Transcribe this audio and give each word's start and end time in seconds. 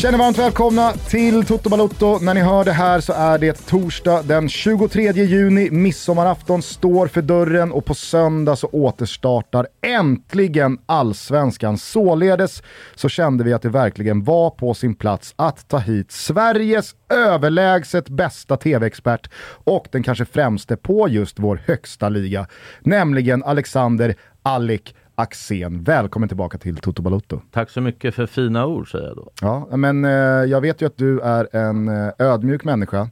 Känner 0.00 0.18
varmt 0.18 0.38
välkomna 0.38 0.92
till 0.92 1.44
Toto 1.44 1.70
Balotto. 1.70 2.18
När 2.18 2.34
ni 2.34 2.40
hör 2.40 2.64
det 2.64 2.72
här 2.72 3.00
så 3.00 3.12
är 3.12 3.38
det 3.38 3.66
torsdag 3.66 4.22
den 4.22 4.48
23 4.48 5.12
juni. 5.12 5.70
Midsommarafton 5.70 6.62
står 6.62 7.06
för 7.06 7.22
dörren 7.22 7.72
och 7.72 7.84
på 7.84 7.94
söndag 7.94 8.56
så 8.56 8.66
återstartar 8.66 9.66
äntligen 9.86 10.78
allsvenskan. 10.86 11.78
Således 11.78 12.62
så 12.94 13.08
kände 13.08 13.44
vi 13.44 13.52
att 13.52 13.62
det 13.62 13.68
verkligen 13.68 14.24
var 14.24 14.50
på 14.50 14.74
sin 14.74 14.94
plats 14.94 15.34
att 15.36 15.68
ta 15.68 15.78
hit 15.78 16.12
Sveriges 16.12 16.94
överlägset 17.08 18.08
bästa 18.08 18.56
tv-expert 18.56 19.30
och 19.64 19.88
den 19.92 20.02
kanske 20.02 20.24
främste 20.24 20.76
på 20.76 21.08
just 21.08 21.38
vår 21.38 21.62
högsta 21.66 22.08
liga, 22.08 22.46
nämligen 22.80 23.44
Alexander 23.44 24.14
Allik 24.42 24.94
Axén. 25.20 25.82
Välkommen 25.82 26.28
tillbaka 26.28 26.58
till 26.58 26.76
Toto 26.76 27.02
Balotto. 27.02 27.40
Tack 27.50 27.70
så 27.70 27.80
mycket 27.80 28.14
för 28.14 28.26
fina 28.26 28.66
ord 28.66 28.90
säger 28.90 29.06
jag 29.06 29.16
då. 29.16 29.30
Ja, 29.40 29.76
men 29.76 30.04
eh, 30.04 30.10
jag 30.50 30.60
vet 30.60 30.82
ju 30.82 30.86
att 30.86 30.96
du 30.96 31.20
är 31.20 31.56
en 31.56 31.88
eh, 31.88 32.12
ödmjuk 32.18 32.64
människa 32.64 33.08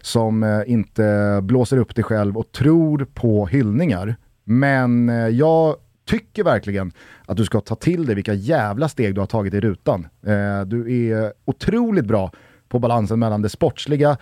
som 0.00 0.42
eh, 0.42 0.62
inte 0.66 1.38
blåser 1.42 1.76
upp 1.76 1.94
dig 1.94 2.04
själv 2.04 2.38
och 2.38 2.52
tror 2.52 3.06
på 3.14 3.46
hyllningar. 3.46 4.16
Men 4.44 5.08
eh, 5.08 5.14
jag 5.14 5.76
tycker 6.08 6.44
verkligen 6.44 6.92
att 7.26 7.36
du 7.36 7.44
ska 7.44 7.60
ta 7.60 7.74
till 7.74 8.06
dig 8.06 8.14
vilka 8.14 8.34
jävla 8.34 8.88
steg 8.88 9.14
du 9.14 9.20
har 9.20 9.26
tagit 9.26 9.54
i 9.54 9.60
rutan. 9.60 10.06
Eh, 10.26 10.66
du 10.66 11.08
är 11.10 11.32
otroligt 11.44 12.06
bra 12.06 12.32
på 12.68 12.78
balansen 12.78 13.18
mellan 13.18 13.42
det 13.42 13.48
sportsliga, 13.48 14.16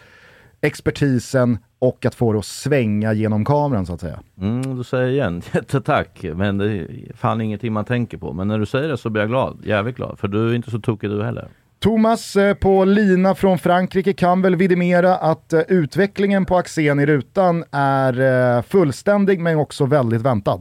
expertisen 0.60 1.58
och 1.78 2.06
att 2.06 2.14
få 2.14 2.32
det 2.32 2.38
att 2.38 2.44
svänga 2.44 3.12
genom 3.12 3.44
kameran 3.44 3.86
så 3.86 3.94
att 3.94 4.00
säga. 4.00 4.20
Mm, 4.40 4.76
du 4.76 4.84
säger 4.84 5.08
igen, 5.08 5.42
jättetack. 5.54 6.24
Men 6.34 6.58
det 6.58 6.72
är 6.72 6.88
fan 7.16 7.40
ingenting 7.40 7.72
man 7.72 7.84
tänker 7.84 8.18
på. 8.18 8.32
Men 8.32 8.48
när 8.48 8.58
du 8.58 8.66
säger 8.66 8.88
det 8.88 8.98
så 8.98 9.10
blir 9.10 9.22
jag 9.22 9.28
glad, 9.30 9.60
jävligt 9.64 9.96
glad. 9.96 10.18
För 10.18 10.28
du 10.28 10.50
är 10.50 10.54
inte 10.54 10.70
så 10.70 10.78
tokig 10.78 11.10
du 11.10 11.24
heller. 11.24 11.48
Thomas 11.80 12.36
eh, 12.36 12.54
på 12.54 12.84
lina 12.84 13.34
från 13.34 13.58
Frankrike 13.58 14.12
kan 14.12 14.42
väl 14.42 14.56
vidimera 14.56 15.16
att 15.16 15.52
eh, 15.52 15.60
utvecklingen 15.68 16.44
på 16.44 16.56
Axén 16.56 17.00
i 17.00 17.06
rutan 17.06 17.64
är 17.72 18.20
eh, 18.56 18.62
fullständig 18.62 19.40
men 19.40 19.58
också 19.58 19.86
väldigt 19.86 20.22
väntad. 20.22 20.60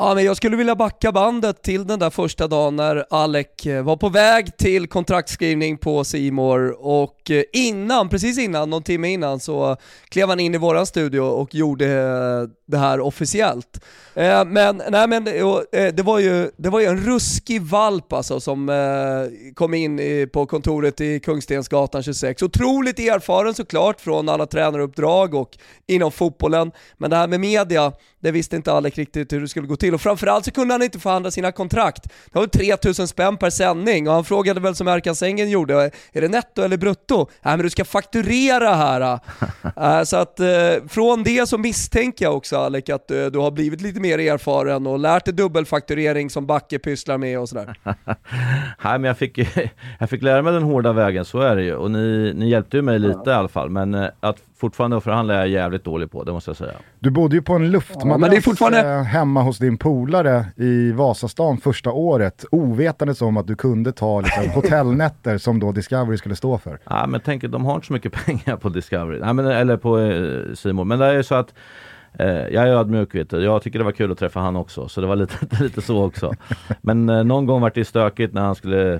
Ja, 0.00 0.14
men 0.14 0.24
jag 0.24 0.36
skulle 0.36 0.56
vilja 0.56 0.74
backa 0.74 1.12
bandet 1.12 1.62
till 1.62 1.86
den 1.86 1.98
där 1.98 2.10
första 2.10 2.48
dagen 2.48 2.76
när 2.76 3.04
Alec 3.10 3.66
eh, 3.66 3.82
var 3.82 3.96
på 3.96 4.08
väg 4.08 4.56
till 4.56 4.88
kontraktskrivning 4.88 5.78
på 5.78 6.04
Simor 6.04 6.76
och 6.86 7.30
eh, 7.30 7.42
innan, 7.52 8.08
precis 8.08 8.38
innan, 8.38 8.70
någon 8.70 8.82
timme 8.82 9.08
innan 9.08 9.40
så 9.40 9.76
klev 10.08 10.28
han 10.28 10.40
in 10.40 10.54
i 10.54 10.58
våran 10.58 10.86
studio 10.86 11.20
och 11.20 11.54
gjorde 11.54 11.86
eh, 11.86 12.50
det 12.66 12.78
här 12.78 13.00
officiellt. 13.00 13.84
Men 14.46 14.82
nej 14.90 15.08
men 15.08 15.24
det 15.24 16.02
var, 16.02 16.18
ju, 16.18 16.50
det 16.56 16.70
var 16.70 16.80
ju 16.80 16.86
en 16.86 17.00
ruskig 17.00 17.62
valp 17.62 18.12
alltså 18.12 18.40
som 18.40 18.68
kom 19.54 19.74
in 19.74 20.00
på 20.32 20.46
kontoret 20.46 21.00
i 21.00 21.20
Kungstensgatan 21.20 22.02
26. 22.02 22.42
Otroligt 22.42 22.98
erfaren 22.98 23.54
såklart 23.54 24.00
från 24.00 24.28
alla 24.28 24.46
tränaruppdrag 24.46 25.34
och 25.34 25.58
inom 25.86 26.12
fotbollen. 26.12 26.70
Men 26.96 27.10
det 27.10 27.16
här 27.16 27.28
med 27.28 27.40
media, 27.40 27.92
det 28.20 28.30
visste 28.30 28.56
inte 28.56 28.72
Alec 28.72 28.94
riktigt 28.94 29.32
hur 29.32 29.40
det 29.40 29.48
skulle 29.48 29.66
gå 29.66 29.76
till. 29.76 29.87
Och 29.94 30.00
framförallt 30.00 30.44
så 30.44 30.50
kunde 30.50 30.74
han 30.74 30.82
inte 30.82 30.98
förhandla 30.98 31.30
sina 31.30 31.52
kontrakt. 31.52 32.08
Det 32.32 32.38
var 32.38 32.46
3000 32.46 33.08
spänn 33.08 33.36
per 33.36 33.50
sändning 33.50 34.08
och 34.08 34.14
han 34.14 34.24
frågade 34.24 34.60
väl 34.60 34.74
som 34.74 34.88
Erkan 34.88 35.16
Sängen 35.16 35.50
gjorde, 35.50 35.90
är 36.12 36.20
det 36.20 36.28
netto 36.28 36.62
eller 36.62 36.76
brutto? 36.76 37.26
Nej 37.42 37.56
men 37.56 37.62
du 37.62 37.70
ska 37.70 37.84
fakturera 37.84 38.74
här. 38.74 40.04
så 40.04 40.16
att 40.16 40.40
från 40.88 41.22
det 41.22 41.48
så 41.48 41.58
misstänker 41.58 42.24
jag 42.24 42.36
också 42.36 42.56
Alec 42.56 42.90
att 42.90 43.08
du 43.08 43.38
har 43.38 43.50
blivit 43.50 43.80
lite 43.80 44.00
mer 44.00 44.08
mer 44.18 44.32
erfaren 44.32 44.86
och 44.86 44.98
lärt 44.98 45.24
dig 45.24 45.34
dubbelfakturering 45.34 46.30
som 46.30 46.46
Backe 46.46 46.78
pysslar 46.78 47.18
med 47.18 47.38
och 47.38 47.48
sådär? 47.48 47.76
Nej 48.84 48.98
men 48.98 49.04
jag 49.04 49.18
fick, 49.18 49.38
jag 49.98 50.10
fick 50.10 50.22
lära 50.22 50.42
mig 50.42 50.52
den 50.52 50.62
hårda 50.62 50.92
vägen, 50.92 51.24
så 51.24 51.40
är 51.40 51.56
det 51.56 51.62
ju. 51.62 51.74
Och 51.74 51.90
ni, 51.90 52.32
ni 52.34 52.48
hjälpte 52.48 52.76
ju 52.76 52.82
mig 52.82 52.98
lite 52.98 53.20
ja. 53.24 53.30
i 53.30 53.34
alla 53.34 53.48
fall. 53.48 53.70
Men 53.70 53.94
eh, 53.94 54.08
att 54.20 54.36
fortfarande 54.58 55.00
förhandla 55.00 55.34
är 55.34 55.38
jag 55.38 55.48
jävligt 55.48 55.84
dålig 55.84 56.10
på, 56.10 56.24
det 56.24 56.32
måste 56.32 56.50
jag 56.50 56.56
säga. 56.56 56.72
Du 56.98 57.10
bodde 57.10 57.36
ju 57.36 57.42
på 57.42 57.52
en 57.52 57.70
luftmadrass 57.70 58.34
ja, 58.34 58.40
fortfarande... 58.40 58.80
Eh, 58.80 59.02
hemma 59.02 59.42
hos 59.42 59.58
din 59.58 59.78
polare 59.78 60.46
i 60.56 60.92
Vasastan 60.92 61.58
första 61.58 61.92
året, 61.92 62.44
ovetandes 62.50 63.22
om 63.22 63.36
att 63.36 63.46
du 63.46 63.56
kunde 63.56 63.92
ta 63.92 64.20
liksom, 64.20 64.50
hotellnätter 64.54 65.38
som 65.38 65.60
då 65.60 65.72
Discovery 65.72 66.16
skulle 66.16 66.36
stå 66.36 66.58
för. 66.58 66.78
Ja 66.84 67.06
men 67.06 67.20
tänk, 67.24 67.42
de 67.42 67.64
har 67.64 67.74
inte 67.74 67.86
så 67.86 67.92
mycket 67.92 68.12
pengar 68.26 68.56
på 68.56 68.68
Discovery, 68.68 69.20
Nej, 69.20 69.34
men, 69.34 69.46
eller 69.46 69.76
på 69.76 69.98
eh, 69.98 70.54
Simon. 70.54 70.88
men 70.88 70.98
det 70.98 71.06
är 71.06 71.14
ju 71.14 71.22
så 71.22 71.34
att 71.34 71.54
Eh, 72.18 72.28
jag 72.28 72.54
är 72.54 72.66
ödmjuk 72.66 73.14
vet 73.14 73.30
du. 73.30 73.44
Jag 73.44 73.62
tycker 73.62 73.78
det 73.78 73.84
var 73.84 73.92
kul 73.92 74.12
att 74.12 74.18
träffa 74.18 74.40
han 74.40 74.56
också. 74.56 74.88
Så 74.88 75.00
det 75.00 75.06
var 75.06 75.16
lite, 75.16 75.62
lite 75.62 75.82
så 75.82 76.04
också. 76.04 76.32
Men 76.80 77.08
eh, 77.08 77.24
någon 77.24 77.46
gång 77.46 77.60
var 77.60 77.72
det 77.74 77.84
stökigt 77.84 78.34
när 78.34 78.42
han 78.42 78.54
skulle 78.54 78.94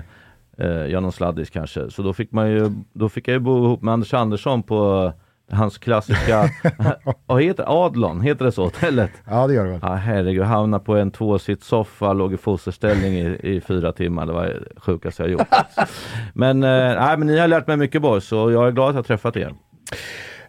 eh, 0.57 0.89
göra 0.89 0.99
någon 0.99 1.11
sladdis 1.11 1.49
kanske. 1.49 1.89
Så 1.89 2.01
då 2.01 2.13
fick, 2.13 2.31
man 2.31 2.51
ju, 2.51 2.71
då 2.93 3.09
fick 3.09 3.27
jag 3.27 3.33
ju 3.33 3.39
bo 3.39 3.65
ihop 3.65 3.81
med 3.81 3.93
Anders 3.93 4.13
Andersson 4.13 4.63
på 4.63 5.13
hans 5.51 5.77
klassiska, 5.77 6.49
vad 7.25 7.41
heter 7.41 7.85
Adlon, 7.85 8.21
heter 8.21 8.45
det 8.45 8.51
så 8.51 8.63
hotellet? 8.63 9.11
Ja 9.29 9.47
det 9.47 9.53
gör 9.53 9.65
det 9.65 9.71
väl. 9.71 9.79
Ja 9.83 9.93
herregud, 9.93 10.43
hamna 10.43 10.79
på 10.79 10.95
en 10.95 11.11
tvåsitssoffa, 11.11 12.13
låg 12.13 12.33
i 12.33 12.37
fosterställning 12.37 13.13
i, 13.13 13.39
i 13.43 13.61
fyra 13.61 13.91
timmar. 13.91 14.25
Det 14.25 14.33
var 14.33 14.45
det 14.45 14.81
sjukaste 14.81 15.23
jag 15.23 15.31
gjort. 15.31 15.47
men, 16.33 16.63
eh, 16.63 16.69
nej, 16.69 17.17
men 17.17 17.27
ni 17.27 17.39
har 17.39 17.47
lärt 17.47 17.67
mig 17.67 17.77
mycket 17.77 18.01
boys 18.01 18.31
och 18.31 18.51
jag 18.51 18.67
är 18.67 18.71
glad 18.71 18.89
att 18.89 18.95
jag 18.95 19.05
träffat 19.05 19.37
er. 19.37 19.53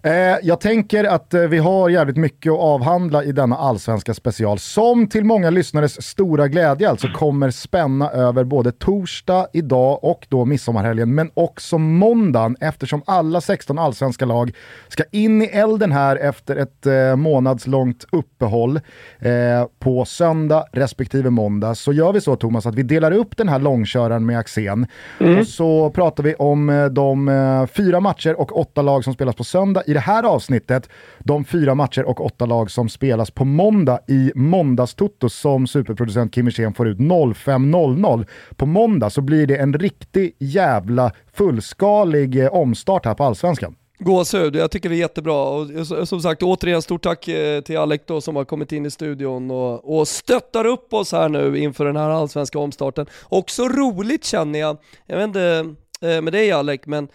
Eh, 0.03 0.12
jag 0.43 0.61
tänker 0.61 1.05
att 1.05 1.34
eh, 1.34 1.41
vi 1.41 1.59
har 1.59 1.88
jävligt 1.88 2.16
mycket 2.16 2.53
att 2.53 2.59
avhandla 2.59 3.25
i 3.25 3.33
denna 3.33 3.56
allsvenska 3.56 4.15
special, 4.15 4.59
som 4.59 5.09
till 5.09 5.25
många 5.25 5.50
lyssnares 5.50 6.03
stora 6.03 6.49
glädje 6.49 6.91
alltså 6.91 7.09
kommer 7.09 7.50
spänna 7.50 8.10
över 8.10 8.44
både 8.44 8.72
torsdag, 8.72 9.47
idag 9.53 10.05
och 10.05 10.27
då 10.28 10.44
midsommarhelgen, 10.44 11.15
men 11.15 11.31
också 11.34 11.78
måndagen 11.78 12.56
eftersom 12.60 13.03
alla 13.06 13.41
16 13.41 13.78
allsvenska 13.78 14.25
lag 14.25 14.53
ska 14.89 15.05
in 15.10 15.43
i 15.43 15.44
elden 15.44 15.93
här 15.93 16.16
efter 16.16 16.56
ett 16.56 16.87
eh, 16.87 17.16
månadslångt 17.16 18.05
uppehåll 18.12 18.81
eh, 19.19 19.33
på 19.78 20.05
söndag 20.05 20.65
respektive 20.72 21.31
måndag. 21.31 21.75
Så 21.75 21.93
gör 21.93 22.12
vi 22.12 22.21
så 22.21 22.37
Thomas 22.37 22.66
att 22.66 22.75
vi 22.75 22.83
delar 22.83 23.12
upp 23.12 23.37
den 23.37 23.49
här 23.49 23.59
långköraren 23.59 24.27
med 24.27 24.39
Axén 24.39 24.87
mm. 25.21 25.39
och 25.39 25.47
så 25.47 25.91
pratar 25.91 26.22
vi 26.22 26.34
om 26.34 26.69
eh, 26.69 26.87
de 26.87 27.28
eh, 27.28 27.66
fyra 27.66 28.00
matcher 28.00 28.41
och 28.41 28.59
åtta 28.59 28.83
lag 28.83 29.05
som 29.05 29.15
spelas 29.15 29.34
på 29.34 29.44
söndag 29.44 29.83
i 29.91 29.95
det 29.95 30.01
här 30.01 30.23
avsnittet 30.23 30.89
de 31.19 31.45
fyra 31.45 31.75
matcher 31.75 32.05
och 32.05 32.25
åtta 32.25 32.47
lag 32.47 32.71
som 32.71 32.89
spelas 32.89 33.31
på 33.31 33.45
måndag 33.45 33.99
i 34.09 34.33
Måndagstoto 34.34 35.28
som 35.28 35.67
superproducent 35.67 36.34
Kim 36.34 36.47
Hirsén 36.47 36.75
får 36.75 36.89
ut 36.89 36.99
05.00. 36.99 38.27
På 38.56 38.67
måndag 38.67 39.11
så 39.11 39.21
blir 39.21 39.47
det 39.47 39.56
en 39.56 39.75
riktig 39.75 40.37
jävla 40.39 41.12
fullskalig 41.33 42.45
eh, 42.45 42.53
omstart 42.53 43.05
här 43.05 43.15
på 43.15 43.25
Allsvenskan. 43.25 43.75
Gåshud, 43.99 44.56
jag 44.56 44.71
tycker 44.71 44.89
det 44.89 44.95
är 44.95 44.99
jättebra. 44.99 45.43
Och 45.43 45.71
eh, 45.71 46.05
som 46.05 46.21
sagt, 46.21 46.43
återigen 46.43 46.83
stort 46.83 47.03
tack 47.03 47.28
eh, 47.28 47.61
till 47.61 47.78
Alec 47.78 48.01
då 48.07 48.21
som 48.21 48.37
har 48.37 48.45
kommit 48.45 48.72
in 48.72 48.87
i 48.87 48.91
studion 48.91 49.51
och, 49.51 49.99
och 49.99 50.09
stöttar 50.09 50.67
upp 50.67 50.95
oss 50.95 51.12
här 51.12 51.28
nu 51.28 51.59
inför 51.59 51.84
den 51.84 51.97
här 51.97 52.11
allsvenska 52.11 52.59
omstarten. 52.59 53.07
Också 53.28 53.69
roligt 53.69 54.25
känner 54.25 54.59
jag, 54.59 54.77
jag 55.07 55.17
vet 55.17 55.25
inte 55.25 55.75
med 56.01 56.33
dig 56.33 56.53
Alec, 56.53 56.81
men 56.84 57.09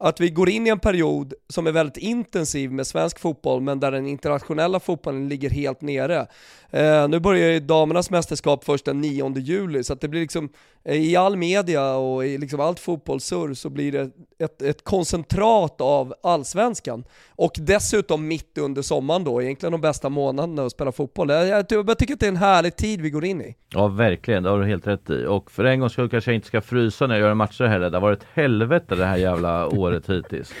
att 0.00 0.20
vi 0.20 0.30
går 0.30 0.48
in 0.48 0.66
i 0.66 0.70
en 0.70 0.78
period 0.78 1.34
som 1.48 1.66
är 1.66 1.72
väldigt 1.72 1.96
intensiv 1.96 2.72
med 2.72 2.86
svensk 2.86 3.18
fotboll, 3.18 3.60
men 3.60 3.80
där 3.80 3.92
den 3.92 4.06
internationella 4.06 4.80
fotbollen 4.80 5.28
ligger 5.28 5.50
helt 5.50 5.80
nere. 5.80 6.26
Eh, 6.70 7.08
nu 7.08 7.20
börjar 7.20 7.50
ju 7.50 7.60
damernas 7.60 8.10
mästerskap 8.10 8.64
först 8.64 8.84
den 8.84 9.00
9 9.00 9.38
juli, 9.38 9.84
så 9.84 9.92
att 9.92 10.00
det 10.00 10.08
blir 10.08 10.20
liksom, 10.20 10.48
eh, 10.84 10.96
i 10.96 11.16
all 11.16 11.36
media 11.36 11.94
och 11.94 12.26
i 12.26 12.38
liksom 12.38 12.60
allt 12.60 12.80
fotbollssurr 12.80 13.54
så 13.54 13.70
blir 13.70 13.92
det 13.92 14.10
ett, 14.38 14.62
ett 14.62 14.84
koncentrat 14.84 15.80
av 15.80 16.14
allsvenskan. 16.22 17.04
Och 17.28 17.52
dessutom 17.58 18.28
mitt 18.28 18.58
under 18.58 18.82
sommaren 18.82 19.24
då, 19.24 19.42
egentligen 19.42 19.72
de 19.72 19.80
bästa 19.80 20.08
månaderna 20.08 20.62
att 20.62 20.72
spela 20.72 20.92
fotboll. 20.92 21.28
Jag, 21.28 21.48
jag, 21.48 21.64
jag 21.70 21.98
tycker 21.98 22.14
att 22.14 22.20
det 22.20 22.26
är 22.26 22.30
en 22.30 22.36
härlig 22.36 22.76
tid 22.76 23.00
vi 23.00 23.10
går 23.10 23.24
in 23.24 23.40
i. 23.40 23.56
Ja, 23.68 23.88
verkligen, 23.88 24.42
det 24.42 24.50
har 24.50 24.60
du 24.60 24.66
helt 24.66 24.86
rätt 24.86 25.10
i. 25.10 25.26
Och 25.26 25.50
för 25.50 25.64
en 25.64 25.80
gång 25.80 25.90
skull 25.90 26.08
kanske 26.08 26.30
jag 26.30 26.34
inte 26.34 26.46
ska 26.46 26.60
frysa 26.60 27.06
när 27.06 27.14
jag 27.14 27.20
gör 27.20 27.34
matcher 27.34 27.64
heller. 27.64 27.90
Det 27.90 27.96
har 27.96 28.02
varit 28.02 28.24
helvete 28.34 28.94
det 28.94 29.04
här 29.04 29.16
jävla 29.16 29.66
året 29.78 30.10
hittills. 30.10 30.52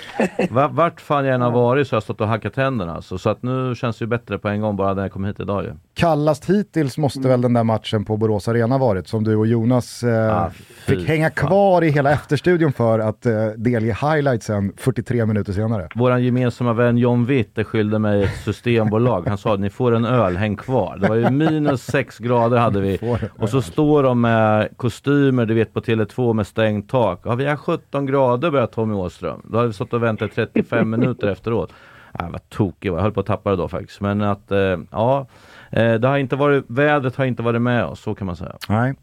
Vart 0.70 1.00
fan 1.00 1.24
jag 1.24 1.34
än 1.34 1.40
har 1.40 1.50
varit 1.50 1.88
så 1.88 1.94
har 1.94 1.96
jag 1.96 2.02
stått 2.02 2.20
och 2.20 2.28
hackat 2.28 2.54
tänderna. 2.54 2.94
Alltså. 2.94 3.18
Så 3.18 3.30
att 3.30 3.42
nu 3.42 3.74
känns 3.74 3.98
det 3.98 4.02
ju 4.02 4.06
bättre 4.06 4.38
på 4.38 4.48
en 4.48 4.60
gång 4.60 4.76
bara 4.76 4.94
när 4.94 5.02
jag 5.02 5.12
kom 5.12 5.24
hit 5.24 5.40
idag 5.40 5.64
ju 5.64 5.72
kallast 6.00 6.50
hittills 6.50 6.98
måste 6.98 7.18
mm. 7.18 7.30
väl 7.30 7.40
den 7.40 7.52
där 7.52 7.64
matchen 7.64 8.04
på 8.04 8.16
Borås 8.16 8.48
Arena 8.48 8.78
varit, 8.78 9.08
som 9.08 9.24
du 9.24 9.36
och 9.36 9.46
Jonas 9.46 10.02
eh, 10.02 10.36
ah, 10.36 10.50
fick 10.86 11.08
hänga 11.08 11.30
kvar 11.30 11.84
i 11.84 11.90
hela 11.90 12.10
efterstudion 12.10 12.72
för 12.72 12.98
att 12.98 13.26
eh, 13.26 13.46
delge 13.46 13.96
highlightsen 14.00 14.72
43 14.76 15.26
minuter 15.26 15.52
senare. 15.52 15.88
Vår 15.94 16.18
gemensamma 16.18 16.72
vän 16.72 16.98
John 16.98 17.26
Witt 17.26 17.66
skyllde 17.66 17.98
mig 17.98 18.22
ett 18.22 18.36
systembolag. 18.44 19.28
Han 19.28 19.38
sa 19.38 19.54
att 19.54 19.60
ni 19.60 19.70
får 19.70 19.94
en 19.94 20.04
öl, 20.04 20.36
häng 20.36 20.56
kvar. 20.56 20.96
Det 20.96 21.08
var 21.08 21.16
ju 21.16 21.30
minus 21.30 21.82
6 21.82 22.18
grader 22.18 22.58
hade 22.58 22.80
vi. 22.80 22.98
Och 23.38 23.48
så 23.48 23.62
står 23.62 24.02
de 24.02 24.20
med 24.20 24.68
kostymer, 24.76 25.46
du 25.46 25.54
vet 25.54 25.72
på 25.72 25.80
Tele2 25.80 26.32
med 26.32 26.46
stängt 26.46 26.88
tak. 26.88 27.20
Ja, 27.24 27.34
vi 27.34 27.46
har 27.46 27.56
17 27.56 28.06
grader 28.06 28.50
börjar 28.50 28.66
Tommy 28.66 28.94
Åström. 28.94 29.42
Då 29.44 29.56
hade 29.56 29.68
vi 29.68 29.74
stått 29.74 29.92
och 29.92 30.02
väntat 30.02 30.30
35 30.34 30.90
minuter 30.90 31.26
efteråt. 31.26 31.72
jag 32.18 32.30
var 32.30 32.40
tokig, 32.48 32.88
jag 32.88 33.00
höll 33.00 33.12
på 33.12 33.20
att 33.20 33.26
tappa 33.26 33.50
det 33.50 33.56
då 33.56 33.68
faktiskt. 33.68 34.00
Men 34.00 34.22
att, 34.22 34.52
eh, 34.52 34.78
ja, 34.90 35.26
Eh, 35.70 35.94
det 35.94 36.08
har 36.08 36.18
inte 36.18 36.36
varit, 36.36 36.64
vädret 36.68 37.16
har 37.16 37.24
inte 37.24 37.42
varit 37.42 37.62
med 37.62 37.84
oss, 37.84 38.00
så 38.00 38.14
kan 38.14 38.26
man 38.26 38.36
säga. 38.36 38.56
Nej. 38.68 38.94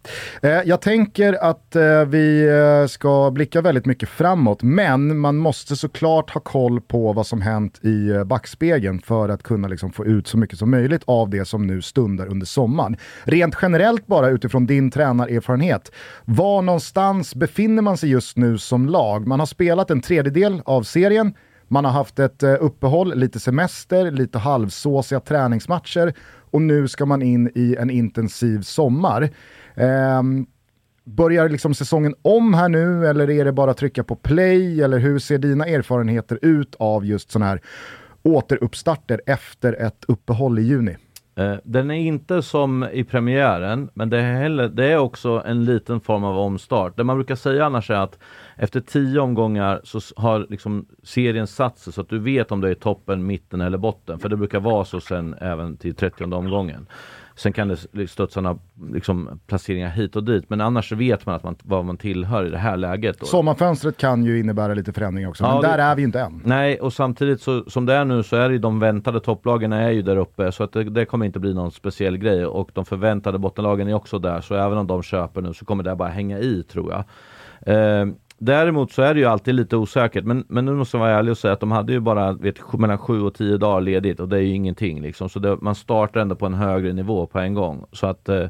Eh, 0.41 0.61
jag 0.65 0.81
tänker 0.81 1.33
att 1.49 1.75
eh, 1.75 2.05
vi 2.05 2.47
ska 2.89 3.31
blicka 3.31 3.61
väldigt 3.61 3.85
mycket 3.85 4.09
framåt, 4.09 4.63
men 4.63 5.19
man 5.19 5.37
måste 5.37 5.75
såklart 5.75 6.29
ha 6.29 6.41
koll 6.41 6.81
på 6.81 7.13
vad 7.13 7.27
som 7.27 7.41
hänt 7.41 7.85
i 7.85 8.23
backspegeln 8.25 8.99
för 8.99 9.29
att 9.29 9.43
kunna 9.43 9.67
liksom, 9.67 9.91
få 9.91 10.05
ut 10.05 10.27
så 10.27 10.37
mycket 10.37 10.59
som 10.59 10.71
möjligt 10.71 11.03
av 11.05 11.29
det 11.29 11.45
som 11.45 11.67
nu 11.67 11.81
stundar 11.81 12.27
under 12.27 12.45
sommaren. 12.45 12.97
Rent 13.23 13.55
generellt 13.61 14.07
bara 14.07 14.29
utifrån 14.29 14.65
din 14.65 14.91
tränarerfarenhet, 14.91 15.91
var 16.25 16.61
någonstans 16.61 17.35
befinner 17.35 17.81
man 17.81 17.97
sig 17.97 18.09
just 18.09 18.37
nu 18.37 18.57
som 18.57 18.89
lag? 18.89 19.27
Man 19.27 19.39
har 19.39 19.45
spelat 19.45 19.91
en 19.91 20.01
tredjedel 20.01 20.61
av 20.65 20.83
serien, 20.83 21.33
man 21.67 21.85
har 21.85 21.91
haft 21.91 22.19
ett 22.19 22.43
uppehåll, 22.43 23.15
lite 23.15 23.39
semester, 23.39 24.11
lite 24.11 24.39
halvsåsiga 24.39 25.19
träningsmatcher 25.19 26.13
och 26.51 26.61
nu 26.61 26.87
ska 26.87 27.05
man 27.05 27.21
in 27.21 27.51
i 27.55 27.75
en 27.79 27.89
intensiv 27.89 28.61
sommar. 28.61 29.29
Eh, 29.75 30.23
börjar 31.03 31.49
liksom 31.49 31.73
säsongen 31.73 32.15
om 32.21 32.53
här 32.53 32.69
nu 32.69 33.07
eller 33.07 33.29
är 33.29 33.45
det 33.45 33.51
bara 33.51 33.71
att 33.71 33.77
trycka 33.77 34.03
på 34.03 34.15
play 34.15 34.81
eller 34.81 34.99
hur 34.99 35.19
ser 35.19 35.37
dina 35.37 35.65
erfarenheter 35.65 36.39
ut 36.41 36.75
av 36.79 37.05
just 37.05 37.31
sådana 37.31 37.45
här 37.49 37.61
återuppstarter 38.23 39.21
efter 39.25 39.73
ett 39.73 40.05
uppehåll 40.07 40.59
i 40.59 40.61
juni? 40.61 40.97
Eh, 41.35 41.55
den 41.63 41.91
är 41.91 41.95
inte 41.95 42.41
som 42.41 42.87
i 42.93 43.03
premiären, 43.03 43.89
men 43.93 44.09
det 44.09 44.17
är, 44.17 44.33
heller, 44.33 44.67
det 44.67 44.85
är 44.85 44.97
också 44.97 45.43
en 45.45 45.65
liten 45.65 45.99
form 46.01 46.23
av 46.23 46.37
omstart. 46.37 46.97
Det 46.97 47.03
man 47.03 47.17
brukar 47.17 47.35
säga 47.35 47.65
annars 47.65 47.89
är 47.89 47.95
att 47.95 48.19
efter 48.57 48.81
tio 48.81 49.19
omgångar 49.19 49.81
så 49.83 49.99
har 50.15 50.47
liksom 50.49 50.85
serien 51.03 51.47
satt 51.47 51.77
sig 51.77 51.93
så 51.93 52.01
att 52.01 52.09
du 52.09 52.19
vet 52.19 52.51
om 52.51 52.61
du 52.61 52.67
är 52.67 52.71
i 52.71 52.75
toppen, 52.75 53.25
mitten 53.25 53.61
eller 53.61 53.77
botten. 53.77 54.19
För 54.19 54.29
det 54.29 54.37
brukar 54.37 54.59
vara 54.59 54.85
så 54.85 54.99
sen 54.99 55.35
även 55.41 55.77
till 55.77 55.95
30 55.95 56.23
omgången. 56.23 56.87
Sen 57.37 57.53
kan 57.53 57.67
det 57.91 58.07
studsa 58.07 58.41
några 58.41 58.57
liksom, 58.91 59.39
placeringar 59.47 59.89
hit 59.89 60.15
och 60.15 60.23
dit, 60.23 60.49
men 60.49 60.61
annars 60.61 60.91
vet 60.91 61.25
man, 61.25 61.35
att 61.35 61.43
man 61.43 61.55
vad 61.63 61.85
man 61.85 61.97
tillhör 61.97 62.45
i 62.45 62.49
det 62.49 62.57
här 62.57 62.77
läget. 62.77 63.19
Då. 63.19 63.25
Sommarfönstret 63.25 63.97
kan 63.97 64.23
ju 64.23 64.39
innebära 64.39 64.73
lite 64.73 64.93
förändring 64.93 65.27
också, 65.27 65.43
ja, 65.43 65.53
men 65.53 65.61
där 65.61 65.77
det, 65.77 65.83
är 65.83 65.95
vi 65.95 66.03
inte 66.03 66.19
än. 66.19 66.41
Nej, 66.45 66.79
och 66.79 66.93
samtidigt 66.93 67.41
så, 67.41 67.63
som 67.67 67.85
det 67.85 67.93
är 67.93 68.05
nu 68.05 68.23
så 68.23 68.35
är 68.35 68.49
det 68.49 68.57
de 68.57 68.79
väntade 68.79 69.19
topplagen 69.19 69.73
är 69.73 69.91
ju 69.91 70.01
där 70.01 70.17
uppe, 70.17 70.51
så 70.51 70.63
att 70.63 70.71
det, 70.71 70.83
det, 70.83 71.05
kommer 71.05 71.25
inte 71.25 71.39
bli 71.39 71.53
någon 71.53 71.71
speciell 71.71 72.17
grej. 72.17 72.45
Och 72.45 72.69
de 72.73 72.85
förväntade 72.85 73.39
bottenlagen 73.39 73.87
är 73.87 73.93
också 73.93 74.19
där, 74.19 74.41
så 74.41 74.55
även 74.55 74.77
om 74.77 74.87
de 74.87 75.03
köper 75.03 75.41
nu 75.41 75.53
så 75.53 75.65
kommer 75.65 75.83
det 75.83 75.95
bara 75.95 76.09
hänga 76.09 76.39
i 76.39 76.63
tror 76.63 76.91
jag. 76.91 77.03
Eh, 77.75 78.07
Däremot 78.39 78.91
så 78.91 79.01
är 79.01 79.13
det 79.13 79.19
ju 79.19 79.25
alltid 79.25 79.55
lite 79.55 79.77
osäkert, 79.77 80.23
men, 80.25 80.45
men 80.47 80.65
nu 80.65 80.73
måste 80.73 80.97
jag 80.97 81.01
vara 81.01 81.11
ärlig 81.11 81.31
och 81.31 81.37
säga 81.37 81.53
att 81.53 81.59
de 81.59 81.71
hade 81.71 81.93
ju 81.93 81.99
bara 81.99 82.33
vet, 82.33 82.73
mellan 82.73 82.97
7 82.97 83.21
och 83.21 83.33
10 83.33 83.57
dagar 83.57 83.81
ledigt 83.81 84.19
och 84.19 84.29
det 84.29 84.37
är 84.37 84.41
ju 84.41 84.53
ingenting. 84.53 85.01
Liksom. 85.01 85.29
Så 85.29 85.39
det, 85.39 85.57
man 85.61 85.75
startar 85.75 86.21
ändå 86.21 86.35
på 86.35 86.45
en 86.45 86.53
högre 86.53 86.93
nivå 86.93 87.25
på 87.25 87.39
en 87.39 87.53
gång. 87.53 87.85
Så 87.91 88.07
att 88.07 88.29
eh, 88.29 88.45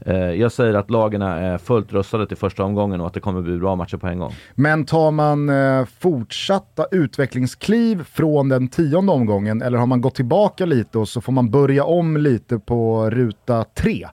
eh 0.00 0.16
jag 0.16 0.52
säger 0.52 0.74
att 0.74 0.90
lagen 0.90 1.22
är 1.22 1.58
fullt 1.58 1.92
rustade 1.92 2.26
till 2.26 2.36
första 2.36 2.64
omgången 2.64 3.00
och 3.00 3.06
att 3.06 3.14
det 3.14 3.20
kommer 3.20 3.42
bli 3.42 3.58
bra 3.58 3.76
matcher 3.76 3.96
på 3.96 4.06
en 4.06 4.18
gång. 4.18 4.32
Men 4.54 4.84
tar 4.84 5.10
man 5.10 5.48
eh, 5.48 5.84
fortsatta 5.98 6.86
utvecklingskliv 6.90 8.04
från 8.04 8.48
den 8.48 8.68
tionde 8.68 9.12
omgången 9.12 9.62
eller 9.62 9.78
har 9.78 9.86
man 9.86 10.00
gått 10.00 10.14
tillbaka 10.14 10.66
lite 10.66 10.98
och 10.98 11.08
så 11.08 11.20
får 11.20 11.32
man 11.32 11.50
börja 11.50 11.84
om 11.84 12.16
lite 12.16 12.58
på 12.58 13.10
ruta 13.10 13.64
tre? 13.64 14.06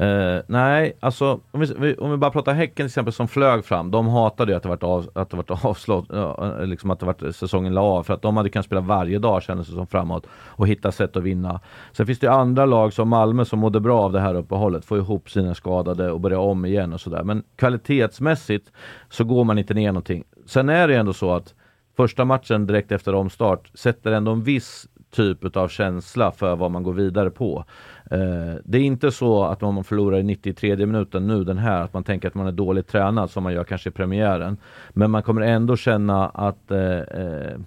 Uh, 0.00 0.40
nej, 0.46 0.96
alltså 1.00 1.40
om 1.50 1.60
vi, 1.60 1.94
om 1.94 2.10
vi, 2.10 2.16
bara 2.16 2.30
pratar 2.30 2.54
Häcken 2.54 2.74
till 2.74 2.86
exempel 2.86 3.12
som 3.12 3.28
flög 3.28 3.64
fram. 3.64 3.90
De 3.90 4.08
hatade 4.08 4.52
ju 4.52 4.56
att 4.56 4.62
det 4.62 4.68
varit, 4.68 4.82
av, 4.82 5.10
att 5.14 5.30
det 5.30 5.36
varit 5.36 5.50
avslått, 5.64 6.12
uh, 6.12 6.64
liksom 6.64 6.90
att 6.90 7.00
det 7.00 7.06
varit 7.06 7.22
eh, 7.22 7.30
säsongen 7.30 7.74
la 7.74 7.80
av. 7.80 8.02
För 8.02 8.14
att 8.14 8.22
de 8.22 8.36
hade 8.36 8.48
kunnat 8.48 8.66
spela 8.66 8.80
varje 8.80 9.18
dag 9.18 9.42
kändes 9.42 9.68
det 9.68 9.74
som 9.74 9.86
framåt 9.86 10.26
och 10.32 10.68
hitta 10.68 10.92
sätt 10.92 11.16
att 11.16 11.22
vinna. 11.22 11.60
Sen 11.92 12.06
finns 12.06 12.18
det 12.18 12.26
ju 12.26 12.32
andra 12.32 12.66
lag 12.66 12.92
som 12.92 13.08
Malmö 13.08 13.44
som 13.44 13.58
mådde 13.58 13.80
bra 13.80 14.00
av 14.02 14.12
det 14.12 14.20
här 14.20 14.34
uppehållet. 14.34 14.84
Få 14.84 14.96
ihop 14.96 15.30
sina 15.30 15.54
skadade 15.54 16.10
och 16.10 16.20
börja 16.20 16.38
om 16.38 16.64
igen 16.64 16.92
och 16.92 17.00
sådär. 17.00 17.22
Men 17.22 17.42
kvalitetsmässigt 17.56 18.72
så 19.08 19.24
går 19.24 19.44
man 19.44 19.58
inte 19.58 19.74
ner 19.74 19.92
någonting. 19.92 20.24
Sen 20.46 20.68
är 20.68 20.88
det 20.88 20.94
ju 20.94 21.00
ändå 21.00 21.12
så 21.12 21.32
att 21.32 21.54
första 21.96 22.24
matchen 22.24 22.66
direkt 22.66 22.92
efter 22.92 23.14
omstart 23.14 23.70
sätter 23.74 24.12
ändå 24.12 24.32
en 24.32 24.42
viss 24.42 24.88
typ 25.10 25.56
av 25.56 25.68
känsla 25.68 26.32
för 26.32 26.56
vad 26.56 26.70
man 26.70 26.82
går 26.82 26.92
vidare 26.92 27.30
på. 27.30 27.64
Eh, 28.10 28.54
det 28.64 28.78
är 28.78 28.82
inte 28.82 29.10
så 29.10 29.44
att 29.44 29.62
om 29.62 29.74
man 29.74 29.84
förlorar 29.84 30.18
i 30.18 30.22
93 30.22 30.76
minuten 30.76 31.26
nu 31.26 31.44
den 31.44 31.58
här, 31.58 31.82
att 31.82 31.94
man 31.94 32.04
tänker 32.04 32.28
att 32.28 32.34
man 32.34 32.46
är 32.46 32.52
dåligt 32.52 32.88
tränad 32.88 33.30
som 33.30 33.42
man 33.42 33.52
gör 33.52 33.64
kanske 33.64 33.88
i 33.88 33.92
premiären. 33.92 34.56
Men 34.90 35.10
man 35.10 35.22
kommer 35.22 35.42
ändå 35.42 35.76
känna 35.76 36.28
att 36.28 36.70
eh, 36.70 36.98
eh 36.98 37.58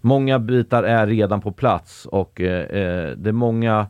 många 0.00 0.38
bitar 0.38 0.82
är 0.82 1.06
redan 1.06 1.40
på 1.40 1.52
plats 1.52 2.06
och 2.06 2.40
eh, 2.40 2.62
eh, 2.62 3.10
det 3.16 3.28
är 3.28 3.32
många 3.32 3.86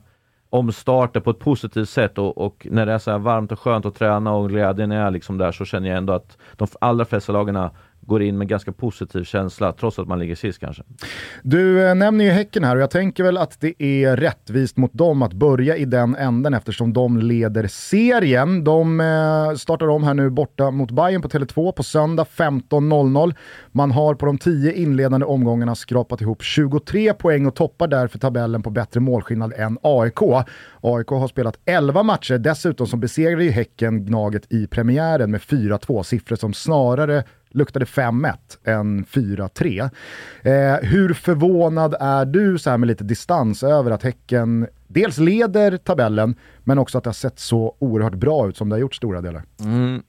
omstarter 0.51 1.21
på 1.21 1.31
ett 1.31 1.39
positivt 1.39 1.89
sätt 1.89 2.19
och, 2.19 2.39
och, 2.39 2.67
när 2.71 2.87
det 2.87 2.93
är 2.93 2.99
så 2.99 3.11
här 3.11 3.19
varmt 3.19 3.53
och 3.53 3.61
skönt 3.61 3.87
att 3.87 3.95
träna 3.95 4.33
och 4.33 4.49
glädjen 4.49 4.93
är 4.93 5.11
liksom 5.11 5.39
där 5.39 5.53
så 5.53 5.65
känner 5.65 5.89
jag 5.89 5.99
ändå 5.99 6.13
att 6.13 6.39
de 6.57 6.69
allra 6.81 7.05
flesta 7.05 7.33
lagarna 7.33 7.71
går 8.09 8.23
in 8.23 8.39
med 8.39 8.49
ganska 8.49 8.73
positiv 8.73 9.25
känsla 9.25 9.73
trots 9.73 9.99
att 9.99 10.09
man 10.09 10.19
ligger 10.19 10.35
sist 10.35 10.59
kanske. 10.59 10.83
Du 11.43 11.89
eh, 11.89 11.95
nämner 11.95 12.25
ju 12.25 12.31
Häcken 12.31 12.65
här 12.65 12.77
och 12.77 12.83
jag 12.83 12.91
tänker 12.91 13.25
väl 13.25 13.37
att 13.37 13.61
det 13.61 13.83
är 13.83 14.17
rättvist 14.17 14.77
mot 14.77 14.93
dem 14.93 15.23
att 15.23 15.33
börja 15.33 15.77
i 15.77 15.85
den 15.85 16.17
änden 16.17 16.55
eftersom 16.55 16.93
de 16.93 17.19
leder 17.19 17.67
serien. 17.67 18.65
De 18.65 19.01
eh, 19.01 19.57
startar 19.57 19.89
om 19.89 20.05
här 20.05 20.15
nu 20.15 20.31
borta 20.31 20.71
mot 20.71 20.91
Bayern 20.91 21.23
på 21.23 21.29
Tele2 21.29 21.73
på 21.73 21.83
söndag 21.83 22.27
15.00. 22.37 23.35
Man 23.73 23.91
har 23.91 24.15
på 24.15 24.27
de 24.27 24.39
tio 24.39 24.73
inledande 24.73 25.27
omgångarna 25.27 25.75
skrapat 25.75 26.21
ihop 26.21 26.43
23 26.43 27.15
poäng 27.15 27.47
och 27.47 27.55
toppar 27.55 27.89
därför 27.89 28.19
tabellen 28.19 28.63
på 28.63 28.71
bättre 28.71 29.01
målskillnad 29.01 29.53
än 29.57 29.79
AIK. 29.83 30.23
AIK 30.81 31.09
har 31.09 31.29
spelat 31.29 31.59
11 31.65 32.03
matcher, 32.03 32.39
dessutom 32.39 32.87
som 32.87 33.01
besegrade 33.01 33.45
ju 33.45 33.51
Häcken 33.51 34.05
Gnaget 34.05 34.53
i 34.53 34.67
premiären 34.67 35.31
med 35.31 35.41
4-2, 35.41 36.03
siffror 36.03 36.37
som 36.37 36.55
snarare 36.55 37.25
luktade 37.50 37.85
5-1 37.85 38.35
än 38.65 39.05
4-3. 39.05 39.91
Eh, 40.43 40.89
hur 40.89 41.15
förvånad 41.15 41.95
är 42.00 42.25
du 42.25 42.59
så 42.59 42.71
här 42.71 42.79
med 42.79 42.87
lite 42.87 43.05
distans 43.05 43.62
över 43.62 43.91
att 43.91 44.02
Häcken 44.02 44.67
dels 44.87 45.19
leder 45.19 45.76
tabellen, 45.76 46.35
men 46.64 46.78
också 46.78 46.99
att 46.99 47.05
det 47.05 47.09
har 47.09 47.14
sett 47.14 47.38
så 47.38 47.76
oerhört 47.78 48.14
bra 48.14 48.49
ut 48.49 48.57
som 48.57 48.69
det 48.69 48.75
har 48.75 48.81
gjort 48.81 48.95
stora 48.95 49.21
delar? 49.21 49.43
Mm. 49.61 50.02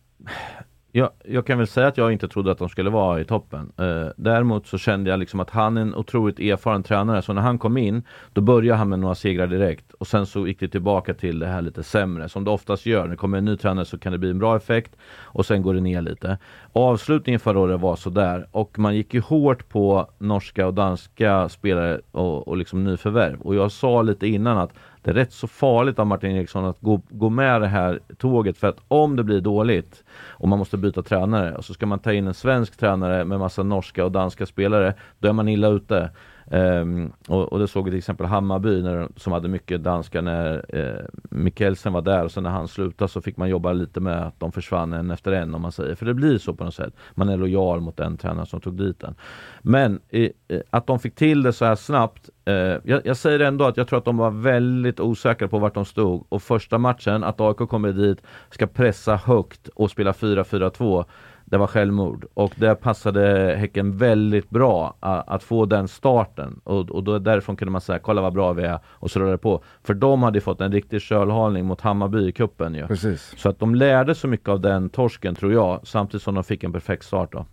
Jag, 0.91 1.09
jag, 1.25 1.45
kan 1.45 1.57
väl 1.57 1.67
säga 1.67 1.87
att 1.87 1.97
jag 1.97 2.11
inte 2.11 2.27
trodde 2.27 2.51
att 2.51 2.57
de 2.57 2.69
skulle 2.69 2.89
vara 2.89 3.21
i 3.21 3.25
toppen. 3.25 3.71
Eh, 3.77 4.07
däremot 4.17 4.67
så 4.67 4.77
kände 4.77 5.09
jag 5.09 5.19
liksom 5.19 5.39
att 5.39 5.49
han 5.49 5.77
är 5.77 5.81
en 5.81 5.95
otroligt 5.95 6.39
erfaren 6.39 6.83
tränare. 6.83 7.21
Så 7.21 7.33
när 7.33 7.41
han 7.41 7.57
kom 7.57 7.77
in, 7.77 8.03
då 8.33 8.41
började 8.41 8.77
han 8.77 8.89
med 8.89 8.99
några 8.99 9.15
segrar 9.15 9.47
direkt. 9.47 9.93
Och 9.93 10.07
sen 10.07 10.25
så 10.25 10.47
gick 10.47 10.59
det 10.59 10.67
tillbaka 10.67 11.13
till 11.13 11.39
det 11.39 11.47
här 11.47 11.61
lite 11.61 11.83
sämre, 11.83 12.29
som 12.29 12.43
det 12.43 12.51
oftast 12.51 12.85
gör. 12.85 13.01
När 13.01 13.09
det 13.09 13.15
kommer 13.15 13.37
en 13.37 13.45
ny 13.45 13.57
tränare 13.57 13.85
så 13.85 13.97
kan 13.97 14.11
det 14.11 14.17
bli 14.17 14.29
en 14.29 14.39
bra 14.39 14.57
effekt 14.57 14.95
och 15.23 15.45
sen 15.45 15.61
går 15.61 15.73
det 15.73 15.81
ner 15.81 16.01
lite. 16.01 16.37
Avslutningen 16.73 17.39
förra 17.39 17.59
året 17.59 17.79
var 17.79 17.95
sådär 17.95 18.47
och 18.51 18.79
man 18.79 18.95
gick 18.95 19.13
ju 19.13 19.21
hårt 19.21 19.69
på 19.69 20.09
norska 20.17 20.67
och 20.67 20.73
danska 20.73 21.49
spelare 21.49 22.01
och, 22.11 22.47
och 22.47 22.57
liksom 22.57 22.83
nyförvärv. 22.83 23.41
Och 23.41 23.55
jag 23.55 23.71
sa 23.71 24.01
lite 24.01 24.27
innan 24.27 24.57
att 24.57 24.73
det 25.01 25.09
är 25.09 25.13
rätt 25.13 25.33
så 25.33 25.47
farligt 25.47 25.99
av 25.99 26.07
Martin 26.07 26.31
Eriksson 26.31 26.65
att 26.65 26.81
gå, 26.81 27.01
gå 27.09 27.29
med 27.29 27.61
det 27.61 27.67
här 27.67 27.99
tåget 28.17 28.57
för 28.57 28.67
att 28.67 28.77
om 28.87 29.15
det 29.15 29.23
blir 29.23 29.41
dåligt 29.41 30.03
och 30.27 30.47
man 30.47 30.59
måste 30.59 30.77
byta 30.77 31.03
tränare 31.03 31.55
och 31.55 31.65
så 31.65 31.73
ska 31.73 31.85
man 31.85 31.99
ta 31.99 32.13
in 32.13 32.27
en 32.27 32.33
svensk 32.33 32.77
tränare 32.77 33.25
med 33.25 33.39
massa 33.39 33.63
norska 33.63 34.05
och 34.05 34.11
danska 34.11 34.45
spelare, 34.45 34.93
då 35.19 35.27
är 35.27 35.33
man 35.33 35.47
illa 35.47 35.67
ute. 35.67 36.09
Um, 36.51 37.13
och, 37.27 37.53
och, 37.53 37.59
det 37.59 37.67
såg 37.67 37.85
vi 37.85 37.91
till 37.91 37.97
exempel 37.97 38.25
Hammarby 38.25 38.81
när, 38.81 39.07
som 39.15 39.33
hade 39.33 39.47
mycket 39.47 39.83
danska 39.83 40.21
när 40.21 40.75
uh, 40.75 41.05
Mikkelsen 41.29 41.93
var 41.93 42.01
där 42.01 42.23
och 42.23 42.31
sen 42.31 42.43
när 42.43 42.49
han 42.49 42.67
slutade 42.67 43.09
så 43.09 43.21
fick 43.21 43.37
man 43.37 43.49
jobba 43.49 43.73
lite 43.73 43.99
med 43.99 44.27
att 44.27 44.39
de 44.39 44.51
försvann 44.51 44.93
en 44.93 45.11
efter 45.11 45.31
en 45.31 45.55
om 45.55 45.61
man 45.61 45.71
säger. 45.71 45.95
För 45.95 46.05
det 46.05 46.13
blir 46.13 46.37
så 46.37 46.53
på 46.53 46.63
något 46.63 46.75
sätt. 46.75 46.93
Man 47.13 47.29
är 47.29 47.37
lojal 47.37 47.79
mot 47.79 47.97
den 47.97 48.17
tränare 48.17 48.45
som 48.45 48.61
tog 48.61 48.73
dit 48.73 48.99
den. 48.99 49.15
Men 49.61 49.99
i, 50.09 50.31
att 50.69 50.87
de 50.87 50.99
fick 50.99 51.15
till 51.15 51.43
det 51.43 51.53
så 51.53 51.65
här 51.65 51.75
snabbt. 51.75 52.29
Uh, 52.49 52.53
jag, 52.83 53.01
jag, 53.05 53.17
säger 53.17 53.39
ändå 53.39 53.65
att 53.65 53.77
jag 53.77 53.87
tror 53.87 53.99
att 53.99 54.05
de 54.05 54.17
var 54.17 54.31
väldigt 54.31 54.99
osäkra 54.99 55.47
på 55.47 55.59
vart 55.59 55.73
de 55.73 55.85
stod 55.85 56.25
och 56.29 56.41
första 56.41 56.77
matchen 56.77 57.23
att 57.23 57.41
AIK 57.41 57.57
kommer 57.57 57.91
dit, 57.91 58.21
ska 58.49 58.67
pressa 58.67 59.15
högt 59.15 59.67
och 59.67 59.91
spela 59.91 60.11
4-4-2 60.11 61.05
det 61.49 61.57
var 61.57 61.67
självmord 61.67 62.25
och 62.33 62.53
det 62.55 62.75
passade 62.75 63.55
Häcken 63.59 63.97
väldigt 63.97 64.49
bra 64.49 64.95
att 65.27 65.43
få 65.43 65.65
den 65.65 65.87
starten 65.87 66.61
och, 66.63 66.89
och 66.89 67.03
då 67.03 67.19
därifrån 67.19 67.55
kunde 67.55 67.71
man 67.71 67.81
säga 67.81 67.99
kolla 67.99 68.21
vad 68.21 68.33
bra 68.33 68.53
vi 68.53 68.63
är 68.63 68.79
och 68.85 69.11
så 69.11 69.19
rullade 69.19 69.33
det 69.33 69.37
på. 69.37 69.63
För 69.83 69.93
de 69.93 70.23
hade 70.23 70.41
fått 70.41 70.61
en 70.61 70.71
riktig 70.71 71.01
kölhalning 71.01 71.65
mot 71.65 71.81
Hammarby 71.81 72.27
i 72.27 72.31
cupen 72.31 72.75
ju. 72.75 72.87
Precis. 72.87 73.33
Så 73.37 73.49
att 73.49 73.59
de 73.59 73.75
lärde 73.75 74.15
så 74.15 74.27
mycket 74.27 74.49
av 74.49 74.61
den 74.61 74.89
torsken 74.89 75.35
tror 75.35 75.53
jag 75.53 75.79
samtidigt 75.83 76.23
som 76.23 76.35
de 76.35 76.43
fick 76.43 76.63
en 76.63 76.73
perfekt 76.73 77.05
start 77.05 77.31
då. 77.31 77.45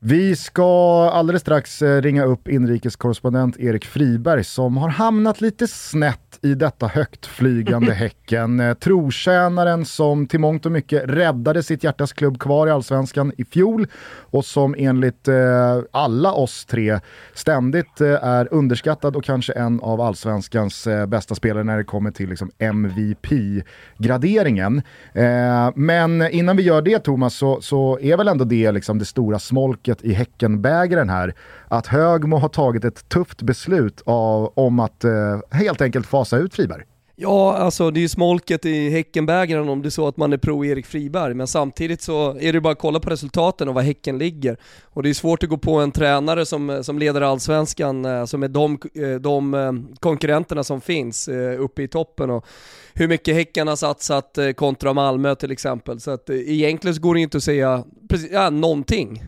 Vi 0.00 0.36
ska 0.36 1.10
alldeles 1.10 1.42
strax 1.42 1.82
eh, 1.82 2.02
ringa 2.02 2.24
upp 2.24 2.48
inrikeskorrespondent 2.48 3.56
Erik 3.58 3.84
Friberg 3.84 4.44
som 4.44 4.76
har 4.76 4.88
hamnat 4.88 5.40
lite 5.40 5.66
snett 5.66 6.27
i 6.42 6.54
detta 6.54 6.86
högtflygande 6.86 7.92
Häcken. 7.98 8.60
Eh, 8.60 8.74
trotjänaren 8.74 9.84
som 9.84 10.26
till 10.26 10.40
mångt 10.40 10.66
och 10.66 10.72
mycket 10.72 11.02
räddade 11.04 11.62
sitt 11.62 11.84
hjärtas 11.84 12.12
klubb 12.12 12.40
kvar 12.40 12.66
i 12.66 12.70
Allsvenskan 12.70 13.32
i 13.38 13.44
fjol 13.44 13.86
och 14.30 14.44
som 14.44 14.74
enligt 14.78 15.28
eh, 15.28 15.78
alla 15.90 16.32
oss 16.32 16.66
tre 16.66 17.00
ständigt 17.34 18.00
eh, 18.00 18.24
är 18.24 18.54
underskattad 18.54 19.16
och 19.16 19.24
kanske 19.24 19.52
en 19.52 19.80
av 19.80 20.00
Allsvenskans 20.00 20.86
eh, 20.86 21.06
bästa 21.06 21.34
spelare 21.34 21.64
när 21.64 21.76
det 21.76 21.84
kommer 21.84 22.10
till 22.10 22.28
liksom, 22.28 22.50
MVP-graderingen. 22.58 24.82
Eh, 25.12 25.70
men 25.74 26.30
innan 26.30 26.56
vi 26.56 26.62
gör 26.62 26.82
det 26.82 26.98
Thomas 26.98 27.34
så, 27.34 27.60
så 27.60 27.98
är 28.00 28.16
väl 28.16 28.28
ändå 28.28 28.44
det 28.44 28.72
liksom, 28.72 28.98
det 28.98 29.04
stora 29.04 29.38
smolket 29.38 30.02
i 30.02 30.12
Häckenbägaren 30.12 31.08
här 31.08 31.34
att 31.68 31.86
Högmo 31.86 32.36
har 32.36 32.48
tagit 32.48 32.84
ett 32.84 33.08
tufft 33.08 33.42
beslut 33.42 34.02
av, 34.06 34.52
om 34.54 34.80
att 34.80 35.04
eh, 35.04 35.40
helt 35.50 35.80
enkelt 35.80 36.06
fasa 36.06 36.27
ut 36.36 36.54
Friberg. 36.54 36.84
Ja, 37.20 37.56
alltså 37.56 37.90
det 37.90 38.00
är 38.00 38.02
ju 38.02 38.08
smolket 38.08 38.66
i 38.66 38.90
Häckenbägaren 38.90 39.68
om 39.68 39.82
det 39.82 39.88
är 39.88 39.90
så 39.90 40.08
att 40.08 40.16
man 40.16 40.32
är 40.32 40.36
pro 40.36 40.64
Erik 40.64 40.86
Friberg, 40.86 41.34
men 41.34 41.46
samtidigt 41.46 42.02
så 42.02 42.38
är 42.38 42.52
det 42.52 42.60
bara 42.60 42.72
att 42.72 42.78
kolla 42.78 43.00
på 43.00 43.10
resultaten 43.10 43.68
och 43.68 43.74
var 43.74 43.82
Häcken 43.82 44.18
ligger. 44.18 44.56
Och 44.84 45.02
det 45.02 45.08
är 45.08 45.14
svårt 45.14 45.42
att 45.42 45.48
gå 45.48 45.58
på 45.58 45.74
en 45.74 45.92
tränare 45.92 46.46
som, 46.46 46.84
som 46.84 46.98
leder 46.98 47.20
allsvenskan, 47.20 48.04
alltså 48.04 48.36
är 48.36 48.48
de, 48.48 48.78
eh, 48.94 49.14
de 49.14 49.54
eh, 49.54 49.72
konkurrenterna 50.00 50.64
som 50.64 50.80
finns 50.80 51.28
uppe 51.58 51.82
i 51.82 51.88
toppen 51.88 52.30
och 52.30 52.46
hur 52.98 53.08
mycket 53.08 53.34
Häcken 53.34 53.68
har 53.68 53.76
satsat 53.76 54.38
kontra 54.56 54.92
Malmö 54.92 55.34
till 55.34 55.50
exempel. 55.50 56.00
Så 56.00 56.10
att 56.10 56.30
egentligen 56.30 56.94
så 56.94 57.00
går 57.00 57.14
det 57.14 57.20
inte 57.20 57.36
att 57.36 57.42
säga 57.42 57.84
precis, 58.08 58.30
ja, 58.32 58.50
någonting. 58.50 59.24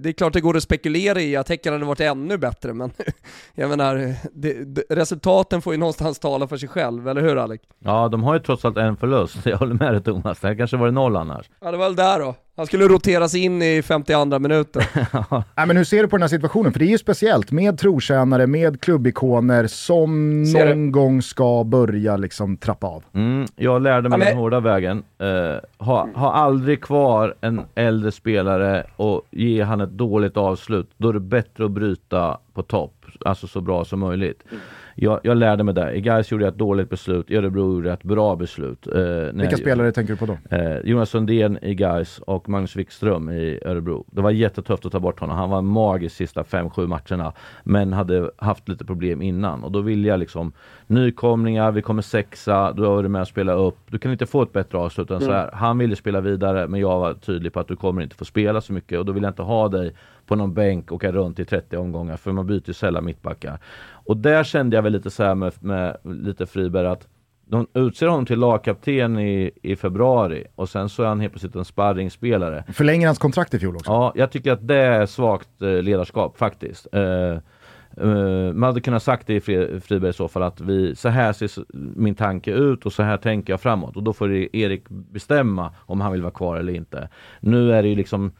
Det 0.00 0.06
är 0.06 0.12
klart 0.12 0.32
det 0.32 0.40
går 0.40 0.56
att 0.56 0.62
spekulera 0.62 1.20
i 1.20 1.36
att 1.36 1.48
Häcken 1.48 1.72
hade 1.72 1.84
varit 1.84 2.00
ännu 2.00 2.38
bättre, 2.38 2.72
men 2.72 2.90
jag 3.54 3.70
menar, 3.70 4.14
det, 4.32 4.82
resultaten 4.90 5.62
får 5.62 5.72
ju 5.72 5.78
någonstans 5.78 6.18
tala 6.18 6.48
för 6.48 6.56
sig 6.56 6.68
själv, 6.68 7.08
eller 7.08 7.20
hur 7.20 7.36
Alec? 7.36 7.60
Ja, 7.78 8.08
de 8.08 8.22
har 8.22 8.34
ju 8.34 8.40
trots 8.40 8.64
allt 8.64 8.76
en 8.76 8.96
förlust. 8.96 9.36
Jag 9.46 9.56
håller 9.56 9.74
med 9.74 9.92
dig 9.92 10.02
Thomas, 10.02 10.40
det 10.40 10.48
här 10.48 10.54
kanske 10.54 10.76
var 10.76 10.86
det 10.86 10.92
noll 10.92 11.16
annars. 11.16 11.50
Ja, 11.60 11.70
det 11.70 11.76
var 11.76 11.84
väl 11.84 11.96
där 11.96 12.18
då. 12.18 12.34
Han 12.56 12.66
skulle 12.66 12.88
roteras 12.88 13.34
in 13.34 13.62
i 13.62 13.82
52 13.82 14.38
minuten. 14.38 14.82
Nej, 15.56 15.66
men 15.66 15.76
hur 15.76 15.84
ser 15.84 16.02
du 16.02 16.08
på 16.08 16.16
den 16.16 16.22
här 16.22 16.28
situationen? 16.28 16.72
För 16.72 16.78
det 16.78 16.84
är 16.84 16.90
ju 16.90 16.98
speciellt 16.98 17.50
med 17.50 17.78
trotjänare, 17.78 18.46
med 18.46 18.80
klubbikoner 18.80 19.66
som 19.66 20.44
ser 20.46 20.66
någon 20.66 20.86
du? 20.86 20.92
gång 20.92 21.22
ska 21.22 21.64
börja 21.64 22.16
liksom 22.16 22.56
trappa 22.56 22.86
av. 22.86 23.04
Mm, 23.12 23.46
jag 23.56 23.82
lärde 23.82 24.08
mig 24.08 24.18
ja, 24.18 24.18
men... 24.18 24.28
den 24.28 24.36
hårda 24.36 24.60
vägen. 24.60 25.02
Uh, 25.22 25.58
ha, 25.78 26.08
ha 26.14 26.32
aldrig 26.32 26.82
kvar 26.82 27.34
en 27.40 27.60
äldre 27.74 28.12
spelare 28.12 28.86
och 28.96 29.22
ge 29.30 29.62
han 29.62 29.80
ett 29.80 29.90
dåligt 29.90 30.36
avslut. 30.36 30.90
Då 30.96 31.08
är 31.08 31.12
det 31.12 31.20
bättre 31.20 31.64
att 31.64 31.70
bryta 31.70 32.38
på 32.52 32.62
topp, 32.62 33.04
alltså 33.24 33.46
så 33.46 33.60
bra 33.60 33.84
som 33.84 34.00
möjligt. 34.00 34.42
Mm 34.50 34.62
jag, 34.94 35.20
jag 35.22 35.36
lärde 35.36 35.64
mig 35.64 35.74
där. 35.74 35.92
I 35.92 36.00
Gais 36.00 36.32
gjorde 36.32 36.44
jag 36.44 36.52
ett 36.52 36.58
dåligt 36.58 36.90
beslut, 36.90 37.30
i 37.30 37.36
Örebro 37.36 37.74
gjorde 37.74 37.88
jag 37.88 37.94
ett 37.94 38.02
bra 38.02 38.36
beslut. 38.36 38.86
Eh, 38.86 38.92
Vilka 38.94 39.50
jag, 39.50 39.58
spelare 39.58 39.92
tänker 39.92 40.12
du 40.12 40.18
på 40.18 40.26
då? 40.26 40.56
Eh, 40.56 40.78
Jonas 40.84 41.10
Sundén 41.10 41.58
i 41.62 41.74
Gais 41.74 42.18
och 42.18 42.48
Magnus 42.48 42.76
Wikström 42.76 43.30
i 43.30 43.60
Örebro. 43.64 44.04
Det 44.10 44.20
var 44.20 44.30
jättetufft 44.30 44.86
att 44.86 44.92
ta 44.92 45.00
bort 45.00 45.20
honom. 45.20 45.36
Han 45.36 45.50
var 45.50 45.62
magisk 45.62 46.16
sista 46.16 46.42
5-7 46.42 46.86
matcherna, 46.86 47.32
men 47.62 47.92
hade 47.92 48.30
haft 48.36 48.68
lite 48.68 48.84
problem 48.84 49.22
innan. 49.22 49.64
Och 49.64 49.72
då 49.72 49.80
vill 49.80 50.04
jag 50.04 50.20
liksom 50.20 50.52
nykomlingar, 50.86 51.72
vi 51.72 51.82
kommer 51.82 52.02
sexa, 52.02 52.72
du 52.72 52.82
har 52.82 52.94
varit 52.94 53.10
med 53.10 53.20
och 53.20 53.28
spela 53.28 53.52
upp. 53.52 53.78
Du 53.90 53.98
kan 53.98 54.12
inte 54.12 54.26
få 54.26 54.42
ett 54.42 54.52
bättre 54.52 54.78
avslut 54.78 55.10
än 55.10 55.16
mm. 55.16 55.26
så 55.26 55.32
här. 55.32 55.50
Han 55.52 55.78
ville 55.78 55.96
spela 55.96 56.20
vidare, 56.20 56.68
men 56.68 56.80
jag 56.80 56.98
var 56.98 57.14
tydlig 57.14 57.52
på 57.52 57.60
att 57.60 57.68
du 57.68 57.76
kommer 57.76 58.02
inte 58.02 58.16
få 58.16 58.24
spela 58.24 58.60
så 58.60 58.72
mycket 58.72 58.98
och 58.98 59.04
då 59.04 59.12
vill 59.12 59.22
jag 59.22 59.30
inte 59.30 59.42
ha 59.42 59.68
dig 59.68 59.94
på 60.26 60.36
någon 60.36 60.54
bänk 60.54 60.90
och 60.90 60.96
åka 60.96 61.12
runt 61.12 61.38
i 61.38 61.44
30 61.44 61.76
omgångar 61.76 62.16
för 62.16 62.32
man 62.32 62.46
byter 62.46 62.62
ju 62.66 62.72
sällan 62.72 63.04
mittbackar. 63.04 63.58
Och 64.06 64.16
där 64.16 64.44
kände 64.44 64.76
jag 64.76 64.82
väl 64.82 64.92
lite 64.92 65.10
så 65.10 65.34
med, 65.34 65.52
med 65.60 65.96
lite 66.04 66.46
Friberg 66.46 66.86
att 66.86 67.08
de 67.46 67.66
utser 67.74 68.06
honom 68.06 68.26
till 68.26 68.38
lagkapten 68.38 69.18
i, 69.18 69.50
i 69.62 69.76
februari 69.76 70.44
och 70.54 70.68
sen 70.68 70.88
så 70.88 71.02
är 71.02 71.06
han 71.06 71.20
helt 71.20 71.32
plötsligt 71.32 71.54
en 71.54 71.64
sparringspelare. 71.64 72.64
Förlänger 72.72 73.06
hans 73.06 73.18
kontrakt 73.18 73.54
i 73.54 73.58
fjol 73.58 73.76
också? 73.76 73.90
Ja, 73.92 74.12
jag 74.14 74.30
tycker 74.30 74.52
att 74.52 74.68
det 74.68 74.76
är 74.76 75.06
svagt 75.06 75.62
eh, 75.62 75.68
ledarskap 75.68 76.38
faktiskt. 76.38 76.86
Eh, 76.92 77.38
Uh, 78.00 78.52
man 78.52 78.62
hade 78.62 78.80
kunnat 78.80 79.02
sagt 79.02 79.26
det 79.26 79.34
i 79.34 79.40
Friberg 79.80 80.10
i 80.10 80.12
så 80.12 80.28
fall 80.28 80.42
att 80.42 80.60
vi, 80.60 80.96
så 80.96 81.08
här 81.08 81.32
ser 81.32 81.50
min 81.98 82.14
tanke 82.14 82.52
ut 82.52 82.86
och 82.86 82.92
så 82.92 83.02
här 83.02 83.16
tänker 83.16 83.52
jag 83.52 83.60
framåt 83.60 83.96
och 83.96 84.02
då 84.02 84.12
får 84.12 84.32
Erik 84.32 84.88
bestämma 84.88 85.72
om 85.76 86.00
han 86.00 86.12
vill 86.12 86.22
vara 86.22 86.32
kvar 86.32 86.56
eller 86.56 86.72
inte. 86.72 87.08
Nu 87.40 87.72
är 87.72 87.82
det 87.82 87.88
ju 87.88 87.94
liksom 87.94 88.32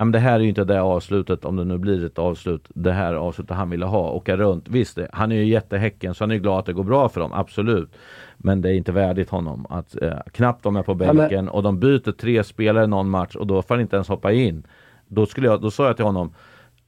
ja, 0.00 0.04
men 0.04 0.12
det 0.12 0.18
här 0.18 0.34
är 0.34 0.40
ju 0.40 0.48
inte 0.48 0.64
det 0.64 0.82
avslutet, 0.82 1.44
om 1.44 1.56
det 1.56 1.64
nu 1.64 1.78
blir 1.78 2.04
ett 2.04 2.18
avslut, 2.18 2.68
det 2.68 2.92
här 2.92 3.14
avslutet 3.14 3.56
han 3.56 3.70
ville 3.70 3.86
ha, 3.86 4.10
åka 4.10 4.36
runt. 4.36 4.68
Visst, 4.68 4.98
han 5.12 5.32
är 5.32 5.36
ju 5.36 5.44
jättehäcken 5.44 6.14
så 6.14 6.24
han 6.24 6.30
är 6.30 6.34
ju 6.34 6.40
glad 6.40 6.58
att 6.58 6.66
det 6.66 6.72
går 6.72 6.84
bra 6.84 7.08
för 7.08 7.20
dem, 7.20 7.32
absolut. 7.32 7.90
Men 8.36 8.60
det 8.60 8.68
är 8.68 8.74
inte 8.74 8.92
värdigt 8.92 9.30
honom 9.30 9.66
att 9.70 10.02
eh, 10.02 10.18
knappt 10.32 10.62
de 10.62 10.76
är 10.76 10.82
på 10.82 10.94
bänken 10.94 11.28
ja, 11.30 11.42
men... 11.42 11.48
och 11.48 11.62
de 11.62 11.78
byter 11.80 12.12
tre 12.12 12.44
spelare 12.44 12.86
någon 12.86 13.10
match 13.10 13.36
och 13.36 13.46
då 13.46 13.62
får 13.62 13.74
han 13.74 13.82
inte 13.82 13.96
ens 13.96 14.08
hoppa 14.08 14.32
in. 14.32 14.66
Då, 15.08 15.26
skulle 15.26 15.46
jag, 15.46 15.60
då 15.60 15.70
sa 15.70 15.86
jag 15.86 15.96
till 15.96 16.04
honom, 16.04 16.34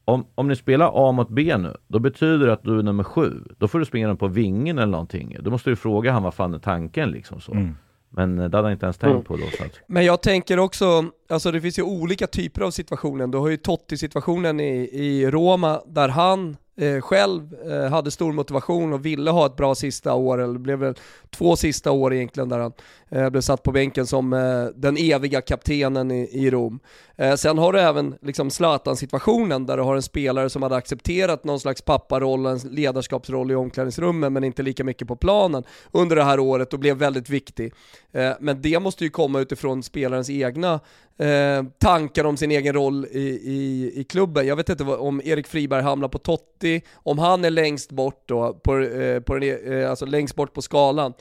om, 0.04 0.24
om 0.34 0.48
ni 0.48 0.56
spelar 0.56 0.90
A 0.94 1.12
mot 1.12 1.28
B 1.28 1.56
nu, 1.56 1.76
då 1.88 1.98
betyder 1.98 2.46
det 2.46 2.52
att 2.52 2.64
du 2.64 2.78
är 2.78 2.82
nummer 2.82 3.04
sju. 3.04 3.32
Då 3.58 3.68
får 3.68 3.78
du 3.78 3.84
springa 3.84 4.06
den 4.06 4.16
på 4.16 4.28
vingen 4.28 4.78
eller 4.78 4.92
någonting. 4.92 5.36
Då 5.40 5.50
måste 5.50 5.70
du 5.70 5.76
fråga 5.76 6.12
han 6.12 6.22
vad 6.22 6.34
fan 6.34 6.54
är 6.54 6.58
tanken 6.58 7.10
liksom 7.10 7.40
så. 7.40 7.52
Mm. 7.52 7.74
Men 8.14 8.36
det 8.36 8.42
hade 8.42 8.62
han 8.62 8.72
inte 8.72 8.86
ens 8.86 8.98
tänkt 8.98 9.12
mm. 9.12 9.24
på 9.24 9.36
då. 9.36 9.46
Så 9.56 9.64
att... 9.64 9.80
Men 9.86 10.04
jag 10.04 10.22
tänker 10.22 10.58
också, 10.58 11.04
alltså 11.28 11.50
det 11.50 11.60
finns 11.60 11.78
ju 11.78 11.82
olika 11.82 12.26
typer 12.26 12.62
av 12.62 12.70
situationer. 12.70 13.26
Du 13.26 13.38
har 13.38 13.48
ju 13.48 13.56
Totti-situationen 13.56 14.60
i, 14.60 14.88
i 14.92 15.30
Roma 15.30 15.80
där 15.86 16.08
han 16.08 16.56
eh, 16.76 17.00
själv 17.00 17.54
eh, 17.70 17.90
hade 17.90 18.10
stor 18.10 18.32
motivation 18.32 18.92
och 18.92 19.06
ville 19.06 19.30
ha 19.30 19.46
ett 19.46 19.56
bra 19.56 19.74
sista 19.74 20.14
år, 20.14 20.42
eller 20.42 20.52
det 20.52 20.58
blev 20.58 20.78
väl 20.78 20.94
två 21.30 21.56
sista 21.56 21.90
år 21.90 22.14
egentligen 22.14 22.48
där 22.48 22.58
han 22.58 22.72
eh, 23.08 23.30
blev 23.30 23.40
satt 23.40 23.62
på 23.62 23.72
bänken 23.72 24.06
som 24.06 24.32
eh, 24.32 24.64
den 24.74 24.96
eviga 24.96 25.40
kaptenen 25.40 26.10
i, 26.10 26.28
i 26.32 26.50
Rom. 26.50 26.80
Eh, 27.16 27.34
sen 27.34 27.58
har 27.58 27.72
du 27.72 27.80
även 27.80 28.14
liksom 28.22 28.50
Zlatan-situationen 28.50 29.66
där 29.66 29.76
du 29.76 29.82
har 29.82 29.96
en 29.96 30.02
spelare 30.02 30.50
som 30.50 30.62
hade 30.62 30.76
accepterat 30.76 31.44
någon 31.44 31.60
slags 31.60 31.82
papparoll, 31.82 32.46
en 32.46 32.58
ledarskapsroll 32.58 33.50
i 33.50 33.54
omklädningsrummet 33.54 34.32
men 34.32 34.44
inte 34.44 34.62
lika 34.62 34.84
mycket 34.84 35.08
på 35.08 35.16
planen 35.16 35.64
under 35.90 36.16
det 36.16 36.24
här 36.24 36.40
året 36.40 36.72
och 36.72 36.78
blev 36.78 36.96
väldigt 36.96 37.28
viktig. 37.28 37.72
Eh, 38.12 38.32
men 38.40 38.62
det 38.62 38.80
måste 38.80 39.04
ju 39.04 39.10
komma 39.10 39.40
utifrån 39.40 39.82
spelarens 39.82 40.30
egna 40.30 40.80
eh, 41.18 41.62
tankar 41.78 42.24
om 42.24 42.36
sin 42.36 42.50
egen 42.50 42.74
roll 42.74 43.06
i, 43.10 43.28
i, 43.44 43.92
i 44.00 44.04
klubben. 44.04 44.46
Jag 44.46 44.56
vet 44.56 44.68
inte 44.68 44.84
vad, 44.84 44.98
om 44.98 45.20
Erik 45.24 45.46
Friberg 45.46 45.82
hamnar 45.82 46.08
på 46.08 46.18
Totti, 46.18 46.82
om 46.94 47.18
han 47.18 47.44
är 47.44 47.50
längst 47.50 47.92
bort 47.92 48.22
då, 48.26 48.54
på, 48.54 48.78
eh, 48.78 49.20
på 49.20 49.34
den, 49.34 49.42
e, 49.42 49.80
eh, 49.80 49.90
alltså 49.90 50.06
längst 50.06 50.34
bort 50.34 50.54
på 50.54 50.62
skalan. 50.62 51.14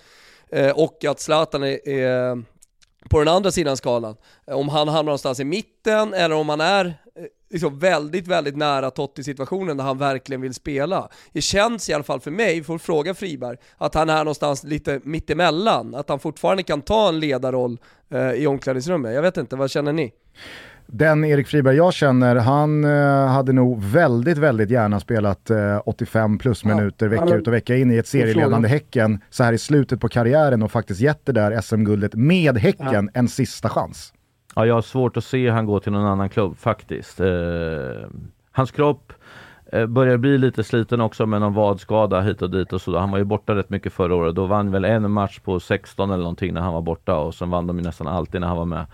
Eh, 0.52 0.72
och 0.72 1.06
att 1.06 1.20
Zlatan 1.20 1.64
är, 1.64 1.90
är 1.90 2.44
på 3.10 3.20
den 3.20 3.28
andra 3.28 3.52
sidan 3.52 3.78
skalan. 3.78 4.16
Eh, 4.48 4.56
om 4.56 4.70
han 4.70 4.88
hamnar 4.88 5.04
någonstans 5.04 5.40
i 5.40 5.44
mitten 5.44 6.14
eller 6.14 6.36
om 6.36 6.50
han 6.50 6.62
är 6.62 6.86
eh, 6.86 6.94
liksom 7.50 7.80
väldigt, 7.80 8.28
väldigt 8.28 8.58
nära 8.58 8.92
Totti-situationen 8.92 9.78
där 9.78 9.84
han 9.84 9.98
verkligen 9.98 10.42
vill 10.42 10.54
spela. 10.54 11.10
Det 11.32 11.42
känns 11.42 11.90
i 11.90 11.94
alla 11.94 12.04
fall 12.04 12.20
för 12.20 12.32
mig, 12.32 12.64
får 12.64 12.78
fråga 12.78 13.14
Friberg, 13.14 13.58
att 13.78 13.94
han 13.96 14.10
är 14.10 14.18
någonstans 14.18 14.64
lite 14.64 15.00
mittemellan. 15.04 15.96
Att 15.96 16.10
han 16.10 16.20
fortfarande 16.20 16.64
kan 16.64 16.82
ta 16.82 17.10
en 17.10 17.20
ledarroll 17.20 17.80
eh, 18.10 18.32
i 18.32 18.48
omklädningsrummet. 18.48 19.14
Jag 19.14 19.22
vet 19.22 19.38
inte, 19.38 19.56
vad 19.56 19.72
känner 19.72 19.94
ni? 19.94 20.14
Den 20.94 21.26
Erik 21.26 21.48
Friberg 21.48 21.76
jag 21.76 21.94
känner, 21.94 22.36
han 22.36 22.84
eh, 22.84 23.28
hade 23.28 23.54
nog 23.54 23.84
väldigt, 23.84 24.38
väldigt 24.38 24.70
gärna 24.70 25.00
spelat 25.00 25.50
eh, 25.50 25.82
85 25.86 26.38
plus 26.38 26.66
minuter 26.66 27.06
ja, 27.06 27.22
vecka 27.22 27.36
ut 27.36 27.48
och 27.48 27.54
vecka 27.54 27.76
in 27.76 27.92
i 27.92 27.98
ett 27.98 28.08
serieledande 28.08 28.68
Häcken 28.68 29.20
så 29.30 29.44
här 29.44 29.54
i 29.54 29.58
slutet 29.58 30.00
på 30.00 30.10
karriären 30.10 30.64
och 30.64 30.72
faktiskt 30.72 31.02
gett 31.02 31.26
det 31.26 31.32
där 31.32 31.62
SM-guldet 31.62 32.16
med 32.16 32.58
Häcken 32.58 33.10
ja. 33.14 33.20
en 33.20 33.28
sista 33.28 33.70
chans. 33.70 34.14
Ja, 34.56 34.66
jag 34.66 34.76
har 34.76 34.82
svårt 34.82 35.18
att 35.18 35.24
se 35.24 35.50
han 35.50 35.66
gå 35.66 35.80
till 35.80 35.92
någon 35.92 36.06
annan 36.06 36.30
klubb 36.30 36.58
faktiskt. 36.58 37.20
Eh, 37.20 37.28
hans 38.52 38.72
kropp 38.72 39.14
eh, 39.72 39.86
börjar 39.86 40.18
bli 40.18 40.38
lite 40.38 40.64
sliten 40.64 41.02
också 41.02 41.26
med 41.26 41.42
någon 41.42 41.54
vadskada 41.54 42.22
hit 42.22 42.42
och 42.42 42.50
dit 42.50 42.74
och 42.74 42.82
så. 42.82 42.98
Han 42.98 43.12
var 43.12 43.18
ju 43.18 43.24
borta 43.24 43.56
rätt 43.56 43.70
mycket 43.70 43.94
förra 43.94 44.16
året. 44.16 44.36
Då 44.36 44.46
vann 44.46 44.72
väl 44.72 44.86
en 44.86 45.12
match 45.12 45.40
på 45.40 45.60
16 45.60 46.10
eller 46.12 46.24
någonting 46.24 46.54
när 46.54 46.62
han 46.62 46.74
var 46.74 46.82
borta 46.82 47.18
och 47.18 47.36
sen 47.36 47.50
vann 47.50 47.68
de 47.68 47.78
ju 47.78 47.84
nästan 47.84 48.08
alltid 48.08 48.42
när 48.42 48.48
han 48.48 48.58
var 48.58 48.66
med. 48.66 48.86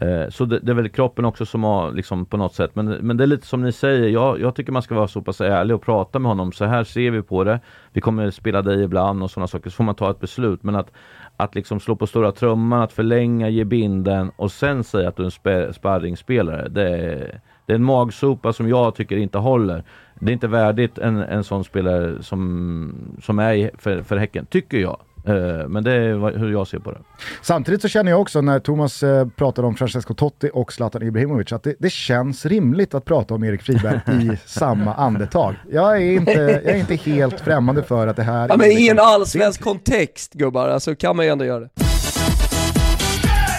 Eh, 0.00 0.28
så 0.28 0.44
det, 0.44 0.58
det, 0.58 0.72
är 0.72 0.74
väl 0.74 0.88
kroppen 0.88 1.24
också 1.24 1.46
som 1.46 1.64
har 1.64 1.92
liksom 1.92 2.26
på 2.26 2.36
något 2.36 2.54
sätt. 2.54 2.70
Men, 2.74 2.86
men 2.86 3.16
det 3.16 3.24
är 3.24 3.26
lite 3.26 3.46
som 3.46 3.62
ni 3.62 3.72
säger, 3.72 4.08
jag, 4.08 4.40
jag 4.40 4.54
tycker 4.54 4.72
man 4.72 4.82
ska 4.82 4.94
vara 4.94 5.08
så 5.08 5.22
pass 5.22 5.40
ärlig 5.40 5.76
och 5.76 5.82
prata 5.82 6.18
med 6.18 6.28
honom. 6.28 6.52
Så 6.52 6.64
här 6.64 6.84
ser 6.84 7.10
vi 7.10 7.22
på 7.22 7.44
det. 7.44 7.60
Vi 7.92 8.00
kommer 8.00 8.30
spela 8.30 8.62
dig 8.62 8.82
ibland 8.82 9.22
och 9.22 9.30
sådana 9.30 9.46
saker. 9.46 9.70
Så 9.70 9.76
får 9.76 9.84
man 9.84 9.94
ta 9.94 10.10
ett 10.10 10.20
beslut. 10.20 10.62
Men 10.62 10.74
att, 10.74 10.92
att 11.36 11.54
liksom 11.54 11.80
slå 11.80 11.96
på 11.96 12.06
stora 12.06 12.32
trumman, 12.32 12.82
att 12.82 12.92
förlänga, 12.92 13.48
ge 13.48 13.64
binden 13.64 14.30
och 14.36 14.52
sen 14.52 14.84
säga 14.84 15.08
att 15.08 15.16
du 15.16 15.22
är 15.22 15.66
en 15.66 15.74
sparringspelare. 15.74 16.68
Det 16.68 16.88
är, 16.88 17.40
det 17.66 17.72
är 17.72 17.76
en 17.76 17.84
magsopa 17.84 18.52
som 18.52 18.68
jag 18.68 18.94
tycker 18.94 19.16
inte 19.16 19.38
håller. 19.38 19.84
Det 20.20 20.30
är 20.30 20.32
inte 20.32 20.48
värdigt 20.48 20.98
en, 20.98 21.16
en 21.16 21.44
sån 21.44 21.64
spelare 21.64 22.22
som, 22.22 22.94
som 23.22 23.38
är 23.38 23.70
för, 23.78 24.02
för 24.02 24.16
Häcken, 24.16 24.46
tycker 24.46 24.78
jag. 24.78 24.98
Eh, 25.26 25.68
men 25.68 25.84
det 25.84 25.92
är 25.92 26.38
hur 26.38 26.52
jag 26.52 26.66
ser 26.66 26.78
på 26.78 26.90
det. 26.90 26.98
Samtidigt 27.42 27.82
så 27.82 27.88
känner 27.88 28.10
jag 28.10 28.20
också 28.20 28.40
när 28.40 28.58
Thomas 28.58 29.02
eh, 29.02 29.28
pratade 29.28 29.68
om 29.68 29.74
Francesco 29.74 30.14
Totti 30.14 30.50
och 30.52 30.72
Zlatan 30.72 31.02
Ibrahimovic 31.02 31.52
att 31.52 31.62
det, 31.62 31.74
det 31.78 31.90
känns 31.90 32.46
rimligt 32.46 32.94
att 32.94 33.04
prata 33.04 33.34
om 33.34 33.44
Erik 33.44 33.62
Friberg 33.62 34.00
i 34.22 34.36
samma 34.46 34.94
andetag. 34.94 35.54
Jag 35.70 35.96
är, 35.96 36.12
inte, 36.12 36.32
jag 36.64 36.74
är 36.74 36.76
inte 36.76 36.94
helt 36.94 37.40
främmande 37.40 37.82
för 37.82 38.06
att 38.06 38.16
det 38.16 38.22
här... 38.22 38.48
Ja, 38.48 38.56
men 38.56 38.70
i 38.70 38.88
en 38.88 38.98
allsvensk 38.98 39.62
kontext 39.62 40.32
gubbar, 40.32 40.68
alltså 40.68 40.94
kan 40.94 41.16
man 41.16 41.24
ju 41.24 41.30
ändå 41.30 41.44
göra 41.44 41.60
det. 41.60 41.68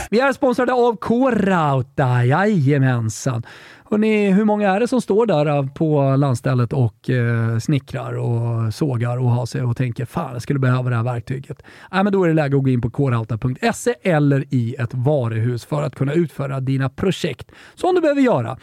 Vi 0.09 0.19
är 0.19 0.33
sponsrade 0.33 0.73
av 0.73 0.95
K-Rauta, 0.95 2.25
jajamensan. 2.25 3.43
Hörrni, 3.89 4.31
hur 4.31 4.45
många 4.45 4.69
är 4.69 4.79
det 4.79 4.87
som 4.87 5.01
står 5.01 5.25
där 5.25 5.45
eh, 5.45 5.67
på 5.67 6.15
landstället 6.15 6.73
och 6.73 7.09
eh, 7.09 7.57
snickrar 7.59 8.13
och 8.13 8.73
sågar 8.73 9.17
och 9.17 9.31
har 9.31 9.45
sig 9.45 9.61
och 9.61 9.77
tänker 9.77 10.05
fan 10.05 10.33
jag 10.33 10.41
skulle 10.41 10.59
behöva 10.59 10.89
det 10.89 10.95
här 10.95 11.03
verktyget. 11.03 11.61
Äh, 11.93 12.03
men 12.03 12.13
då 12.13 12.23
är 12.23 12.27
det 12.27 12.33
läge 12.33 12.57
att 12.57 12.63
gå 12.63 12.69
in 12.69 12.81
på 12.81 12.89
koralta.se 12.89 13.95
eller 14.03 14.45
i 14.49 14.75
ett 14.75 14.93
varuhus 14.93 15.65
för 15.65 15.81
att 15.81 15.95
kunna 15.95 16.13
utföra 16.13 16.59
dina 16.59 16.89
projekt 16.89 17.51
som 17.75 17.95
du 17.95 18.01
behöver 18.01 18.21
göra. 18.21 18.57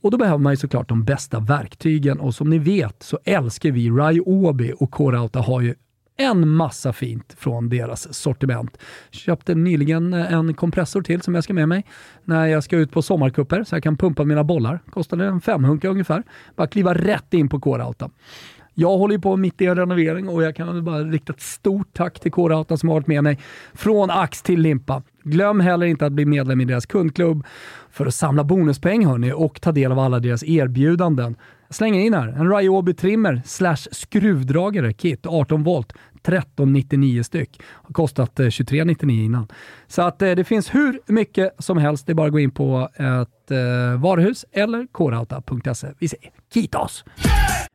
Och 0.00 0.10
då 0.10 0.16
behöver 0.16 0.38
man 0.38 0.52
ju 0.52 0.56
såklart 0.56 0.88
de 0.88 1.04
bästa 1.04 1.40
verktygen 1.40 2.20
och 2.20 2.34
som 2.34 2.50
ni 2.50 2.58
vet 2.58 3.02
så 3.02 3.18
älskar 3.24 3.70
vi 3.70 3.90
Ryobi 3.90 4.72
och 4.78 4.90
Corauta 4.90 5.40
har 5.40 5.60
ju 5.60 5.74
en 6.20 6.48
massa 6.48 6.92
fint 6.92 7.34
från 7.38 7.68
deras 7.68 8.14
sortiment. 8.14 8.78
Köpte 9.10 9.54
nyligen 9.54 10.12
en 10.12 10.54
kompressor 10.54 11.02
till 11.02 11.22
som 11.22 11.34
jag 11.34 11.44
ska 11.44 11.52
med 11.52 11.68
mig 11.68 11.84
när 12.24 12.46
jag 12.46 12.64
ska 12.64 12.76
ut 12.76 12.92
på 12.92 13.02
sommarkupper 13.02 13.64
så 13.64 13.76
jag 13.76 13.82
kan 13.82 13.96
pumpa 13.96 14.24
mina 14.24 14.44
bollar. 14.44 14.80
Kostade 14.90 15.26
en 15.26 15.40
femhunka 15.40 15.88
ungefär. 15.88 16.22
Bara 16.56 16.66
kliva 16.66 16.94
rätt 16.94 17.34
in 17.34 17.48
på 17.48 17.60
K-Rauta. 17.60 18.10
Jag 18.74 18.98
håller 18.98 19.14
ju 19.14 19.20
på 19.20 19.36
mitt 19.36 19.60
i 19.60 19.66
en 19.66 19.76
renovering 19.76 20.28
och 20.28 20.42
jag 20.42 20.56
kan 20.56 20.84
bara 20.84 21.02
rikta 21.02 21.32
ett 21.32 21.40
stort 21.40 21.88
tack 21.92 22.20
till 22.20 22.32
K-Rauta 22.32 22.76
som 22.76 22.88
har 22.88 22.96
varit 22.96 23.06
med 23.06 23.24
mig 23.24 23.38
från 23.74 24.10
ax 24.10 24.42
till 24.42 24.60
limpa. 24.60 25.02
Glöm 25.22 25.60
heller 25.60 25.86
inte 25.86 26.06
att 26.06 26.12
bli 26.12 26.24
medlem 26.24 26.60
i 26.60 26.64
deras 26.64 26.86
kundklubb 26.86 27.46
för 27.90 28.06
att 28.06 28.14
samla 28.14 28.44
bonuspoäng 28.44 29.06
hörni 29.06 29.32
och 29.32 29.60
ta 29.60 29.72
del 29.72 29.92
av 29.92 29.98
alla 29.98 30.18
deras 30.18 30.42
erbjudanden. 30.42 31.36
Slänger 31.70 32.00
in 32.00 32.14
här. 32.14 32.28
En 32.28 32.50
Ryobi 32.50 32.94
trimmer 32.94 33.42
slash 33.44 33.88
skruvdragare 33.90 34.92
kit 34.92 35.26
18 35.26 35.62
volt. 35.62 35.92
1399 36.28 37.22
styck. 37.22 37.60
Har 37.64 37.92
kostat 37.92 38.40
eh, 38.40 38.44
2399 38.44 39.24
innan. 39.24 39.48
Så 39.86 40.02
att 40.02 40.22
eh, 40.22 40.30
det 40.30 40.44
finns 40.44 40.74
hur 40.74 41.00
mycket 41.06 41.54
som 41.58 41.78
helst. 41.78 42.06
Det 42.06 42.12
är 42.12 42.14
bara 42.14 42.26
att 42.26 42.32
gå 42.32 42.40
in 42.40 42.50
på 42.50 42.88
ett 42.94 43.50
eh, 43.50 44.00
varuhus 44.00 44.44
eller 44.52 44.86
korauta.se. 44.92 45.88
Vi 45.98 46.08
säger 46.08 46.30
Kitos! 46.54 47.04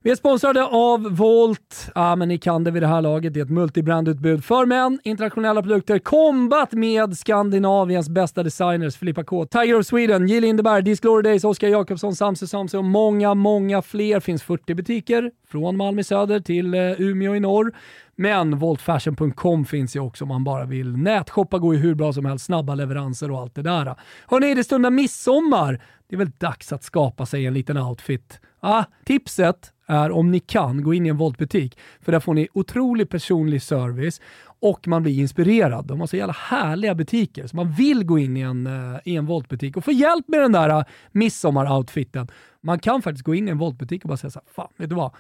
Vi 0.06 0.12
är 0.12 0.16
sponsrade 0.16 0.66
av 0.66 1.16
Volt. 1.16 1.92
Ja, 1.96 2.16
men 2.16 2.28
ni 2.28 2.38
kan 2.38 2.64
det 2.64 2.72
vid 2.72 2.84
det 2.84 2.88
här 2.88 3.02
laget. 3.02 3.34
Det 3.34 3.40
är 3.40 3.44
ett 3.44 3.50
multibrandutbud 3.50 4.46
för 4.46 4.66
män, 4.66 5.00
internationella 5.04 5.62
produkter, 5.62 6.00
kombat 6.00 6.72
med 6.72 7.18
Skandinaviens 7.18 8.10
bästa 8.10 8.44
designers, 8.44 8.98
Filippa 8.98 9.24
K, 9.24 9.46
Tiger 9.46 9.80
of 9.80 9.86
Sweden, 9.86 10.28
Jill 10.28 10.42
Lindeberg, 10.42 10.84
Disclory 10.84 11.22
Days, 11.22 11.44
Oskar 11.44 11.68
Jakobsson, 11.68 12.16
Samse 12.16 12.48
Samse 12.48 12.78
och 12.78 12.84
många, 12.84 13.34
många 13.34 13.82
fler. 13.82 14.20
finns 14.20 14.44
40 14.44 14.74
butiker 14.76 15.32
från 15.52 15.78
Malmö 15.78 16.04
söder 16.04 16.40
till 16.40 16.76
Umeå 16.76 17.36
i 17.36 17.40
norr. 17.40 17.74
Men 18.16 18.58
voltfashion.com 18.58 19.66
finns 19.66 19.96
ju 19.96 20.00
också 20.00 20.24
om 20.24 20.28
man 20.28 20.44
bara 20.44 20.66
vill 20.66 20.98
nätshoppa, 20.98 21.60
går 21.60 21.76
ju 21.76 21.82
hur 21.82 21.96
bra 21.96 22.14
som 22.14 22.26
helst, 22.26 22.46
snabba 22.46 22.76
leveranser 22.76 23.32
och 23.32 23.40
allt 23.40 23.56
det 23.56 23.62
där. 23.62 23.96
Hörni, 24.28 24.54
det 24.54 24.64
stundar 24.64 24.92
midsommar. 24.92 25.82
Det 26.08 26.16
är 26.16 26.18
väl 26.18 26.32
dags 26.38 26.74
att 26.74 26.84
skapa 26.84 27.26
sig 27.26 27.46
en 27.46 27.54
liten 27.54 27.78
outfit. 27.78 28.40
Ah, 28.60 28.84
tipset 29.06 29.74
är 29.88 30.12
om 30.12 30.32
ni 30.32 30.40
kan 30.40 30.84
gå 30.84 30.94
in 30.94 31.06
i 31.06 31.10
en 31.10 31.18
voltbutik. 31.18 31.78
för 32.02 32.12
där 32.12 32.20
får 32.20 32.34
ni 32.34 32.48
otrolig 32.54 33.10
personlig 33.10 33.62
service 33.62 34.22
och 34.60 34.88
man 34.88 35.04
blir 35.04 35.20
inspirerad. 35.20 35.86
De 35.86 36.00
har 36.00 36.08
så 36.08 36.18
jävla 36.18 36.34
härliga 36.34 36.96
butiker, 36.96 37.48
så 37.48 37.56
man 37.56 37.72
vill 37.72 38.06
gå 38.06 38.20
in 38.20 38.38
i 38.38 38.42
en, 38.42 38.68
eh, 38.68 39.00
i 39.06 39.16
en 39.16 39.26
voltbutik 39.26 39.78
och 39.78 39.86
få 39.86 39.92
hjälp 39.92 40.28
med 40.28 40.40
den 40.40 40.52
där 40.52 40.86
midsommaroutfiten. 41.12 41.12
midsommar-outfiten. 41.12 42.28
Man 42.62 42.80
kan 42.80 43.02
faktiskt 43.02 43.26
gå 43.26 43.36
in 43.36 43.48
i 43.48 43.52
en 43.52 43.58
voltbutik 43.58 44.04
och 44.04 44.08
bara 44.08 44.18
säga 44.18 44.32
så 44.32 44.40
här, 44.40 44.54
fan, 44.54 44.68
vet 44.78 44.90
du 44.90 44.96
vad? 44.96 45.12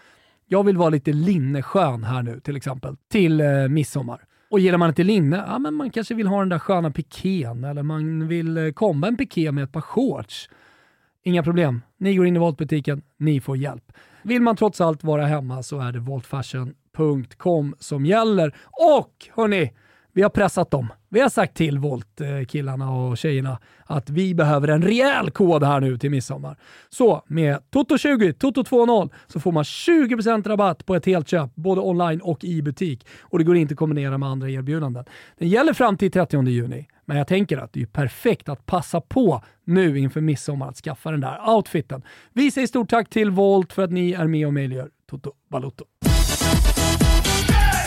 Jag 0.45 0.63
vill 0.63 0.77
vara 0.77 0.89
lite 0.89 1.13
linneskön 1.13 2.03
här 2.03 2.23
nu 2.23 2.39
till 2.39 2.55
exempel, 2.55 2.95
till 3.11 3.41
eh, 3.41 3.67
midsommar. 3.67 4.21
Och 4.49 4.59
gillar 4.59 4.77
man 4.77 4.89
inte 4.89 5.03
linne, 5.03 5.43
ja 5.47 5.59
men 5.59 5.73
man 5.73 5.89
kanske 5.89 6.15
vill 6.15 6.27
ha 6.27 6.39
den 6.39 6.49
där 6.49 6.59
sköna 6.59 6.91
pikén 6.91 7.63
eller 7.63 7.83
man 7.83 8.27
vill 8.27 8.57
eh, 8.57 8.71
komma 8.71 9.07
en 9.07 9.17
piké 9.17 9.51
med 9.51 9.63
ett 9.63 9.71
par 9.71 9.81
shorts. 9.81 10.49
Inga 11.23 11.43
problem. 11.43 11.81
Ni 11.97 12.15
går 12.15 12.25
in 12.25 12.35
i 12.35 12.39
Voltbutiken, 12.39 13.01
ni 13.17 13.41
får 13.41 13.57
hjälp. 13.57 13.91
Vill 14.23 14.41
man 14.41 14.55
trots 14.55 14.81
allt 14.81 15.03
vara 15.03 15.25
hemma 15.25 15.63
så 15.63 15.79
är 15.79 15.91
det 15.91 15.99
voltfashion.com 15.99 17.75
som 17.79 18.05
gäller. 18.05 18.55
Och 18.71 19.29
hörni, 19.35 19.71
vi 20.13 20.21
har 20.21 20.29
pressat 20.29 20.71
dem. 20.71 20.93
Vi 21.09 21.19
har 21.19 21.29
sagt 21.29 21.53
till 21.53 21.79
Volt-killarna 21.79 22.91
och 22.91 23.17
tjejerna 23.17 23.59
att 23.85 24.09
vi 24.09 24.35
behöver 24.35 24.67
en 24.67 24.81
rejäl 24.81 25.31
kod 25.31 25.63
här 25.63 25.79
nu 25.79 25.97
till 25.97 26.11
midsommar. 26.11 26.57
Så 26.89 27.23
med 27.27 27.57
Toto20, 27.71 28.33
Toto20 28.33 29.09
så 29.27 29.39
får 29.39 29.51
man 29.51 29.63
20% 29.63 30.47
rabatt 30.47 30.85
på 30.85 30.95
ett 30.95 31.05
helt 31.05 31.29
köp, 31.29 31.55
både 31.55 31.81
online 31.81 32.21
och 32.21 32.43
i 32.43 32.61
butik. 32.61 33.07
Och 33.21 33.39
det 33.39 33.43
går 33.45 33.55
inte 33.55 33.73
att 33.73 33.77
kombinera 33.77 34.17
med 34.17 34.29
andra 34.29 34.49
erbjudanden. 34.49 35.05
Den 35.37 35.49
gäller 35.49 35.73
fram 35.73 35.97
till 35.97 36.11
30 36.11 36.47
juni. 36.47 36.87
Men 37.05 37.17
jag 37.17 37.27
tänker 37.27 37.57
att 37.57 37.73
det 37.73 37.81
är 37.81 37.85
perfekt 37.85 38.49
att 38.49 38.65
passa 38.65 39.01
på 39.01 39.43
nu 39.63 39.99
inför 39.99 40.21
midsommar 40.21 40.69
att 40.69 40.77
skaffa 40.77 41.11
den 41.11 41.21
där 41.21 41.49
outfiten. 41.55 42.01
Vi 42.33 42.51
säger 42.51 42.67
stort 42.67 42.89
tack 42.89 43.09
till 43.09 43.31
Volt 43.31 43.73
för 43.73 43.83
att 43.83 43.91
ni 43.91 44.11
är 44.11 44.27
med 44.27 44.47
och 44.47 44.53
möjliggör 44.53 44.89
Toto 45.09 45.31
Balotto. 45.49 45.85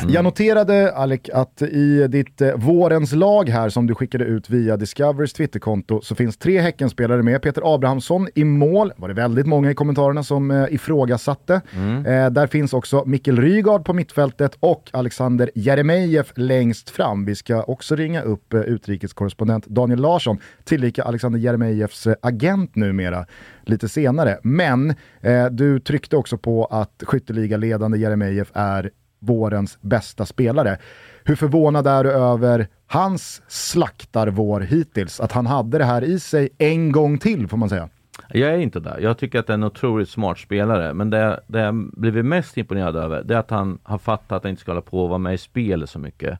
Mm. 0.03 0.15
Jag 0.15 0.25
noterade 0.25 0.93
Alec 0.93 1.21
att 1.33 1.63
i 1.63 2.07
ditt 2.09 2.41
eh, 2.41 2.55
vårens 2.57 3.13
lag 3.13 3.49
här 3.49 3.69
som 3.69 3.87
du 3.87 3.95
skickade 3.95 4.25
ut 4.25 4.51
via 4.51 4.77
Discoverys 4.77 5.33
Twitterkonto 5.33 6.01
så 6.01 6.15
finns 6.15 6.37
tre 6.37 6.61
Häckenspelare 6.61 7.23
med. 7.23 7.43
Peter 7.43 7.75
Abrahamsson 7.75 8.29
i 8.35 8.45
mål, 8.45 8.93
var 8.97 9.09
det 9.09 9.15
väldigt 9.15 9.47
många 9.47 9.71
i 9.71 9.75
kommentarerna 9.75 10.23
som 10.23 10.51
eh, 10.51 10.75
ifrågasatte. 10.75 11.61
Mm. 11.73 12.07
Eh, 12.07 12.31
där 12.31 12.47
finns 12.47 12.73
också 12.73 13.05
Mikkel 13.07 13.41
Rygaard 13.41 13.85
på 13.85 13.93
mittfältet 13.93 14.57
och 14.61 14.91
Alexander 14.93 15.51
Jeremejeff 15.55 16.33
längst 16.37 16.91
fram. 16.91 17.25
Vi 17.25 17.35
ska 17.35 17.63
också 17.63 17.97
ringa 17.97 18.23
upp 18.23 18.55
eh, 18.55 18.61
utrikeskorrespondent 18.61 19.67
Daniel 19.67 20.01
Larsson, 20.01 20.39
tillika 20.65 21.03
Alexander 21.03 21.39
Jeremejeffs 21.39 22.07
eh, 22.07 22.15
agent 22.23 22.77
numera 22.77 23.27
lite 23.65 23.89
senare. 23.89 24.39
Men 24.43 24.95
eh, 25.21 25.47
du 25.47 25.81
tryckte 25.81 26.17
också 26.17 26.39
på 26.39 26.65
att 26.65 27.03
skytteligaledande 27.07 27.99
Jeremejeff 27.99 28.49
är 28.55 28.91
vårens 29.19 29.79
bästa 29.81 30.27
spelare. 30.27 30.79
Hur 31.25 31.37
förvånad 31.37 31.87
är 31.87 32.05
du 32.05 32.11
över 32.11 32.69
hans 32.87 33.43
slaktarvår 33.49 34.61
hittills? 34.61 35.21
Att 35.21 35.33
han 35.33 35.47
hade 35.47 35.79
det 35.79 35.85
här 35.85 36.05
i 36.05 36.21
sig 36.21 36.49
en 36.59 36.93
gång 36.93 37.19
till 37.19 37.49
får 37.49 37.57
man 37.57 37.69
säga. 37.69 37.89
Jag 38.29 38.55
är 38.55 38.59
inte 38.59 38.81
där. 38.81 38.99
Jag 39.01 39.19
tycker 39.19 39.39
att 39.39 39.47
det 39.47 39.53
är 39.53 39.55
en 39.55 39.65
otroligt 39.65 40.09
smart 40.09 40.39
spelare. 40.39 40.95
Men 40.95 41.11
det, 41.11 41.41
det 41.47 41.61
jag 41.61 41.75
blivit 41.93 42.25
mest 42.25 42.57
imponerad 42.57 42.97
över 42.97 43.23
det 43.23 43.35
är 43.35 43.39
att 43.39 43.51
han 43.51 43.79
har 43.83 43.99
fattat 43.99 44.33
att 44.33 44.43
han 44.43 44.51
inte 44.51 44.63
ska 44.63 44.71
hålla 44.73 44.81
på 44.81 45.03
och 45.03 45.09
vara 45.09 45.19
med 45.19 45.35
i 45.35 45.39
spelet 45.39 45.91
så 45.91 45.99
mycket. 45.99 46.39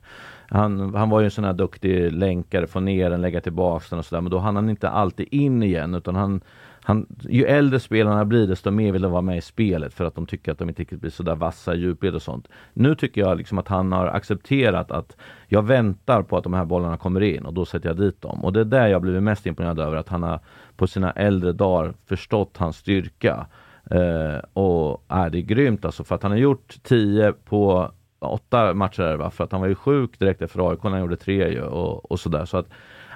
Han, 0.49 0.95
han 0.95 1.09
var 1.09 1.19
ju 1.19 1.25
en 1.25 1.31
sån 1.31 1.43
här 1.43 1.53
duktig 1.53 2.11
länkare, 2.11 2.67
få 2.67 2.79
ner 2.79 3.09
den, 3.09 3.21
lägga 3.21 3.41
tillbaka 3.41 3.85
den 3.89 3.99
och 3.99 4.05
sådär. 4.05 4.21
Men 4.21 4.31
då 4.31 4.39
hann 4.39 4.55
han 4.55 4.69
inte 4.69 4.89
alltid 4.89 5.27
in 5.31 5.63
igen 5.63 5.95
utan 5.95 6.15
han 6.15 6.41
han, 6.87 7.05
ju 7.19 7.45
äldre 7.45 7.79
spelarna 7.79 8.25
blir 8.25 8.47
desto 8.47 8.71
mer 8.71 8.91
vill 8.91 9.01
de 9.01 9.11
vara 9.11 9.21
med 9.21 9.37
i 9.37 9.41
spelet 9.41 9.93
för 9.93 10.05
att 10.05 10.15
de 10.15 10.25
tycker 10.25 10.51
att 10.51 10.59
de 10.59 10.69
inte 10.69 10.81
riktigt 10.81 11.01
blir 11.01 11.11
sådär 11.11 11.35
vassa 11.35 11.75
i 11.75 11.77
djupled 11.77 12.15
och 12.15 12.21
sånt. 12.21 12.47
Nu 12.73 12.95
tycker 12.95 13.21
jag 13.21 13.37
liksom 13.37 13.57
att 13.57 13.67
han 13.67 13.91
har 13.91 14.07
accepterat 14.07 14.91
att 14.91 15.17
jag 15.47 15.63
väntar 15.63 16.23
på 16.23 16.37
att 16.37 16.43
de 16.43 16.53
här 16.53 16.65
bollarna 16.65 16.97
kommer 16.97 17.21
in 17.21 17.45
och 17.45 17.53
då 17.53 17.65
sätter 17.65 17.89
jag 17.89 17.97
dit 17.97 18.21
dem. 18.21 18.45
Och 18.45 18.53
det 18.53 18.59
är 18.59 18.65
där 18.65 18.87
jag 18.87 19.01
blivit 19.01 19.23
mest 19.23 19.45
imponerad 19.45 19.79
över 19.79 19.97
att 19.97 20.09
han 20.09 20.23
har 20.23 20.39
på 20.75 20.87
sina 20.87 21.11
äldre 21.11 21.51
dagar 21.51 21.93
förstått 22.05 22.57
hans 22.57 22.77
styrka. 22.77 23.47
Eh, 23.91 24.39
och 24.53 25.03
är 25.07 25.29
det 25.29 25.37
är 25.37 25.41
grymt 25.41 25.85
alltså 25.85 26.03
för 26.03 26.15
att 26.15 26.23
han 26.23 26.31
har 26.31 26.39
gjort 26.39 26.75
10 26.83 27.33
på 27.33 27.91
åtta 28.19 28.73
matcher 28.73 29.15
va? 29.15 29.29
för 29.29 29.43
att 29.43 29.51
han 29.51 29.61
var 29.61 29.67
ju 29.67 29.75
sjuk 29.75 30.19
direkt 30.19 30.41
efter 30.41 30.69
AIK 30.69 30.83
när 30.83 30.91
han 30.91 30.99
gjorde 30.99 31.17
tre 31.17 31.49
ju 31.49 31.61
och, 31.61 32.11
och 32.11 32.19
sådär. 32.19 32.45
Så 32.45 32.57
att 32.57 32.67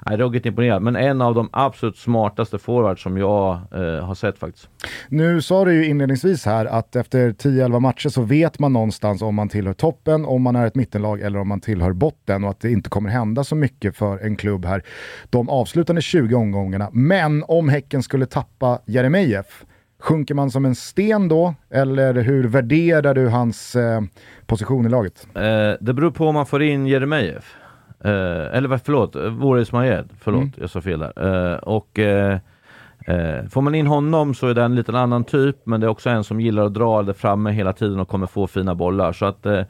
Nej, 0.06 0.18
ruggigt 0.18 0.46
imponerad, 0.46 0.82
men 0.82 0.96
en 0.96 1.22
av 1.22 1.36
de 1.36 1.50
absolut 1.54 1.98
smartaste 1.98 2.58
forwards 2.58 3.04
som 3.04 3.18
jag 3.18 3.54
eh, 3.54 4.06
har 4.06 4.16
sett 4.16 4.38
faktiskt. 4.38 4.70
Nu 5.10 5.42
sa 5.42 5.66
du 5.66 5.74
ju 5.74 5.86
inledningsvis 5.86 6.46
här 6.46 6.66
att 6.66 6.96
efter 6.96 7.32
10-11 7.32 7.80
matcher 7.80 8.10
så 8.10 8.22
vet 8.22 8.60
man 8.60 8.74
någonstans 8.74 9.22
om 9.22 9.36
man 9.36 9.50
tillhör 9.50 9.74
toppen, 9.74 10.26
om 10.26 10.42
man 10.42 10.56
är 10.56 10.68
ett 10.68 10.76
mittenlag 10.76 11.22
eller 11.22 11.40
om 11.40 11.48
man 11.48 11.60
tillhör 11.60 11.94
botten 11.94 12.44
och 12.44 12.50
att 12.50 12.60
det 12.60 12.72
inte 12.72 12.90
kommer 12.90 13.10
hända 13.10 13.44
så 13.44 13.56
mycket 13.56 13.96
för 13.96 14.18
en 14.18 14.36
klubb 14.36 14.66
här 14.66 14.84
de 15.30 15.50
avslutande 15.50 16.02
20 16.02 16.36
omgångarna. 16.36 16.90
Men 16.92 17.44
om 17.48 17.70
Häcken 17.70 18.04
skulle 18.04 18.26
tappa 18.26 18.80
Jeremejeff, 18.86 19.66
Sjunker 20.02 20.36
man 20.36 20.52
som 20.52 20.66
en 20.66 20.76
sten 20.76 21.28
då, 21.28 21.54
eller 21.70 22.14
hur 22.14 22.48
värderar 22.48 23.14
du 23.14 23.28
hans 23.28 23.76
eh, 23.76 24.02
position 24.46 24.86
i 24.86 24.90
laget? 24.90 25.28
Eh, 25.36 25.42
det 25.82 25.94
beror 25.94 26.12
på 26.12 26.28
om 26.28 26.34
man 26.34 26.46
får 26.46 26.64
in 26.64 26.88
Jeremejeff. 26.88 27.56
Eh, 28.04 28.58
eller 28.58 28.78
förlåt, 28.78 29.16
Voris 29.16 29.72
Majed. 29.72 30.10
Förlåt, 30.20 30.42
mm. 30.42 30.54
jag 30.56 30.70
sa 30.70 30.82
fel 30.82 31.00
där. 31.00 31.54
Eh, 31.54 31.58
och 31.58 32.00
eh, 32.00 32.40
eh, 33.08 33.46
Får 33.50 33.62
man 33.62 33.76
in 33.76 33.88
honom 33.88 34.34
så 34.34 34.48
är 34.48 34.54
det 34.54 34.64
en 34.64 34.76
liten 34.76 34.96
annan 34.96 35.24
typ, 35.24 35.56
men 35.64 35.82
det 35.82 35.88
är 35.88 35.90
också 35.90 36.10
en 36.10 36.24
som 36.24 36.42
gillar 36.42 36.66
att 36.66 36.74
dra 36.74 37.04
det 37.04 37.14
framme 37.14 37.52
hela 37.52 37.74
tiden 37.74 38.00
och 38.00 38.08
kommer 38.08 38.28
få 38.28 38.48
fina 38.48 38.76
bollar. 38.76 39.14
Så 39.14 39.26
att 39.26 39.46
eh, 39.46 39.64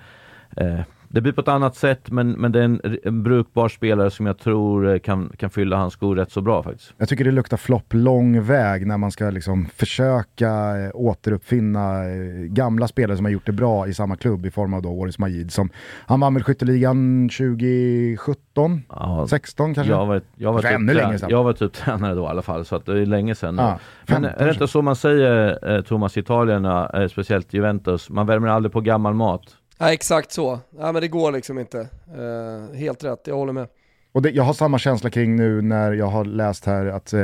eh, 0.57 0.79
Det 1.13 1.21
blir 1.21 1.32
på 1.32 1.41
ett 1.41 1.47
annat 1.47 1.76
sätt, 1.76 2.12
men, 2.12 2.32
men 2.32 2.52
det 2.52 2.60
är 2.60 2.63
en, 2.63 2.82
en 3.04 3.24
brukbar 3.24 3.69
spelare 3.69 4.12
som 4.12 4.26
jag 4.26 4.38
tror 4.38 4.93
eh, 4.93 5.00
kan, 5.00 5.34
kan 5.38 5.50
fylla 5.50 5.78
hans 5.78 5.93
skor 5.93 6.15
rätt 6.15 6.32
så 6.32 6.41
bra 6.41 6.63
faktiskt. 6.63 6.93
Jag 6.97 7.10
tycker 7.10 7.26
det 7.26 7.32
luktar 7.32 7.58
flopp 7.58 7.93
lång 7.93 8.41
väg 8.43 8.88
när 8.88 8.97
man 8.97 9.12
ska 9.12 9.30
liksom 9.30 9.65
försöka 9.76 10.50
eh, 10.78 10.91
återuppfinna 10.93 12.10
eh, 12.10 12.43
gamla 12.45 12.88
spelare 12.88 13.17
som 13.17 13.26
har 13.26 13.32
gjort 13.32 13.45
det 13.45 13.52
bra 13.52 13.88
i 13.88 13.93
samma 13.93 14.15
klubb 14.15 14.45
i 14.45 14.52
form 14.52 14.74
av 14.74 14.82
då 14.82 14.89
Oris 14.89 15.19
Majid. 15.19 15.54
Som, 15.54 15.69
han 16.06 16.19
vann 16.19 16.34
väl 16.34 16.43
skytteligan 16.43 17.30
2017? 17.30 18.82
Ja, 18.89 19.28
16 19.30 19.74
kanske? 19.74 19.93
Jag 19.93 20.06
varit, 20.06 20.26
jag 20.36 20.54
var 20.54 20.62
typ, 20.62 20.95
längre 20.95 21.19
sedan. 21.19 21.30
jag 21.30 21.43
var 21.43 21.54
typ 21.54 21.74
tränare 21.74 22.15
då 22.15 22.24
i 22.24 22.28
alla 22.28 22.41
fall, 22.41 22.65
så 22.65 22.76
att 22.76 22.86
det 22.86 23.02
är 23.02 23.06
länge 23.06 23.36
sedan. 23.36 23.56
Ja, 23.58 23.80
Men 24.08 24.24
15 24.24 24.41
är 24.41 24.45
det 24.45 24.52
inte 24.52 24.67
så 24.67 24.82
man 24.82 24.95
säger, 24.95 25.82
Thomas, 25.82 26.17
Italierna, 26.17 26.89
eh, 26.89 27.08
speciellt 27.08 27.54
Juventus, 27.54 28.10
man 28.10 28.28
värmer 28.28 28.47
aldrig 28.47 28.74
på 28.74 28.82
gammal 28.82 29.13
mat. 29.13 29.58
Ja, 29.81 29.93
exakt 29.93 30.31
så. 30.31 30.59
Ja, 30.79 30.91
men 30.91 31.01
det 31.01 31.07
går 31.07 31.31
liksom 31.31 31.59
inte. 31.59 31.79
Eh, 31.79 32.77
helt 32.77 33.03
rätt, 33.03 33.19
jag 33.25 33.35
håller 33.35 33.53
med. 33.53 33.67
Och 34.13 34.21
det, 34.21 34.29
jag 34.29 34.43
har 34.43 34.53
samma 34.53 34.79
känsla 34.79 35.09
kring 35.09 35.35
nu 35.35 35.61
när 35.61 35.91
jag 35.91 36.05
har 36.07 36.25
läst 36.25 36.65
här 36.65 36.85
att 36.85 37.13
eh, 37.13 37.19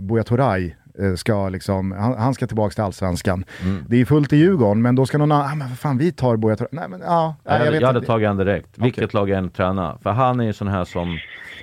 Buya 0.00 0.24
Turay 0.24 0.74
eh, 0.98 1.14
ska 1.14 1.48
liksom, 1.48 1.92
han, 1.92 2.16
han 2.18 2.34
ska 2.34 2.46
tillbaka 2.46 2.74
till 2.74 2.84
allsvenskan. 2.84 3.44
Mm. 3.62 3.84
Det 3.88 4.00
är 4.00 4.04
fullt 4.04 4.32
i 4.32 4.36
Djurgården, 4.36 4.82
men 4.82 4.94
då 4.94 5.06
ska 5.06 5.18
någon 5.18 5.32
annan, 5.32 5.52
ah, 5.52 5.54
men 5.54 5.68
vad 5.68 5.78
fan 5.78 5.98
vi 5.98 6.12
tar 6.12 6.36
Buya. 6.36 6.56
Nej 6.72 6.88
men 6.88 7.00
ja, 7.00 7.36
Jag 7.44 7.52
hade, 7.52 7.64
jag 7.64 7.72
vet 7.72 7.80
jag 7.80 7.86
hade 7.88 7.98
inte. 7.98 8.06
tagit 8.06 8.28
han 8.28 8.36
direkt, 8.36 8.78
vilket 8.78 9.14
lag 9.14 9.30
jag 9.30 9.38
än 9.38 9.50
tränar. 9.50 9.98
För 10.02 10.10
han 10.10 10.40
är 10.40 10.44
ju 10.44 10.52
sån 10.52 10.68
här 10.68 10.84
som 10.84 11.18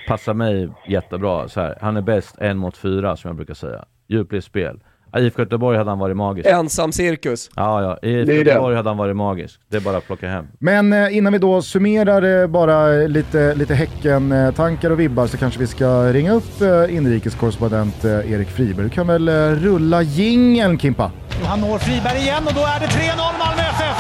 passar 0.08 0.34
mig 0.34 0.70
jättebra. 0.88 1.48
Så 1.48 1.62
här, 1.62 1.78
han 1.82 1.98
är 1.98 2.02
bäst 2.02 2.38
en 2.38 2.58
mot 2.58 2.78
fyra 2.78 3.16
som 3.18 3.28
jag 3.30 3.36
brukar 3.36 3.54
säga. 3.54 3.86
Djupledsspel. 4.08 4.80
I 5.18 5.20
IFK 5.20 5.42
Göteborg 5.42 5.78
hade 5.78 5.90
han 5.92 6.00
varit 6.00 6.18
magisk. 6.18 6.50
Ensam 6.50 6.92
cirkus. 6.92 7.50
Ja, 7.56 7.82
ja. 7.82 8.10
I 8.10 8.20
IFK. 8.20 8.34
Göteborg 8.34 8.76
hade 8.76 8.90
han 8.90 8.98
varit 8.98 9.16
magisk. 9.16 9.60
Det 9.70 9.78
är 9.78 9.82
bara 9.82 9.98
att 9.98 10.06
plocka 10.08 10.28
hem. 10.30 10.48
Men 10.60 10.94
eh, 10.94 11.18
innan 11.18 11.34
vi 11.34 11.40
då 11.40 11.62
summerar 11.62 12.42
eh, 12.42 12.48
bara 12.48 12.88
lite, 12.88 13.56
lite 13.56 13.74
Häcken-tankar 13.76 14.90
och 14.90 15.00
vibbar 15.00 15.28
så 15.28 15.38
kanske 15.38 15.60
vi 15.60 15.68
ska 15.68 16.14
ringa 16.14 16.34
upp 16.34 16.62
eh, 16.62 16.96
inrikeskorrespondent 16.96 18.06
Erik 18.06 18.50
Friberg. 18.50 18.84
Du 18.84 18.90
kan 18.90 19.08
väl 19.08 19.30
rulla 19.56 20.02
jingeln 20.02 20.80
Kimpa? 20.80 21.12
Han 21.44 21.62
når 21.62 21.78
Friberg 21.78 22.18
igen 22.18 22.44
och 22.48 22.54
då 22.54 22.62
är 22.62 22.80
det 22.80 22.86
3-0 22.86 23.16
Malmö 23.40 23.62
FF. 23.62 23.98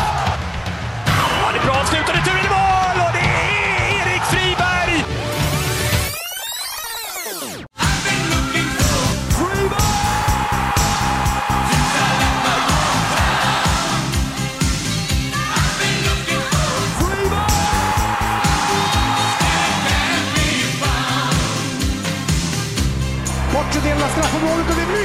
Ja, 1.07 1.51
det 1.53 1.59
är 1.59 1.65
bra 1.65 1.75
avslut 1.81 2.18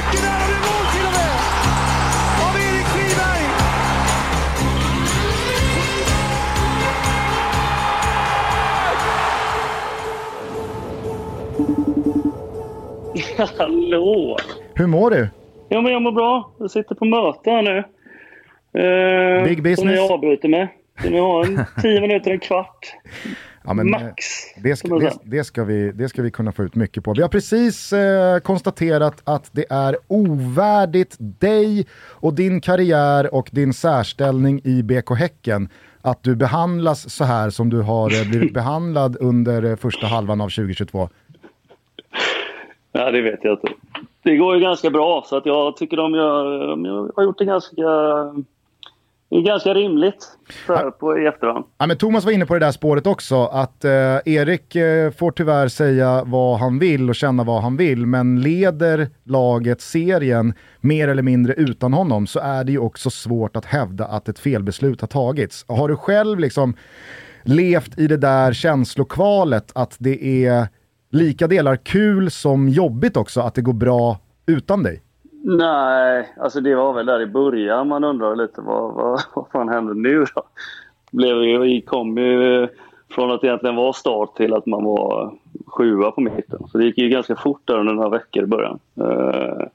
mycket 0.05 0.23
nära, 0.25 0.43
det 0.49 0.55
är 0.59 0.65
mål 0.69 0.85
till 0.93 1.05
och 1.09 1.15
med! 1.19 1.33
Av 2.45 2.53
Erik 2.65 2.87
Friberg! 2.93 3.43
Hallå! 13.57 14.37
Hur 14.75 14.87
mår 14.87 15.09
du? 15.09 15.29
Ja, 15.69 15.81
men 15.81 15.91
jag 15.91 16.01
mår 16.01 16.11
bra. 16.11 16.51
Jag 16.59 16.71
sitter 16.71 16.95
på 16.95 17.05
möte 17.05 17.51
här 17.51 17.61
nu. 17.61 17.77
Eh, 18.81 19.43
Big 19.43 19.63
business. 19.63 19.79
Som 19.79 19.89
jag 19.89 20.11
avbryter 20.11 20.49
med. 20.49 20.67
Så 21.03 21.09
ni 21.09 21.17
har 21.19 21.45
en 21.45 21.65
tio 21.81 22.01
minuter, 22.01 22.31
en 22.31 22.39
kvart. 22.39 22.95
Ja, 23.65 23.73
men, 23.73 23.93
eh, 23.93 24.01
Max. 24.01 24.25
Det 24.63 24.75
ska, 24.75 24.99
det, 24.99 25.13
det, 25.23 25.43
ska 25.43 25.63
vi, 25.63 25.91
det 25.91 26.09
ska 26.09 26.21
vi 26.21 26.31
kunna 26.31 26.51
få 26.51 26.63
ut 26.63 26.75
mycket 26.75 27.03
på. 27.03 27.13
Vi 27.13 27.21
har 27.21 27.29
precis 27.29 27.93
eh, 27.93 28.39
konstaterat 28.39 29.21
att 29.23 29.49
det 29.51 29.65
är 29.69 29.97
ovärdigt 30.07 31.15
dig 31.19 31.85
och 32.09 32.33
din 32.33 32.61
karriär 32.61 33.33
och 33.33 33.49
din 33.51 33.73
särställning 33.73 34.61
i 34.63 34.83
BK 34.83 35.09
Häcken 35.09 35.69
att 36.05 36.23
du 36.23 36.35
behandlas 36.35 37.09
så 37.09 37.23
här 37.23 37.49
som 37.49 37.69
du 37.69 37.81
har 37.81 38.21
eh, 38.21 38.29
blivit 38.29 38.53
behandlad 38.59 39.17
under 39.19 39.63
eh, 39.63 39.75
första 39.75 40.07
halvan 40.07 40.41
av 40.41 40.49
2022. 40.49 41.09
Ja, 42.91 43.11
det 43.11 43.21
vet 43.21 43.39
jag 43.43 43.53
inte. 43.53 43.67
Det 44.23 44.37
går 44.37 44.55
ju 44.55 44.61
ganska 44.61 44.89
bra, 44.89 45.23
så 45.25 45.37
att 45.37 45.45
jag 45.45 45.77
tycker 45.77 45.97
de, 45.97 46.13
gör, 46.13 46.67
de 46.67 47.11
har 47.15 47.23
gjort 47.23 47.37
det 47.37 47.45
ganska, 47.45 47.81
är 49.29 49.41
ganska 49.41 49.73
rimligt 49.73 50.37
här 50.67 50.91
på, 50.91 51.19
i 51.19 51.25
efterhand. 51.25 51.65
Ja, 51.77 51.87
men 51.87 51.97
Thomas 51.97 52.25
var 52.25 52.31
inne 52.31 52.45
på 52.45 52.53
det 52.53 52.59
där 52.59 52.71
spåret 52.71 53.07
också, 53.07 53.45
att 53.45 53.85
eh, 53.85 53.91
Erik 54.25 54.75
eh, 54.75 55.11
får 55.11 55.31
tyvärr 55.31 55.67
säga 55.67 56.23
vad 56.25 56.59
han 56.59 56.79
vill 56.79 57.09
och 57.09 57.15
känna 57.15 57.43
vad 57.43 57.61
han 57.61 57.77
vill, 57.77 58.05
men 58.05 58.41
leder 58.41 59.09
laget 59.23 59.81
serien 59.81 60.53
mer 60.81 61.07
eller 61.07 61.23
mindre 61.23 61.53
utan 61.53 61.93
honom 61.93 62.27
så 62.27 62.39
är 62.39 62.63
det 62.63 62.71
ju 62.71 62.79
också 62.79 63.09
svårt 63.09 63.55
att 63.55 63.65
hävda 63.65 64.05
att 64.05 64.29
ett 64.29 64.39
felbeslut 64.39 65.01
har 65.01 65.07
tagits. 65.07 65.65
Har 65.67 65.87
du 65.87 65.95
själv 65.95 66.39
liksom 66.39 66.75
levt 67.43 67.99
i 67.99 68.07
det 68.07 68.17
där 68.17 68.53
känslokvalet 68.53 69.71
att 69.75 69.95
det 69.99 70.45
är 70.45 70.67
lika 71.11 71.47
delar 71.47 71.75
kul 71.75 72.31
som 72.31 72.69
jobbigt 72.69 73.17
också 73.17 73.41
att 73.41 73.55
det 73.55 73.61
går 73.61 73.73
bra 73.73 74.19
utan 74.45 74.83
dig? 74.83 75.01
Nej, 75.47 76.33
alltså 76.37 76.61
det 76.61 76.75
var 76.75 76.93
väl 76.93 77.05
där 77.05 77.21
i 77.21 77.25
början 77.25 77.87
man 77.87 78.03
undrade 78.03 78.35
lite 78.35 78.61
vad, 78.61 78.93
vad, 78.93 79.21
vad 79.35 79.45
fan 79.51 79.69
hände 79.69 79.93
nu 79.93 80.25
då? 80.35 80.43
Blev 81.11 81.43
ju, 81.43 81.59
vi 81.59 81.81
kom 81.81 82.17
ju 82.17 82.67
från 83.09 83.31
att 83.31 83.43
egentligen 83.43 83.75
vara 83.75 83.93
start 83.93 84.35
till 84.35 84.53
att 84.53 84.65
man 84.65 84.83
var 84.83 85.33
sjua 85.65 86.11
på 86.11 86.21
mitten. 86.21 86.67
Så 86.71 86.77
det 86.77 86.85
gick 86.85 86.97
ju 86.97 87.09
ganska 87.09 87.35
fort 87.35 87.61
där 87.65 87.79
under 87.79 87.93
några 87.93 88.09
veckor 88.09 88.43
i 88.43 88.47
början. 88.47 88.79
Eh, 89.01 89.67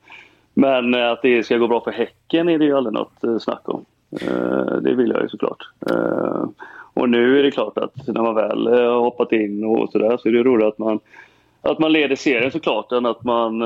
men 0.54 0.94
att 0.94 1.22
det 1.22 1.42
ska 1.42 1.56
gå 1.56 1.68
bra 1.68 1.80
för 1.80 1.90
Häcken 1.90 2.48
är 2.48 2.58
det 2.58 2.64
ju 2.64 2.76
aldrig 2.76 2.94
något 2.94 3.24
eh, 3.24 3.38
snack 3.38 3.62
om. 3.64 3.84
Eh, 4.20 4.76
det 4.82 4.94
vill 4.94 5.10
jag 5.10 5.22
ju 5.22 5.28
såklart. 5.28 5.68
Och 6.94 7.08
nu 7.08 7.38
är 7.38 7.42
det 7.42 7.50
klart 7.50 7.78
att 7.78 8.06
när 8.06 8.22
man 8.22 8.34
väl 8.34 8.66
har 8.66 9.00
hoppat 9.00 9.32
in 9.32 9.64
och 9.64 9.92
sådär 9.92 10.16
så 10.16 10.28
är 10.28 10.32
det 10.32 10.42
roligt 10.42 10.66
att 10.66 10.78
man, 10.78 11.00
att 11.62 11.78
man 11.78 11.92
leder 11.92 12.16
serien 12.16 12.50
såklart 12.50 12.92
än 12.92 13.06
att 13.06 13.24
man 13.24 13.62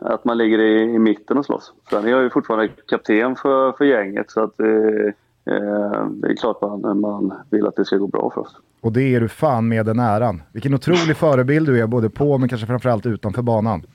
att 0.00 0.24
man 0.24 0.38
ligger 0.38 0.58
i, 0.58 0.94
i 0.94 0.98
mitten 0.98 1.38
och 1.38 1.44
slåss. 1.44 1.72
Sen 1.90 2.04
är 2.04 2.10
jag 2.10 2.22
ju 2.22 2.30
fortfarande 2.30 2.68
kapten 2.88 3.36
för, 3.36 3.72
för 3.72 3.84
gänget 3.84 4.30
så 4.30 4.44
att 4.44 4.56
det, 4.56 5.06
eh, 5.50 6.06
det 6.10 6.28
är 6.28 6.36
klart 6.36 6.60
man, 6.60 7.00
man 7.00 7.32
vill 7.50 7.66
att 7.66 7.76
det 7.76 7.84
ska 7.84 7.96
gå 7.96 8.06
bra 8.06 8.30
för 8.34 8.40
oss. 8.40 8.56
Och 8.80 8.92
det 8.92 9.02
är 9.14 9.20
du 9.20 9.28
fan 9.28 9.68
med 9.68 9.86
den 9.86 9.98
äran. 9.98 10.42
Vilken 10.52 10.74
otrolig 10.74 11.16
förebild 11.16 11.66
du 11.66 11.80
är, 11.80 11.86
både 11.86 12.10
på 12.10 12.38
men 12.38 12.48
kanske 12.48 12.66
framförallt 12.66 13.06
utanför 13.06 13.42
banan. 13.42 13.82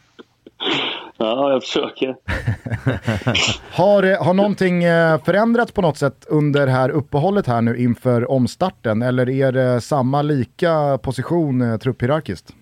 Ja, 1.21 1.51
jag 1.51 1.63
försöker. 1.63 2.15
Har, 3.77 4.03
eh, 4.03 4.23
har 4.23 4.33
någonting 4.33 4.83
eh, 4.83 5.23
förändrats 5.23 5.71
på 5.71 5.81
något 5.81 5.97
sätt 5.97 6.25
under 6.29 6.65
det 6.65 6.71
här 6.71 6.89
uppehållet 6.89 7.47
här 7.47 7.61
nu 7.61 7.77
inför 7.77 8.31
omstarten? 8.31 9.01
Eller 9.01 9.29
är 9.29 9.51
det 9.51 9.81
samma 9.81 10.21
lika 10.21 10.99
position 11.03 11.61
eh, 11.61 11.77
trupphierarkiskt? 11.77 12.53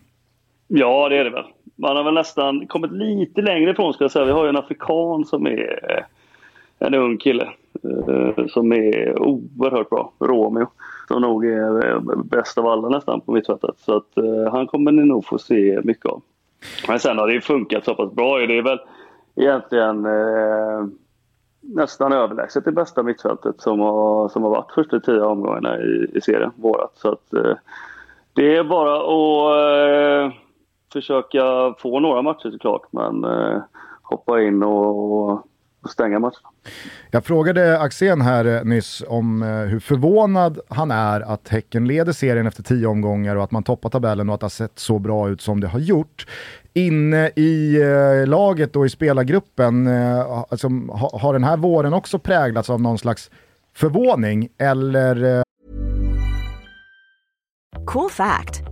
Ja, 0.67 1.09
det 1.09 1.17
är 1.17 1.23
det 1.23 1.29
väl. 1.29 1.43
Man 1.79 1.97
har 1.97 2.03
väl 2.03 2.13
nästan 2.13 2.67
kommit 2.67 2.91
lite 2.91 3.41
längre 3.41 3.71
ifrån 3.71 3.93
ska 3.93 4.03
jag 4.03 4.11
säga. 4.11 4.25
Vi 4.25 4.31
har 4.31 4.43
ju 4.43 4.49
en 4.49 4.57
afrikan 4.57 5.25
som 5.25 5.47
är 5.47 6.05
en 6.79 6.93
ung 6.93 7.17
kille 7.17 7.49
eh, 7.83 8.45
som 8.47 8.73
är 8.73 9.21
oerhört 9.21 9.89
bra. 9.89 10.11
Romeo. 10.19 10.67
Som 11.07 11.21
nog 11.21 11.45
är 11.45 11.89
eh, 11.89 11.99
bäst 12.25 12.57
av 12.57 12.67
alla 12.67 12.89
nästan 12.89 13.21
på 13.21 13.31
mittfältet. 13.31 13.75
Så 13.77 13.97
att 13.97 14.17
eh, 14.17 14.51
han 14.51 14.67
kommer 14.67 14.91
ni 14.91 15.05
nog 15.05 15.25
få 15.25 15.37
se 15.37 15.79
mycket 15.83 16.05
av. 16.05 16.21
Men 16.87 16.99
sen 16.99 17.17
har 17.17 17.27
det 17.27 17.33
ju 17.33 17.41
funkat 17.41 17.85
så 17.85 17.95
pass 17.95 18.11
bra. 18.11 18.37
Det 18.37 18.57
är 18.57 18.61
väl 18.61 18.79
egentligen 19.35 20.05
eh, 20.05 20.85
nästan 21.61 22.13
överlägset 22.13 22.65
det 22.65 22.71
bästa 22.71 23.03
mittfältet 23.03 23.61
som 23.61 23.79
har, 23.79 24.29
som 24.29 24.43
har 24.43 24.49
varit 24.49 24.71
första 24.71 24.99
tio 24.99 25.21
omgångarna 25.21 25.79
i, 25.79 26.11
i 26.13 26.21
serien, 26.21 26.51
vårat. 26.55 26.91
Så 26.95 27.11
att 27.11 27.33
eh, 27.33 27.55
det 28.33 28.57
är 28.57 28.63
bara 28.63 28.95
att 28.97 30.31
eh, 30.31 30.37
försöka 30.93 31.73
få 31.79 31.99
några 31.99 32.21
matcher 32.21 32.51
såklart, 32.51 32.81
men 32.91 33.23
eh, 33.23 33.61
hoppa 34.01 34.41
in 34.41 34.63
och, 34.63 35.31
och 35.31 35.45
stänga 35.89 36.19
matchen. 36.19 36.41
Jag 37.11 37.25
frågade 37.25 37.79
Axén 37.79 38.21
här 38.21 38.45
eh, 38.45 38.63
nyss 38.63 39.03
om 39.07 39.43
eh, 39.43 39.49
hur 39.49 39.79
förvånad 39.79 40.59
han 40.69 40.91
är 40.91 41.21
att 41.21 41.49
Häcken 41.49 41.87
leder 41.87 42.11
serien 42.11 42.47
efter 42.47 42.63
tio 42.63 42.87
omgångar 42.87 43.35
och 43.35 43.43
att 43.43 43.51
man 43.51 43.63
toppar 43.63 43.89
tabellen 43.89 44.29
och 44.29 44.35
att 44.35 44.41
det 44.41 44.45
har 44.45 44.49
sett 44.49 44.79
så 44.79 44.99
bra 44.99 45.29
ut 45.29 45.41
som 45.41 45.59
det 45.59 45.67
har 45.67 45.79
gjort. 45.79 46.27
Inne 46.73 47.31
i 47.35 47.81
eh, 47.81 48.27
laget 48.27 48.75
och 48.75 48.85
i 48.85 48.89
spelargruppen, 48.89 49.87
alltså, 50.49 50.67
ha, 50.89 51.19
har 51.19 51.33
den 51.33 51.43
här 51.43 51.57
våren 51.57 51.93
också 51.93 52.19
präglats 52.19 52.69
av 52.69 52.81
någon 52.81 52.97
slags 52.97 53.31
förvåning 53.73 54.49
eller 54.57 55.43
Cool 57.85 58.09
fact 58.09 58.66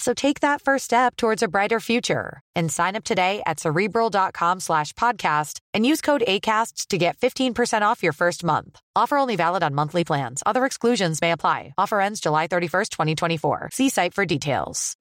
So 0.00 0.14
take 0.14 0.40
that 0.40 0.62
first 0.62 0.84
step 0.86 1.16
towards 1.16 1.42
a 1.42 1.48
brighter 1.48 1.78
future 1.78 2.40
and 2.56 2.72
sign 2.72 2.96
up 2.96 3.04
today 3.04 3.42
at 3.46 3.60
cerebral.com 3.60 4.60
slash 4.60 4.94
podcast 4.94 5.60
and 5.74 5.84
use 5.86 6.00
code 6.00 6.24
ACasts 6.26 6.86
to 6.88 6.96
get 6.98 7.18
15% 7.18 7.82
off 7.82 8.02
your 8.02 8.14
first 8.14 8.42
month. 8.42 8.80
Offer 8.96 9.18
only 9.18 9.36
valid 9.36 9.62
on 9.62 9.74
monthly 9.74 10.04
plans. 10.04 10.42
Other 10.46 10.64
exclusions 10.64 11.20
may 11.20 11.32
apply. 11.32 11.74
Offer 11.76 12.00
ends 12.00 12.20
July 12.20 12.48
31st, 12.48 12.88
2024. 12.90 13.68
See 13.72 13.90
site 13.90 14.14
for 14.14 14.24
details. 14.24 14.96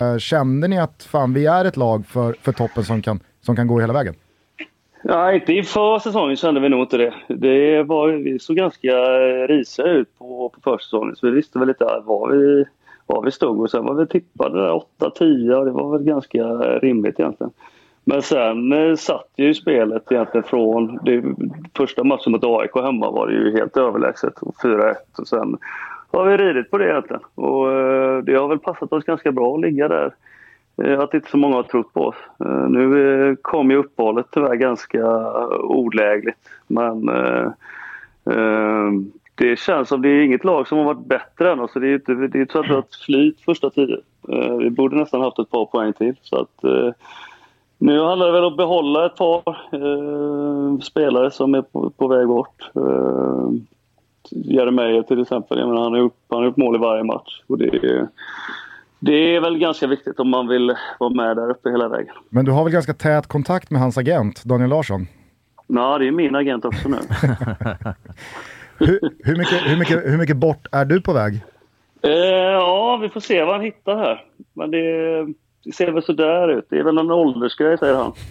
Eh, 0.00 0.18
Kände 0.18 0.68
ni 0.68 0.78
att 0.78 1.02
fan, 1.02 1.32
vi 1.34 1.46
är 1.46 1.64
ett 1.64 1.76
lag 1.76 2.06
för, 2.06 2.36
för 2.42 2.52
toppen 2.52 2.84
som 2.84 3.02
kan, 3.02 3.20
som 3.40 3.56
kan 3.56 3.66
gå 3.66 3.80
hela 3.80 3.92
vägen? 3.92 4.14
Nej, 5.04 5.34
inte 5.34 5.52
inför 5.52 5.98
säsongen 5.98 6.36
kände 6.36 6.60
vi 6.60 6.68
nog 6.68 6.80
inte 6.80 6.96
det. 6.96 7.14
det 7.28 7.82
var, 7.82 8.08
vi 8.08 8.38
såg 8.38 8.56
ganska 8.56 8.88
eh, 8.90 9.48
risiga 9.48 9.86
ut 9.86 10.18
på, 10.18 10.48
på 10.48 10.60
försäsongen 10.60 11.16
så 11.16 11.26
vi 11.26 11.32
visste 11.32 11.58
väl 11.58 11.68
lite 11.68 11.84
eh, 11.84 12.04
var 12.04 12.30
vi, 12.30 12.64
var 13.06 13.22
vi 13.22 13.30
stod 13.30 13.60
och 13.60 13.70
sen 13.70 13.84
var 13.84 13.94
vi 13.94 14.06
tippade 14.06 14.62
där 14.62 14.82
8-10 14.98 15.54
och 15.54 15.64
det 15.64 15.70
var 15.70 15.92
väl 15.92 16.02
ganska 16.02 16.38
eh, 16.38 16.80
rimligt 16.80 17.20
egentligen. 17.20 17.52
Men 18.04 18.22
sen 18.22 18.72
eh, 18.72 18.96
satt 18.96 19.28
ju 19.36 19.54
spelet 19.54 20.12
egentligen 20.12 20.44
från 20.44 20.98
det, 21.02 21.22
första 21.76 22.04
matchen 22.04 22.32
mot 22.32 22.44
AIK 22.44 22.74
hemma 22.74 23.10
var 23.10 23.26
det 23.26 23.34
ju 23.34 23.56
helt 23.56 23.76
överlägset 23.76 24.34
4-1 24.62 24.94
och 25.18 25.28
sen 25.28 25.58
har 26.12 26.24
vi 26.24 26.36
ridit 26.36 26.70
på 26.70 26.78
det 26.78 26.90
egentligen 26.90 27.22
och 27.34 27.72
eh, 27.72 28.18
det 28.18 28.34
har 28.34 28.48
väl 28.48 28.58
passat 28.58 28.92
oss 28.92 29.04
ganska 29.04 29.32
bra 29.32 29.54
att 29.54 29.60
ligga 29.60 29.88
där 29.88 30.14
Eh, 30.76 31.00
att 31.00 31.14
inte 31.14 31.30
så 31.30 31.36
många 31.36 31.56
har 31.56 31.62
trott 31.62 31.92
på 31.92 32.00
oss. 32.00 32.16
Eh, 32.44 32.68
nu 32.68 33.28
eh, 33.28 33.34
kom 33.42 33.70
ju 33.70 33.76
uppehållet 33.76 34.26
tyvärr 34.30 34.54
ganska 34.54 35.32
olägligt. 35.60 36.50
Men 36.66 37.10
det 39.34 39.58
känns 39.58 39.88
som 39.88 40.02
det 40.02 40.08
är 40.08 40.24
inget 40.24 40.44
lag 40.44 40.68
som 40.68 40.78
har 40.78 40.84
varit 40.84 41.06
bättre 41.06 41.52
än 41.52 41.60
oss. 41.60 41.70
Det 41.74 41.88
är 41.88 41.94
inte, 41.94 42.14
det 42.14 42.38
är 42.38 42.40
inte 42.40 42.52
så 42.52 42.58
att 42.58 42.64
vi 42.64 42.68
har 42.68 42.76
haft 42.76 43.04
flyt 43.04 43.40
första 43.40 43.70
tiden. 43.70 44.00
Vi 44.58 44.70
borde 44.70 44.96
nästan 44.96 45.20
haft 45.20 45.38
ett 45.38 45.50
par 45.50 45.66
poäng 45.66 45.92
till. 45.92 46.14
Så 46.22 46.36
att, 46.36 46.64
nu 47.82 48.00
handlar 48.00 48.26
det 48.26 48.32
väl 48.32 48.44
om 48.44 48.52
att 48.52 48.56
behålla 48.56 49.06
ett 49.06 49.16
par 49.16 49.58
eh, 49.72 50.78
spelare 50.78 51.30
som 51.30 51.54
är 51.54 51.62
på, 51.62 51.90
på 51.90 52.08
väg 52.08 52.28
bort. 52.28 52.70
Eh, 52.74 53.50
Jeremejeff 54.30 55.06
till 55.06 55.22
exempel. 55.22 55.58
Jag 55.58 55.68
menar, 55.68 55.82
han 55.82 55.92
har 55.92 55.98
gjort, 55.98 56.18
han 56.28 56.38
har 56.38 56.44
gjort 56.44 56.56
mål 56.56 56.74
i 56.74 56.78
varje 56.78 57.04
match. 57.04 57.42
Och 57.46 57.58
det 57.58 57.64
är, 57.64 58.08
det 59.04 59.36
är 59.36 59.40
väl 59.40 59.58
ganska 59.58 59.86
viktigt 59.86 60.20
om 60.20 60.28
man 60.28 60.48
vill 60.48 60.74
vara 60.98 61.14
med 61.14 61.36
där 61.36 61.50
uppe 61.50 61.70
hela 61.70 61.88
vägen. 61.88 62.14
Men 62.28 62.44
du 62.44 62.52
har 62.52 62.64
väl 62.64 62.72
ganska 62.72 62.94
tät 62.94 63.26
kontakt 63.26 63.70
med 63.70 63.80
hans 63.80 63.98
agent, 63.98 64.44
Daniel 64.44 64.70
Larsson? 64.70 65.06
Ja, 65.66 65.98
det 65.98 66.06
är 66.06 66.12
min 66.12 66.34
agent 66.34 66.64
också 66.64 66.88
nu. 66.88 66.96
hur, 68.78 68.98
hur, 69.24 69.36
mycket, 69.36 69.70
hur, 69.70 69.76
mycket, 69.76 70.12
hur 70.12 70.18
mycket 70.18 70.36
bort 70.36 70.66
är 70.72 70.84
du 70.84 71.00
på 71.00 71.12
väg? 71.12 71.34
Eh, 72.02 72.10
ja, 72.10 72.98
vi 73.02 73.08
får 73.08 73.20
se 73.20 73.44
vad 73.44 73.54
han 73.54 73.64
hittar 73.64 73.96
här. 73.96 74.24
Men 74.52 74.70
det, 74.70 75.26
det 75.64 75.72
ser 75.72 75.92
väl 75.92 76.02
sådär 76.02 76.48
ut. 76.48 76.66
Det 76.70 76.78
är 76.78 76.84
väl 76.84 76.98
en 76.98 77.10
åldersgrej, 77.10 77.78
säger 77.78 77.94
han. 77.94 78.12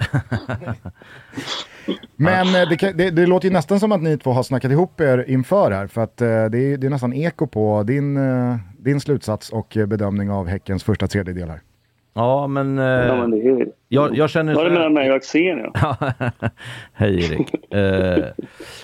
Men 2.15 2.47
eh, 2.47 2.69
det, 2.69 2.97
det, 2.97 3.09
det, 3.09 3.25
låter 3.25 3.47
ju 3.47 3.53
nästan 3.53 3.79
som 3.79 3.91
att 3.91 4.01
ni 4.01 4.17
två 4.17 4.31
har 4.31 4.43
snackat 4.43 4.71
ihop 4.71 5.01
er 5.01 5.25
inför 5.27 5.71
här. 5.71 5.87
För 5.87 6.01
att 6.01 6.21
eh, 6.21 6.27
det 6.27 6.57
är, 6.57 6.77
det 6.77 6.87
är 6.87 6.89
nästan 6.89 7.13
eko 7.13 7.47
på 7.47 7.83
din, 7.83 8.17
eh, 8.17 8.55
din 8.79 8.99
slutsats 8.99 9.49
och 9.49 9.77
bedömning 9.87 10.31
av 10.31 10.47
Häckens 10.47 10.83
första 10.83 11.07
tredjedel 11.07 11.49
här. 11.49 11.59
Ja, 12.13 12.47
men... 12.47 12.79
Eh, 12.79 12.85
ja, 12.85 13.15
men 13.15 13.31
det 13.31 13.37
är... 13.37 13.67
jag, 13.87 14.17
jag 14.17 14.29
känner... 14.29 14.55
Vad 14.55 14.65
är 14.65 14.69
det 14.69 14.75
mellan 14.75 14.93
mig 14.93 15.09
och 15.09 15.15
Axén? 15.15 15.59
Ja. 15.73 15.95
Hej 16.93 17.15
Erik. 17.15 17.73
eh, 17.73 18.25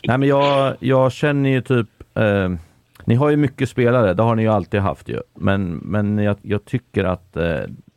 nej, 0.04 0.18
men 0.18 0.24
jag, 0.24 0.76
jag 0.80 1.12
känner 1.12 1.50
ju 1.50 1.62
typ... 1.62 1.88
Eh, 2.16 2.50
ni 3.06 3.16
har 3.16 3.30
ju 3.30 3.38
mycket 3.38 3.70
spelare, 3.70 4.14
det 4.14 4.24
har 4.24 4.36
ni 4.36 4.42
ju 4.42 4.50
alltid 4.50 4.80
haft 4.80 5.10
ju. 5.10 5.20
Men, 5.34 5.76
men 5.76 6.18
jag, 6.18 6.38
jag 6.42 6.66
tycker 6.66 7.04
att 7.04 7.38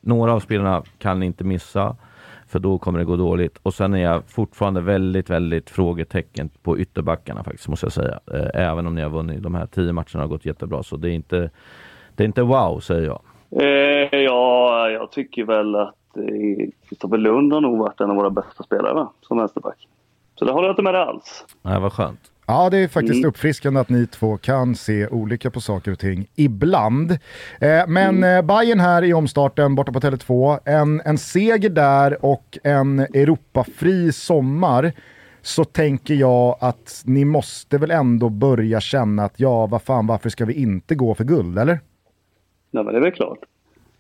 några 0.01 0.33
av 0.33 0.41
spelarna 0.41 0.83
kan 0.99 1.23
inte 1.23 1.45
missa 1.45 1.97
för 2.51 2.59
då 2.59 2.79
kommer 2.79 2.99
det 2.99 3.05
gå 3.05 3.17
dåligt. 3.17 3.59
Och 3.63 3.75
sen 3.75 3.95
är 3.95 3.99
jag 3.99 4.23
fortfarande 4.27 4.81
väldigt, 4.81 5.31
väldigt 5.31 5.71
frågetecken 5.71 6.51
på 6.63 6.79
ytterbackarna 6.79 7.45
faktiskt, 7.45 7.69
måste 7.69 7.87
jag 7.87 7.93
säga. 7.93 8.21
Eh, 8.35 8.71
även 8.71 8.87
om 8.87 8.95
ni 8.95 9.03
har 9.03 9.11
vunnit 9.11 9.43
de 9.43 9.55
här 9.55 9.67
tio 9.67 9.93
matcherna 9.93 10.21
har 10.21 10.27
gått 10.27 10.45
jättebra, 10.45 10.83
så 10.83 10.97
det 10.97 11.11
är 11.11 11.13
inte, 11.13 11.51
det 12.17 12.23
är 12.23 12.27
inte 12.27 12.43
wow, 12.43 12.81
säger 12.81 13.07
jag. 13.07 13.21
Eh, 13.63 14.21
ja, 14.21 14.91
jag 14.91 15.11
tycker 15.11 15.45
väl 15.45 15.75
att 15.75 15.95
Kristoffer 16.89 17.17
eh, 17.17 17.23
Lund 17.23 17.53
har 17.53 17.61
nog 17.61 17.79
varit 17.79 18.01
en 18.01 18.11
av 18.11 18.17
våra 18.17 18.31
bästa 18.31 18.63
spelare 18.63 19.07
som 19.21 19.39
vänsterback. 19.39 19.89
Så 20.35 20.45
det 20.45 20.53
håller 20.53 20.69
jag 20.69 20.73
inte 20.73 20.83
med 20.83 20.95
dig 20.95 21.03
alls. 21.03 21.47
Nej, 21.63 21.81
vad 21.81 21.93
skönt. 21.93 22.30
Ja, 22.51 22.71
det 22.71 22.79
är 22.79 22.89
faktiskt 22.89 23.17
mm. 23.17 23.29
uppfriskande 23.29 23.81
att 23.81 23.89
ni 23.89 24.07
två 24.07 24.37
kan 24.37 24.75
se 24.75 25.07
olika 25.07 25.51
på 25.51 25.61
saker 25.61 25.93
och 25.93 25.99
ting 25.99 26.27
ibland. 26.35 27.11
Eh, 27.61 27.87
men 27.89 27.97
mm. 27.97 28.37
eh, 28.37 28.43
Bayern 28.43 28.81
här 28.81 29.05
i 29.05 29.13
omstarten 29.13 29.75
borta 29.75 29.93
på 29.93 30.01
Tele2. 30.01 30.59
En, 30.65 31.01
en 31.05 31.19
seger 31.19 31.71
där 31.71 32.25
och 32.25 32.59
en 32.65 32.99
Europafri 32.99 34.13
sommar. 34.13 34.93
Så 35.43 35.65
tänker 35.65 36.15
jag 36.15 36.57
att 36.61 37.03
ni 37.05 37.25
måste 37.25 37.79
väl 37.79 37.91
ändå 37.91 38.29
börja 38.29 38.81
känna 38.81 39.25
att 39.25 39.41
ja, 39.41 39.67
vad 39.67 39.83
fan, 39.83 40.07
varför 40.07 40.29
ska 40.29 40.45
vi 40.45 40.55
inte 40.55 40.95
gå 40.95 41.15
för 41.15 41.25
guld, 41.25 41.59
eller? 41.59 41.81
Nej, 42.71 42.85
men 42.85 42.93
det 42.93 42.99
är 42.99 43.03
väl 43.03 43.13
klart. 43.13 43.39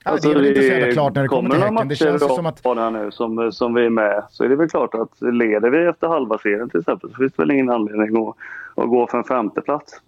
Ja, 0.04 0.10
alltså, 0.10 0.28
det 0.28 0.34
är 0.34 0.36
väl 0.36 0.46
inte 0.46 0.62
så 0.62 0.68
jävla 0.68 0.92
klart 0.92 1.14
när 1.14 1.22
det 1.22 1.28
kommer 1.28 1.50
till 1.50 1.60
Häcken. 1.60 1.88
Det 1.88 1.96
känns 1.96 2.34
som 2.34 2.46
att... 2.46 2.64
nu 2.92 3.10
som, 3.10 3.52
som 3.52 3.74
vi 3.74 3.86
är 3.86 3.90
med 3.90 4.24
så 4.30 4.44
är 4.44 4.48
det 4.48 4.56
väl 4.56 4.68
klart 4.68 4.94
att 4.94 5.22
leder 5.32 5.70
vi 5.70 5.86
efter 5.86 6.08
halva 6.08 6.38
serien 6.38 6.70
till 6.70 6.80
exempel 6.80 7.10
så 7.10 7.16
finns 7.16 7.32
det 7.32 7.42
väl 7.42 7.50
ingen 7.50 7.70
anledning 7.70 8.28
att, 8.28 8.36
att 8.74 8.88
gå 8.88 9.06
för 9.06 9.18
en 9.18 9.24
femteplats. 9.24 10.00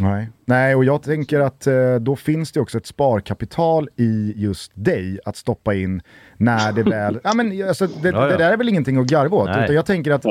Nej. 0.00 0.28
Nej, 0.44 0.74
och 0.74 0.84
jag 0.84 1.02
tänker 1.02 1.40
att 1.40 1.66
eh, 1.66 1.94
då 1.94 2.16
finns 2.16 2.52
det 2.52 2.60
också 2.60 2.78
ett 2.78 2.86
sparkapital 2.86 3.88
i 3.96 4.32
just 4.36 4.72
dig 4.74 5.18
att 5.24 5.36
stoppa 5.36 5.74
in 5.74 6.02
när 6.36 6.72
det 6.72 6.82
väl... 6.82 7.20
ja, 7.24 7.34
men, 7.34 7.68
alltså, 7.68 7.86
det, 7.86 8.08
ja, 8.08 8.22
ja. 8.22 8.26
det 8.26 8.36
där 8.36 8.52
är 8.52 8.56
väl 8.56 8.68
ingenting 8.68 8.96
att 8.96 9.06
garva 9.06 9.36
åt, 9.36 9.48
utan 9.48 9.74
jag 9.74 9.86
tänker 9.86 10.10
att 10.10 10.24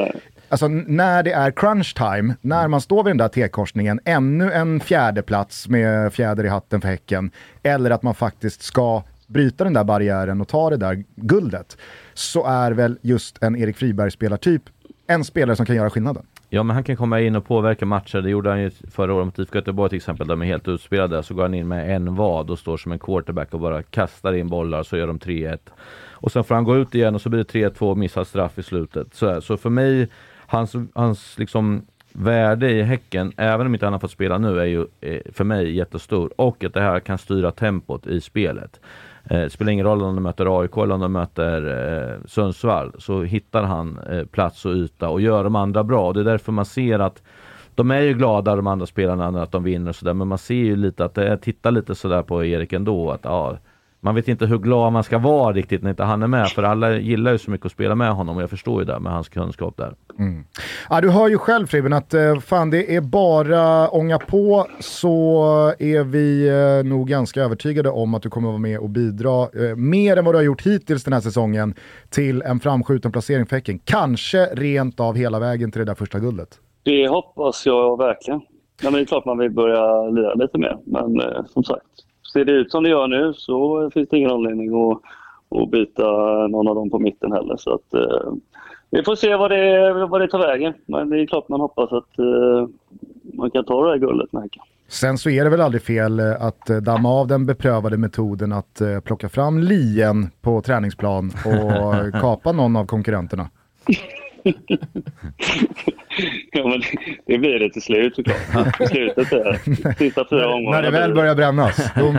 alltså, 0.49 0.67
när 0.67 1.23
det 1.23 1.32
är 1.32 1.51
crunch 1.51 1.95
time, 1.95 2.36
när 2.41 2.67
man 2.67 2.82
står 2.82 3.03
vid 3.03 3.12
den 3.12 3.17
där 3.17 3.27
T-korsningen, 3.27 3.99
ännu 4.06 4.51
en 4.51 4.80
fjärde 4.80 5.21
plats 5.21 5.67
med 5.67 6.13
fjäder 6.13 6.43
i 6.43 6.47
hatten 6.47 6.82
för 6.82 6.88
Häcken, 6.88 7.32
eller 7.63 7.91
att 7.91 8.03
man 8.03 8.15
faktiskt 8.15 8.62
ska 8.62 9.03
bryta 9.27 9.63
den 9.63 9.73
där 9.73 9.84
barriären 9.84 10.41
och 10.41 10.47
ta 10.47 10.69
det 10.69 10.77
där 10.77 11.03
guldet, 11.15 11.77
så 12.13 12.45
är 12.45 12.71
väl 12.71 12.99
just 13.01 13.43
en 13.43 13.56
Erik 13.56 13.77
Friberg-spelartyp 13.77 14.62
en 15.08 15.23
spelare 15.23 15.56
som 15.56 15.65
kan 15.65 15.75
göra 15.75 15.89
skillnaden. 15.89 16.25
Ja, 16.49 16.63
men 16.63 16.73
han 16.73 16.83
kan 16.83 16.95
komma 16.95 17.21
in 17.21 17.36
och 17.36 17.45
påverka 17.45 17.86
matcher. 17.86 18.21
Det 18.21 18.29
gjorde 18.29 18.49
han 18.49 18.62
ju 18.62 18.71
förra 18.91 19.13
året 19.13 19.25
mot 19.25 19.39
IFK 19.39 19.55
Göteborg 19.57 19.89
till 19.89 19.97
exempel. 19.97 20.27
De 20.27 20.41
är 20.41 20.45
helt 20.45 20.67
utspelade. 20.67 21.23
Så 21.23 21.33
går 21.33 21.41
han 21.41 21.53
in 21.53 21.67
med 21.67 21.95
en 21.95 22.15
vad 22.15 22.49
och 22.49 22.60
står 22.60 22.77
som 22.77 22.91
en 22.91 22.99
quarterback 22.99 23.53
och 23.53 23.60
bara 23.60 23.83
kastar 23.83 24.33
in 24.33 24.49
bollar 24.49 24.83
så 24.83 24.97
gör 24.97 25.07
de 25.07 25.19
3-1. 25.19 25.57
Och 26.12 26.31
sen 26.31 26.43
får 26.43 26.55
han 26.55 26.63
gå 26.63 26.77
ut 26.77 26.95
igen 26.95 27.15
och 27.15 27.21
så 27.21 27.29
blir 27.29 27.43
det 27.43 27.69
3-2 27.69 27.81
och 27.81 27.97
missar 27.97 28.23
straff 28.23 28.57
i 28.60 28.63
slutet. 28.63 29.13
Så, 29.13 29.41
så 29.41 29.57
för 29.57 29.69
mig, 29.69 30.07
hans, 30.47 30.75
hans 30.93 31.39
liksom 31.39 31.86
värde 32.12 32.71
i 32.71 32.81
Häcken, 32.81 33.33
även 33.38 33.67
om 33.67 33.73
inte 33.73 33.86
han 33.86 33.93
har 33.93 33.99
fått 33.99 34.12
spela 34.12 34.38
nu, 34.38 34.60
är 34.60 34.65
ju 34.65 34.86
eh, 35.01 35.21
för 35.33 35.43
mig 35.43 35.75
jättestor. 35.75 36.31
Och 36.36 36.63
att 36.63 36.73
det 36.73 36.81
här 36.81 36.99
kan 36.99 37.17
styra 37.17 37.51
tempot 37.51 38.07
i 38.07 38.21
spelet. 38.21 38.79
Eh, 39.30 39.40
det 39.40 39.50
spelar 39.50 39.72
ingen 39.72 39.86
roll 39.86 40.04
om 40.04 40.16
de 40.16 40.24
möter 40.24 40.62
AIK 40.62 40.78
eller 40.78 40.94
om 40.96 41.02
de 41.02 41.12
möter 41.12 41.62
eh, 41.68 42.26
Sundsvall, 42.26 42.92
så 42.98 43.24
hittar 43.24 43.63
han 43.63 44.00
eh, 44.10 44.26
plats 44.26 44.66
och 44.66 44.74
yta 44.74 45.10
och 45.10 45.22
gör 45.22 45.44
de 45.44 45.56
andra 45.56 45.84
bra. 45.84 46.13
Det 46.13 46.20
är 46.20 46.24
därför 46.24 46.52
man 46.52 46.66
ser 46.66 47.00
att 47.00 47.24
de 47.76 47.92
är 47.92 48.02
ju 48.02 48.13
glada 48.13 48.56
de 48.56 48.68
andra 48.68 48.86
spelarna 48.86 49.44
att 49.44 49.52
de 49.52 49.63
vinner 49.63 49.90
och 49.90 49.96
sådär, 49.96 50.13
men 50.13 50.28
man 50.28 50.38
ser 50.38 50.56
ju 50.56 50.76
lite 50.76 51.06
att 51.06 51.18
eh, 51.18 51.24
det 51.24 51.38
tittar 51.38 51.72
lite 51.72 51.96
sådär 51.96 52.22
på 52.22 52.46
Erik 52.46 52.74
ändå 52.74 53.12
att 53.12 53.22
ja, 53.24 53.58
man 53.99 54.15
vet 54.15 54.27
inte 54.27 54.45
hur 54.45 54.57
glad 54.57 54.93
man 54.93 55.03
ska 55.03 55.17
vara 55.17 55.53
riktigt 55.53 55.83
när 55.83 55.89
inte 55.89 56.03
han 56.03 56.23
är 56.23 56.27
med, 56.27 56.47
för 56.47 56.63
alla 56.63 56.97
gillar 56.97 57.31
ju 57.31 57.38
så 57.38 57.51
mycket 57.51 57.65
att 57.65 57.71
spela 57.71 57.95
med 57.95 58.12
honom 58.13 58.36
och 58.38 58.41
jag 58.43 58.49
förstår 58.49 58.81
ju 58.81 58.86
det 58.86 58.99
med 58.99 59.12
hans 59.12 59.29
kunskap 59.29 59.77
där. 59.77 59.93
Mm. 60.19 60.43
Ja, 60.89 61.01
du 61.01 61.10
hör 61.10 61.27
ju 61.27 61.38
själv 61.38 61.67
Fribben 61.67 61.93
att 61.93 62.13
eh, 62.13 62.39
fan 62.39 62.69
det 62.69 62.95
är 62.95 63.01
bara 63.01 63.89
ånga 63.89 64.17
på 64.17 64.67
så 64.79 65.43
är 65.79 66.03
vi 66.03 66.47
eh, 66.47 66.89
nog 66.89 67.07
ganska 67.07 67.41
övertygade 67.41 67.89
om 67.89 68.13
att 68.13 68.21
du 68.21 68.29
kommer 68.29 68.47
vara 68.47 68.57
med 68.57 68.79
och 68.79 68.89
bidra 68.89 69.41
eh, 69.41 69.75
mer 69.75 70.17
än 70.17 70.25
vad 70.25 70.33
du 70.33 70.38
har 70.38 70.43
gjort 70.43 70.62
hittills 70.62 71.03
den 71.03 71.13
här 71.13 71.21
säsongen 71.21 71.73
till 72.10 72.41
en 72.41 72.60
framskjuten 72.60 73.12
placering 73.12 73.45
för 73.45 73.55
Häcken. 73.55 73.79
Kanske 73.79 74.45
rent 74.45 74.99
av 74.99 75.15
hela 75.15 75.39
vägen 75.39 75.71
till 75.71 75.79
det 75.79 75.86
där 75.86 75.95
första 75.95 76.19
guldet. 76.19 76.60
Det 76.83 77.07
hoppas 77.07 77.65
jag 77.65 77.97
verkligen. 77.97 78.41
Ja, 78.81 78.89
men 78.89 78.93
det 78.93 78.99
är 78.99 79.05
klart 79.05 79.25
man 79.25 79.38
vill 79.38 79.51
börja 79.51 80.10
lira 80.10 80.33
lite 80.33 80.57
mer, 80.57 80.77
men 80.86 81.21
eh, 81.21 81.45
som 81.53 81.63
sagt, 81.63 81.86
ser 82.38 82.45
det 82.45 82.52
ut 82.52 82.71
som 82.71 82.84
det 82.84 82.89
gör 82.89 83.08
nu 83.08 83.34
så 83.34 83.89
finns 83.93 84.10
det 84.10 84.17
ingen 84.17 84.32
anledning 84.32 84.91
att, 84.91 85.02
att 85.62 85.71
byta 85.71 86.04
någon 86.47 86.67
av 86.67 86.76
dem 86.76 86.89
på 86.89 87.00
mitten 87.00 87.32
heller. 87.32 87.58
Så 87.58 87.73
att, 87.73 87.93
eh, 87.93 88.34
vi 88.89 89.04
får 89.04 89.15
se 89.15 89.36
vad 89.36 89.52
det, 89.52 89.93
vad 90.10 90.21
det 90.21 90.28
tar 90.28 90.39
vägen, 90.39 90.73
men 90.86 91.10
det 91.10 91.21
är 91.21 91.26
klart 91.26 91.50
man 91.50 91.62
hoppas 91.62 91.91
att 91.91 92.19
eh, 92.19 92.67
man 93.34 93.52
kan 93.52 93.65
ta 93.65 93.86
det 93.86 93.89
här 93.89 93.97
guldet 93.97 94.30
Häcken. 94.34 94.63
Sen 94.88 95.17
så 95.17 95.30
är 95.30 95.43
det 95.43 95.50
väl 95.50 95.62
aldrig 95.62 95.82
fel 95.82 96.19
eh, 96.19 96.41
att 96.41 96.69
eh, 96.69 96.78
damma 96.78 97.10
av 97.10 97.28
den 97.28 97.45
beprövade 97.45 97.97
metoden 97.97 98.52
att 98.52 98.82
eh, 98.82 99.00
plocka 99.00 99.30
fram 99.30 99.60
lien 99.60 100.30
på 100.41 100.62
träningsplan 100.62 101.32
och 101.45 102.13
kapa 102.21 102.52
någon 102.52 102.76
av 102.76 102.86
konkurrenterna. 102.86 103.50
ja, 106.51 106.67
men 106.67 106.82
det 107.25 107.38
blir 107.38 107.60
det 107.60 107.69
till 107.69 107.82
slut 107.82 108.15
såklart. 108.15 108.77
Till 108.77 108.88
slutet 108.88 109.30
där. 109.30 109.60
Sista 109.97 110.25
fyra 110.30 110.47
omgångarna. 110.47 110.82
När 110.82 110.91
det 110.91 110.99
väl 110.99 111.13
börjar 111.13 111.36
brännas, 111.36 111.91
då, 111.95 112.15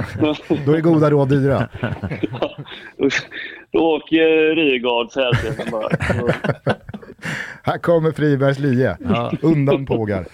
då 0.67 0.73
är 0.73 0.81
goda 0.81 1.11
råd 1.11 1.29
dyra. 1.29 1.69
då 3.73 3.79
åker 3.79 4.55
Rygaards 4.55 5.17
hälsenen 5.17 5.71
bara. 5.71 5.89
Här 7.63 7.79
kommer 7.79 8.13
Fribergs 8.13 8.59
lie. 8.59 8.97
Ja. 9.09 9.33
Undan 9.43 9.87
pågar. 9.87 10.25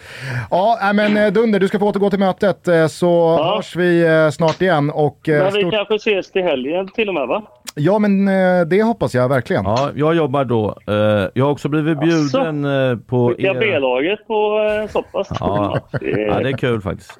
Ja, 0.50 0.92
men 0.94 1.16
eh, 1.16 1.32
Dunder, 1.32 1.60
du 1.60 1.68
ska 1.68 1.78
få 1.78 1.88
återgå 1.88 2.10
till 2.10 2.18
mötet 2.18 2.68
eh, 2.68 2.86
så 2.86 3.36
ja. 3.38 3.54
hörs 3.54 3.76
vi 3.76 4.06
eh, 4.06 4.30
snart 4.30 4.62
igen. 4.62 4.90
Och, 4.90 5.20
men 5.26 5.52
vi 5.52 5.60
stort... 5.60 5.72
kanske 5.72 5.94
ses 5.94 6.30
till 6.30 6.42
helgen 6.42 6.88
till 6.88 7.08
och 7.08 7.14
med 7.14 7.28
va? 7.28 7.42
Ja, 7.76 7.98
men 7.98 8.26
det 8.68 8.82
hoppas 8.82 9.14
jag 9.14 9.28
verkligen. 9.28 9.64
Ja, 9.64 9.90
jag 9.94 10.14
jobbar 10.14 10.44
då. 10.44 10.78
Jag 11.34 11.44
har 11.44 11.50
också 11.50 11.68
blivit 11.68 12.00
bjuden 12.00 12.64
alltså, 12.64 13.06
på... 13.06 13.28
Skicka 13.28 13.50
er... 13.50 13.60
B-laget 13.60 14.26
på 14.26 14.60
så 14.90 15.02
pass. 15.02 15.28
Ja. 15.40 15.78
ja, 16.00 16.40
det 16.40 16.48
är 16.48 16.56
kul 16.56 16.80
faktiskt. 16.80 17.18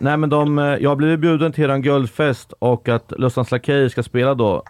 Nej, 0.00 0.16
men 0.16 0.30
de, 0.30 0.58
jag 0.80 0.90
har 0.90 0.96
blivit 0.96 1.20
bjuden 1.20 1.52
till 1.52 1.70
en 1.70 1.82
guldfest 1.82 2.52
och 2.58 2.88
att 2.88 3.12
Lustans 3.16 3.50
Lakej 3.50 3.90
ska 3.90 4.02
spela 4.02 4.34
då. 4.34 4.62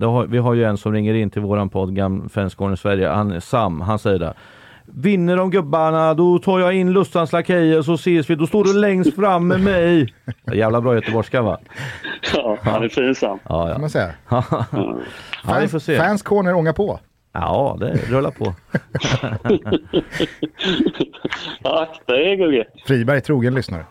Har, 0.00 0.26
vi 0.26 0.38
har 0.38 0.54
ju 0.54 0.64
en 0.64 0.76
som 0.76 0.92
ringer 0.92 1.14
in 1.14 1.30
till 1.30 1.42
våran 1.42 1.68
podd, 1.68 1.98
Fansgården 2.30 2.74
i 2.74 2.76
Sverige. 2.76 3.08
Han 3.08 3.40
Sam, 3.40 3.80
han 3.80 3.98
säger 3.98 4.18
det. 4.18 4.34
Vinner 4.84 5.36
de 5.36 5.50
gubbarna, 5.50 6.14
då 6.14 6.38
tar 6.38 6.60
jag 6.60 6.74
in 6.74 6.92
Lustans 6.92 7.32
Lakejer 7.32 7.82
så 7.82 7.94
ses 7.94 8.30
vi. 8.30 8.34
Då 8.34 8.46
står 8.46 8.64
du 8.64 8.80
längst 8.80 9.14
fram 9.14 9.48
med 9.48 9.60
mig. 9.60 10.14
Jävla 10.52 10.80
bra 10.80 10.94
göteborgska 10.94 11.42
va? 11.42 11.58
Ja, 12.34 12.58
han 12.62 12.82
är 12.82 12.88
fin 12.88 13.14
Sam. 13.14 13.38
Ja, 13.48 13.68
ja. 13.68 13.72
Kan 13.72 13.80
man 13.80 13.90
säga. 13.90 14.10
ja, 14.28 14.44
fans, 15.44 15.70
får 15.70 15.78
se. 15.78 15.96
fans 15.96 16.22
corner 16.22 16.54
ångar 16.54 16.72
på. 16.72 17.00
Ja, 17.32 17.76
det 17.80 18.10
rullar 18.10 18.30
på. 18.30 18.54
Akta 21.62 22.16
er 22.16 22.36
Gugge. 22.36 22.64
Friberg 22.86 23.20
trogen 23.20 23.54
lyssnare. 23.54 23.84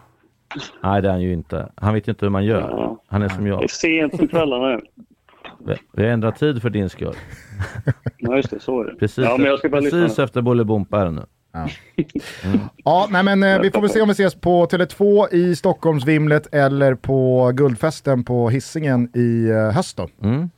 Nej, 0.84 1.02
det 1.02 1.08
är 1.08 1.12
han 1.12 1.22
ju 1.22 1.34
inte. 1.34 1.72
Han 1.76 1.94
vet 1.94 2.08
inte 2.08 2.26
hur 2.26 2.30
man 2.30 2.46
gör. 2.46 2.98
Han 3.08 3.22
är 3.22 3.30
som 3.30 3.48
jag. 3.48 3.60
Det 3.60 3.64
är 3.64 3.68
sent 3.68 4.18
på 4.18 4.28
kvällarna. 4.28 4.80
Vi 5.94 6.04
har 6.04 6.10
ändrat 6.10 6.36
tid 6.40 6.62
för 6.62 6.70
din 6.70 6.90
skull. 6.90 7.16
Ja, 8.18 8.36
just 8.36 8.50
det. 8.50 8.60
Så 8.60 8.82
är 8.82 8.86
det. 8.86 8.96
Precis, 8.96 9.26
ja, 9.26 9.38
men 9.38 9.46
jag 9.48 9.60
ska 9.60 9.70
bara 9.70 9.82
precis 9.82 10.20
efter 10.20 10.42
Bolibompa 10.42 11.02
är 11.02 11.06
det 11.06 11.12
nu. 11.12 11.26
Ja. 11.54 11.68
Mm. 12.44 12.60
ja, 12.84 13.08
nej, 13.10 13.24
men 13.24 13.44
eh, 13.44 13.60
vi 13.62 13.72
får 13.72 13.82
väl 13.82 13.90
se 13.90 14.02
om 14.02 14.08
vi 14.08 14.12
ses 14.12 14.36
på 14.36 14.66
Tele2 14.66 15.34
i 15.34 15.56
Stockholmsvimlet 15.56 16.54
eller 16.54 16.96
på 16.96 17.52
Guldfesten 17.54 18.24
på 18.24 18.50
Hissingen 18.50 19.10
i 19.18 19.50
eh, 19.50 19.76
höst 19.76 19.98
då. 19.98 20.08
Mm. 20.24 20.50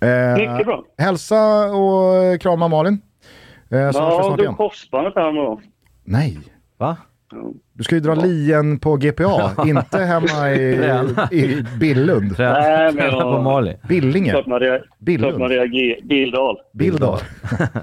Eh, 0.00 0.64
bra. 0.64 0.84
Hälsa 0.98 1.64
och 1.66 2.40
krama 2.40 2.68
Malin. 2.68 3.00
Eh, 3.70 3.78
ja, 3.78 4.34
du 4.38 4.54
korsbandet 4.54 5.14
här 5.16 5.32
då. 5.32 5.60
Nej. 6.04 6.38
Va? 6.78 6.96
Du 7.72 7.84
ska 7.84 7.94
ju 7.94 8.00
dra 8.00 8.14
lien 8.14 8.78
på 8.78 8.96
GPA, 8.96 9.54
inte 9.66 9.98
hemma 9.98 10.50
i, 10.50 10.92
i 11.30 11.64
Billund. 11.80 12.34
Nej, 12.38 12.92
men 12.94 13.04
jag, 13.04 13.20
på 13.20 13.42
Mali. 13.42 13.76
Billinge. 13.88 14.30
Klart 14.30 14.46
man, 14.46 14.60
rea, 14.60 14.80
Billund. 14.98 15.30
klart 15.30 15.40
man 15.40 15.48
reagerar. 15.48 16.02
Bildal. 16.02 16.56
Bildal. 16.72 17.18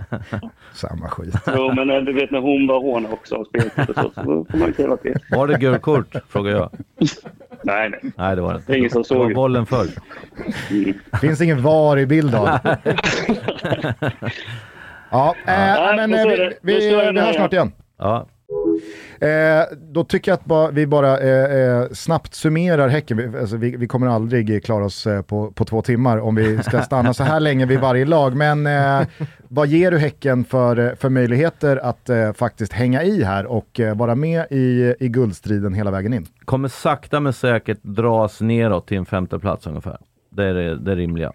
Samma 0.73 1.09
skit. 1.09 1.35
Jo, 1.47 1.73
men 1.73 1.89
eh, 1.89 1.97
du 1.97 2.13
vet 2.13 2.31
när 2.31 2.39
hon 2.39 2.67
var 2.67 2.79
håna 2.79 3.09
också 3.09 3.35
och 3.35 3.47
spelade 3.47 3.93
så, 3.93 4.11
så 4.15 4.45
får 4.51 4.57
man 4.57 4.73
kräva 4.73 4.97
det. 5.03 5.17
Var 5.31 5.47
det 5.47 5.57
gult 5.57 5.81
kort, 5.81 6.15
frågar 6.29 6.51
jag. 6.51 6.69
Nej, 7.63 7.89
nej. 7.89 7.99
Nej, 8.17 8.35
det 8.35 8.41
var 8.41 8.53
det 8.53 8.59
inte. 8.59 8.77
ingen 8.77 8.89
som 8.89 9.03
såg. 9.03 9.17
Det 9.17 9.23
var 9.23 9.33
bollen 9.33 9.65
föll. 9.65 9.87
Mm. 10.71 10.93
Finns 11.21 11.41
ingen 11.41 11.61
VAR 11.61 11.99
i 11.99 12.05
Bildal. 12.05 12.59
ja, 15.09 15.35
äh, 15.47 15.95
men 15.95 16.13
eh, 16.13 16.27
vi, 16.27 16.51
vi, 16.61 16.79
vi, 16.79 17.11
vi 17.11 17.19
hörs 17.19 17.35
snart 17.35 17.53
igen. 17.53 17.71
Ja. 17.97 18.27
Eh, 19.25 19.63
då 19.77 20.03
tycker 20.03 20.31
jag 20.31 20.37
att 20.37 20.45
ba, 20.45 20.69
vi 20.71 20.87
bara 20.87 21.19
eh, 21.19 21.57
eh, 21.57 21.87
snabbt 21.91 22.35
summerar 22.35 22.87
Häcken. 22.87 23.17
Vi, 23.17 23.39
alltså, 23.39 23.57
vi, 23.57 23.75
vi 23.75 23.87
kommer 23.87 24.07
aldrig 24.07 24.65
klara 24.65 24.85
oss 24.85 25.07
eh, 25.07 25.21
på, 25.21 25.51
på 25.51 25.65
två 25.65 25.81
timmar 25.81 26.17
om 26.17 26.35
vi 26.35 26.63
ska 26.63 26.81
stanna 26.81 27.13
så 27.13 27.23
här 27.23 27.39
länge 27.39 27.65
vid 27.65 27.79
varje 27.79 28.05
lag. 28.05 28.35
Men 28.35 28.67
eh, 28.67 29.07
vad 29.47 29.67
ger 29.67 29.91
du 29.91 29.97
Häcken 29.97 30.43
för, 30.45 30.95
för 30.95 31.09
möjligheter 31.09 31.77
att 31.77 32.09
eh, 32.09 32.33
faktiskt 32.33 32.73
hänga 32.73 33.03
i 33.03 33.23
här 33.23 33.45
och 33.45 33.79
vara 33.95 34.15
med 34.15 34.45
i, 34.49 34.95
i 34.99 35.09
guldstriden 35.09 35.73
hela 35.73 35.91
vägen 35.91 36.13
in? 36.13 36.27
Kommer 36.45 36.67
sakta 36.67 37.19
men 37.19 37.33
säkert 37.33 37.79
dras 37.81 38.41
neråt 38.41 38.87
till 38.87 38.97
en 38.97 39.05
femte 39.05 39.39
plats 39.39 39.67
ungefär. 39.67 39.97
Det 40.29 40.43
är 40.43 40.53
det, 40.53 40.77
det 40.77 40.95
rimliga. 40.95 41.31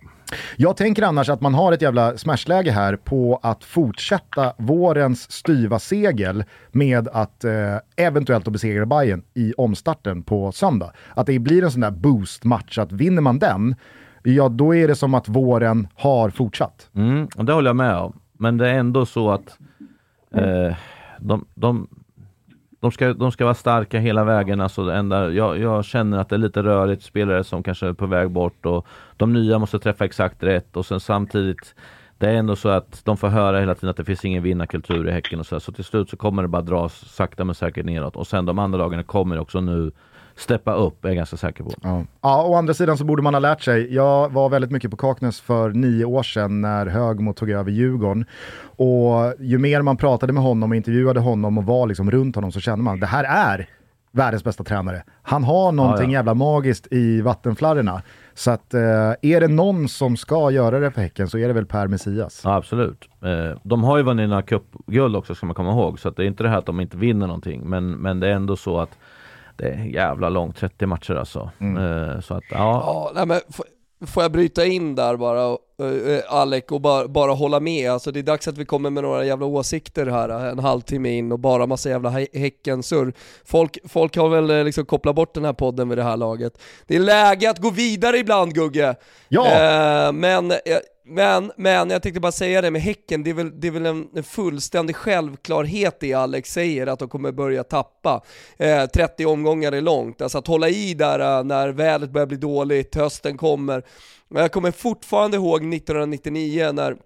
Jag 0.57 0.77
tänker 0.77 1.03
annars 1.03 1.29
att 1.29 1.41
man 1.41 1.55
har 1.55 1.73
ett 1.73 1.83
jävla 1.83 2.17
smashläge 2.17 2.71
här 2.71 2.97
på 2.97 3.41
att 3.43 3.65
fortsätta 3.65 4.53
vårens 4.59 5.33
styva 5.33 5.79
segel 5.79 6.45
med 6.71 7.09
att 7.09 7.45
eh, 7.45 7.77
eventuellt 7.97 8.49
besegra 8.49 8.87
Bayern 8.87 9.23
i 9.35 9.53
omstarten 9.57 10.23
på 10.23 10.53
söndag. 10.53 10.93
Att 11.15 11.27
det 11.27 11.39
blir 11.39 11.65
en 11.65 11.71
sån 11.71 11.81
där 11.81 11.91
boost-match, 11.91 12.79
att 12.79 12.93
vinner 12.93 13.23
man 13.23 13.39
den, 13.39 13.75
ja 14.23 14.49
då 14.49 14.75
är 14.75 14.89
det 14.89 14.95
som 14.95 15.15
att 15.15 15.29
våren 15.29 15.89
har 15.95 16.31
fortsatt. 16.31 16.89
Mm, 16.95 17.29
och 17.37 17.45
det 17.45 17.53
håller 17.53 17.69
jag 17.69 17.77
med 17.77 17.97
om. 17.97 18.21
Men 18.39 18.57
det 18.57 18.69
är 18.69 18.75
ändå 18.75 19.07
så 19.07 19.31
att 19.31 19.59
eh, 20.35 20.77
de, 21.19 21.47
de, 21.55 21.89
de 22.81 22.91
ska, 22.93 23.13
de 23.15 23.33
ska 23.33 23.45
vara 23.45 23.55
starka 23.55 23.99
hela 23.99 24.25
vägen. 24.25 24.61
Alltså 24.61 24.85
det 24.85 24.95
enda, 24.95 25.31
jag, 25.31 25.59
jag, 25.59 25.85
känner 25.85 26.19
att 26.19 26.29
det 26.29 26.37
är 26.37 26.39
lite 26.39 26.63
rörigt, 26.63 27.03
spelare 27.03 27.45
som 27.45 27.63
kanske 27.63 27.87
är 27.87 27.93
på 27.93 28.07
väg 28.07 28.31
bort 28.31 28.67
och 28.67 28.87
de 29.17 29.33
nya 29.33 29.59
måste 29.59 29.79
träffa 29.79 30.05
exakt 30.05 30.43
rätt 30.43 30.77
och 30.77 30.87
sen 30.87 31.01
samtidigt 31.01 31.75
det 32.19 32.27
är 32.27 32.35
ändå 32.35 32.57
så 32.57 32.69
att 32.69 33.05
de 33.05 33.17
får 33.17 33.29
höra 33.29 33.61
hela 33.61 33.75
tiden 33.75 33.91
att 33.91 33.97
det 33.97 34.05
finns 34.05 34.25
ingen 34.25 34.43
vinnarkultur 34.43 35.09
i 35.09 35.13
Häcken 35.13 35.41
och 35.41 35.47
så, 35.47 35.61
så 35.61 35.73
till 35.73 35.85
slut 35.85 36.11
så 36.11 36.17
kommer 36.17 36.43
det 36.43 36.49
bara 36.49 36.63
dras 36.63 36.95
sakta 36.95 37.45
men 37.45 37.55
säkert 37.55 37.85
neråt 37.85 38.17
och 38.17 38.27
sen 38.27 38.47
de 38.47 38.59
andra 38.59 38.79
lagarna 38.79 39.03
kommer 39.03 39.39
också 39.39 39.61
nu 39.61 39.93
steppa 40.41 40.75
upp 40.75 41.05
är 41.05 41.09
jag 41.09 41.17
ganska 41.17 41.37
säker 41.37 41.65
på. 41.65 41.71
Ja. 41.83 42.05
ja, 42.21 42.45
å 42.45 42.55
andra 42.55 42.75
sidan 42.75 42.99
så 42.99 43.05
borde 43.05 43.23
man 43.23 43.35
ha 43.35 43.39
lärt 43.39 43.63
sig. 43.63 43.95
Jag 43.95 44.33
var 44.33 44.49
väldigt 44.49 44.71
mycket 44.71 44.91
på 44.91 44.97
Kaknäs 44.97 45.41
för 45.41 45.71
nio 45.71 46.05
år 46.05 46.23
sedan 46.23 46.61
när 46.61 46.87
Högmo 46.87 47.33
tog 47.33 47.51
över 47.51 47.71
Djurgården. 47.71 48.25
Och 48.63 49.35
ju 49.39 49.59
mer 49.59 49.83
man 49.83 49.97
pratade 49.97 50.33
med 50.33 50.43
honom 50.43 50.71
och 50.71 50.77
intervjuade 50.77 51.21
honom 51.21 51.59
och 51.59 51.65
var 51.65 51.87
liksom 51.87 52.11
runt 52.11 52.35
honom 52.35 52.53
så 52.53 52.61
kände 52.61 52.85
man 52.85 52.95
att 52.95 53.01
det 53.01 53.07
här 53.07 53.25
är 53.25 53.69
världens 54.13 54.45
bästa 54.45 54.65
tränare. 54.65 55.03
Han 55.23 55.45
har 55.45 55.73
någonting 55.73 56.05
ja, 56.05 56.13
ja. 56.13 56.19
jävla 56.19 56.35
magiskt 56.35 56.93
i 56.93 57.21
vattenflarrorna. 57.21 58.03
Så 58.35 58.51
att 58.51 58.75
eh, 58.75 58.81
är 59.23 59.41
det 59.41 59.49
någon 59.49 59.89
som 59.89 60.17
ska 60.17 60.51
göra 60.51 60.81
det 60.81 60.91
för 60.91 61.01
Häcken 61.01 61.29
så 61.29 61.39
är 61.39 61.49
det 61.49 61.55
väl 61.55 61.67
Per 61.67 61.87
Messias. 61.87 62.41
Ja, 62.45 62.55
absolut. 62.55 63.09
Eh, 63.23 63.59
de 63.63 63.85
har 63.85 63.97
ju 63.97 64.03
vunnit 64.03 64.29
några 64.29 64.43
cupguld 64.43 65.17
också 65.17 65.35
ska 65.35 65.47
man 65.47 65.55
komma 65.55 65.71
ihåg. 65.71 65.99
Så 65.99 66.09
att 66.09 66.17
det 66.17 66.25
är 66.25 66.27
inte 66.27 66.43
det 66.43 66.49
här 66.49 66.59
att 66.59 66.67
de 66.67 66.81
inte 66.81 66.97
vinner 66.97 67.27
någonting. 67.27 67.63
Men, 67.69 67.91
men 67.91 68.21
det 68.21 68.29
är 68.29 68.33
ändå 68.33 68.57
så 68.57 68.79
att 68.79 68.99
det 69.61 69.69
är 69.69 69.85
jävla 69.85 70.29
långt, 70.29 70.57
30 70.57 70.87
matcher 70.87 71.15
alltså. 71.15 71.51
Mm. 71.61 71.83
Uh, 71.83 72.21
så 72.21 72.35
att, 72.35 72.45
ja. 72.51 72.57
ja 72.87 73.13
nej, 73.15 73.27
men 73.27 73.41
får 74.07 74.23
jag 74.23 74.33
bryta 74.33 74.67
in 74.67 74.95
där 74.95 75.17
bara, 75.17 75.51
uh, 75.51 76.21
Alec, 76.29 76.65
och 76.71 76.81
bara, 76.81 77.09
bara 77.09 77.33
hålla 77.33 77.61
med? 77.61 77.91
Alltså 77.91 78.13
det 78.13 78.19
är 78.21 78.23
dags 78.23 78.49
att 78.49 78.59
vi 78.59 78.65
kommer 78.65 78.91
med 78.91 79.03
några 79.03 79.25
jävla 79.25 79.47
åsikter 79.47 80.07
här, 80.07 80.29
en 80.29 80.59
halvtimme 80.59 81.11
in 81.11 81.33
och 81.33 81.39
bara 81.39 81.67
massa 81.67 81.89
jävla 81.89 82.11
Häcken-surr. 82.11 83.13
Folk, 83.45 83.79
folk 83.89 84.17
har 84.17 84.29
väl 84.29 84.65
liksom 84.65 84.85
kopplat 84.85 85.15
bort 85.15 85.35
den 85.35 85.45
här 85.45 85.53
podden 85.53 85.89
vid 85.89 85.99
det 85.99 86.05
här 86.05 86.17
laget. 86.17 86.63
Det 86.87 86.97
är 86.97 87.01
läge 87.01 87.51
att 87.51 87.59
gå 87.59 87.71
vidare 87.71 88.19
ibland 88.19 88.55
Gugge! 88.55 88.95
Ja! 89.29 89.43
Uh, 89.43 90.13
men 90.13 90.53
men, 91.11 91.53
men 91.57 91.91
jag 91.91 92.03
tänkte 92.03 92.21
bara 92.21 92.33
säga 92.33 92.61
det 92.61 92.71
med 92.71 92.83
Häcken, 92.83 93.23
det 93.23 93.31
är 93.31 93.35
väl, 93.35 93.61
det 93.61 93.67
är 93.67 93.73
väl 93.73 93.87
en, 93.87 94.09
en 94.15 94.23
fullständig 94.23 94.97
självklarhet 94.97 95.97
det 96.01 96.13
Alex 96.13 96.53
säger, 96.53 96.87
att 96.87 96.99
de 96.99 97.09
kommer 97.09 97.33
börja 97.33 97.65
tappa. 97.65 98.23
Eh, 98.57 98.87
30 98.87 99.27
omgångar 99.27 99.73
är 99.73 99.81
långt, 99.81 100.23
alltså 100.23 100.39
att 100.39 100.47
hålla 100.47 100.69
i 100.69 100.95
där 100.95 101.39
eh, 101.39 101.45
när 101.45 101.69
vädret 101.69 102.11
börjar 102.11 102.27
bli 102.27 102.37
dåligt, 102.37 102.95
hösten 102.95 103.37
kommer. 103.37 103.83
Men 104.29 104.43
jag 104.43 104.53
kommer 104.53 104.71
fortfarande 104.71 105.37
ihåg 105.37 105.75
1999 105.75 106.73
när 106.73 106.97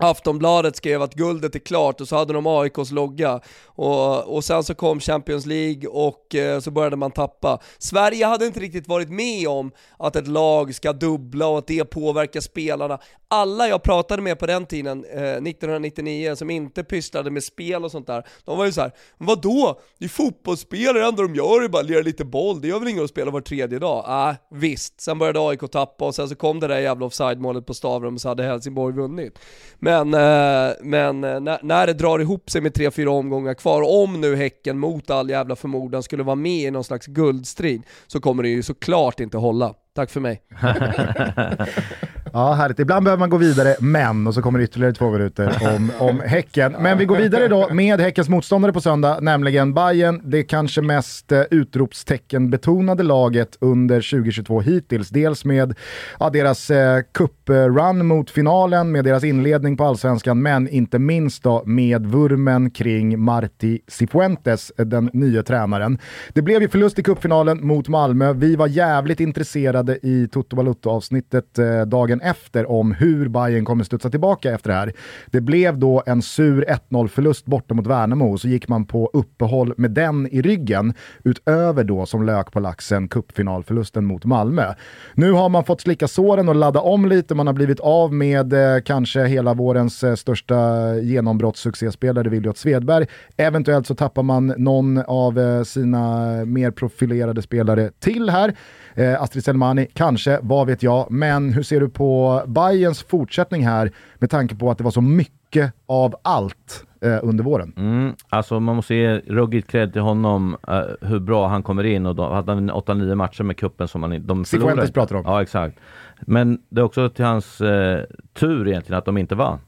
Aftonbladet 0.00 0.76
skrev 0.76 1.02
att 1.02 1.14
guldet 1.14 1.54
är 1.54 1.58
klart 1.58 2.00
och 2.00 2.08
så 2.08 2.16
hade 2.16 2.32
de 2.32 2.46
AIKs 2.46 2.90
logga. 2.90 3.40
Och, 3.66 4.34
och 4.36 4.44
sen 4.44 4.64
så 4.64 4.74
kom 4.74 5.00
Champions 5.00 5.46
League 5.46 5.88
och 5.88 6.34
eh, 6.34 6.60
så 6.60 6.70
började 6.70 6.96
man 6.96 7.10
tappa. 7.10 7.58
Sverige 7.78 8.26
hade 8.26 8.46
inte 8.46 8.60
riktigt 8.60 8.88
varit 8.88 9.10
med 9.10 9.48
om 9.48 9.72
att 9.98 10.16
ett 10.16 10.26
lag 10.28 10.74
ska 10.74 10.92
dubbla 10.92 11.46
och 11.46 11.58
att 11.58 11.66
det 11.66 11.84
påverkar 11.84 12.40
spelarna. 12.40 12.98
Alla 13.28 13.68
jag 13.68 13.82
pratade 13.82 14.22
med 14.22 14.38
på 14.38 14.46
den 14.46 14.66
tiden, 14.66 15.04
eh, 15.04 15.20
1999, 15.20 16.36
som 16.36 16.50
inte 16.50 16.84
pysslade 16.84 17.30
med 17.30 17.44
spel 17.44 17.84
och 17.84 17.90
sånt 17.90 18.06
där, 18.06 18.26
de 18.44 18.58
var 18.58 18.64
ju 18.64 18.72
såhär, 18.72 18.92
vadå? 19.18 19.80
Det 19.98 20.04
är 20.04 20.08
fotbollsspelare, 20.08 20.98
det 20.98 21.06
enda 21.06 21.22
de 21.22 21.34
gör 21.34 21.62
är 21.64 21.68
bara 21.68 21.82
lira 21.82 22.00
lite 22.02 22.24
boll, 22.24 22.60
det 22.60 22.68
gör 22.68 22.78
väl 22.78 22.88
inget 22.88 23.04
att 23.04 23.10
spela 23.10 23.30
var 23.30 23.40
tredje 23.40 23.78
dag? 23.78 24.04
Ah, 24.06 24.34
visst, 24.50 25.00
sen 25.00 25.18
började 25.18 25.40
AIK 25.40 25.70
tappa 25.70 26.04
och 26.04 26.14
sen 26.14 26.28
så 26.28 26.34
kom 26.34 26.60
det 26.60 26.66
där 26.66 26.78
jävla 26.78 27.06
offside-målet 27.06 27.66
på 27.66 27.74
Stavrum 27.74 28.14
och 28.14 28.20
så 28.20 28.28
hade 28.28 28.42
Helsingborg 28.42 28.94
vunnit. 28.94 29.38
Men, 29.78 29.89
men, 29.90 30.14
eh, 30.14 30.74
men 30.80 31.24
eh, 31.24 31.40
när, 31.40 31.58
när 31.62 31.86
det 31.86 31.92
drar 31.92 32.18
ihop 32.18 32.50
sig 32.50 32.60
med 32.60 32.72
3-4 32.72 33.06
omgångar 33.06 33.54
kvar, 33.54 34.02
om 34.02 34.20
nu 34.20 34.36
Häcken 34.36 34.78
mot 34.78 35.10
all 35.10 35.30
jävla 35.30 35.56
förmodan 35.56 36.02
skulle 36.02 36.22
vara 36.22 36.36
med 36.36 36.62
i 36.62 36.70
någon 36.70 36.84
slags 36.84 37.06
guldstrid, 37.06 37.82
så 38.06 38.20
kommer 38.20 38.42
det 38.42 38.48
ju 38.48 38.62
såklart 38.62 39.20
inte 39.20 39.38
hålla. 39.38 39.74
Tack 39.94 40.10
för 40.10 40.20
mig. 40.20 40.42
Ja, 42.32 42.52
härligt. 42.52 42.78
Ibland 42.78 43.04
behöver 43.04 43.20
man 43.20 43.30
gå 43.30 43.36
vidare, 43.36 43.76
men, 43.80 44.26
och 44.26 44.34
så 44.34 44.42
kommer 44.42 44.58
det 44.58 44.64
ytterligare 44.64 44.94
två 44.94 45.10
minuter 45.10 45.74
om, 45.76 45.92
om 45.98 46.20
Häcken. 46.20 46.76
Men 46.80 46.98
vi 46.98 47.04
går 47.04 47.16
vidare 47.16 47.48
då 47.48 47.68
med 47.74 48.00
Häckens 48.00 48.28
motståndare 48.28 48.72
på 48.72 48.80
söndag, 48.80 49.18
nämligen 49.20 49.74
Bayern, 49.74 50.20
det 50.24 50.42
kanske 50.42 50.82
mest 50.82 51.32
eh, 51.32 51.42
utropstecken-betonade 51.50 53.02
laget 53.02 53.56
under 53.60 53.96
2022 53.96 54.60
hittills. 54.60 55.08
Dels 55.08 55.44
med 55.44 55.74
ja, 56.20 56.30
deras 56.30 56.70
eh, 56.70 57.00
cup-run 57.14 58.02
mot 58.02 58.30
finalen, 58.30 58.92
med 58.92 59.04
deras 59.04 59.24
inledning 59.24 59.76
på 59.76 59.84
allsvenskan, 59.84 60.42
men 60.42 60.68
inte 60.68 60.98
minst 60.98 61.42
då 61.42 61.62
med 61.66 62.06
vurmen 62.06 62.70
kring 62.70 63.20
Marti 63.24 63.80
Cifuentes, 63.88 64.72
eh, 64.78 64.86
den 64.86 65.10
nya 65.12 65.42
tränaren. 65.42 65.98
Det 66.32 66.42
blev 66.42 66.62
ju 66.62 66.68
förlust 66.68 66.98
i 66.98 67.02
cupfinalen 67.02 67.66
mot 67.66 67.88
Malmö. 67.88 68.32
Vi 68.32 68.56
var 68.56 68.66
jävligt 68.66 69.20
intresserade 69.20 69.98
i 70.02 70.28
Toto 70.32 70.56
Balutto-avsnittet 70.56 71.58
eh, 71.58 71.80
dagen 71.80 72.19
efter 72.20 72.70
om 72.70 72.92
hur 72.92 73.28
Bayern 73.28 73.64
kommer 73.64 73.84
studsa 73.84 74.10
tillbaka 74.10 74.54
efter 74.54 74.70
det 74.70 74.76
här. 74.76 74.92
Det 75.26 75.40
blev 75.40 75.78
då 75.78 76.02
en 76.06 76.22
sur 76.22 76.64
1-0-förlust 76.64 77.46
borta 77.46 77.74
mot 77.74 77.86
Värnamo 77.86 78.32
och 78.32 78.40
så 78.40 78.48
gick 78.48 78.68
man 78.68 78.84
på 78.84 79.10
uppehåll 79.12 79.74
med 79.76 79.90
den 79.90 80.26
i 80.26 80.42
ryggen 80.42 80.94
utöver 81.24 81.84
då 81.84 82.06
som 82.06 82.26
lök 82.26 82.52
på 82.52 82.60
laxen 82.60 83.08
cupfinalförlusten 83.08 84.04
mot 84.04 84.24
Malmö. 84.24 84.74
Nu 85.14 85.32
har 85.32 85.48
man 85.48 85.64
fått 85.64 85.80
slicka 85.80 86.08
såren 86.08 86.48
och 86.48 86.54
ladda 86.54 86.80
om 86.80 87.06
lite, 87.06 87.34
man 87.34 87.46
har 87.46 87.54
blivit 87.54 87.80
av 87.80 88.12
med 88.12 88.52
eh, 88.52 88.80
kanske 88.84 89.24
hela 89.24 89.54
vårens 89.54 90.04
eh, 90.04 90.14
största 90.14 90.94
genombrottssuccéspelare 90.94 92.28
Williot 92.28 92.58
Svedberg. 92.58 93.06
Eventuellt 93.36 93.86
så 93.86 93.94
tappar 93.94 94.22
man 94.22 94.54
någon 94.56 94.98
av 94.98 95.38
eh, 95.38 95.62
sina 95.62 96.30
mer 96.44 96.70
profilerade 96.70 97.42
spelare 97.42 97.90
till 98.00 98.30
här. 98.30 98.54
Eh, 98.94 99.22
Astrid 99.22 99.44
Selmani, 99.44 99.86
kanske, 99.94 100.38
vad 100.42 100.66
vet 100.66 100.82
jag. 100.82 101.10
Men 101.10 101.52
hur 101.52 101.62
ser 101.62 101.80
du 101.80 101.88
på 101.88 102.42
Bayerns 102.46 103.02
fortsättning 103.02 103.66
här 103.66 103.90
med 104.18 104.30
tanke 104.30 104.54
på 104.54 104.70
att 104.70 104.78
det 104.78 104.84
var 104.84 104.90
så 104.90 105.00
mycket 105.00 105.72
av 105.86 106.14
allt 106.22 106.84
eh, 107.00 107.18
under 107.22 107.44
våren? 107.44 107.72
Mm, 107.76 108.14
alltså 108.28 108.60
man 108.60 108.76
måste 108.76 108.94
ge 108.94 109.18
ruggigt 109.18 109.70
cred 109.70 109.92
till 109.92 110.02
honom 110.02 110.56
uh, 110.68 111.08
hur 111.08 111.18
bra 111.18 111.48
han 111.48 111.62
kommer 111.62 111.84
in 111.84 112.06
och 112.06 112.14
då 112.14 112.32
hade 112.32 112.52
han 112.52 112.70
8-9 112.70 113.14
matcher 113.14 113.42
med 113.42 113.56
kuppen 113.56 113.88
som 113.88 114.02
han 114.02 114.26
de 114.26 114.44
Cifuentes 114.44 114.92
pratar 114.92 115.16
om. 115.16 115.22
Ja 115.26 115.42
exakt. 115.42 115.78
Men 116.20 116.58
det 116.68 116.80
är 116.80 116.84
också 116.84 117.08
till 117.08 117.24
hans 117.24 117.60
uh, 117.60 117.98
tur 118.34 118.68
egentligen 118.68 118.98
att 118.98 119.04
de 119.04 119.18
inte 119.18 119.34
vann. 119.34 119.58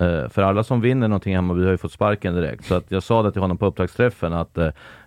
Uh, 0.00 0.28
för 0.28 0.42
alla 0.42 0.64
som 0.64 0.80
vinner 0.80 1.08
någonting 1.08 1.32
i 1.32 1.36
Hammarby 1.36 1.64
har 1.64 1.70
ju 1.70 1.78
fått 1.78 1.92
sparken 1.92 2.34
direkt. 2.34 2.64
Så 2.64 2.74
att 2.74 2.84
jag 2.88 3.02
sa 3.02 3.22
det 3.22 3.32
till 3.32 3.40
honom 3.40 3.58
på 3.58 3.66
upptaktsträffen 3.66 4.32
att 4.32 4.58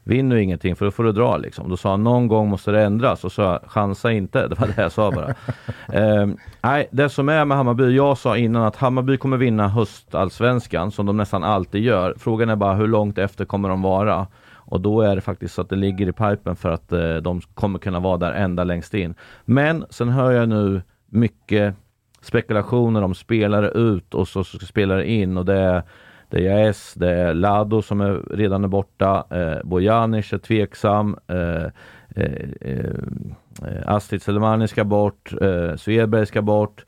uh, 0.08 0.12
vinn 0.12 0.30
nu 0.30 0.41
ingenting 0.41 0.76
för 0.76 0.86
då 0.86 0.91
får 0.91 1.03
du 1.03 1.12
dra 1.12 1.38
liksom. 1.38 1.70
Då 1.70 1.78
sa 1.78 1.91
han 1.91 2.03
någon 2.03 2.28
gång 2.28 2.49
måste 2.49 2.72
det 2.72 2.84
ändras 2.84 3.24
och 3.24 3.32
så 3.32 3.60
chansa 3.68 4.12
inte. 4.12 4.47
Det 4.47 4.60
var 4.60 4.68
det 4.68 4.82
jag 4.82 4.91
sa 4.91 5.12
bara. 5.12 5.28
uh, 5.28 6.34
nej, 6.62 6.88
det 6.91 7.10
som 7.10 7.30
är 7.30 7.45
med 7.45 7.58
Hammarby, 7.58 7.95
jag 7.95 8.18
sa 8.18 8.38
innan 8.38 8.64
att 8.64 8.76
Hammarby 8.76 9.18
kommer 9.18 9.38
vinna 9.38 9.68
höstallsvenskan 9.68 10.91
som 10.91 11.06
de 11.06 11.18
nästan 11.18 11.43
alltid 11.43 11.84
gör. 11.84 12.16
Frågan 12.18 12.49
är 12.49 12.56
bara 12.56 12.74
hur 12.74 12.88
långt 12.88 13.18
efter 13.18 13.45
kommer 13.45 13.70
de 13.70 13.82
vara? 13.82 14.28
Och 14.68 14.82
då 14.82 15.01
är 15.01 15.16
det 15.16 15.22
faktiskt 15.22 15.56
så 15.56 15.62
att 15.62 15.70
det 15.70 15.76
ligger 15.76 16.08
i 16.08 16.12
pipen 16.12 16.56
för 16.56 16.70
att 16.70 16.91
eh, 16.91 17.16
de 17.16 17.41
kommer 17.41 17.80
kunna 17.80 17.99
vara 17.99 18.18
där 18.18 18.32
ända 18.32 18.64
längst 18.64 18.93
in. 18.93 19.16
Men 19.45 19.86
sen 19.89 20.10
hör 20.10 20.32
jag 20.32 20.49
nu 20.49 20.82
mycket 21.10 21.76
spekulationer 22.22 23.01
om 23.01 23.16
spelare 23.16 23.70
ut 23.70 24.14
och 24.14 24.28
så 24.28 24.43
ska 24.43 24.66
spelare 24.66 25.10
in 25.10 25.38
och 25.38 25.45
det 25.45 25.53
är 25.53 25.84
det 26.30 26.47
är 26.47 26.65
JAS, 26.65 26.93
det 26.93 27.11
är 27.11 27.34
Lado 27.34 27.82
som 27.82 28.01
är, 28.01 28.36
redan 28.36 28.63
är 28.63 28.67
borta, 28.67 29.26
eh, 29.30 29.63
Bojanic 29.63 30.34
är 30.34 30.38
tveksam, 30.38 31.17
eh, 31.28 31.65
eh, 32.15 32.49
eh, 32.61 32.99
Astrid 33.86 34.21
Selemani 34.21 34.67
ska 34.67 34.84
bort, 34.84 35.34
eh, 35.41 35.76
Svedberg 35.76 36.26
ska 36.26 36.41
bort. 36.41 36.86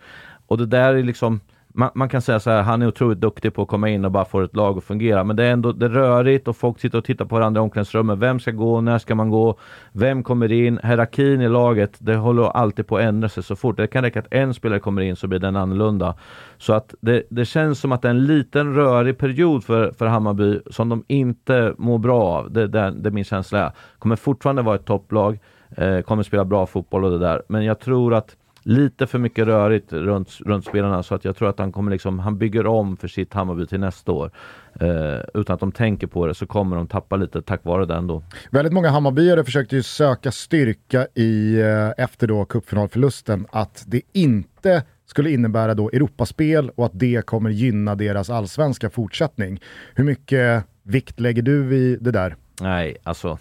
Och 0.47 0.57
det 0.57 0.65
där 0.65 0.93
är 0.93 1.03
liksom, 1.03 1.39
man, 1.78 1.89
man, 1.93 2.09
kan 2.09 2.21
säga 2.21 2.39
så 2.39 2.49
här, 2.49 2.61
han 2.61 2.82
är 2.82 2.88
otroligt 2.88 3.21
duktig 3.21 3.53
på 3.53 3.61
att 3.61 3.67
komma 3.67 3.89
in 3.89 4.05
och 4.05 4.11
bara 4.11 4.25
få 4.25 4.41
ett 4.41 4.55
lag 4.55 4.78
att 4.78 4.84
fungera. 4.84 5.23
Men 5.23 5.36
det 5.36 5.43
är 5.43 5.51
ändå 5.51 5.71
det 5.71 5.86
är 5.86 5.89
rörigt 5.89 6.47
och 6.47 6.57
folk 6.57 6.80
sitter 6.80 6.97
och 6.97 7.05
tittar 7.05 7.25
på 7.25 7.36
varandra 7.36 7.61
i 7.61 7.63
omklädningsrummet. 7.63 8.19
Vem 8.19 8.39
ska 8.39 8.51
gå? 8.51 8.82
När 8.82 8.97
ska 8.97 9.15
man 9.15 9.30
gå? 9.30 9.57
Vem 9.91 10.23
kommer 10.23 10.51
in? 10.51 10.80
Hierarkin 10.84 11.41
i 11.41 11.49
laget, 11.49 11.95
det 11.99 12.15
håller 12.15 12.43
alltid 12.43 12.88
på 12.88 12.97
att 12.97 13.03
ändra 13.03 13.30
sig 13.30 13.43
så 13.43 13.55
fort. 13.55 13.78
Det 13.78 13.88
kan 13.88 14.03
räcka 14.03 14.19
att 14.19 14.34
en 14.34 14.53
spelare 14.53 14.80
kommer 14.80 15.01
in 15.01 15.15
så 15.15 15.28
blir 15.28 15.39
den 15.39 15.55
annorlunda. 15.55 16.15
Så 16.57 16.73
att 16.73 16.95
det, 17.01 17.23
det 17.30 17.45
känns 17.45 17.80
som 17.80 17.91
att 17.91 18.01
det 18.01 18.07
är 18.07 18.09
en 18.09 18.25
liten 18.25 18.75
rörig 18.75 19.17
period 19.17 19.63
för, 19.63 19.91
för 19.91 20.05
Hammarby 20.05 20.59
som 20.71 20.89
de 20.89 21.03
inte 21.07 21.73
mår 21.78 21.97
bra 21.97 22.23
av. 22.23 22.51
Det, 22.51 22.67
det, 22.67 22.93
det 22.97 23.09
är 23.09 23.11
min 23.11 23.23
känsla. 23.23 23.73
Kommer 23.99 24.15
fortfarande 24.15 24.61
vara 24.61 24.75
ett 24.75 24.86
topplag, 24.86 25.39
eh, 25.78 25.99
kommer 26.01 26.23
spela 26.23 26.45
bra 26.45 26.65
fotboll 26.65 27.05
och 27.05 27.11
det 27.11 27.19
där. 27.19 27.41
Men 27.47 27.65
jag 27.65 27.80
tror 27.80 28.13
att 28.13 28.36
lite 28.68 29.07
för 29.07 29.20
mycket 29.20 29.45
rörigt 29.47 29.93
runt, 29.93 30.38
runt 30.45 30.65
spelarna 30.65 31.03
så 31.03 31.15
att 31.15 31.26
jag 31.26 31.36
tror 31.36 31.49
att 31.49 31.59
han 31.59 31.72
kommer 31.72 31.91
liksom, 31.91 32.20
han 32.20 32.38
bygger 32.38 32.68
om 32.68 32.97
för 32.97 33.07
sitt 33.07 33.34
Hammarby 33.34 33.68
till 33.68 33.80
nästa 33.80 34.11
år. 34.11 34.32
Eh, 34.80 35.20
utan 35.34 35.53
att 35.53 35.59
de 35.59 35.72
tänker 35.72 36.07
på 36.07 36.28
det 36.28 36.34
så 36.34 36.45
kommer 36.45 36.76
de 36.76 36.88
tappa 36.88 37.15
lite 37.15 37.41
tack 37.41 37.65
vare 37.65 37.86
det 37.86 37.95
ändå. 37.95 38.24
Väldigt 38.51 38.74
många 38.74 38.89
Hammarbyare 38.89 39.43
försökte 39.43 39.76
ju 39.76 39.84
söka 39.84 40.32
styrka 40.32 41.07
i, 41.15 41.59
eh, 41.59 42.03
efter 42.05 42.28
då 42.28 42.45
cupfinalförlusten, 42.45 43.47
att 43.51 43.84
det 43.88 44.01
inte 44.13 44.84
skulle 45.05 45.32
innebära 45.32 45.74
då 45.74 45.89
Europaspel 45.89 46.70
och 46.76 46.86
att 46.86 46.99
det 46.99 47.26
kommer 47.26 47.49
gynna 47.49 47.95
deras 47.95 48.30
allsvenska 48.30 48.89
fortsättning. 48.89 49.61
Hur 49.95 50.03
mycket 50.03 50.63
vikt 50.84 51.20
lägger 51.20 51.41
du 51.41 51.63
vid 51.63 52.03
det 52.03 52.11
där? 52.11 52.36
Nej, 52.61 52.97
alltså 53.03 53.38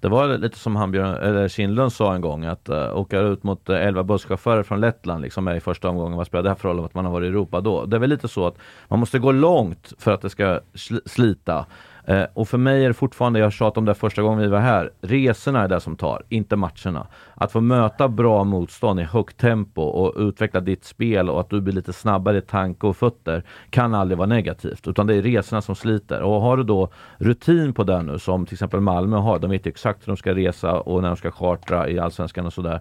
det 0.00 0.08
var 0.08 0.38
lite 0.38 0.58
som 0.58 0.76
han 0.76 0.90
Björn, 0.90 1.14
eller 1.14 1.48
Kindlund 1.48 1.92
sa 1.92 2.14
en 2.14 2.20
gång 2.20 2.44
att 2.44 2.68
uh, 2.68 2.96
åka 2.96 3.20
ut 3.20 3.42
mot 3.42 3.68
eh, 3.68 3.74
uh, 3.74 3.86
11 3.86 4.02
busschaufförer 4.02 4.62
från 4.62 4.80
Lettland 4.80 5.22
liksom 5.22 5.48
är 5.48 5.54
i 5.54 5.60
första 5.60 5.88
omgången. 5.88 6.16
Vad 6.16 6.26
spelar 6.26 6.42
det 6.42 6.48
här 6.48 6.56
för 6.56 6.68
roll 6.68 6.84
att 6.84 6.94
man 6.94 7.04
har 7.04 7.12
varit 7.12 7.26
i 7.26 7.28
Europa 7.28 7.60
då? 7.60 7.86
Det 7.86 7.96
är 7.96 8.00
väl 8.00 8.10
lite 8.10 8.28
så 8.28 8.46
att 8.46 8.58
man 8.88 9.00
måste 9.00 9.18
gå 9.18 9.32
långt 9.32 9.92
för 9.98 10.10
att 10.10 10.20
det 10.20 10.30
ska 10.30 10.60
sl 10.74 10.96
slita. 11.06 11.66
Eh, 12.08 12.24
och 12.34 12.48
för 12.48 12.58
mig 12.58 12.84
är 12.84 12.88
det 12.88 12.94
fortfarande, 12.94 13.38
jag 13.38 13.52
tjatade 13.52 13.78
om 13.78 13.84
det 13.84 13.94
första 13.94 14.22
gången 14.22 14.38
vi 14.38 14.46
var 14.46 14.58
här, 14.58 14.90
resorna 15.00 15.62
är 15.62 15.68
det 15.68 15.80
som 15.80 15.96
tar, 15.96 16.22
inte 16.28 16.56
matcherna. 16.56 17.06
Att 17.34 17.52
få 17.52 17.60
möta 17.60 18.08
bra 18.08 18.44
motstånd 18.44 19.00
i 19.00 19.02
högt 19.02 19.36
tempo 19.36 19.82
och 19.82 20.20
utveckla 20.20 20.60
ditt 20.60 20.84
spel 20.84 21.30
och 21.30 21.40
att 21.40 21.50
du 21.50 21.60
blir 21.60 21.74
lite 21.74 21.92
snabbare 21.92 22.38
i 22.38 22.40
tanke 22.40 22.86
och 22.86 22.96
fötter 22.96 23.44
kan 23.70 23.94
aldrig 23.94 24.18
vara 24.18 24.28
negativt, 24.28 24.88
utan 24.88 25.06
det 25.06 25.14
är 25.14 25.22
resorna 25.22 25.62
som 25.62 25.74
sliter. 25.74 26.22
Och 26.22 26.40
har 26.40 26.56
du 26.56 26.62
då 26.62 26.88
rutin 27.18 27.72
på 27.72 27.84
det 27.84 28.02
nu, 28.02 28.18
som 28.18 28.46
till 28.46 28.54
exempel 28.54 28.80
Malmö 28.80 29.16
har, 29.16 29.38
de 29.38 29.50
vet 29.50 29.66
ju 29.66 29.68
exakt 29.68 30.02
hur 30.02 30.12
de 30.12 30.16
ska 30.16 30.34
resa 30.34 30.80
och 30.80 31.02
när 31.02 31.08
de 31.08 31.16
ska 31.16 31.30
chartra 31.30 31.88
i 31.88 31.98
Allsvenskan 31.98 32.46
och 32.46 32.52
sådär. 32.52 32.80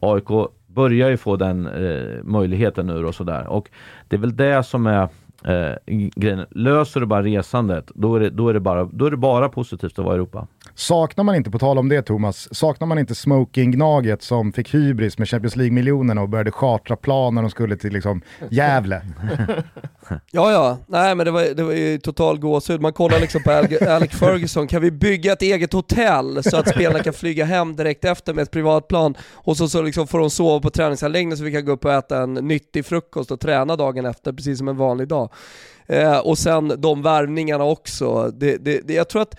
AIK 0.00 0.28
börjar 0.66 1.10
ju 1.10 1.16
få 1.16 1.36
den 1.36 1.66
eh, 1.66 2.22
möjligheten 2.22 2.86
nu 2.86 3.04
och 3.04 3.14
sådär. 3.14 3.46
Och 3.46 3.70
det 4.08 4.16
är 4.16 4.20
väl 4.20 4.36
det 4.36 4.62
som 4.62 4.86
är 4.86 5.08
eh, 5.44 5.72
grejen. 6.14 6.46
Löser 6.50 7.00
du 7.00 7.06
bara 7.06 7.22
resandet, 7.22 7.90
då 7.94 8.16
är, 8.16 8.20
det, 8.20 8.30
då, 8.30 8.48
är 8.48 8.54
det 8.54 8.60
bara, 8.60 8.84
då 8.84 9.06
är 9.06 9.10
det 9.10 9.16
bara 9.16 9.48
positivt 9.48 9.98
att 9.98 10.04
vara 10.04 10.14
i 10.14 10.16
Europa. 10.16 10.46
Saknar 10.76 11.24
man 11.24 11.34
inte, 11.34 11.50
på 11.50 11.58
tal 11.58 11.78
om 11.78 11.88
det 11.88 12.02
Thomas, 12.02 12.48
saknar 12.54 12.86
man 12.86 12.98
inte 12.98 13.14
Smoking-Gnaget 13.14 14.22
som 14.22 14.52
fick 14.52 14.74
hybris 14.74 15.18
med 15.18 15.28
Champions 15.28 15.56
League-miljonerna 15.56 16.22
och 16.22 16.28
började 16.28 16.50
chartra 16.50 16.96
plan 16.96 17.34
när 17.34 17.42
de 17.42 17.50
skulle 17.50 17.76
till 17.76 17.92
liksom 17.92 18.22
Gävle? 18.50 19.02
Ja, 20.30 20.52
ja. 20.52 20.78
Nej, 20.86 21.14
men 21.14 21.26
det 21.26 21.32
var, 21.32 21.54
det 21.54 21.62
var 21.62 21.72
ju 21.72 21.98
total 21.98 22.38
gåshud. 22.38 22.80
Man 22.80 22.92
kollar 22.92 23.20
liksom 23.20 23.42
på 23.42 23.50
Al 23.50 23.66
Alec 23.88 24.10
Ferguson, 24.10 24.66
kan 24.66 24.82
vi 24.82 24.90
bygga 24.90 25.32
ett 25.32 25.42
eget 25.42 25.72
hotell 25.72 26.42
så 26.42 26.56
att 26.56 26.68
spelarna 26.68 27.02
kan 27.02 27.12
flyga 27.12 27.44
hem 27.44 27.76
direkt 27.76 28.04
efter 28.04 28.34
med 28.34 28.42
ett 28.42 28.50
privatplan 28.50 29.14
och 29.34 29.56
så, 29.56 29.68
så 29.68 29.82
liksom 29.82 30.06
får 30.06 30.18
de 30.18 30.30
sova 30.30 30.60
på 30.60 30.70
träningsanläggningen 30.70 31.38
så 31.38 31.44
vi 31.44 31.52
kan 31.52 31.64
gå 31.64 31.72
upp 31.72 31.84
och 31.84 31.92
äta 31.92 32.22
en 32.22 32.34
nyttig 32.34 32.86
frukost 32.86 33.30
och 33.30 33.40
träna 33.40 33.76
dagen 33.76 34.06
efter, 34.06 34.32
precis 34.32 34.58
som 34.58 34.68
en 34.68 34.76
vanlig 34.76 35.08
dag. 35.08 35.32
Eh, 35.86 36.18
och 36.18 36.38
sen 36.38 36.72
de 36.78 37.02
värvningarna 37.02 37.64
också. 37.64 38.30
Det, 38.34 38.56
det, 38.56 38.80
det, 38.84 38.94
jag 38.94 39.08
tror 39.08 39.22
att 39.22 39.34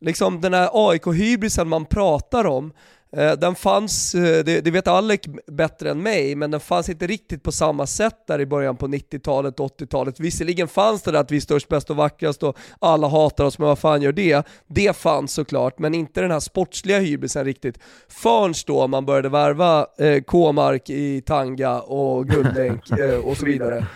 liksom 0.00 0.40
den 0.40 0.54
här 0.54 0.70
AIK-hybrisen 0.72 1.68
man 1.68 1.84
pratar 1.84 2.44
om, 2.44 2.72
Eh, 3.12 3.32
den 3.32 3.54
fanns, 3.54 4.14
eh, 4.14 4.44
det, 4.44 4.70
vet 4.70 4.88
Alec 4.88 5.20
bättre 5.46 5.90
än 5.90 6.02
mig, 6.02 6.34
men 6.34 6.50
den 6.50 6.60
fanns 6.60 6.88
inte 6.88 7.06
riktigt 7.06 7.42
på 7.42 7.52
samma 7.52 7.86
sätt 7.86 8.26
där 8.26 8.40
i 8.40 8.46
början 8.46 8.76
på 8.76 8.86
90-talet, 8.86 9.56
80-talet. 9.56 10.20
Visserligen 10.20 10.68
fanns 10.68 11.02
det 11.02 11.12
där 11.12 11.20
att 11.20 11.30
vi 11.30 11.36
är 11.36 11.40
störst, 11.40 11.68
bäst 11.68 11.90
och 11.90 11.96
vackrast 11.96 12.42
och 12.42 12.56
alla 12.78 13.08
hatar 13.08 13.44
oss, 13.44 13.58
men 13.58 13.68
vad 13.68 13.78
fan 13.78 14.02
gör 14.02 14.12
det? 14.12 14.46
Det 14.66 14.96
fanns 14.96 15.32
såklart, 15.32 15.78
men 15.78 15.94
inte 15.94 16.20
den 16.20 16.30
här 16.30 16.40
sportsliga 16.40 16.98
hybrisen 16.98 17.44
riktigt. 17.44 17.78
Förrän 18.08 18.54
då 18.66 18.86
man 18.86 19.06
började 19.06 19.28
värva 19.28 19.86
eh, 19.98 20.22
K-mark 20.22 20.90
i 20.90 21.20
Tanga 21.20 21.80
och 21.80 22.28
Guldlänk 22.28 22.90
eh, 22.98 23.18
och 23.18 23.36
så 23.36 23.44
vidare. 23.44 23.86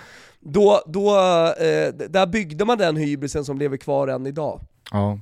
Då, 0.40 0.82
då, 0.86 1.09
eh, 1.09 1.94
där 2.09 2.26
byggde 2.26 2.64
man 2.64 2.78
den 2.78 2.96
hybrisen 2.96 3.44
som 3.44 3.59
lever 3.59 3.76
kvar 3.76 4.09
än 4.09 4.26
idag. 4.26 4.61
Ja, 4.90 5.18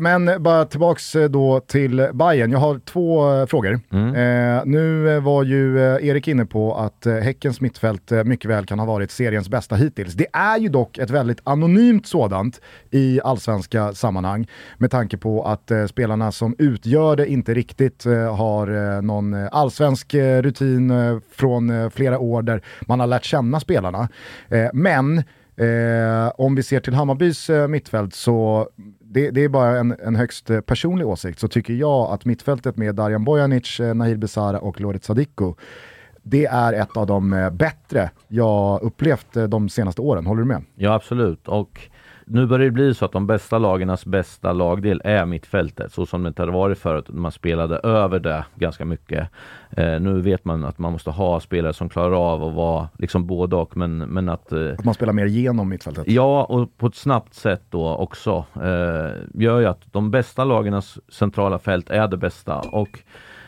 men 0.00 0.42
bara 0.42 0.64
tillbaks 0.64 1.16
eh, 1.16 1.28
då 1.28 1.60
till 1.60 2.08
Bayern. 2.12 2.52
Jag 2.52 2.58
har 2.58 2.78
två 2.78 3.32
eh, 3.32 3.46
frågor. 3.46 3.80
Mm. 3.92 4.14
Eh, 4.14 4.62
nu 4.64 5.20
var 5.20 5.42
ju 5.42 5.78
Erik 5.78 6.28
inne 6.28 6.46
på 6.46 6.74
att 6.74 7.06
Häckens 7.22 7.60
mittfält 7.60 8.10
mycket 8.24 8.50
väl 8.50 8.66
kan 8.66 8.78
ha 8.78 8.86
varit 8.86 9.10
seriens 9.10 9.48
bästa 9.48 9.76
hittills. 9.76 10.14
Det 10.14 10.26
är 10.32 10.58
ju 10.58 10.68
dock 10.68 10.98
ett 10.98 11.10
väldigt 11.10 11.40
anonymt 11.44 12.06
sådant 12.06 12.60
i 12.90 13.20
allsvenska 13.24 13.92
sammanhang 13.92 14.46
med 14.78 14.90
tanke 14.90 15.16
på 15.16 15.44
att 15.44 15.70
eh, 15.70 15.86
spelarna 15.86 16.32
som 16.32 16.54
utgör 16.58 17.16
det 17.16 17.26
inte 17.26 17.54
riktigt 17.54 18.06
eh, 18.06 18.36
har 18.36 19.02
någon 19.02 19.34
allsvensk 19.34 20.14
rutin 20.14 20.92
från 21.32 21.90
flera 21.90 22.18
år 22.18 22.42
där 22.42 22.62
man 22.80 23.00
har 23.00 23.06
lärt 23.06 23.24
känna 23.24 23.60
spelarna. 23.60 24.08
men 24.72 25.22
Eh, 25.56 26.32
om 26.36 26.54
vi 26.54 26.62
ser 26.62 26.80
till 26.80 26.94
Hammarbys 26.94 27.50
eh, 27.50 27.68
mittfält 27.68 28.14
så 28.14 28.68
det, 29.14 29.30
det, 29.30 29.44
är 29.44 29.48
bara 29.48 29.78
en, 29.78 29.96
en 30.04 30.16
högst 30.16 30.50
eh, 30.50 30.60
personlig 30.60 31.06
åsikt, 31.06 31.38
så 31.38 31.48
tycker 31.48 31.74
jag 31.74 32.12
att 32.12 32.24
mittfältet 32.24 32.76
med 32.76 32.94
Darjan 32.94 33.24
Bojanic, 33.24 33.80
eh, 33.80 33.94
Nahir 33.94 34.16
Besara 34.16 34.58
och 34.58 34.80
Loret 34.80 35.04
Sadiko, 35.04 35.54
det 36.22 36.46
är 36.46 36.72
ett 36.72 36.96
av 36.96 37.06
de 37.06 37.32
eh, 37.32 37.50
bättre 37.50 38.10
jag 38.28 38.82
upplevt 38.82 39.32
de 39.48 39.68
senaste 39.68 40.00
åren. 40.00 40.26
Håller 40.26 40.42
du 40.42 40.48
med? 40.48 40.62
Ja, 40.74 40.94
absolut. 40.94 41.48
Och 41.48 41.80
nu 42.24 42.46
börjar 42.46 42.64
det 42.64 42.70
bli 42.70 42.94
så 42.94 43.04
att 43.04 43.12
de 43.12 43.26
bästa 43.26 43.58
lagarnas 43.58 44.06
bästa 44.06 44.52
lagdel 44.52 45.00
är 45.04 45.26
mittfältet, 45.26 45.92
så 45.92 46.06
som 46.06 46.22
det 46.22 46.28
inte 46.28 46.42
hade 46.42 46.52
varit 46.52 46.78
förut. 46.78 47.08
Man 47.08 47.32
spelade 47.32 47.76
över 47.76 48.18
det 48.18 48.44
ganska 48.54 48.84
mycket. 48.84 49.28
Eh, 49.70 50.00
nu 50.00 50.20
vet 50.20 50.44
man 50.44 50.64
att 50.64 50.78
man 50.78 50.92
måste 50.92 51.10
ha 51.10 51.40
spelare 51.40 51.72
som 51.72 51.88
klarar 51.88 52.32
av 52.32 52.44
att 52.44 52.54
vara 52.54 52.88
liksom 52.98 53.26
både 53.26 53.56
och, 53.56 53.76
men, 53.76 53.98
men 53.98 54.28
att... 54.28 54.52
Eh, 54.52 54.72
att 54.78 54.84
man 54.84 54.94
spelar 54.94 55.12
mer 55.12 55.26
genom 55.26 55.68
mittfältet? 55.68 56.04
Ja, 56.08 56.44
och 56.44 56.76
på 56.76 56.86
ett 56.86 56.94
snabbt 56.94 57.34
sätt 57.34 57.62
då 57.70 57.88
också. 57.88 58.44
Eh, 58.54 59.42
gör 59.42 59.60
ju 59.60 59.66
att 59.66 59.92
de 59.92 60.10
bästa 60.10 60.44
lagarnas 60.44 60.98
centrala 61.08 61.58
fält 61.58 61.90
är 61.90 62.08
det 62.08 62.16
bästa. 62.16 62.60
Och 62.60 63.00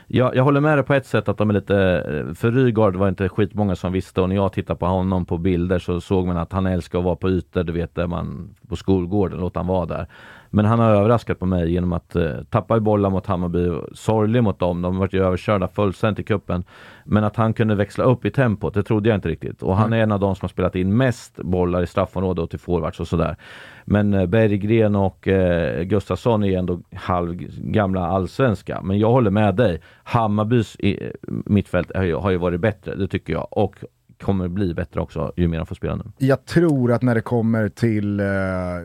jag, 0.09 0.37
jag 0.37 0.45
håller 0.45 0.61
med 0.61 0.79
dig 0.79 0.85
på 0.85 0.95
ett 0.95 1.07
sätt 1.07 1.29
att 1.29 1.39
de 1.39 1.51
är 1.51 1.55
lite, 1.55 1.77
eh, 1.77 2.35
för 2.35 2.53
Rygaard 2.53 2.97
var 2.97 3.09
inte 3.09 3.29
skitmånga 3.29 3.77
som 3.77 3.93
visste 3.93 4.21
och 4.21 4.29
när 4.29 4.37
jag 4.37 4.53
tittar 4.53 4.75
på 4.75 4.87
honom 4.87 5.27
på 5.27 5.39
bilder 5.39 5.79
så 5.79 6.01
såg 6.01 6.27
man 6.27 6.37
att 6.37 6.53
han 6.53 6.67
älskar 6.67 6.99
att 6.99 7.05
vara 7.05 7.17
på 7.17 7.31
ytor, 7.31 7.63
du 7.63 7.73
vet 7.73 7.95
där 7.95 8.07
man 8.07 8.55
på 8.69 8.77
skolgården, 8.77 9.41
låt 9.41 9.57
han 9.57 9.67
vara 9.67 9.87
där. 9.87 10.07
Men 10.51 10.65
han 10.65 10.79
har 10.79 10.91
överraskat 10.91 11.39
på 11.39 11.47
mig 11.47 11.73
genom 11.73 11.93
att 11.93 12.17
eh, 12.17 12.31
tappa 12.51 12.77
i 12.77 12.81
bollar 12.81 13.11
mot 13.11 13.27
Hammarby, 13.27 13.81
sorglig 13.93 14.43
mot 14.43 14.59
dem, 14.59 14.83
de 14.83 14.95
har 14.95 15.01
varit 15.01 15.15
överkörda 15.15 15.69
fullständigt 15.69 16.21
i 16.21 16.23
kuppen. 16.23 16.65
Men 17.05 17.25
att 17.25 17.37
han 17.37 17.53
kunde 17.53 17.75
växla 17.75 18.05
upp 18.05 18.25
i 18.25 18.31
tempot, 18.31 18.75
det 18.75 18.83
trodde 18.83 19.09
jag 19.09 19.17
inte 19.17 19.29
riktigt. 19.29 19.63
Och 19.63 19.77
han 19.77 19.93
är 19.93 19.99
en 19.99 20.13
av 20.13 20.21
de 20.21 20.37
som 20.37 20.45
har 20.45 20.49
spelat 20.49 20.77
in 20.77 20.97
mest 20.97 21.37
bollar 21.37 21.83
i 21.83 21.87
straffområdet 21.87 22.43
och 22.43 22.51
till 22.51 22.59
forwards 22.59 23.01
och 23.01 23.09
sådär. 23.09 23.37
Men 23.85 24.15
eh, 24.15 24.27
Berggren 24.27 24.97
och 24.97 25.29
eh, 25.29 25.83
Gustafsson 25.83 26.45
är 26.45 26.59
ändå 26.59 26.81
halvgamla 26.95 28.07
allsvenska. 28.07 28.81
Men 28.83 28.99
jag 28.99 29.11
håller 29.11 29.31
med 29.31 29.55
dig. 29.55 29.81
Hammarbys 30.05 30.77
i, 30.77 31.13
mittfält 31.29 31.93
har 31.95 32.03
ju, 32.03 32.15
har 32.15 32.31
ju 32.31 32.37
varit 32.37 32.61
bättre, 32.61 32.95
det 32.95 33.09
tycker 33.09 33.33
jag. 33.33 33.47
Och 33.51 33.77
kommer 34.23 34.49
bli 34.49 34.75
bättre 34.75 35.01
också 35.01 35.33
ju 35.37 35.49
mer 35.49 35.59
han 35.59 35.67
får 35.67 35.75
spela 35.75 35.97
nu. 35.97 36.05
Jag 36.19 36.45
tror 36.45 36.93
att 36.93 37.03
när 37.03 37.15
det 37.15 37.21
kommer 37.21 37.69
till 37.69 38.21
uh, 38.21 38.27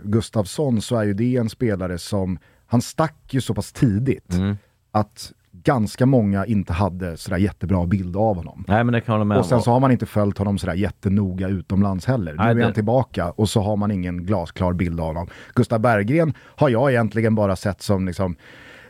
Gustafsson 0.03 0.81
så 0.81 0.95
är 0.95 1.03
ju 1.03 1.13
det 1.13 1.37
en 1.37 1.49
spelare 1.49 1.97
som, 1.97 2.39
han 2.67 2.81
stack 2.81 3.15
ju 3.29 3.41
så 3.41 3.53
pass 3.53 3.71
tidigt 3.71 4.33
mm. 4.33 4.57
att 4.91 5.31
ganska 5.63 6.05
många 6.05 6.45
inte 6.45 6.73
hade 6.73 7.17
sådär 7.17 7.37
jättebra 7.37 7.85
bild 7.85 8.17
av 8.17 8.35
honom. 8.35 8.65
Nej, 8.67 8.83
men 8.83 8.93
det 8.93 9.01
kan 9.01 9.17
jag 9.17 9.27
med 9.27 9.37
och 9.37 9.45
sen 9.45 9.61
så 9.61 9.71
har 9.71 9.79
man 9.79 9.91
inte 9.91 10.05
följt 10.05 10.37
honom 10.37 10.57
sådär 10.57 10.73
jättenoga 10.73 11.47
utomlands 11.47 12.05
heller. 12.05 12.33
Nej, 12.33 12.45
nu 12.45 12.51
är 12.51 12.55
det... 12.55 12.63
han 12.63 12.73
tillbaka 12.73 13.31
och 13.31 13.49
så 13.49 13.61
har 13.61 13.75
man 13.75 13.91
ingen 13.91 14.25
glasklar 14.25 14.73
bild 14.73 14.99
av 14.99 15.07
honom. 15.07 15.27
Gustav 15.55 15.79
Berggren 15.79 16.33
har 16.39 16.69
jag 16.69 16.91
egentligen 16.91 17.35
bara 17.35 17.55
sett 17.55 17.81
som 17.81 18.05
liksom 18.05 18.35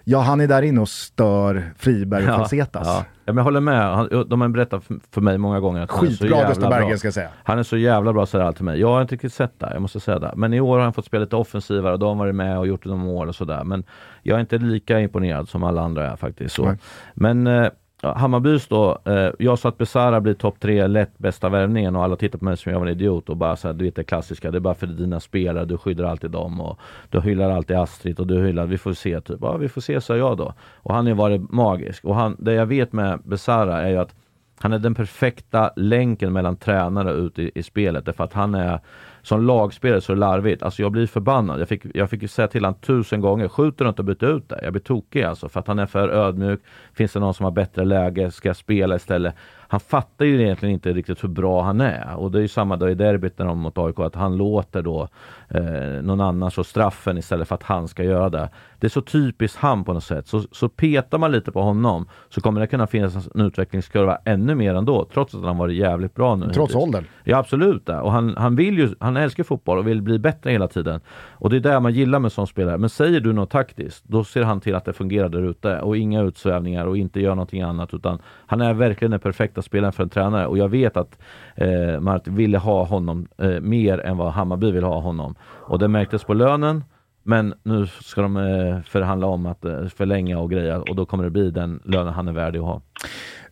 Ja, 0.03 0.19
han 0.19 0.41
är 0.41 0.47
där 0.47 0.61
inne 0.61 0.81
och 0.81 0.89
stör 0.89 1.73
Friberg 1.77 2.23
och 2.23 2.29
ja, 2.29 2.37
Falsetas. 2.37 2.87
Ja. 2.87 3.05
ja. 3.25 3.33
men 3.33 3.37
jag 3.37 3.43
håller 3.43 3.59
med. 3.59 4.07
de 4.27 4.41
har 4.41 4.47
berättat 4.47 4.83
för 5.11 5.21
mig 5.21 5.37
många 5.37 5.59
gånger 5.59 5.81
att 5.81 5.91
Skitbra 5.91 6.35
han 6.35 6.39
är 6.39 6.43
så 6.43 6.49
Gustav 6.49 6.69
Berggren 6.69 6.97
ska 6.97 7.07
jag 7.07 7.13
säga. 7.13 7.29
Han 7.43 7.59
är 7.59 7.63
så 7.63 7.77
jävla 7.77 8.13
bra, 8.13 8.25
allt 8.33 8.55
till 8.55 8.65
mig. 8.65 8.79
Jag 8.79 8.87
har 8.87 9.01
inte 9.01 9.15
riktigt 9.15 9.33
sett 9.33 9.59
det, 9.59 9.69
jag 9.73 9.81
måste 9.81 9.99
säga 9.99 10.19
det. 10.19 10.33
Men 10.35 10.53
i 10.53 10.61
år 10.61 10.77
har 10.77 10.83
han 10.83 10.93
fått 10.93 11.05
spela 11.05 11.23
lite 11.23 11.35
offensivare 11.35 11.93
och 11.93 11.99
de 11.99 12.17
har 12.17 12.25
varit 12.25 12.35
med 12.35 12.57
och 12.57 12.67
gjort 12.67 12.85
några 12.85 13.03
mål 13.03 13.27
och 13.29 13.35
sådär. 13.35 13.63
Men 13.63 13.83
jag 14.23 14.35
är 14.35 14.41
inte 14.41 14.57
lika 14.57 14.99
imponerad 14.99 15.49
som 15.49 15.63
alla 15.63 15.81
andra 15.81 16.11
är 16.11 16.15
faktiskt. 16.15 16.55
Så. 16.55 16.75
Men 17.13 17.47
eh, 17.47 17.67
Hammarbys 18.01 18.67
då, 18.67 18.97
eh, 19.05 19.29
jag 19.39 19.59
sa 19.59 19.69
att 19.69 19.77
Besara 19.77 20.21
blir 20.21 20.33
topp 20.33 20.59
tre 20.59 20.87
lätt 20.87 21.17
bästa 21.17 21.49
värvningen 21.49 21.95
och 21.95 22.03
alla 22.03 22.15
tittar 22.15 22.39
på 22.39 22.45
mig 22.45 22.57
som 22.57 22.71
jag 22.71 22.79
var 22.79 22.87
en 22.87 22.91
idiot 22.91 23.29
och 23.29 23.37
bara 23.37 23.55
såhär, 23.55 23.73
du 23.73 23.85
vet 23.85 23.95
det 23.95 24.03
klassiska, 24.03 24.51
det 24.51 24.57
är 24.57 24.59
bara 24.59 24.75
för 24.75 24.87
dina 24.87 25.19
spelare, 25.19 25.65
du 25.65 25.77
skyddar 25.77 26.03
alltid 26.03 26.31
dem 26.31 26.61
och 26.61 26.79
du 27.09 27.21
hyllar 27.21 27.49
alltid 27.49 27.77
Astrid 27.77 28.19
och 28.19 28.27
du 28.27 28.45
hyllar, 28.45 28.65
vi 28.65 28.77
får 28.77 28.93
se 28.93 29.21
typ, 29.21 29.37
ja 29.41 29.57
vi 29.57 29.69
får 29.69 29.81
se 29.81 30.01
sa 30.01 30.17
jag 30.17 30.37
då. 30.37 30.53
Och 30.75 30.93
han 30.93 31.07
har 31.07 31.13
varit 31.13 31.51
magisk 31.51 32.05
och 32.05 32.15
han, 32.15 32.35
det 32.39 32.53
jag 32.53 32.65
vet 32.65 32.93
med 32.93 33.19
Besara 33.23 33.81
är 33.81 33.89
ju 33.89 33.97
att 33.97 34.15
han 34.59 34.73
är 34.73 34.79
den 34.79 34.95
perfekta 34.95 35.71
länken 35.75 36.33
mellan 36.33 36.57
tränare 36.57 37.13
och 37.13 37.19
ute 37.19 37.41
i, 37.41 37.51
i 37.55 37.63
spelet 37.63 38.05
därför 38.05 38.23
att 38.23 38.33
han 38.33 38.55
är 38.55 38.79
som 39.21 39.45
lagspelare 39.45 40.01
så 40.01 40.11
är 40.11 40.15
det 40.15 40.19
larvigt. 40.19 40.63
Alltså 40.63 40.81
jag 40.81 40.91
blir 40.91 41.07
förbannad. 41.07 41.61
Jag 41.61 41.67
fick, 41.67 41.81
jag 41.93 42.09
fick 42.09 42.21
ju 42.21 42.27
säga 42.27 42.47
till 42.47 42.65
honom 42.65 42.79
tusen 42.81 43.21
gånger, 43.21 43.47
skjuter 43.47 43.85
du 43.85 43.89
inte 43.89 44.01
och 44.01 44.05
byt 44.05 44.23
ut 44.23 44.49
det? 44.49 44.59
Jag 44.63 44.73
blir 44.73 44.81
tokig 44.81 45.23
alltså 45.23 45.49
för 45.49 45.59
att 45.59 45.67
han 45.67 45.79
är 45.79 45.85
för 45.85 46.09
ödmjuk. 46.09 46.61
Finns 46.93 47.13
det 47.13 47.19
någon 47.19 47.33
som 47.33 47.43
har 47.43 47.51
bättre 47.51 47.85
läge? 47.85 48.31
Ska 48.31 48.49
jag 48.49 48.55
spela 48.55 48.95
istället? 48.95 49.35
Han 49.71 49.79
fattar 49.79 50.25
ju 50.25 50.41
egentligen 50.41 50.73
inte 50.73 50.93
riktigt 50.93 51.23
hur 51.23 51.29
bra 51.29 51.61
han 51.61 51.81
är 51.81 52.15
och 52.15 52.31
det 52.31 52.39
är 52.39 52.41
ju 52.41 52.47
samma 52.47 52.75
dag 52.75 52.91
i 52.91 52.95
derbyt 52.95 53.39
när 53.39 53.45
de 53.45 53.59
mot 53.59 53.77
AIK 53.77 53.99
att 53.99 54.15
han 54.15 54.37
låter 54.37 54.81
då 54.81 55.07
eh, 55.49 56.03
någon 56.03 56.21
annan 56.21 56.51
slå 56.51 56.63
straffen 56.63 57.17
istället 57.17 57.47
för 57.47 57.55
att 57.55 57.63
han 57.63 57.87
ska 57.87 58.03
göra 58.03 58.29
det. 58.29 58.49
Det 58.79 58.87
är 58.87 58.89
så 58.89 59.01
typiskt 59.01 59.57
han 59.57 59.83
på 59.83 59.93
något 59.93 60.03
sätt. 60.03 60.27
Så, 60.27 60.43
så 60.51 60.69
petar 60.69 61.17
man 61.17 61.31
lite 61.31 61.51
på 61.51 61.61
honom 61.61 62.07
så 62.29 62.41
kommer 62.41 62.61
det 62.61 62.67
kunna 62.67 62.87
finnas 62.87 63.27
en 63.35 63.41
utvecklingskurva 63.41 64.17
ännu 64.25 64.55
mer 64.55 64.75
ändå 64.75 65.07
trots 65.13 65.35
att 65.35 65.43
han 65.43 65.57
varit 65.57 65.75
jävligt 65.75 66.15
bra 66.15 66.35
nu. 66.35 66.49
Trots 66.49 66.75
åldern? 66.75 67.05
Ja 67.23 67.37
absolut. 67.37 67.85
Det. 67.85 67.99
Och 67.99 68.11
han, 68.11 68.37
han 68.37 68.55
vill 68.55 68.77
ju, 68.77 68.95
han 68.99 69.17
älskar 69.17 69.43
fotboll 69.43 69.77
och 69.77 69.87
vill 69.87 70.01
bli 70.01 70.19
bättre 70.19 70.51
hela 70.51 70.67
tiden. 70.67 71.01
Och 71.31 71.49
det 71.49 71.55
är 71.55 71.59
det 71.59 71.79
man 71.79 71.93
gillar 71.93 72.19
med 72.19 72.31
sån 72.31 72.47
spelare. 72.47 72.77
Men 72.77 72.89
säger 72.89 73.19
du 73.19 73.33
något 73.33 73.49
taktiskt, 73.49 74.03
då 74.07 74.23
ser 74.23 74.43
han 74.43 74.61
till 74.61 74.75
att 74.75 74.85
det 74.85 74.93
fungerar 74.93 75.29
där 75.29 75.49
ute 75.49 75.79
och 75.79 75.97
inga 75.97 76.21
utsvävningar 76.21 76.85
och 76.85 76.97
inte 76.97 77.21
gör 77.21 77.35
någonting 77.35 77.61
annat 77.61 77.93
utan 77.93 78.19
han 78.45 78.61
är 78.61 78.73
verkligen 78.73 79.11
den 79.11 79.19
perfekta 79.19 79.60
spelaren 79.61 79.93
för 79.93 80.03
en 80.03 80.09
tränare 80.09 80.47
och 80.47 80.57
jag 80.57 80.69
vet 80.69 80.97
att 80.97 81.19
eh, 81.55 81.99
Martin 81.99 82.35
ville 82.35 82.57
ha 82.57 82.83
honom 82.83 83.27
eh, 83.37 83.59
mer 83.59 83.99
än 83.99 84.17
vad 84.17 84.31
Hammarby 84.31 84.71
vill 84.71 84.83
ha 84.83 84.99
honom. 84.99 85.35
Och 85.43 85.79
det 85.79 85.87
märktes 85.87 86.23
på 86.23 86.33
lönen 86.33 86.83
men 87.23 87.53
nu 87.63 87.87
ska 87.87 88.21
de 88.21 88.37
eh, 88.37 88.81
förhandla 88.81 89.27
om 89.27 89.45
att 89.45 89.65
eh, 89.65 89.85
förlänga 89.85 90.39
och 90.39 90.51
greja 90.51 90.79
och 90.79 90.95
då 90.95 91.05
kommer 91.05 91.23
det 91.23 91.29
bli 91.29 91.51
den 91.51 91.81
lönen 91.85 92.13
han 92.13 92.27
är 92.27 92.33
värdig 92.33 92.59
att 92.59 92.65
ha. 92.65 92.81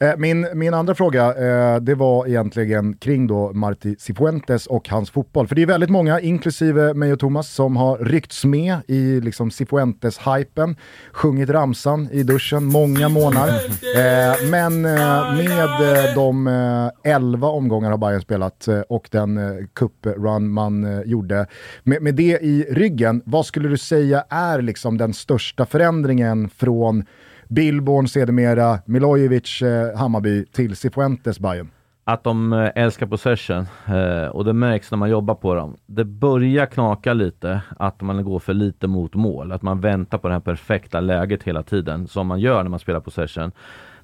Eh, 0.01 0.17
min, 0.17 0.47
min 0.53 0.73
andra 0.73 0.95
fråga, 0.95 1.25
eh, 1.25 1.81
det 1.81 1.95
var 1.95 2.27
egentligen 2.27 2.93
kring 2.93 3.27
då 3.27 3.53
Marti 3.53 3.95
Cifuentes 3.99 4.67
och 4.67 4.89
hans 4.89 5.11
fotboll. 5.11 5.47
För 5.47 5.55
det 5.55 5.61
är 5.61 5.65
väldigt 5.65 5.89
många, 5.89 6.19
inklusive 6.19 6.93
mig 6.93 7.13
och 7.13 7.19
Thomas, 7.19 7.49
som 7.49 7.77
har 7.77 7.97
ryckts 7.97 8.45
med 8.45 8.77
i 8.87 9.21
liksom 9.21 9.51
Cifuentes-hypen, 9.51 10.75
sjungit 11.11 11.49
ramsan 11.49 12.09
i 12.11 12.23
duschen 12.23 12.63
många 12.63 13.09
månader. 13.09 13.55
Eh, 13.95 14.49
men 14.51 14.81
med 14.81 15.69
de 16.15 16.47
eh, 16.47 17.13
elva 17.13 17.47
omgångar 17.47 17.89
har 17.89 17.97
Bayern 17.97 18.21
spelat 18.21 18.67
och 18.89 19.07
den 19.11 19.39
cup-run 19.73 20.49
man 20.49 21.01
gjorde. 21.05 21.47
Med, 21.83 22.01
med 22.01 22.15
det 22.15 22.39
i 22.41 22.65
ryggen, 22.69 23.21
vad 23.25 23.45
skulle 23.45 23.69
du 23.69 23.77
säga 23.77 24.23
är 24.29 24.61
liksom 24.61 24.97
den 24.97 25.13
största 25.13 25.65
förändringen 25.65 26.49
från 26.49 27.05
Billborn, 27.49 28.07
sedermera 28.07 28.79
Milojevic, 28.85 29.61
eh, 29.61 29.97
Hammarby 29.97 30.45
till 30.45 30.75
Cifuentes, 30.75 31.39
Bayern. 31.39 31.69
att 32.03 32.23
de 32.23 32.53
eh, 32.53 32.69
älskar 32.75 33.05
possession 33.05 33.65
eh, 33.85 34.27
och 34.27 34.45
det 34.45 34.53
märks 34.53 34.91
när 34.91 34.97
man 34.97 35.09
jobbar 35.09 35.35
på 35.35 35.55
dem. 35.55 35.77
Det 35.85 36.05
börjar 36.05 36.65
knaka 36.65 37.13
lite 37.13 37.61
att 37.77 38.01
man 38.01 38.23
går 38.23 38.39
för 38.39 38.53
lite 38.53 38.87
mot 38.87 39.15
mål, 39.15 39.51
att 39.51 39.61
man 39.61 39.81
väntar 39.81 40.17
på 40.17 40.27
det 40.27 40.33
här 40.33 40.41
perfekta 40.41 40.99
läget 40.99 41.43
hela 41.43 41.63
tiden 41.63 42.07
som 42.07 42.27
man 42.27 42.39
gör 42.39 42.63
när 42.63 42.69
man 42.69 42.79
spelar 42.79 42.99
possession. 42.99 43.51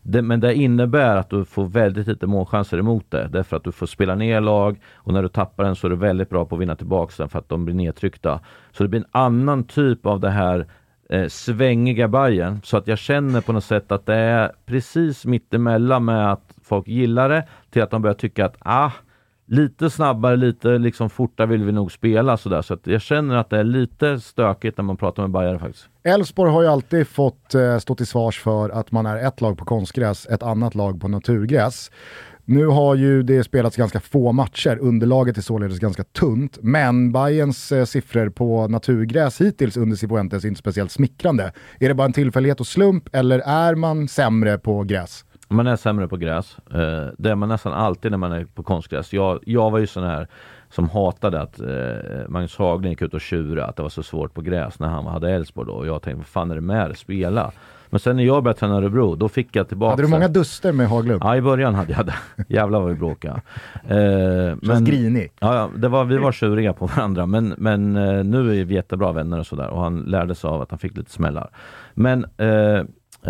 Det, 0.01 0.21
men 0.21 0.39
det 0.39 0.55
innebär 0.55 1.15
att 1.15 1.29
du 1.29 1.45
får 1.45 1.65
väldigt 1.65 2.07
lite 2.07 2.27
målchanser 2.27 2.77
emot 2.77 3.11
det. 3.11 3.27
Därför 3.27 3.57
att 3.57 3.63
du 3.63 3.71
får 3.71 3.85
spela 3.85 4.15
ner 4.15 4.41
lag 4.41 4.79
och 4.93 5.13
när 5.13 5.23
du 5.23 5.29
tappar 5.29 5.63
den 5.63 5.75
så 5.75 5.87
är 5.87 5.91
du 5.91 5.95
väldigt 5.95 6.29
bra 6.29 6.45
på 6.45 6.55
att 6.55 6.61
vinna 6.61 6.75
tillbaka 6.75 7.13
den 7.17 7.29
för 7.29 7.39
att 7.39 7.49
de 7.49 7.65
blir 7.65 7.75
nedtryckta. 7.75 8.39
Så 8.71 8.83
det 8.83 8.89
blir 8.89 8.99
en 8.99 9.07
annan 9.11 9.63
typ 9.63 10.05
av 10.05 10.19
det 10.19 10.29
här 10.29 10.67
eh, 11.09 11.27
svängiga 11.27 12.07
Bayern 12.07 12.61
Så 12.63 12.77
att 12.77 12.87
jag 12.87 12.97
känner 12.97 13.41
på 13.41 13.53
något 13.53 13.63
sätt 13.63 13.91
att 13.91 14.05
det 14.05 14.15
är 14.15 14.51
precis 14.65 15.25
mittemellan 15.25 16.05
med 16.05 16.31
att 16.31 16.53
folk 16.63 16.87
gillar 16.87 17.29
det 17.29 17.47
till 17.69 17.81
att 17.81 17.91
de 17.91 18.01
börjar 18.01 18.15
tycka 18.15 18.45
att 18.45 18.55
ah, 18.59 18.91
lite 19.47 19.89
snabbare, 19.89 20.35
lite 20.35 20.67
liksom 20.77 21.09
fortare 21.09 21.47
vill 21.47 21.63
vi 21.63 21.71
nog 21.71 21.91
spela 21.91 22.37
sådär. 22.37 22.61
Så 22.61 22.73
att 22.73 22.87
jag 22.87 23.01
känner 23.01 23.35
att 23.35 23.49
det 23.49 23.57
är 23.57 23.63
lite 23.63 24.19
stökigt 24.19 24.77
när 24.77 24.83
man 24.83 24.97
pratar 24.97 25.23
med 25.23 25.31
Bayern 25.31 25.59
faktiskt. 25.59 25.89
Elfsborg 26.03 26.51
har 26.51 26.61
ju 26.61 26.67
alltid 26.67 27.07
fått 27.07 27.55
eh, 27.55 27.77
stå 27.77 27.95
till 27.95 28.07
svars 28.07 28.39
för 28.39 28.69
att 28.69 28.91
man 28.91 29.05
är 29.05 29.27
ett 29.27 29.41
lag 29.41 29.57
på 29.57 29.65
konstgräs, 29.65 30.27
ett 30.29 30.43
annat 30.43 30.75
lag 30.75 31.01
på 31.01 31.07
naturgräs. 31.07 31.91
Nu 32.47 32.65
har 32.65 32.95
ju 32.95 33.23
det 33.23 33.43
spelats 33.43 33.77
ganska 33.77 33.99
få 33.99 34.31
matcher, 34.31 34.77
underlaget 34.81 35.37
är 35.37 35.41
således 35.41 35.79
ganska 35.79 36.03
tunt, 36.03 36.57
men 36.61 37.11
Bayerns 37.11 37.71
eh, 37.71 37.85
siffror 37.85 38.29
på 38.29 38.67
naturgräs 38.67 39.41
hittills 39.41 39.77
under 39.77 39.95
Cifuentes 39.95 40.43
är 40.43 40.47
inte 40.47 40.59
speciellt 40.59 40.91
smickrande. 40.91 41.51
Är 41.79 41.87
det 41.87 41.93
bara 41.93 42.05
en 42.05 42.13
tillfällighet 42.13 42.59
och 42.59 42.67
slump 42.67 43.15
eller 43.15 43.39
är 43.39 43.75
man 43.75 44.07
sämre 44.07 44.57
på 44.57 44.83
gräs? 44.83 45.25
Man 45.47 45.67
är 45.67 45.75
sämre 45.75 46.07
på 46.07 46.17
gräs. 46.17 46.57
Eh, 46.73 47.13
det 47.17 47.29
är 47.31 47.35
man 47.35 47.49
nästan 47.49 47.73
alltid 47.73 48.11
när 48.11 48.17
man 48.17 48.31
är 48.31 48.45
på 48.45 48.63
konstgräs. 48.63 49.13
Jag, 49.13 49.39
jag 49.45 49.71
var 49.71 49.79
ju 49.79 49.87
sån 49.87 50.03
här 50.03 50.27
som 50.69 50.89
hatade 50.89 51.41
att 51.41 51.59
eh, 51.59 52.29
Magnus 52.29 52.57
Haglund 52.57 52.89
gick 52.89 53.01
ut 53.01 53.13
och 53.13 53.21
tjurade 53.21 53.65
att 53.65 53.75
det 53.75 53.81
var 53.81 53.89
så 53.89 54.03
svårt 54.03 54.33
på 54.33 54.41
gräs 54.41 54.79
när 54.79 54.87
han 54.87 55.05
hade 55.05 55.31
Elfsborg 55.31 55.67
då. 55.67 55.73
Och 55.73 55.87
jag 55.87 56.01
tänkte, 56.01 56.17
vad 56.17 56.25
fan 56.25 56.51
är 56.51 56.55
det 56.55 56.61
med 56.61 56.89
det? 56.89 56.95
Spela! 56.95 57.51
Men 57.95 57.99
sen 57.99 58.15
när 58.15 58.23
jag 58.23 58.43
började 58.43 58.59
träna 58.59 58.75
Örebro, 58.75 59.15
då 59.15 59.29
fick 59.29 59.55
jag 59.55 59.67
tillbaka... 59.67 59.89
Hade 59.89 60.03
du 60.03 60.07
många 60.07 60.27
duster 60.27 60.71
med 60.71 60.87
Haglund? 60.87 61.21
Ja, 61.23 61.35
i 61.35 61.41
början 61.41 61.75
hade 61.75 61.93
jag 61.93 62.05
det. 62.05 62.15
Jävlar 62.47 62.79
vad 62.79 62.89
vi 62.89 62.95
bråkade. 62.95 63.41
Eh, 63.87 64.57
men, 64.61 64.85
grinig. 64.85 65.31
Ja, 65.39 65.69
det 65.77 65.87
var, 65.87 66.05
vi 66.05 66.17
var 66.17 66.31
tjuriga 66.31 66.73
på 66.73 66.85
varandra, 66.85 67.25
men, 67.25 67.53
men 67.57 67.95
eh, 67.95 68.23
nu 68.23 68.59
är 68.59 68.65
vi 68.65 68.73
jättebra 68.73 69.11
vänner 69.11 69.39
och 69.39 69.47
sådär. 69.47 69.67
Och 69.67 69.81
han 69.81 69.99
lärde 69.99 70.35
sig 70.35 70.47
av 70.47 70.61
att 70.61 70.71
han 70.71 70.79
fick 70.79 70.97
lite 70.97 71.11
smällar. 71.11 71.49
Men 71.93 72.25
eh, 72.37 72.79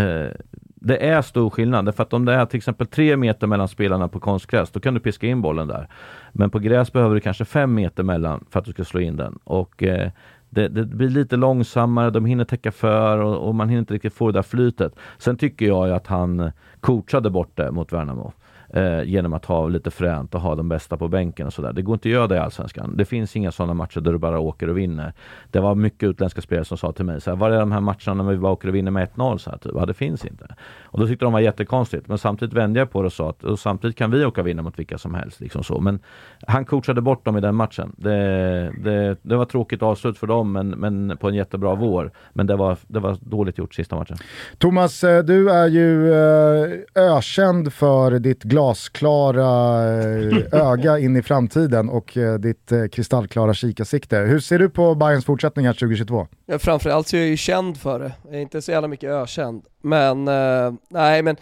eh, 0.04 0.32
det 0.76 1.08
är 1.08 1.22
stor 1.22 1.50
skillnad. 1.50 1.86
Därför 1.86 2.04
att 2.04 2.14
om 2.14 2.26
det 2.26 2.34
är 2.34 2.46
till 2.46 2.58
exempel 2.58 2.88
tre 2.88 3.18
meter 3.18 3.48
mellan 3.48 3.68
spelarna 3.68 4.08
på 4.08 4.20
konstgräs, 4.20 4.72
då 4.72 4.80
kan 4.80 4.94
du 4.94 5.00
piska 5.00 5.28
in 5.28 5.42
bollen 5.42 5.68
där. 5.68 5.88
Men 6.32 6.50
på 6.50 6.60
gräs 6.60 6.94
behöver 6.94 7.16
du 7.16 7.22
kanske 7.22 7.46
fem 7.46 7.74
meter 7.74 8.04
mellan 8.04 8.46
för 8.50 8.60
att 8.60 8.66
du 8.66 8.72
ska 8.72 8.84
slå 8.84 9.00
in 9.00 9.18
den. 9.18 9.40
Och 9.44 9.84
eh, 9.84 10.12
det, 10.50 10.68
det, 10.68 10.86
blir 10.86 11.10
lite 11.10 11.36
långsammare, 11.36 12.10
de 12.10 12.26
hinner 12.26 12.46
täcka 12.46 12.72
för 12.72 13.18
och, 13.18 13.48
och, 13.48 13.56
man 13.56 13.70
hinner 13.70 13.80
inte 13.80 13.94
riktigt 13.94 14.14
få 14.14 14.28
det 14.28 14.38
där 14.38 14.44
flytet. 14.44 14.96
Sen 15.18 15.38
tycker 15.38 15.66
jag 15.66 15.88
ju 15.88 15.94
att 15.94 16.08
han 16.08 16.52
coachade 16.80 17.30
bort 17.30 17.52
det 17.56 17.72
mot 17.72 17.94
Värnamo 17.94 18.34
eh, 18.70 19.04
genom 19.04 19.34
att 19.34 19.46
ha 19.46 19.68
lite 19.68 19.92
fränt 19.92 20.36
och 20.36 20.42
ha 20.42 20.56
de 20.56 20.70
bästa 20.70 20.98
på 20.98 21.08
bänken 21.08 21.48
och 21.48 21.54
sådär. 21.54 21.74
Det 21.74 21.82
går 21.82 21.94
inte 21.94 22.10
att 22.10 22.14
göra 22.14 22.28
det 22.28 22.36
i 22.36 22.40
Allsvenskan. 22.40 22.98
Det 22.98 23.06
finns 23.06 23.36
inga 23.36 23.52
sådana 23.52 23.74
matcher 23.74 24.00
där 24.00 24.12
du 24.12 24.18
bara 24.18 24.40
åker 24.40 24.70
och 24.70 24.78
vinner. 24.78 25.14
Det 25.52 25.60
var 25.60 25.76
mycket 25.76 26.10
utländska 26.10 26.42
spelare 26.42 26.66
som 26.66 26.78
sa 26.78 26.92
till 26.92 27.06
mig 27.06 27.22
så 27.22 27.30
här, 27.30 27.38
var 27.38 27.52
är 27.52 27.60
de 27.60 27.72
här 27.72 27.82
matcherna 27.82 28.24
när 28.24 28.32
vi 28.32 28.38
bara 28.38 28.52
åker 28.52 28.68
och 28.68 28.76
vinner 28.76 28.92
med 28.92 29.10
1-0? 29.16 29.38
Så 29.38 29.50
här, 29.50 29.58
typ. 29.58 29.72
Ja, 29.76 29.86
det 29.86 29.94
finns 29.94 30.26
inte. 30.26 30.56
Och 30.84 31.00
då 31.00 31.08
tyckte 31.08 31.26
de 31.26 31.34
var 31.34 31.40
jättekonstigt. 31.40 32.08
Men 32.08 32.18
samtidigt 32.18 32.54
vände 32.54 32.80
jag 32.80 32.92
på 32.92 33.02
det 33.02 33.06
och 33.06 33.14
sa 33.14 33.30
att 33.30 33.44
och 33.44 33.60
samtidigt 33.60 33.98
kan 33.98 34.12
vi 34.12 34.26
åka 34.26 34.42
och 34.42 34.48
vinna 34.48 34.62
mot 34.62 34.80
vilka 34.80 34.98
som 34.98 35.14
helst. 35.14 35.40
Liksom 35.40 35.64
så. 35.64 35.80
Men 35.80 36.00
han 36.48 36.66
coachade 36.66 37.02
bort 37.02 37.26
dem 37.26 37.38
i 37.38 37.42
den 37.42 37.56
matchen. 37.56 37.96
Det, 37.98 38.72
det, 38.84 39.18
det 39.22 39.36
var 39.36 39.46
tråkigt 39.46 39.84
avslut 39.84 40.18
för 40.18 40.28
dem, 40.28 40.52
men, 40.52 40.70
men 40.70 41.18
på 41.18 41.28
en 41.28 41.36
jättebra 41.36 41.76
vår. 41.76 42.12
Men 42.34 42.48
det 42.48 42.56
var, 42.56 42.78
det 42.88 43.00
var 43.00 43.18
dåligt 43.22 43.58
gjort 43.58 43.74
sista 43.74 43.96
matchen. 43.96 44.18
Thomas, 44.58 45.04
eh, 45.04 45.24
du 45.24 45.50
är 45.50 45.68
ju 45.68 46.14
eh, 46.14 46.70
ökänd 46.96 47.74
för 47.74 48.20
ditt 48.20 48.44
glasklara 48.56 49.84
eh, 49.84 50.44
öga 50.72 51.00
in 51.00 51.16
i 51.16 51.22
framtiden 51.22 51.90
och 51.90 52.18
ditt 52.40 52.72
kristallklara 52.92 53.54
kikarsikte. 53.54 54.18
Hur 54.18 54.40
ser 54.40 54.60
du 54.60 54.70
på 54.70 54.96
Bayerns 54.96 55.26
fortsättning 55.26 55.66
här 55.66 55.74
2022? 55.74 56.28
Ja, 56.46 56.60
framförallt 56.60 57.08
så 57.08 57.16
är 57.16 57.20
jag 57.20 57.30
ju 57.30 57.38
känd 57.38 57.78
för 57.78 58.00
det. 58.00 58.12
Jag 58.26 58.36
är 58.36 58.42
inte 58.42 58.62
så 58.62 58.72
jävla 58.72 58.88
mycket 58.88 59.10
ökänd. 59.10 59.64
Men, 59.82 60.28
eh, 60.28 60.74
nej 60.90 61.22
men 61.22 61.36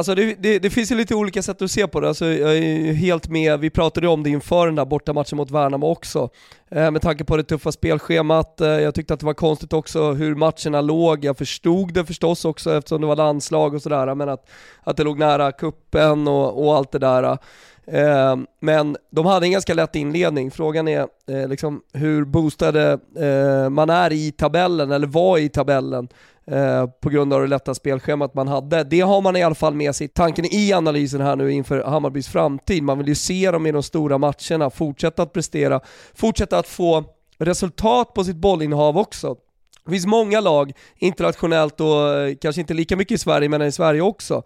Alltså 0.00 0.14
det, 0.14 0.34
det, 0.34 0.58
det, 0.58 0.70
finns 0.70 0.92
ju 0.92 0.94
lite 0.94 1.14
olika 1.14 1.42
sätt 1.42 1.62
att 1.62 1.70
se 1.70 1.86
på 1.86 2.00
det, 2.00 2.08
alltså 2.08 2.26
jag 2.26 2.56
är 2.56 2.92
helt 2.92 3.28
med, 3.28 3.60
vi 3.60 3.70
pratade 3.70 4.06
ju 4.06 4.12
om 4.12 4.22
det 4.22 4.30
inför 4.30 4.66
den 4.66 4.74
där 4.74 4.84
bortamatchen 4.84 5.36
mot 5.36 5.50
Värnamo 5.50 5.86
också. 5.86 6.28
Eh, 6.70 6.90
med 6.90 7.02
tanke 7.02 7.24
på 7.24 7.36
det 7.36 7.42
tuffa 7.42 7.72
spelschemat, 7.72 8.60
eh, 8.60 8.68
jag 8.68 8.94
tyckte 8.94 9.14
att 9.14 9.20
det 9.20 9.26
var 9.26 9.34
konstigt 9.34 9.72
också 9.72 10.12
hur 10.12 10.34
matcherna 10.34 10.80
låg, 10.80 11.24
jag 11.24 11.38
förstod 11.38 11.94
det 11.94 12.04
förstås 12.04 12.44
också 12.44 12.76
eftersom 12.76 13.00
det 13.00 13.06
var 13.06 13.16
landslag 13.16 13.74
och 13.74 13.82
sådär, 13.82 14.14
men 14.14 14.28
att, 14.28 14.50
att 14.82 14.96
det 14.96 15.04
låg 15.04 15.18
nära 15.18 15.52
kuppen 15.52 16.28
och, 16.28 16.64
och 16.64 16.76
allt 16.76 16.92
det 16.92 16.98
där. 16.98 17.38
Eh, 17.86 18.36
men 18.60 18.96
de 19.10 19.26
hade 19.26 19.46
en 19.46 19.52
ganska 19.52 19.74
lätt 19.74 19.96
inledning. 19.96 20.50
Frågan 20.50 20.88
är 20.88 21.06
eh, 21.28 21.48
liksom 21.48 21.82
hur 21.92 22.24
boostade 22.24 22.98
eh, 23.18 23.70
man 23.70 23.90
är 23.90 24.12
i 24.12 24.32
tabellen, 24.32 24.92
eller 24.92 25.06
var 25.06 25.38
i 25.38 25.48
tabellen, 25.48 26.08
eh, 26.50 26.86
på 26.86 27.10
grund 27.10 27.32
av 27.32 27.40
det 27.40 27.46
lätta 27.46 27.74
spelschemat 27.74 28.34
man 28.34 28.48
hade. 28.48 28.84
Det 28.84 29.00
har 29.00 29.20
man 29.20 29.36
i 29.36 29.42
alla 29.42 29.54
fall 29.54 29.74
med 29.74 29.94
sig 29.94 30.08
tanken 30.08 30.44
i 30.44 30.72
analysen 30.72 31.20
här 31.20 31.36
nu 31.36 31.52
inför 31.52 31.84
Hammarbys 31.84 32.28
framtid. 32.28 32.82
Man 32.82 32.98
vill 32.98 33.08
ju 33.08 33.14
se 33.14 33.50
dem 33.50 33.66
i 33.66 33.72
de 33.72 33.82
stora 33.82 34.18
matcherna, 34.18 34.70
fortsätta 34.70 35.22
att 35.22 35.32
prestera, 35.32 35.80
fortsätta 36.14 36.58
att 36.58 36.68
få 36.68 37.04
resultat 37.38 38.14
på 38.14 38.24
sitt 38.24 38.36
bollinnehav 38.36 38.98
också. 38.98 39.36
Det 39.84 39.90
finns 39.90 40.06
många 40.06 40.40
lag, 40.40 40.72
internationellt 40.96 41.80
och 41.80 42.18
eh, 42.18 42.34
kanske 42.40 42.60
inte 42.60 42.74
lika 42.74 42.96
mycket 42.96 43.14
i 43.14 43.18
Sverige, 43.18 43.48
men 43.48 43.62
i 43.62 43.72
Sverige 43.72 44.00
också, 44.00 44.42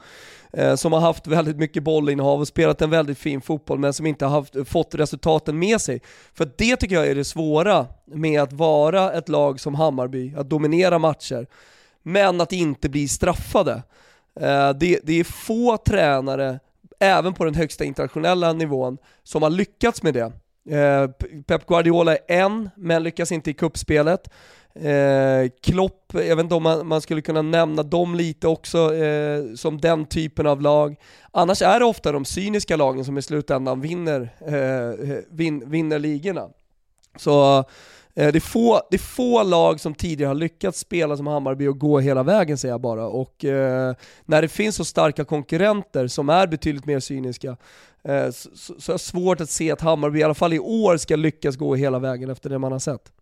eh, 0.53 0.75
som 0.75 0.93
har 0.93 1.01
haft 1.01 1.27
väldigt 1.27 1.57
mycket 1.57 1.83
bollinnehav 1.83 2.41
och 2.41 2.49
spelat 2.49 2.83
en 2.83 2.91
väldigt 2.91 3.19
fin 3.19 3.41
fotboll 3.41 3.79
men 3.79 3.93
som 3.93 4.07
inte 4.07 4.27
har 4.27 4.33
haft, 4.33 4.69
fått 4.69 4.95
resultaten 4.95 5.59
med 5.59 5.81
sig. 5.81 6.01
För 6.35 6.51
det 6.59 6.77
tycker 6.77 6.95
jag 6.95 7.07
är 7.07 7.15
det 7.15 7.25
svåra 7.25 7.87
med 8.07 8.43
att 8.43 8.53
vara 8.53 9.13
ett 9.13 9.29
lag 9.29 9.61
som 9.61 9.75
Hammarby, 9.75 10.35
att 10.37 10.51
dominera 10.51 10.99
matcher, 10.99 11.47
men 12.05 12.41
att 12.41 12.53
inte 12.53 12.89
bli 12.89 13.09
straffade. 13.09 13.83
Eh, 14.41 14.71
det, 14.71 15.01
det 15.03 15.21
är 15.21 15.25
få 15.25 15.77
tränare, 15.77 16.61
även 17.01 17.35
på 17.35 17.45
den 17.45 17.55
högsta 17.55 17.85
internationella 17.85 18.53
nivån, 18.53 18.99
som 19.23 19.43
har 19.43 19.51
lyckats 19.51 20.03
med 20.03 20.15
det. 20.15 20.33
Eh, 20.77 21.11
Pep 21.47 21.67
Guardiola 21.67 22.17
är 22.17 22.21
en, 22.29 22.71
men 22.77 23.03
lyckas 23.03 23.33
inte 23.33 23.51
i 23.51 23.55
kuppspelet. 23.55 24.31
Eh, 24.75 25.51
Klopp, 25.63 26.13
jag 26.13 26.37
vet 26.37 26.45
inte 26.45 26.55
om 26.55 26.63
man, 26.63 26.87
man, 26.87 27.01
skulle 27.01 27.23
kunna 27.23 27.43
nämna 27.43 27.83
dem 27.83 28.15
lite 28.15 28.49
också 28.49 28.95
eh, 28.95 29.55
som 29.55 29.81
den 29.81 30.07
typen 30.07 30.47
av 30.47 30.61
lag. 30.63 30.97
Annars 31.31 31.63
är 31.63 31.79
det 31.79 31.85
ofta 31.85 32.13
de 32.13 32.25
cyniska 32.25 32.77
lagen 32.77 33.05
som 33.05 33.19
i 33.19 33.23
slutändan 33.23 33.81
vinner, 33.81 34.35
eh, 34.47 35.11
eh 35.11 35.19
vin, 35.31 35.71
vinner 35.71 35.99
ligorna. 35.99 36.49
Så 37.17 37.65
det, 38.15 38.37
är 38.37 38.41
få, 38.41 38.81
det 38.91 38.97
är 38.97 38.99
få 38.99 39.43
lag 39.43 39.81
som 39.81 39.95
tidigare 39.95 40.29
har 40.29 40.35
lyckats 40.35 40.79
spela 40.79 41.17
som 41.17 41.27
Hammarby 41.27 41.67
och 41.67 41.79
gå 41.79 42.01
hela 42.01 42.23
vägen 42.23 42.59
säger 42.59 42.75
jag 42.75 42.81
bara. 42.81 43.07
Och 43.07 43.45
eh, 43.45 43.95
när 44.25 44.43
det 44.43 44.49
finns 44.49 44.77
så 44.77 44.85
starka 44.85 45.25
konkurrenter 45.25 46.07
som 46.07 46.29
är 46.29 46.47
betydligt 46.47 46.87
mer 46.87 47.01
cyniska 47.01 47.57
eh, 48.05 48.31
så, 48.31 48.49
så, 48.55 48.75
så 48.79 48.93
är 48.93 48.95
det 48.95 48.99
svårt 48.99 49.41
att 49.41 49.51
se 49.51 49.71
att 49.71 49.81
Hammarby 49.81 50.19
i 50.19 50.23
alla 50.23 50.35
fall 50.35 50.53
i 50.53 50.59
år 50.59 50.97
ska 50.97 51.17
lyckas 51.17 51.57
gå 51.57 51.75
hela 51.75 51.99
vägen 51.99 52.31
efter 52.31 52.51
det 52.51 52.59
man 52.59 52.73
har 52.73 52.79
sett. 52.79 53.13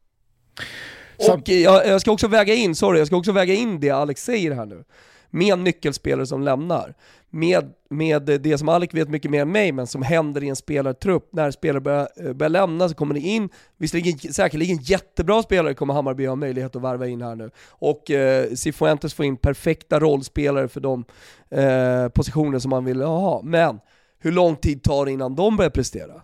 Och 1.18 1.48
jag, 1.48 1.86
jag, 1.86 2.00
ska 2.00 2.12
också 2.12 2.28
väga 2.28 2.54
in, 2.54 2.74
sorry, 2.74 2.98
jag 2.98 3.06
ska 3.06 3.16
också 3.16 3.32
väga 3.32 3.54
in 3.54 3.80
det 3.80 3.90
Alex 3.90 4.24
säger 4.24 4.50
här 4.50 4.66
nu. 4.66 4.84
Med 5.30 5.58
nyckelspelare 5.58 6.26
som 6.26 6.42
lämnar. 6.42 6.94
Med, 7.34 7.72
med 7.90 8.22
det 8.22 8.58
som 8.58 8.68
Alec 8.68 8.94
vet 8.94 9.08
mycket 9.08 9.30
mer 9.30 9.42
än 9.42 9.52
mig, 9.52 9.72
men 9.72 9.86
som 9.86 10.02
händer 10.02 10.44
i 10.44 10.48
en 10.48 10.56
spelartrupp. 10.56 11.28
När 11.32 11.50
spelare 11.50 11.80
börjar, 11.80 12.08
eh, 12.16 12.32
börjar 12.32 12.50
lämna 12.50 12.88
så 12.88 12.94
kommer 12.94 13.14
det 13.14 13.20
in, 13.20 13.48
visserligen 13.76 14.18
säkerligen 14.18 14.76
jättebra 14.76 15.42
spelare 15.42 15.74
kommer 15.74 15.94
Hammarby 15.94 16.26
ha 16.26 16.36
möjlighet 16.36 16.76
att 16.76 16.82
värva 16.82 17.06
in 17.06 17.22
här 17.22 17.34
nu. 17.34 17.50
Och 17.68 18.10
eh, 18.10 18.50
Cifuentes 18.54 19.14
får 19.14 19.24
in 19.24 19.36
perfekta 19.36 20.00
rollspelare 20.00 20.68
för 20.68 20.80
de 20.80 21.04
eh, 21.50 22.08
positioner 22.08 22.58
som 22.58 22.70
man 22.70 22.84
vill 22.84 23.02
ha. 23.02 23.42
Men 23.42 23.80
hur 24.18 24.32
lång 24.32 24.56
tid 24.56 24.82
tar 24.82 25.06
det 25.06 25.12
innan 25.12 25.34
de 25.34 25.56
börjar 25.56 25.70
prestera? 25.70 26.22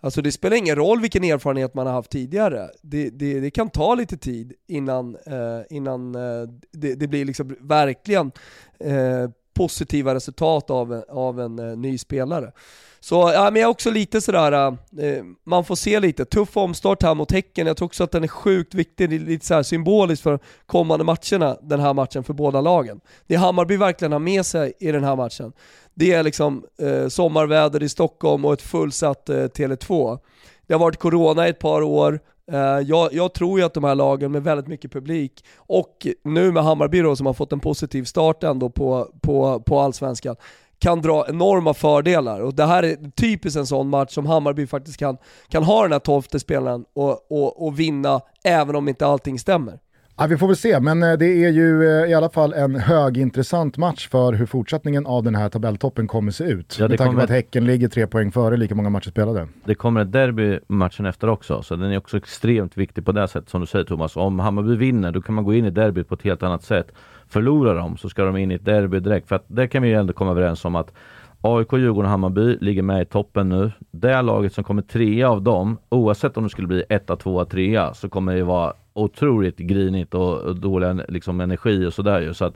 Alltså 0.00 0.22
det 0.22 0.32
spelar 0.32 0.56
ingen 0.56 0.76
roll 0.76 1.00
vilken 1.00 1.24
erfarenhet 1.24 1.74
man 1.74 1.86
har 1.86 1.94
haft 1.94 2.10
tidigare. 2.10 2.68
Det, 2.82 3.10
det, 3.10 3.40
det 3.40 3.50
kan 3.50 3.70
ta 3.70 3.94
lite 3.94 4.16
tid 4.16 4.52
innan, 4.66 5.16
eh, 5.26 5.60
innan 5.70 6.14
eh, 6.14 6.48
det, 6.72 6.94
det, 6.94 7.08
blir 7.08 7.24
liksom 7.24 7.56
verkligen 7.60 8.32
eh, 8.80 9.30
positiva 9.58 10.14
resultat 10.14 10.70
av, 10.70 11.04
av 11.08 11.40
en 11.40 11.58
eh, 11.58 11.76
ny 11.76 11.98
spelare. 11.98 12.52
Så 13.00 13.14
ja, 13.34 13.50
men 13.50 13.60
jag 13.60 13.68
är 13.68 13.70
också 13.70 13.90
lite 13.90 14.20
sådär, 14.20 14.52
eh, 14.52 15.24
man 15.44 15.64
får 15.64 15.76
se 15.76 16.00
lite, 16.00 16.24
tuff 16.24 16.56
omstart 16.56 17.02
här 17.02 17.14
mot 17.14 17.32
Häcken, 17.32 17.66
jag 17.66 17.76
tror 17.76 17.86
också 17.86 18.04
att 18.04 18.10
den 18.10 18.24
är 18.24 18.28
sjukt 18.28 18.74
viktig, 18.74 19.20
lite 19.28 19.46
så 19.46 19.64
symboliskt 19.64 20.22
för 20.22 20.38
kommande 20.66 21.04
matcherna, 21.04 21.56
den 21.62 21.80
här 21.80 21.94
matchen 21.94 22.24
för 22.24 22.34
båda 22.34 22.60
lagen. 22.60 23.00
Det 23.26 23.36
Hammarby 23.36 23.76
verkligen 23.76 24.12
har 24.12 24.18
med 24.18 24.46
sig 24.46 24.72
i 24.78 24.92
den 24.92 25.04
här 25.04 25.16
matchen, 25.16 25.52
det 25.94 26.12
är 26.12 26.22
liksom 26.22 26.64
eh, 26.82 27.08
sommarväder 27.08 27.82
i 27.82 27.88
Stockholm 27.88 28.44
och 28.44 28.52
ett 28.52 28.62
fullsatt 28.62 29.28
eh, 29.28 29.34
Tele2. 29.34 30.18
Det 30.66 30.74
har 30.74 30.80
varit 30.80 30.98
corona 30.98 31.46
i 31.46 31.50
ett 31.50 31.58
par 31.58 31.82
år, 31.82 32.20
Eh, 32.52 32.58
jag, 32.60 33.12
jag, 33.12 33.34
tror 33.34 33.58
ju 33.58 33.66
att 33.66 33.74
de 33.74 33.84
här 33.84 33.94
lagen 33.94 34.32
med 34.32 34.42
väldigt 34.42 34.66
mycket 34.66 34.92
publik 34.92 35.44
och 35.56 36.06
nu 36.24 36.52
med 36.52 36.64
Hammarby 36.64 37.00
då, 37.00 37.16
som 37.16 37.26
har 37.26 37.34
fått 37.34 37.52
en 37.52 37.60
positiv 37.60 38.04
start 38.04 38.44
ändå 38.44 38.70
på, 38.70 39.08
på, 39.22 39.60
på 39.60 39.80
allsvenskan, 39.80 40.36
kan 40.78 41.02
dra 41.02 41.26
enorma 41.28 41.74
fördelar. 41.74 42.40
Och 42.40 42.54
det 42.54 42.64
här 42.64 42.82
är 42.82 43.10
typiskt 43.10 43.58
en 43.58 43.66
sån 43.66 43.88
match 43.88 44.14
som 44.14 44.26
Hammarby 44.26 44.66
faktiskt 44.66 44.96
kan, 44.96 45.16
kan 45.48 45.62
ha 45.62 45.82
den 45.82 45.92
här 45.92 45.98
tolfte 45.98 46.40
spelaren 46.40 46.84
och, 46.94 47.32
och, 47.32 47.66
och 47.66 47.80
vinna 47.80 48.20
även 48.44 48.76
om 48.76 48.88
inte 48.88 49.06
allting 49.06 49.38
stämmer. 49.38 49.78
Ja, 50.20 50.26
vi 50.26 50.36
får 50.36 50.46
väl 50.46 50.56
se, 50.56 50.80
men 50.80 51.02
eh, 51.02 51.12
det 51.12 51.26
är 51.26 51.50
ju 51.50 51.84
eh, 51.84 52.10
i 52.10 52.14
alla 52.14 52.28
fall 52.28 52.52
en 52.52 52.74
högintressant 52.76 53.76
match 53.76 54.08
för 54.08 54.32
hur 54.32 54.46
fortsättningen 54.46 55.06
av 55.06 55.22
den 55.22 55.34
här 55.34 55.48
tabelltoppen 55.48 56.06
kommer 56.06 56.32
se 56.32 56.44
ut. 56.44 56.76
Ja, 56.80 56.88
Med 56.88 56.98
tanke 56.98 57.16
på 57.16 57.22
att 57.22 57.30
Häcken 57.30 57.64
ligger 57.64 57.88
tre 57.88 58.06
poäng 58.06 58.32
före 58.32 58.56
lika 58.56 58.74
många 58.74 58.90
matcher 58.90 59.10
spelade. 59.10 59.48
Det 59.64 59.74
kommer 59.74 60.00
ett 60.00 60.12
derby 60.12 60.58
matchen 60.68 61.06
efter 61.06 61.28
också, 61.28 61.62
så 61.62 61.76
den 61.76 61.92
är 61.92 61.98
också 61.98 62.16
extremt 62.16 62.76
viktig 62.76 63.04
på 63.04 63.12
det 63.12 63.28
sättet 63.28 63.48
som 63.48 63.60
du 63.60 63.66
säger 63.66 63.84
Thomas. 63.84 64.16
Om 64.16 64.38
Hammarby 64.38 64.76
vinner, 64.76 65.12
då 65.12 65.22
kan 65.22 65.34
man 65.34 65.44
gå 65.44 65.54
in 65.54 65.64
i 65.64 65.70
derbyt 65.70 66.08
på 66.08 66.14
ett 66.14 66.22
helt 66.22 66.42
annat 66.42 66.62
sätt. 66.62 66.92
Förlorar 67.28 67.74
de 67.74 67.96
så 67.96 68.08
ska 68.08 68.24
de 68.24 68.36
in 68.36 68.50
i 68.50 68.54
ett 68.54 68.64
derby 68.64 69.00
direkt, 69.00 69.28
för 69.28 69.36
att 69.36 69.44
där 69.46 69.66
kan 69.66 69.82
vi 69.82 69.88
ju 69.88 69.94
ändå 69.94 70.12
komma 70.12 70.30
överens 70.30 70.64
om 70.64 70.76
att 70.76 70.92
AIK, 71.40 71.72
Djurgården 71.72 72.04
och 72.04 72.10
Hammarby 72.10 72.58
ligger 72.60 72.82
med 72.82 73.02
i 73.02 73.04
toppen 73.04 73.48
nu. 73.48 73.72
Det 73.90 74.22
laget 74.22 74.52
som 74.52 74.64
kommer 74.64 74.82
trea 74.82 75.30
av 75.30 75.42
dem, 75.42 75.78
oavsett 75.88 76.36
om 76.36 76.44
det 76.44 76.50
skulle 76.50 76.68
bli 76.68 76.84
etta, 76.88 77.16
tvåa, 77.16 77.44
trea, 77.44 77.94
så 77.94 78.08
kommer 78.08 78.34
det 78.34 78.44
vara 78.44 78.72
otroligt 78.98 79.56
grinigt 79.56 80.14
och, 80.14 80.56
dålig 80.56 81.00
liksom, 81.08 81.40
energi 81.40 81.86
och 81.86 81.92
sådär 81.92 82.32
Så 82.32 82.44
att 82.44 82.54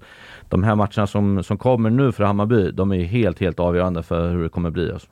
de 0.49 0.63
här 0.63 0.75
matcherna 0.75 1.07
som, 1.07 1.43
som 1.43 1.59
kommer 1.59 1.91
nu 1.91 2.13
för 2.13 2.25
Hammarby, 2.25 2.71
de 2.71 2.93
är 2.93 3.05
helt, 3.05 3.41
helt 3.41 3.61
avgörande 3.61 4.03
för 4.03 4.31
hur 4.31 4.43
det 4.43 4.49
kommer 4.49 4.71
bli. 4.71 4.93
Alltså. 4.93 5.09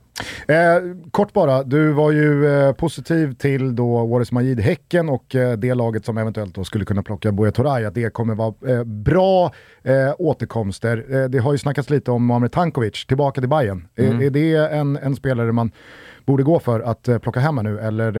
Eh, 0.47 1.11
kort 1.11 1.33
bara, 1.33 1.63
du 1.63 1.91
var 1.91 2.11
ju 2.11 2.47
eh, 2.47 2.73
positiv 2.73 3.33
till 3.33 3.75
då 3.75 4.05
Waris 4.05 4.31
Majid 4.31 4.59
Häcken 4.59 5.09
och 5.09 5.35
eh, 5.35 5.57
det 5.57 5.73
laget 5.73 6.05
som 6.05 6.17
eventuellt 6.17 6.55
då 6.55 6.63
skulle 6.63 6.85
kunna 6.85 7.03
plocka 7.03 7.31
Buya 7.31 7.51
Turay, 7.51 7.85
att 7.85 7.95
det 7.95 8.13
kommer 8.13 8.35
vara 8.35 8.53
eh, 8.67 8.83
bra 8.83 9.51
eh, 9.83 10.13
återkomster. 10.17 11.05
Eh, 11.09 11.29
det 11.29 11.39
har 11.39 11.51
ju 11.51 11.57
snackats 11.57 11.89
lite 11.89 12.11
om 12.11 12.27
Muamer 12.27 12.47
Tankovic, 12.47 13.05
tillbaka 13.05 13.41
till 13.41 13.49
Bayern. 13.49 13.87
Mm. 13.95 14.21
är 14.21 14.29
det 14.29 14.55
en, 14.55 14.97
en 14.97 15.15
spelare 15.15 15.51
man 15.51 15.71
borde 16.25 16.43
gå 16.43 16.59
för 16.59 16.79
att 16.79 17.21
plocka 17.21 17.39
hem 17.39 17.55
nu 17.55 17.79
eller 17.79 18.20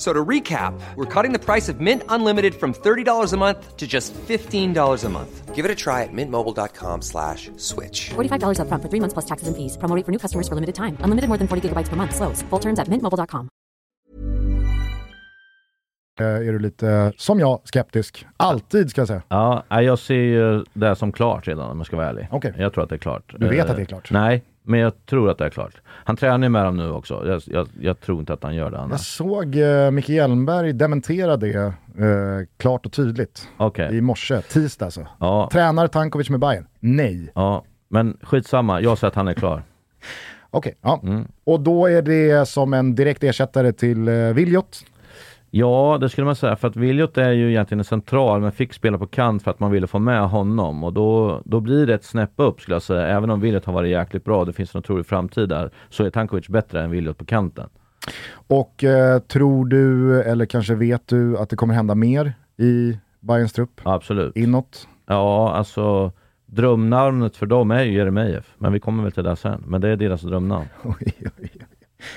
So 0.00 0.14
to 0.14 0.24
recap, 0.24 0.72
we're 0.96 1.04
cutting 1.04 1.32
the 1.32 1.38
price 1.38 1.68
of 1.68 1.78
Mint 1.78 2.02
Unlimited 2.08 2.54
from 2.54 2.72
$30 2.72 3.32
a 3.32 3.36
month 3.36 3.76
to 3.76 3.86
just 3.86 4.14
$15 4.14 5.04
a 5.04 5.08
month. 5.10 5.54
Give 5.54 5.66
it 5.66 5.70
a 5.70 5.74
try 5.74 6.04
at 6.04 6.08
mintmobile.com 6.12 7.02
slash 7.02 7.50
switch. 7.58 8.08
$45 8.08 8.60
up 8.60 8.68
front 8.68 8.82
for 8.82 8.88
three 8.88 9.00
months 9.00 9.12
plus 9.12 9.26
taxes 9.26 9.48
and 9.48 9.56
fees. 9.58 9.76
Promoting 9.76 10.04
for 10.04 10.10
new 10.10 10.18
customers 10.18 10.48
for 10.48 10.54
limited 10.54 10.74
time. 10.74 10.96
Unlimited 11.00 11.28
more 11.28 11.36
than 11.36 11.48
40 11.48 11.68
gigabytes 11.68 11.90
per 11.90 11.96
month. 11.96 12.16
Slows. 12.16 12.40
Full 12.48 12.60
terms 12.60 12.78
at 12.78 12.88
mintmobile.com. 12.88 13.50
Uh, 16.20 16.26
är 16.26 16.52
du 16.52 16.58
lite, 16.58 17.12
som 17.16 17.40
jag, 17.40 17.60
skeptisk? 17.64 18.26
Alltid 18.36 18.90
ska 18.90 19.00
jag 19.00 19.08
säga. 19.08 19.22
Ja, 19.28 19.64
jag 19.68 19.98
ser 19.98 20.14
ju 20.14 20.64
det 20.72 20.96
som 20.96 21.12
klart 21.12 21.48
redan 21.48 21.70
om 21.70 21.78
jag 21.78 21.86
ska 21.86 21.96
vara 21.96 22.08
ärlig. 22.08 22.28
Okay. 22.30 22.52
Jag 22.58 22.72
tror 22.72 22.84
att 22.84 22.90
det 22.90 22.96
är 22.96 22.98
klart. 22.98 23.34
Du 23.38 23.48
vet 23.48 23.70
att 23.70 23.76
det 23.76 23.82
är 23.82 23.86
klart? 23.86 24.10
Nej, 24.10 24.44
men 24.70 24.80
jag 24.80 25.06
tror 25.06 25.30
att 25.30 25.38
det 25.38 25.44
är 25.44 25.50
klart. 25.50 25.74
Han 25.86 26.16
tränar 26.16 26.48
med 26.48 26.64
dem 26.64 26.76
nu 26.76 26.90
också. 26.90 27.22
Jag, 27.26 27.42
jag, 27.46 27.68
jag 27.80 28.00
tror 28.00 28.20
inte 28.20 28.32
att 28.32 28.42
han 28.42 28.54
gör 28.54 28.70
det 28.70 28.78
annars. 28.78 28.90
Jag 28.90 29.00
såg 29.00 29.56
uh, 29.56 29.90
Micke 29.90 30.08
Hjelmberg 30.08 30.72
dementera 30.72 31.36
det 31.36 31.56
uh, 31.56 31.72
klart 32.56 32.86
och 32.86 32.92
tydligt 32.92 33.48
okay. 33.58 33.96
i 33.96 34.00
morse, 34.00 34.42
tisdag 34.42 34.84
alltså. 34.84 35.06
Ja. 35.20 35.48
Tränar 35.52 35.86
Tankovic 35.86 36.30
med 36.30 36.40
Bayern? 36.40 36.66
Nej. 36.80 37.32
Ja, 37.34 37.64
men 37.88 38.16
skitsamma. 38.22 38.80
Jag 38.80 38.98
säger 38.98 39.08
att 39.08 39.14
han 39.14 39.28
är 39.28 39.34
klar. 39.34 39.62
Okej, 40.50 40.74
okay, 40.82 40.90
ja. 40.90 41.00
Mm. 41.02 41.28
Och 41.44 41.60
då 41.60 41.86
är 41.86 42.02
det 42.02 42.48
som 42.48 42.74
en 42.74 42.94
direkt 42.94 43.24
ersättare 43.24 43.72
till 43.72 44.08
uh, 44.08 44.34
Viljot? 44.34 44.84
Ja, 45.50 45.98
det 46.00 46.08
skulle 46.08 46.24
man 46.24 46.36
säga. 46.36 46.56
För 46.56 46.68
att 46.68 46.76
Viljot 46.76 47.18
är 47.18 47.30
ju 47.30 47.50
egentligen 47.50 47.80
en 47.80 47.84
central, 47.84 48.40
men 48.40 48.52
fick 48.52 48.72
spela 48.72 48.98
på 48.98 49.06
kant 49.06 49.42
för 49.42 49.50
att 49.50 49.60
man 49.60 49.70
ville 49.70 49.86
få 49.86 49.98
med 49.98 50.28
honom. 50.28 50.84
Och 50.84 50.92
då, 50.92 51.42
då 51.44 51.60
blir 51.60 51.86
det 51.86 51.94
ett 51.94 52.04
snäpp 52.04 52.32
upp 52.36 52.60
skulle 52.60 52.74
jag 52.74 52.82
säga. 52.82 53.06
Även 53.06 53.30
om 53.30 53.40
Viljot 53.40 53.64
har 53.64 53.72
varit 53.72 53.90
jäkligt 53.90 54.24
bra, 54.24 54.44
det 54.44 54.52
finns 54.52 54.74
en 54.74 54.78
otrolig 54.78 55.06
framtid 55.06 55.48
där, 55.48 55.70
så 55.88 56.04
är 56.04 56.10
Tankovic 56.10 56.48
bättre 56.48 56.82
än 56.82 56.90
Viljot 56.90 57.18
på 57.18 57.24
kanten. 57.24 57.68
Och 58.32 58.84
eh, 58.84 59.18
tror 59.18 59.66
du, 59.66 60.22
eller 60.22 60.46
kanske 60.46 60.74
vet 60.74 61.08
du, 61.08 61.38
att 61.38 61.50
det 61.50 61.56
kommer 61.56 61.74
hända 61.74 61.94
mer 61.94 62.32
i 62.56 62.98
Bayerns 63.20 63.52
trupp? 63.52 63.80
Absolut. 63.82 64.36
Inåt? 64.36 64.88
Ja, 65.06 65.52
alltså 65.52 66.12
drömnamnet 66.46 67.36
för 67.36 67.46
dem 67.46 67.70
är 67.70 67.82
ju 67.82 67.92
Jeremejeff, 67.92 68.54
men 68.58 68.72
vi 68.72 68.80
kommer 68.80 69.02
väl 69.02 69.12
till 69.12 69.24
det 69.24 69.36
sen. 69.36 69.64
Men 69.66 69.80
det 69.80 69.88
är 69.88 69.96
deras 69.96 70.22
drömnamn. 70.22 70.68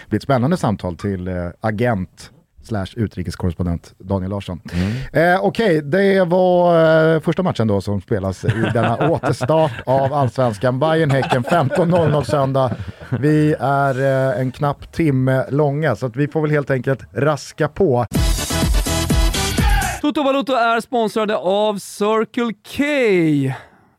Det 0.05 0.09
blir 0.09 0.17
ett 0.17 0.23
spännande 0.23 0.57
samtal 0.57 0.97
till 0.97 1.27
eh, 1.27 1.49
agent 1.59 2.32
slash 2.63 2.85
utrikeskorrespondent 2.95 3.93
Daniel 3.97 4.31
Larsson. 4.31 4.61
Mm. 4.73 5.33
Eh, 5.33 5.45
Okej, 5.45 5.77
okay, 5.77 5.81
det 5.81 6.23
var 6.23 7.15
eh, 7.15 7.19
första 7.21 7.43
matchen 7.43 7.67
då 7.67 7.81
som 7.81 8.01
spelas 8.01 8.45
i 8.45 8.69
denna 8.73 9.09
återstart 9.09 9.71
av 9.85 10.13
Allsvenskan. 10.13 10.79
Bayern-Häcken 10.79 11.43
15.00 11.43 12.23
söndag. 12.23 12.71
Vi 13.19 13.55
är 13.59 13.99
eh, 13.99 14.39
en 14.39 14.51
knapp 14.51 14.91
timme 14.91 15.45
långa 15.49 15.95
så 15.95 16.05
att 16.05 16.15
vi 16.15 16.27
får 16.27 16.41
väl 16.41 16.51
helt 16.51 16.71
enkelt 16.71 16.99
raska 17.13 17.67
på. 17.67 18.05
Toto 20.01 20.23
Balotto 20.23 20.53
är 20.53 20.81
sponsrade 20.81 21.37
av 21.37 21.77
Circle 21.77 22.53
K. 22.77 22.83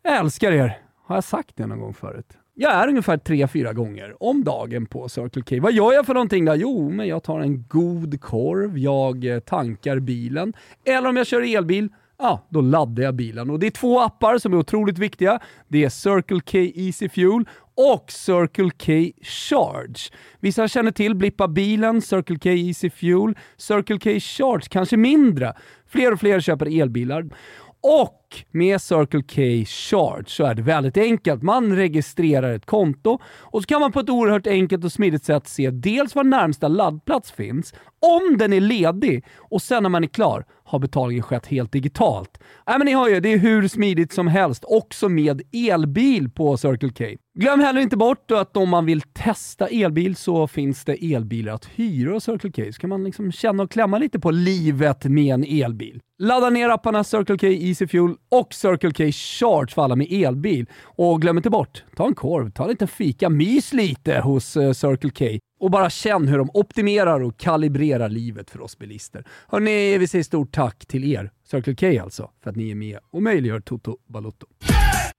Jag 0.03 0.19
älskar 0.19 0.53
er. 0.53 0.79
Har 1.07 1.15
jag 1.17 1.25
sagt 1.25 1.51
det 1.57 1.67
någon 1.67 1.81
gång 1.81 1.95
förut? 1.95 2.27
Jag 2.57 2.72
är 2.72 2.88
ungefär 2.88 3.16
3-4 3.16 3.72
gånger 3.72 4.22
om 4.22 4.44
dagen 4.44 4.86
på 4.86 5.09
Circle 5.09 5.42
K. 5.42 5.57
Vad 5.61 5.72
gör 5.72 5.92
jag 5.92 6.07
för 6.07 6.14
någonting 6.14 6.44
där? 6.44 6.55
Jo, 6.55 6.90
men 6.90 7.07
jag 7.07 7.22
tar 7.22 7.40
en 7.40 7.64
god 7.68 8.20
korv, 8.20 8.78
jag 8.78 9.24
eh, 9.24 9.38
tankar 9.38 9.98
bilen, 9.98 10.52
eller 10.84 11.09
om 11.09 11.16
jag 11.16 11.26
kör 11.26 11.57
elbil, 11.57 11.88
ja, 12.18 12.46
då 12.48 12.61
laddar 12.61 13.02
jag 13.02 13.14
bilen. 13.14 13.50
Och 13.50 13.59
det 13.59 13.66
är 13.66 13.70
två 13.70 14.00
appar 14.00 14.38
som 14.38 14.52
är 14.52 14.57
otroligt 14.57 14.98
viktiga. 14.98 15.40
Det 15.68 15.84
är 15.84 15.88
Circle 15.88 16.40
K 16.40 16.59
Easy 16.59 17.09
Fuel 17.09 17.44
och 17.76 18.11
Circle 18.12 18.70
K 18.70 19.12
Charge. 19.22 20.11
Vissa 20.40 20.68
känner 20.68 20.90
till 20.90 21.14
Blippa 21.14 21.48
bilen, 21.48 22.02
Circle 22.02 22.38
K 22.38 22.48
Easy 22.48 22.90
Fuel, 22.90 23.34
Circle 23.57 23.98
K 23.98 24.20
Charge 24.20 24.66
kanske 24.70 24.96
mindre. 24.96 25.55
Fler 25.88 26.12
och 26.12 26.20
fler 26.20 26.40
köper 26.40 26.80
elbilar. 26.80 27.24
Och 27.87 28.45
med 28.51 28.80
Circle 28.80 29.22
K 29.22 29.64
Charge 29.66 30.24
så 30.26 30.45
är 30.45 30.55
det 30.55 30.62
väldigt 30.62 30.97
enkelt. 30.97 31.43
Man 31.43 31.76
registrerar 31.76 32.55
ett 32.55 32.66
konto 32.66 33.18
och 33.41 33.62
så 33.62 33.66
kan 33.66 33.80
man 33.80 33.93
på 33.93 34.01
ett 34.01 34.11
oerhört 34.11 34.47
enkelt 34.47 34.85
och 34.85 34.93
smidigt 34.93 35.24
sätt 35.24 35.49
se 35.49 35.70
dels 35.70 36.14
var 36.14 36.24
närmsta 36.24 36.68
laddplats 36.68 37.32
finns, 37.32 37.74
om 38.01 38.39
den 38.39 38.53
är 38.53 38.61
ledig 38.61 39.24
och 39.39 39.62
sen 39.62 39.82
när 39.82 39.91
man 39.91 40.05
är 40.05 40.09
klar 40.09 40.45
har 40.64 40.78
betalningen 40.78 41.22
skett 41.22 41.47
helt 41.47 41.72
digitalt. 41.72 42.39
Äh, 42.66 42.78
men 42.78 42.85
ni 42.85 42.95
hör 42.95 43.09
ju, 43.09 43.20
det 43.20 43.32
är 43.32 43.39
hur 43.39 43.68
smidigt 43.68 44.12
som 44.12 44.26
helst, 44.26 44.64
också 44.66 45.09
med 45.09 45.43
elbil 45.53 46.30
på 46.30 46.57
Circle 46.57 46.91
K. 46.91 47.24
Glöm 47.39 47.61
heller 47.61 47.80
inte 47.80 47.97
bort 47.97 48.30
att 48.30 48.57
om 48.57 48.68
man 48.68 48.87
vill 48.87 49.01
testa 49.01 49.66
elbil 49.66 50.16
så 50.16 50.47
finns 50.47 50.85
det 50.85 51.14
elbilar 51.14 51.53
att 51.53 51.64
hyra 51.64 52.12
hos 52.12 52.24
Circle 52.24 52.51
K. 52.53 52.72
Så 52.72 52.80
kan 52.80 52.91
man 52.91 53.05
liksom 53.05 53.32
känna 53.32 53.62
och 53.62 53.70
klämma 53.70 53.99
lite 53.99 54.20
på 54.20 54.30
livet 54.30 55.05
med 55.05 55.35
en 55.35 55.45
elbil. 55.45 56.01
Ladda 56.18 56.51
ner 56.51 56.68
apparna 56.68 57.05
Circle 57.05 57.39
K 57.39 57.47
Easy 57.47 57.87
Fuel 57.87 58.14
och 58.28 58.55
Circle 58.55 58.91
K 58.91 59.12
Charge 59.12 59.74
för 59.74 59.82
alla 59.82 59.97
med 59.97 60.12
elbil. 60.12 60.66
Och 60.82 61.22
glöm 61.22 61.37
inte 61.37 61.51
bort, 61.51 61.85
ta 61.97 62.07
en 62.07 62.14
korv, 62.14 62.51
ta 62.51 62.62
en 62.62 62.70
liten 62.70 62.89
fika, 62.89 63.30
mys 63.30 63.72
lite 63.72 64.20
hos 64.20 64.57
eh, 64.57 64.72
Circle 64.72 65.11
K 65.11 65.39
och 65.61 65.70
bara 65.70 65.91
känn 65.91 66.28
hur 66.28 66.39
de 66.39 66.51
optimerar 66.55 67.20
och 67.20 67.37
kalibrerar 67.37 68.09
livet 68.09 68.51
för 68.51 68.61
oss 68.61 68.78
bilister. 68.78 69.24
Hörni, 69.49 69.99
vi 69.99 70.09
säger 70.09 70.24
stort 70.24 70.53
tack 70.53 70.87
till 70.87 71.12
er, 71.12 71.30
Circle 71.51 71.74
K 71.74 72.03
alltså, 72.03 72.30
för 72.43 72.51
att 72.51 72.57
ni 72.57 72.70
är 72.70 72.74
med 72.74 72.99
och 73.11 73.22
möjliggör 73.22 73.61
Toto 73.61 73.97
Balotto. 74.09 74.47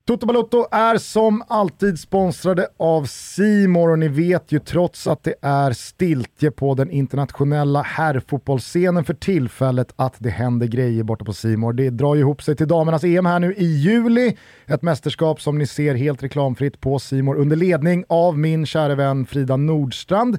Toto 0.07 0.25
Balotto 0.25 0.67
är 0.71 0.97
som 0.97 1.43
alltid 1.47 1.99
sponsrade 1.99 2.67
av 2.77 3.05
Simor 3.05 3.91
och 3.91 3.99
ni 3.99 4.07
vet 4.07 4.51
ju 4.51 4.59
trots 4.59 5.07
att 5.07 5.23
det 5.23 5.33
är 5.41 5.71
stiltje 5.71 6.51
på 6.51 6.73
den 6.73 6.91
internationella 6.91 7.81
herrfotbollsscenen 7.81 9.03
för 9.03 9.13
tillfället 9.13 9.93
att 9.95 10.15
det 10.17 10.29
händer 10.29 10.67
grejer 10.67 11.03
borta 11.03 11.25
på 11.25 11.33
Simor. 11.33 11.73
Det 11.73 11.89
drar 11.89 12.15
ju 12.15 12.21
ihop 12.21 12.43
sig 12.43 12.55
till 12.55 12.67
damernas 12.67 13.03
EM 13.03 13.25
här 13.25 13.39
nu 13.39 13.53
i 13.53 13.65
juli. 13.65 14.37
Ett 14.65 14.81
mästerskap 14.81 15.41
som 15.41 15.57
ni 15.57 15.67
ser 15.67 15.95
helt 15.95 16.23
reklamfritt 16.23 16.81
på 16.81 16.99
Simor 16.99 17.35
under 17.35 17.55
ledning 17.55 18.03
av 18.09 18.37
min 18.37 18.65
kära 18.65 18.95
vän 18.95 19.25
Frida 19.25 19.57
Nordstrand. 19.57 20.37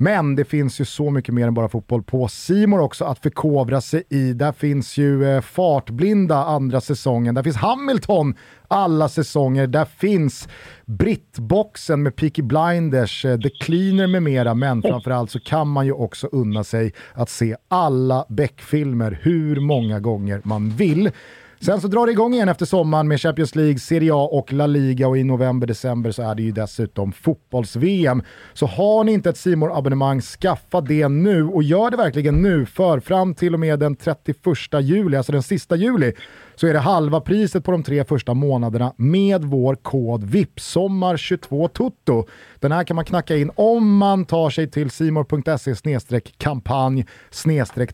Men 0.00 0.36
det 0.36 0.44
finns 0.44 0.80
ju 0.80 0.84
så 0.84 1.10
mycket 1.10 1.34
mer 1.34 1.46
än 1.46 1.54
bara 1.54 1.68
fotboll 1.68 2.02
på 2.02 2.28
Simor 2.28 2.80
också 2.80 3.04
att 3.04 3.18
förkovra 3.18 3.80
sig 3.80 4.02
i. 4.08 4.32
Där 4.32 4.52
finns 4.52 4.96
ju 4.96 5.24
eh, 5.24 5.40
fartblinda 5.40 6.36
andra 6.36 6.80
säsongen, 6.80 7.34
där 7.34 7.42
finns 7.42 7.56
Hamilton 7.56 8.34
alla 8.68 9.08
säsonger. 9.08 9.66
Där 9.66 9.84
finns 9.84 10.48
Brittboxen 10.86 12.02
med 12.02 12.16
Peaky 12.16 12.42
Blinders, 12.42 13.24
eh, 13.24 13.40
The 13.40 13.50
Cleaner 13.50 14.06
med 14.06 14.22
mera, 14.22 14.54
men 14.54 14.82
framförallt 14.82 15.30
så 15.30 15.40
kan 15.40 15.68
man 15.68 15.86
ju 15.86 15.92
också 15.92 16.26
unna 16.26 16.64
sig 16.64 16.92
att 17.14 17.30
se 17.30 17.56
alla 17.68 18.26
Beck-filmer 18.28 19.18
hur 19.22 19.60
många 19.60 20.00
gånger 20.00 20.40
man 20.44 20.70
vill. 20.70 21.10
Sen 21.60 21.80
så 21.80 21.88
drar 21.88 22.06
det 22.06 22.12
igång 22.12 22.34
igen 22.34 22.48
efter 22.48 22.66
sommaren 22.66 23.08
med 23.08 23.20
Champions 23.20 23.54
League, 23.54 23.78
Serie 23.78 24.14
A 24.14 24.28
och 24.32 24.52
La 24.52 24.66
Liga. 24.66 25.08
Och 25.08 25.18
i 25.18 25.24
november-december 25.24 26.10
så 26.10 26.22
är 26.22 26.34
det 26.34 26.42
ju 26.42 26.52
dessutom 26.52 27.12
fotbolls-VM. 27.12 28.22
Så 28.52 28.66
har 28.66 29.04
ni 29.04 29.12
inte 29.12 29.30
ett 29.30 29.36
simor 29.36 29.78
abonnemang 29.78 30.20
skaffa 30.20 30.80
det 30.80 31.08
nu. 31.08 31.44
Och 31.44 31.62
gör 31.62 31.90
det 31.90 31.96
verkligen 31.96 32.42
nu. 32.42 32.66
För 32.66 33.00
fram 33.00 33.34
till 33.34 33.54
och 33.54 33.60
med 33.60 33.78
den 33.78 33.96
31 33.96 34.36
juli, 34.80 35.16
alltså 35.16 35.32
den 35.32 35.42
sista 35.42 35.76
juli, 35.76 36.12
så 36.60 36.66
är 36.66 36.72
det 36.72 36.78
halva 36.78 37.20
priset 37.20 37.64
på 37.64 37.72
de 37.72 37.82
tre 37.82 38.04
första 38.04 38.34
månaderna 38.34 38.94
med 38.96 39.44
vår 39.44 39.74
kod 39.74 40.24
VIPSOMMAR22TOTO. 40.24 42.28
Den 42.60 42.72
här 42.72 42.84
kan 42.84 42.96
man 42.96 43.04
knacka 43.04 43.36
in 43.36 43.50
om 43.54 43.96
man 43.96 44.24
tar 44.24 44.50
sig 44.50 44.70
till 44.70 44.90
simor.se 44.90 46.20
kampanj 46.38 47.06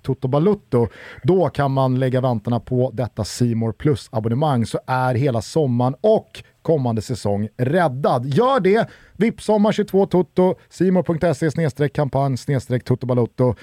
totobalutto. 0.03 0.89
Då 1.23 1.49
kan 1.49 1.73
man 1.73 1.99
lägga 1.99 2.21
vantarna 2.21 2.61
på 2.61 2.91
detta 2.95 3.25
Simor 3.25 3.73
Plus-abonnemang 3.73 4.67
så 4.67 4.79
är 4.87 5.15
hela 5.15 5.43
sommaren 5.43 5.95
och 6.01 6.43
kommande 6.63 7.03
säsong 7.03 7.49
räddad. 7.57 8.27
Gör 8.27 8.61
det! 8.61 8.89
Vipsommar 9.17 9.73
22 9.73 10.07
Toto, 10.07 10.55
simor.se 10.69 11.89
kampanj 11.89 12.37
totobalutto. 12.85 13.55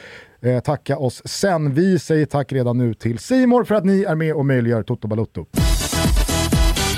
Eh, 0.44 0.60
tacka 0.60 0.98
oss 0.98 1.22
sen. 1.26 1.74
Vi 1.74 2.00
säger 2.00 2.26
tack 2.26 2.52
redan 2.54 2.78
nu 2.78 2.94
till 2.94 3.20
Simor 3.20 3.64
för 3.64 3.76
att 3.76 3.86
ni 3.86 4.04
är 4.04 4.16
med 4.16 4.34
och 4.34 4.46
möjliggör 4.46 4.84
Toto 4.84 5.08
Balutto. 5.08 5.46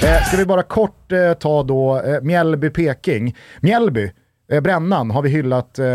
Eh, 0.03 0.23
ska 0.23 0.37
vi 0.37 0.45
bara 0.45 0.63
kort 0.63 1.11
eh, 1.11 1.33
ta 1.33 1.63
då 1.63 1.97
eh, 1.97 2.21
Mjällby-Peking. 2.21 3.35
Mjällby, 3.61 4.11
eh, 4.51 4.61
Brännan 4.61 5.11
har 5.11 5.21
vi 5.21 5.29
hyllat 5.29 5.79
eh, 5.79 5.85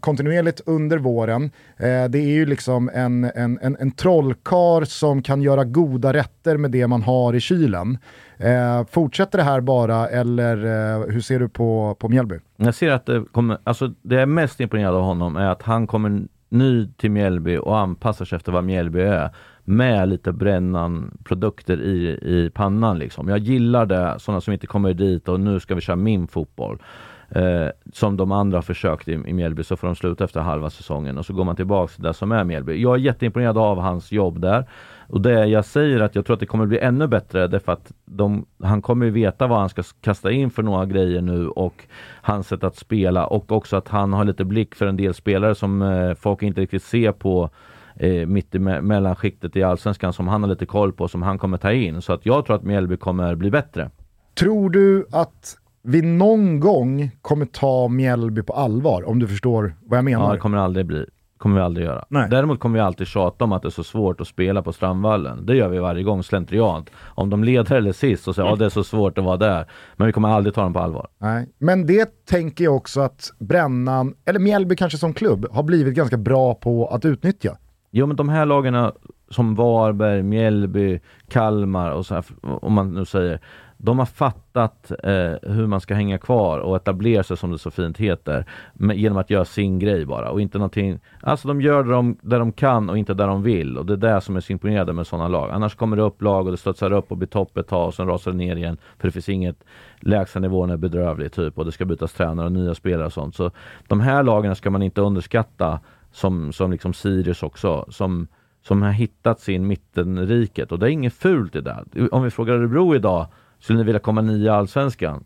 kontinuerligt 0.00 0.60
under 0.66 0.98
våren. 0.98 1.50
Eh, 1.76 2.04
det 2.04 2.18
är 2.18 2.34
ju 2.34 2.46
liksom 2.46 2.90
en, 2.94 3.24
en, 3.24 3.58
en, 3.62 3.76
en 3.80 3.90
trollkar 3.90 4.84
som 4.84 5.22
kan 5.22 5.42
göra 5.42 5.64
goda 5.64 6.12
rätter 6.12 6.56
med 6.56 6.70
det 6.70 6.86
man 6.86 7.02
har 7.02 7.34
i 7.34 7.40
kylen. 7.40 7.98
Eh, 8.38 8.86
fortsätter 8.90 9.38
det 9.38 9.44
här 9.44 9.60
bara 9.60 10.08
eller 10.08 10.56
eh, 10.56 11.12
hur 11.12 11.20
ser 11.20 11.40
du 11.40 11.48
på, 11.48 11.96
på 11.98 12.08
Mjällby? 12.08 12.38
Jag 12.56 12.74
ser 12.74 12.90
att 12.90 13.06
det 13.06 13.24
kommer, 13.32 13.58
alltså 13.64 13.88
det 14.02 14.14
jag 14.14 14.22
är 14.22 14.26
mest 14.26 14.60
imponerad 14.60 14.94
av 14.94 15.02
honom 15.02 15.36
är 15.36 15.46
att 15.48 15.62
han 15.62 15.86
kommer 15.86 16.22
ny 16.54 16.88
till 16.96 17.10
Mjällby 17.10 17.56
och 17.56 17.78
anpassar 17.78 18.24
sig 18.24 18.36
efter 18.36 18.52
vad 18.52 18.64
Mjällby 18.64 19.00
är 19.00 19.30
med 19.64 20.08
lite 20.08 20.32
brännan-produkter 20.32 21.80
i, 21.82 22.18
i 22.22 22.50
pannan. 22.54 22.98
Liksom. 22.98 23.28
Jag 23.28 23.38
gillar 23.38 23.86
det, 23.86 24.14
sådana 24.18 24.40
som 24.40 24.52
inte 24.52 24.66
kommer 24.66 24.94
dit 24.94 25.28
och 25.28 25.40
nu 25.40 25.60
ska 25.60 25.74
vi 25.74 25.80
köra 25.80 25.96
min 25.96 26.26
fotboll. 26.26 26.82
Eh, 27.28 27.68
som 27.92 28.16
de 28.16 28.32
andra 28.32 28.58
har 28.58 28.62
försökt 28.62 29.08
i, 29.08 29.12
i 29.12 29.32
Mjällby 29.32 29.62
så 29.64 29.76
får 29.76 29.86
de 29.86 29.96
sluta 29.96 30.24
efter 30.24 30.40
halva 30.40 30.70
säsongen 30.70 31.18
och 31.18 31.26
så 31.26 31.32
går 31.32 31.44
man 31.44 31.56
tillbaka 31.56 31.92
till 31.92 32.02
det 32.02 32.14
som 32.14 32.32
är 32.32 32.44
Mjällby. 32.44 32.82
Jag 32.82 32.94
är 32.94 32.98
jätteimponerad 32.98 33.58
av 33.58 33.80
hans 33.80 34.12
jobb 34.12 34.40
där. 34.40 34.64
Och 35.08 35.20
det 35.20 35.46
jag 35.46 35.64
säger 35.64 36.00
att 36.00 36.14
jag 36.14 36.26
tror 36.26 36.34
att 36.34 36.40
det 36.40 36.46
kommer 36.46 36.66
bli 36.66 36.78
ännu 36.78 37.06
bättre 37.06 37.48
därför 37.48 37.72
att 37.72 37.92
de, 38.04 38.46
han 38.62 38.82
kommer 38.82 39.10
veta 39.10 39.46
vad 39.46 39.58
han 39.58 39.68
ska 39.68 39.82
kasta 40.00 40.32
in 40.32 40.50
för 40.50 40.62
några 40.62 40.86
grejer 40.86 41.20
nu 41.20 41.48
och 41.48 41.84
hans 42.22 42.48
sätt 42.48 42.64
att 42.64 42.76
spela 42.76 43.26
och 43.26 43.52
också 43.52 43.76
att 43.76 43.88
han 43.88 44.12
har 44.12 44.24
lite 44.24 44.44
blick 44.44 44.74
för 44.74 44.86
en 44.86 44.96
del 44.96 45.14
spelare 45.14 45.54
som 45.54 45.82
eh, 45.82 46.14
folk 46.14 46.42
inte 46.42 46.60
riktigt 46.60 46.82
ser 46.82 47.12
på 47.12 47.50
eh, 47.96 48.26
mitt 48.26 48.54
i 48.54 48.58
me 48.58 48.80
mellanskiktet 48.80 49.56
i 49.56 49.62
Allsvenskan 49.62 50.12
som 50.12 50.28
han 50.28 50.42
har 50.42 50.50
lite 50.50 50.66
koll 50.66 50.92
på 50.92 51.08
som 51.08 51.22
han 51.22 51.38
kommer 51.38 51.58
ta 51.58 51.72
in. 51.72 52.02
Så 52.02 52.12
att 52.12 52.26
jag 52.26 52.46
tror 52.46 52.56
att 52.56 52.62
Mjällby 52.62 52.96
kommer 52.96 53.34
bli 53.34 53.50
bättre. 53.50 53.90
Tror 54.34 54.70
du 54.70 55.06
att 55.12 55.56
vi 55.82 56.02
någon 56.02 56.60
gång 56.60 57.10
kommer 57.22 57.46
ta 57.46 57.88
Mjällby 57.88 58.42
på 58.42 58.52
allvar, 58.52 59.08
om 59.08 59.18
du 59.18 59.28
förstår 59.28 59.74
vad 59.82 59.98
jag 59.98 60.04
menar? 60.04 60.26
Ja, 60.26 60.32
det 60.32 60.38
kommer 60.38 60.58
aldrig 60.58 60.86
bli 60.86 61.06
kommer 61.44 61.56
vi 61.56 61.62
aldrig 61.62 61.86
göra. 61.86 62.04
Nej. 62.08 62.28
Däremot 62.30 62.60
kommer 62.60 62.78
vi 62.78 62.80
alltid 62.80 63.06
tjata 63.06 63.44
om 63.44 63.52
att 63.52 63.62
det 63.62 63.68
är 63.68 63.70
så 63.70 63.84
svårt 63.84 64.20
att 64.20 64.28
spela 64.28 64.62
på 64.62 64.72
Strandvallen. 64.72 65.46
Det 65.46 65.56
gör 65.56 65.68
vi 65.68 65.78
varje 65.78 66.02
gång 66.02 66.22
slentriant. 66.22 66.90
Om 67.04 67.30
de 67.30 67.44
leder 67.44 67.76
eller 67.76 67.92
sist 67.92 68.28
och 68.28 68.34
säger 68.34 68.48
att 68.48 68.52
ja, 68.52 68.56
det 68.56 68.64
är 68.64 68.68
så 68.68 68.84
svårt 68.84 69.18
att 69.18 69.24
vara 69.24 69.36
där. 69.36 69.66
Men 69.96 70.06
vi 70.06 70.12
kommer 70.12 70.28
aldrig 70.28 70.54
ta 70.54 70.62
dem 70.62 70.72
på 70.72 70.78
allvar. 70.78 71.08
Nej. 71.18 71.48
Men 71.58 71.86
det 71.86 72.26
tänker 72.26 72.64
jag 72.64 72.76
också 72.76 73.00
att 73.00 73.32
Brännan, 73.38 74.14
eller 74.24 74.40
Mjällby 74.40 74.76
kanske 74.76 74.98
som 74.98 75.14
klubb, 75.14 75.46
har 75.50 75.62
blivit 75.62 75.94
ganska 75.94 76.16
bra 76.16 76.54
på 76.54 76.86
att 76.86 77.04
utnyttja. 77.04 77.56
Jo 77.90 78.06
men 78.06 78.16
de 78.16 78.28
här 78.28 78.46
lagarna 78.46 78.92
som 79.30 79.54
Varberg, 79.54 80.22
Mjällby, 80.22 81.00
Kalmar 81.28 81.90
och 81.90 82.06
så 82.06 82.14
här, 82.14 82.24
om 82.42 82.72
man 82.72 82.94
nu 82.94 83.04
säger 83.04 83.40
de 83.84 83.98
har 83.98 84.06
fattat 84.06 84.90
eh, 85.02 85.50
hur 85.52 85.66
man 85.66 85.80
ska 85.80 85.94
hänga 85.94 86.18
kvar 86.18 86.58
och 86.58 86.76
etablera 86.76 87.22
sig 87.22 87.36
som 87.36 87.50
det 87.50 87.58
så 87.58 87.70
fint 87.70 87.98
heter 87.98 88.44
med, 88.74 88.96
genom 88.96 89.18
att 89.18 89.30
göra 89.30 89.44
sin 89.44 89.78
grej 89.78 90.06
bara 90.06 90.30
och 90.30 90.40
inte 90.40 90.58
någonting. 90.58 91.00
Alltså 91.20 91.48
de 91.48 91.60
gör 91.60 91.84
det 91.84 91.90
de, 91.90 92.16
där 92.20 92.38
de 92.38 92.52
kan 92.52 92.90
och 92.90 92.98
inte 92.98 93.14
där 93.14 93.26
de 93.26 93.42
vill 93.42 93.78
och 93.78 93.86
det 93.86 93.92
är 93.92 94.14
det 94.14 94.20
som 94.20 94.36
är 94.36 94.40
så 94.40 94.52
imponerande 94.52 94.92
med 94.92 95.06
sådana 95.06 95.28
lag. 95.28 95.50
Annars 95.50 95.74
kommer 95.74 95.96
det 95.96 96.02
upp 96.02 96.22
lag 96.22 96.46
och 96.46 96.52
det 96.52 96.58
studsar 96.58 96.92
upp 96.92 97.10
och 97.10 97.16
blir 97.16 97.28
topp 97.28 97.56
ett 97.56 97.68
tag 97.68 97.86
och 97.86 97.94
sen 97.94 98.06
rasar 98.06 98.30
det 98.30 98.36
ner 98.36 98.56
igen 98.56 98.76
för 98.98 99.08
det 99.08 99.12
finns 99.12 99.28
inget 99.28 99.64
lägstanivån 100.00 100.70
är 100.70 100.76
bedrövlig 100.76 101.32
typ 101.32 101.58
och 101.58 101.64
det 101.64 101.72
ska 101.72 101.84
bytas 101.84 102.12
tränare 102.12 102.46
och 102.46 102.52
nya 102.52 102.74
spelare 102.74 103.06
och 103.06 103.12
sånt. 103.12 103.34
Så 103.34 103.50
de 103.88 104.00
här 104.00 104.22
lagen 104.22 104.56
ska 104.56 104.70
man 104.70 104.82
inte 104.82 105.00
underskatta 105.00 105.80
som, 106.12 106.52
som 106.52 106.70
liksom 106.70 106.94
Sirius 106.94 107.42
också 107.42 107.86
som 107.88 108.26
som 108.66 108.82
har 108.82 108.92
hittat 108.92 109.40
sin 109.40 109.66
mittenriket 109.66 110.72
och 110.72 110.78
det 110.78 110.86
är 110.86 110.90
inget 110.90 111.14
fult 111.14 111.56
i 111.56 111.60
det. 111.60 111.84
Om 112.10 112.22
vi 112.22 112.30
frågar 112.30 112.54
Örebro 112.54 112.94
idag 112.94 113.26
skulle 113.64 113.78
ni 113.78 113.84
vilja 113.84 114.00
komma 114.00 114.20
nia 114.20 114.44
i 114.44 114.48
Allsvenskan? 114.48 115.24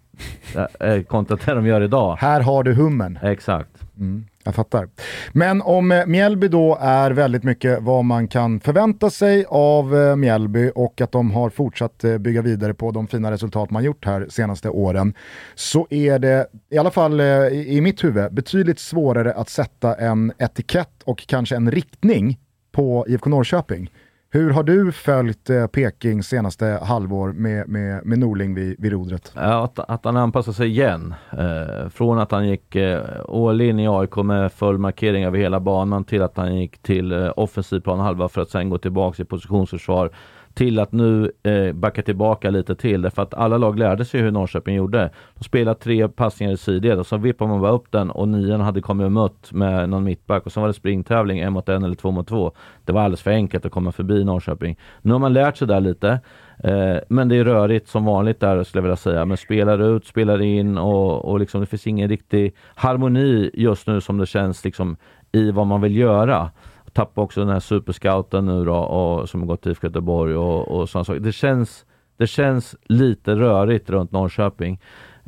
eh, 0.80 1.02
kontra 1.02 1.36
det 1.44 1.54
de 1.54 1.66
gör 1.66 1.80
idag. 1.80 2.16
Här 2.16 2.40
har 2.40 2.62
du 2.62 2.74
hummen. 2.74 3.18
Exakt. 3.22 3.70
Mm, 3.98 4.24
jag 4.44 4.54
fattar. 4.54 4.88
Men 5.32 5.62
om 5.62 5.92
eh, 5.92 6.06
Mjällby 6.06 6.48
då 6.48 6.78
är 6.80 7.10
väldigt 7.10 7.44
mycket 7.44 7.82
vad 7.82 8.04
man 8.04 8.28
kan 8.28 8.60
förvänta 8.60 9.10
sig 9.10 9.44
av 9.48 9.96
eh, 9.96 10.16
Mjällby 10.16 10.70
och 10.74 11.00
att 11.00 11.12
de 11.12 11.30
har 11.30 11.50
fortsatt 11.50 12.04
bygga 12.20 12.42
vidare 12.42 12.74
på 12.74 12.90
de 12.90 13.06
fina 13.06 13.30
resultat 13.30 13.70
man 13.70 13.84
gjort 13.84 14.04
här 14.04 14.26
senaste 14.28 14.68
åren 14.68 15.14
så 15.54 15.86
är 15.90 16.18
det, 16.18 16.46
i 16.70 16.78
alla 16.78 16.90
fall 16.90 17.20
i 17.20 17.80
mitt 17.80 18.04
huvud, 18.04 18.34
betydligt 18.34 18.78
svårare 18.78 19.32
att 19.32 19.48
sätta 19.48 19.94
en 19.94 20.32
etikett 20.38 21.02
och 21.04 21.26
kanske 21.26 21.56
en 21.56 21.70
riktning 21.70 22.38
på 22.72 23.04
IFK 23.08 23.30
Norrköping 23.30 23.90
hur 24.30 24.50
har 24.50 24.62
du 24.62 24.92
följt 24.92 25.50
eh, 25.50 25.66
Peking 25.66 26.22
senaste 26.22 26.78
halvår 26.82 27.32
med, 27.32 27.68
med, 27.68 28.06
med 28.06 28.18
Norling 28.18 28.54
vid, 28.54 28.76
vid 28.78 28.92
rodret? 28.92 29.32
Att, 29.34 29.78
att 29.78 30.04
han 30.04 30.16
anpassar 30.16 30.52
sig 30.52 30.68
igen. 30.68 31.14
Eh, 31.32 31.88
från 31.88 32.18
att 32.18 32.30
han 32.30 32.48
gick 32.48 32.76
eh, 32.76 33.02
all 33.28 33.60
in 33.60 33.80
i 33.80 33.88
AIK 33.88 34.16
med 34.16 34.52
full 34.52 34.78
markering 34.78 35.24
över 35.24 35.38
hela 35.38 35.60
banan 35.60 36.04
till 36.04 36.22
att 36.22 36.36
han 36.36 36.56
gick 36.56 36.78
till 36.78 37.12
eh, 37.12 37.32
offensiv 37.36 37.80
planhalva 37.80 38.28
för 38.28 38.40
att 38.40 38.50
sen 38.50 38.70
gå 38.70 38.78
tillbaka 38.78 39.22
i 39.22 39.26
positionsförsvar 39.26 40.10
till 40.58 40.78
att 40.78 40.92
nu 40.92 41.32
eh, 41.42 41.72
backa 41.72 42.02
tillbaka 42.02 42.50
lite 42.50 42.74
till 42.74 43.02
därför 43.02 43.22
att 43.22 43.34
alla 43.34 43.58
lag 43.58 43.78
lärde 43.78 44.04
sig 44.04 44.20
hur 44.20 44.30
Norrköping 44.30 44.74
gjorde. 44.74 45.10
De 45.34 45.44
spelade 45.44 45.80
tre 45.80 46.08
passningar 46.08 46.52
i 46.52 46.56
sidled 46.56 46.98
och 46.98 47.06
så 47.06 47.16
vippade 47.16 47.50
man 47.50 47.60
bara 47.60 47.72
upp 47.72 47.92
den 47.92 48.10
och 48.10 48.28
nian 48.28 48.60
hade 48.60 48.80
kommit 48.80 49.04
och 49.04 49.12
mött 49.12 49.52
med 49.52 49.88
någon 49.88 50.04
mittback 50.04 50.46
och 50.46 50.52
så 50.52 50.60
var 50.60 50.68
det 50.68 50.74
springtävling 50.74 51.38
en 51.38 51.52
mot 51.52 51.68
en 51.68 51.84
eller 51.84 51.94
två 51.94 52.10
mot 52.10 52.28
två. 52.28 52.52
Det 52.84 52.92
var 52.92 53.00
alldeles 53.02 53.22
för 53.22 53.30
enkelt 53.30 53.66
att 53.66 53.72
komma 53.72 53.92
förbi 53.92 54.24
Norrköping. 54.24 54.78
Nu 55.02 55.12
har 55.12 55.18
man 55.18 55.32
lärt 55.32 55.56
sig 55.56 55.68
där 55.68 55.80
lite. 55.80 56.20
Eh, 56.64 56.96
men 57.08 57.28
det 57.28 57.36
är 57.36 57.44
rörigt 57.44 57.88
som 57.88 58.04
vanligt 58.04 58.40
där 58.40 58.64
skulle 58.64 58.78
jag 58.78 58.82
vilja 58.82 58.96
säga. 58.96 59.24
Men 59.24 59.36
spelar 59.36 59.96
ut, 59.96 60.06
spelar 60.06 60.42
in 60.42 60.78
och, 60.78 61.24
och 61.24 61.40
liksom, 61.40 61.60
det 61.60 61.66
finns 61.66 61.86
ingen 61.86 62.08
riktig 62.08 62.54
harmoni 62.74 63.50
just 63.54 63.86
nu 63.86 64.00
som 64.00 64.18
det 64.18 64.26
känns 64.26 64.64
liksom 64.64 64.96
i 65.32 65.50
vad 65.50 65.66
man 65.66 65.80
vill 65.80 65.96
göra 65.96 66.50
tappade 66.98 67.24
också 67.24 67.40
den 67.40 67.48
här 67.48 67.60
superscouten 67.60 68.46
nu 68.46 68.64
då, 68.64 68.74
och, 68.74 69.28
som 69.28 69.40
har 69.40 69.46
gått 69.46 69.62
till 69.62 69.72
IFK 69.72 69.86
Göteborg 69.86 70.36
och, 70.36 70.68
och 70.68 70.88
sådana 70.88 71.04
saker. 71.04 71.20
Det 71.20 71.32
känns, 71.32 71.86
det 72.16 72.26
känns 72.26 72.76
lite 72.84 73.34
rörigt 73.34 73.90
runt 73.90 74.12
Norrköping. 74.12 74.80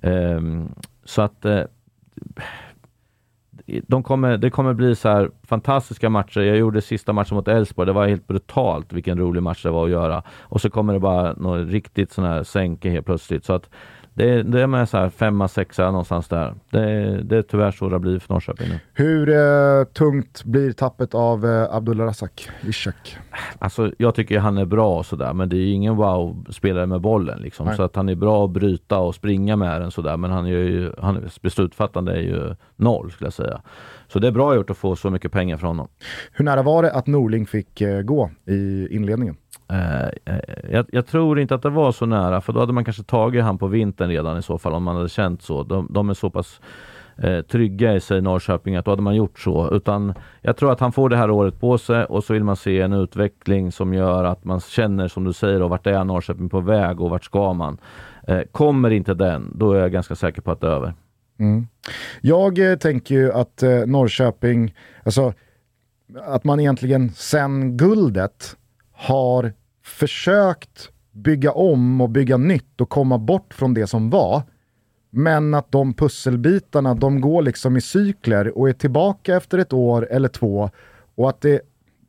Um, 0.03 0.75
så 1.05 1.23
att 1.23 1.45
uh, 1.45 1.63
de 3.87 4.03
kommer, 4.03 4.37
det 4.37 4.51
kommer 4.51 4.75
bli 4.75 4.97
så 4.97 5.09
här 5.09 5.31
fantastiska 5.43 6.11
matcher. 6.11 6.41
Jag 6.41 6.57
gjorde 6.57 6.83
sista 6.83 7.13
matchen 7.13 7.37
mot 7.37 7.49
Elfsborg. 7.49 7.87
Det 7.87 7.93
var 7.93 8.07
helt 8.07 8.27
brutalt 8.27 8.93
vilken 8.93 9.19
rolig 9.19 9.43
match 9.43 9.63
det 9.63 9.71
var 9.71 9.85
att 9.85 9.91
göra. 9.91 10.23
Och 10.41 10.61
så 10.61 10.71
kommer 10.71 10.93
det 10.93 11.01
bara 11.01 11.33
något 11.33 11.69
riktigt 11.69 12.13
sån 12.13 12.25
här 12.25 12.43
sänke 12.43 12.91
helt 12.91 13.07
plötsligt. 13.07 13.45
Så 13.45 13.53
att 13.53 13.71
det, 14.21 14.43
det 14.43 14.61
är 14.61 14.67
med 14.67 14.89
så 14.89 14.97
här 14.99 15.11
femma, 15.11 15.49
sexa 15.49 15.91
någonstans 15.91 16.29
där. 16.29 16.55
Det, 16.71 17.23
det 17.23 17.37
är 17.37 17.43
tyvärr 17.43 17.71
så 17.71 17.89
det 17.89 17.99
blivit 17.99 18.23
för 18.23 18.35
Norrköping 18.35 18.69
nu. 18.69 18.79
Hur 18.95 19.29
eh, 19.29 19.85
tungt 19.85 20.45
blir 20.45 20.73
tappet 20.73 21.15
av 21.15 21.47
eh, 21.47 21.75
Abdullah 21.75 22.07
Razak, 22.07 22.49
Ishak? 22.63 23.17
Alltså 23.59 23.93
jag 23.99 24.15
tycker 24.15 24.39
han 24.39 24.59
är 24.59 24.65
bra 24.65 24.99
och 24.99 25.07
sådär 25.07 25.33
men 25.33 25.49
det 25.49 25.57
är 25.57 25.73
ingen 25.73 25.97
wow-spelare 25.97 26.87
med 26.87 27.01
bollen 27.01 27.39
liksom. 27.39 27.75
Så 27.77 27.83
att 27.83 27.97
han 27.97 28.09
är 28.09 28.15
bra 28.15 28.45
att 28.45 28.51
bryta 28.51 28.99
och 28.99 29.15
springa 29.15 29.57
med 29.57 29.81
den 29.81 29.91
sådär 29.91 30.17
men 30.17 30.31
han 30.31 30.47
är 30.47 30.51
ju, 30.51 30.93
han, 30.99 31.29
beslutfattande 31.43 32.13
är 32.13 32.23
ju 32.23 32.57
noll 32.77 33.11
skulle 33.11 33.27
jag 33.27 33.35
säga. 33.35 33.61
Så 34.09 34.19
det 34.19 34.27
är 34.27 34.33
bra 34.33 34.55
gjort 34.55 34.71
att 34.71 34.77
få 34.77 34.97
så 34.97 35.11
mycket 35.11 35.33
pengar 35.33 35.57
från 35.57 35.69
honom. 35.69 35.89
Hur 36.33 36.45
nära 36.45 36.63
var 36.63 36.83
det 36.83 36.93
att 36.93 37.07
Norling 37.07 37.47
fick 37.47 37.81
eh, 37.81 38.03
gå 38.03 38.31
i 38.47 38.89
inledningen? 38.91 39.37
Eh, 39.71 40.35
eh, 40.35 40.41
jag, 40.71 40.87
jag, 40.93 41.07
tror 41.07 41.41
inte 41.41 41.55
att 41.55 41.63
det 41.63 41.71
var 41.71 41.93
så 41.93 42.07
nära, 42.07 42.41
för 42.41 42.53
då 42.53 42.61
hade 42.61 42.73
man 42.73 42.85
kanske 42.85 43.03
tagit 43.03 43.45
han 43.45 43.59
på 43.59 43.67
vintern 43.67 44.09
redan 44.09 44.39
i 44.39 44.43
så 44.43 44.59
fall, 44.59 44.73
om 44.73 44.83
man 44.83 44.97
hade 44.97 45.09
känt 45.09 45.43
så. 45.43 45.63
De, 45.63 45.89
de 45.91 46.11
är 46.11 46.15
så 46.15 46.31
pass 46.31 46.61
eh, 47.17 47.41
trygga 47.41 47.95
i 47.95 48.01
sig 48.01 48.21
Norrköping 48.21 48.77
att 48.77 48.85
då 48.85 48.91
hade 48.91 49.03
man 49.03 49.17
gjort 49.17 49.39
så. 49.39 49.75
Utan 49.75 50.15
jag 50.43 50.57
tror 50.57 50.73
att 50.73 50.81
han 50.81 50.93
får 50.93 51.09
det 51.09 51.17
här 51.17 51.31
året 51.31 51.61
på 51.61 51.79
sig 51.79 52.05
och 52.05 52.25
så 52.25 52.33
vill 52.33 52.45
man 52.45 52.57
se 52.57 52.81
en 52.81 52.93
utveckling 52.93 53.73
som 53.73 53.95
gör 53.95 54.25
att 54.25 54.45
man 54.45 54.61
känner 54.61 55.09
som 55.09 55.25
du 55.25 55.33
säger, 55.33 55.63
och 55.63 55.71
vart 55.71 55.87
är 55.87 56.05
Norrköping 56.05 56.49
på 56.49 56.61
väg 56.61 57.01
och 57.01 57.11
vart 57.11 57.25
ska 57.25 57.53
man? 57.53 57.79
Eh, 58.27 58.41
kommer 58.53 58.91
inte 58.91 59.15
den, 59.15 59.53
då 59.55 59.73
är 59.73 59.81
jag 59.81 59.93
ganska 59.93 60.15
säker 60.15 60.43
på 60.43 60.51
att 60.51 60.61
det 60.61 60.67
är 60.67 60.71
över. 60.71 60.95
Mm. 61.39 61.67
Jag 62.21 62.71
eh, 62.71 62.77
tänker 62.79 63.15
ju 63.15 63.33
att 63.33 63.63
eh, 63.63 63.71
Norrköping, 63.87 64.75
alltså 65.05 65.33
att 66.27 66.45
man 66.45 66.61
egentligen 66.61 67.11
sen 67.11 67.77
guldet 67.77 68.57
har 68.93 69.53
försökt 69.91 70.91
bygga 71.13 71.53
om 71.53 72.01
och 72.01 72.11
bygga 72.11 72.37
nytt 72.37 72.81
och 72.81 72.89
komma 72.89 73.19
bort 73.19 73.55
från 73.55 73.75
det 73.75 73.87
som 73.87 74.11
var. 74.11 74.43
Men 75.11 75.55
att 75.55 75.73
de 75.73 75.95
pusselbitarna, 75.95 76.95
de 76.95 77.21
går 77.21 77.43
liksom 77.43 77.77
i 77.77 77.81
cykler 77.81 78.59
och 78.59 78.69
är 78.69 78.73
tillbaka 78.73 79.37
efter 79.37 79.59
ett 79.59 79.73
år 79.73 80.09
eller 80.11 80.29
två. 80.29 80.71
Och 81.15 81.29
att 81.29 81.41
det, 81.41 81.61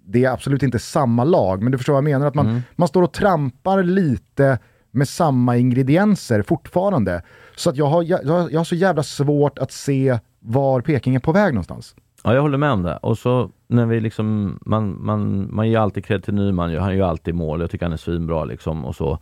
det 0.06 0.26
är 0.26 0.32
absolut 0.32 0.64
inte 0.64 0.80
samma 0.80 1.24
lag, 1.24 1.62
men 1.64 1.72
du 1.72 1.78
förstår 1.78 1.94
vad 1.94 2.04
jag 2.04 2.12
menar? 2.12 2.28
Att 2.28 2.36
man, 2.36 2.50
mm. 2.50 2.62
man 2.76 2.88
står 2.88 3.02
och 3.04 3.14
trampar 3.14 3.84
lite 3.84 4.60
med 4.92 5.10
samma 5.10 5.58
ingredienser 5.58 6.42
fortfarande. 6.42 7.24
Så 7.56 7.70
att 7.70 7.78
jag 7.78 7.86
har, 7.86 8.04
jag, 8.04 8.52
jag 8.52 8.60
har 8.60 8.64
så 8.64 8.76
jävla 8.76 9.04
svårt 9.04 9.60
att 9.60 9.72
se 9.72 10.20
var 10.40 10.82
Peking 10.82 11.16
är 11.16 11.20
på 11.20 11.32
väg 11.32 11.54
någonstans. 11.54 11.96
Ja, 12.24 12.34
jag 12.34 12.42
håller 12.42 12.58
med 12.58 12.72
om 12.72 12.84
det. 12.84 12.98
Och 12.98 13.18
så 13.18 13.52
när 13.72 13.86
vi 13.86 13.99
liksom, 13.99 14.59
man, 14.65 14.97
man, 15.05 15.47
man 15.55 15.69
ger 15.69 15.80
alltid 15.80 16.05
cred 16.05 16.24
till 16.24 16.34
Nyman, 16.34 16.76
han 16.76 16.97
gör 16.97 17.07
alltid 17.07 17.36
mål, 17.36 17.61
jag 17.61 17.72
tycker 17.72 17.86
han 17.86 17.93
är 17.93 17.97
svinbra 17.97 18.45
liksom 18.45 18.86
och 18.86 18.95
så. 18.95 19.19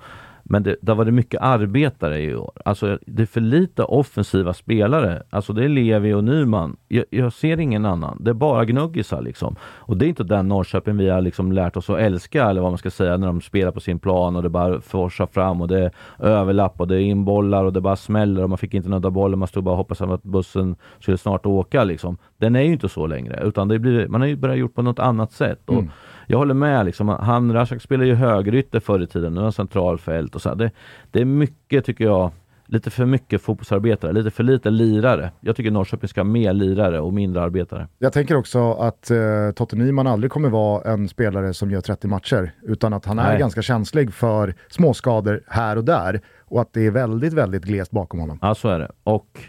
Men 0.51 0.63
det, 0.63 0.75
där 0.81 0.95
var 0.95 1.05
det 1.05 1.11
mycket 1.11 1.41
arbetare 1.41 2.21
i 2.21 2.35
år. 2.35 2.51
Alltså 2.65 2.99
det 3.05 3.21
är 3.21 3.25
för 3.25 3.41
lite 3.41 3.83
offensiva 3.83 4.53
spelare. 4.53 5.23
Alltså 5.29 5.53
det 5.53 5.65
är 5.65 5.69
Levi 5.69 6.13
och 6.13 6.23
Nyman. 6.23 6.77
Jag, 6.87 7.05
jag 7.09 7.33
ser 7.33 7.59
ingen 7.59 7.85
annan. 7.85 8.17
Det 8.19 8.29
är 8.29 8.33
bara 8.33 8.65
gnuggisar 8.65 9.21
liksom. 9.21 9.55
Och 9.61 9.97
det 9.97 10.05
är 10.05 10.07
inte 10.07 10.23
den 10.23 10.47
Norrköping 10.47 10.97
vi 10.97 11.09
har 11.09 11.21
liksom 11.21 11.51
lärt 11.51 11.77
oss 11.77 11.89
att 11.89 11.99
älska, 11.99 12.49
eller 12.49 12.61
vad 12.61 12.71
man 12.71 12.77
ska 12.77 12.91
säga, 12.91 13.17
när 13.17 13.27
de 13.27 13.41
spelar 13.41 13.71
på 13.71 13.79
sin 13.79 13.99
plan 13.99 14.35
och 14.35 14.43
det 14.43 14.49
bara 14.49 14.81
forsar 14.81 15.27
fram 15.27 15.61
och 15.61 15.67
det 15.67 15.79
är 15.79 15.91
överlapp 16.19 16.79
och 16.79 16.87
det 16.87 16.95
är 16.95 17.01
inbollar 17.01 17.63
och 17.63 17.73
det 17.73 17.81
bara 17.81 17.95
smäller 17.95 18.43
och 18.43 18.49
man 18.49 18.57
fick 18.57 18.73
inte 18.73 18.89
nudda 18.89 19.09
bollen. 19.09 19.39
Man 19.39 19.47
stod 19.47 19.63
bara 19.63 19.71
och 19.71 19.77
hoppades 19.77 20.01
att 20.01 20.23
bussen 20.23 20.75
skulle 20.99 21.17
snart 21.17 21.45
åka 21.45 21.83
liksom. 21.83 22.17
Den 22.37 22.55
är 22.55 22.61
ju 22.61 22.71
inte 22.71 22.89
så 22.89 23.07
längre, 23.07 23.39
utan 23.43 23.67
det 23.67 23.79
blir, 23.79 24.07
man 24.07 24.21
har 24.21 24.27
ju 24.27 24.35
börjat 24.35 24.57
gjort 24.57 24.75
på 24.75 24.81
något 24.81 24.99
annat 24.99 25.31
sätt. 25.31 25.61
Och 25.65 25.73
mm 25.73 25.89
jag 26.32 26.38
håller 26.38 26.53
med. 26.53 26.86
Liksom, 26.86 27.09
han, 27.09 27.53
Rashak 27.53 27.82
spelade 27.82 28.09
ju 28.09 28.15
högerytter 28.15 28.80
förr 28.80 28.99
i 28.99 29.07
tiden, 29.07 29.34
nu 29.34 29.39
är 29.39 29.43
han 29.43 29.51
centralfält. 29.51 30.36
Och 30.36 30.41
så. 30.41 30.55
Det, 30.55 30.71
det 31.11 31.21
är 31.21 31.25
mycket, 31.25 31.86
tycker 31.86 32.03
jag, 32.03 32.32
lite 32.65 32.89
för 32.89 33.05
mycket 33.05 33.41
fotbollsarbetare, 33.41 34.13
lite 34.13 34.32
för 34.32 34.43
lite 34.43 34.69
lirare. 34.69 35.32
Jag 35.39 35.55
tycker 35.55 35.71
Norrköping 35.71 36.07
ska 36.09 36.19
ha 36.21 36.25
mer 36.25 36.53
lirare 36.53 36.99
och 36.99 37.13
mindre 37.13 37.41
arbetare. 37.41 37.88
Jag 37.99 38.13
tänker 38.13 38.36
också 38.36 38.73
att 38.73 39.11
eh, 39.11 39.17
Totte 39.55 39.75
Nyman 39.75 40.07
aldrig 40.07 40.32
kommer 40.32 40.49
vara 40.49 40.91
en 40.91 41.09
spelare 41.09 41.53
som 41.53 41.71
gör 41.71 41.82
30 41.82 42.07
matcher, 42.07 42.51
utan 42.61 42.93
att 42.93 43.05
han 43.05 43.19
är 43.19 43.30
Nej. 43.30 43.39
ganska 43.39 43.61
känslig 43.61 44.13
för 44.13 44.55
småskador 44.69 45.43
här 45.47 45.77
och 45.77 45.84
där 45.84 46.21
och 46.39 46.61
att 46.61 46.73
det 46.73 46.86
är 46.86 46.91
väldigt, 46.91 47.34
väldigt 47.34 47.63
glest 47.63 47.91
bakom 47.91 48.19
honom. 48.19 48.39
Ja, 48.41 48.55
så 48.55 48.69
är 48.69 48.80
det. 48.80 48.91
Och 49.03 49.39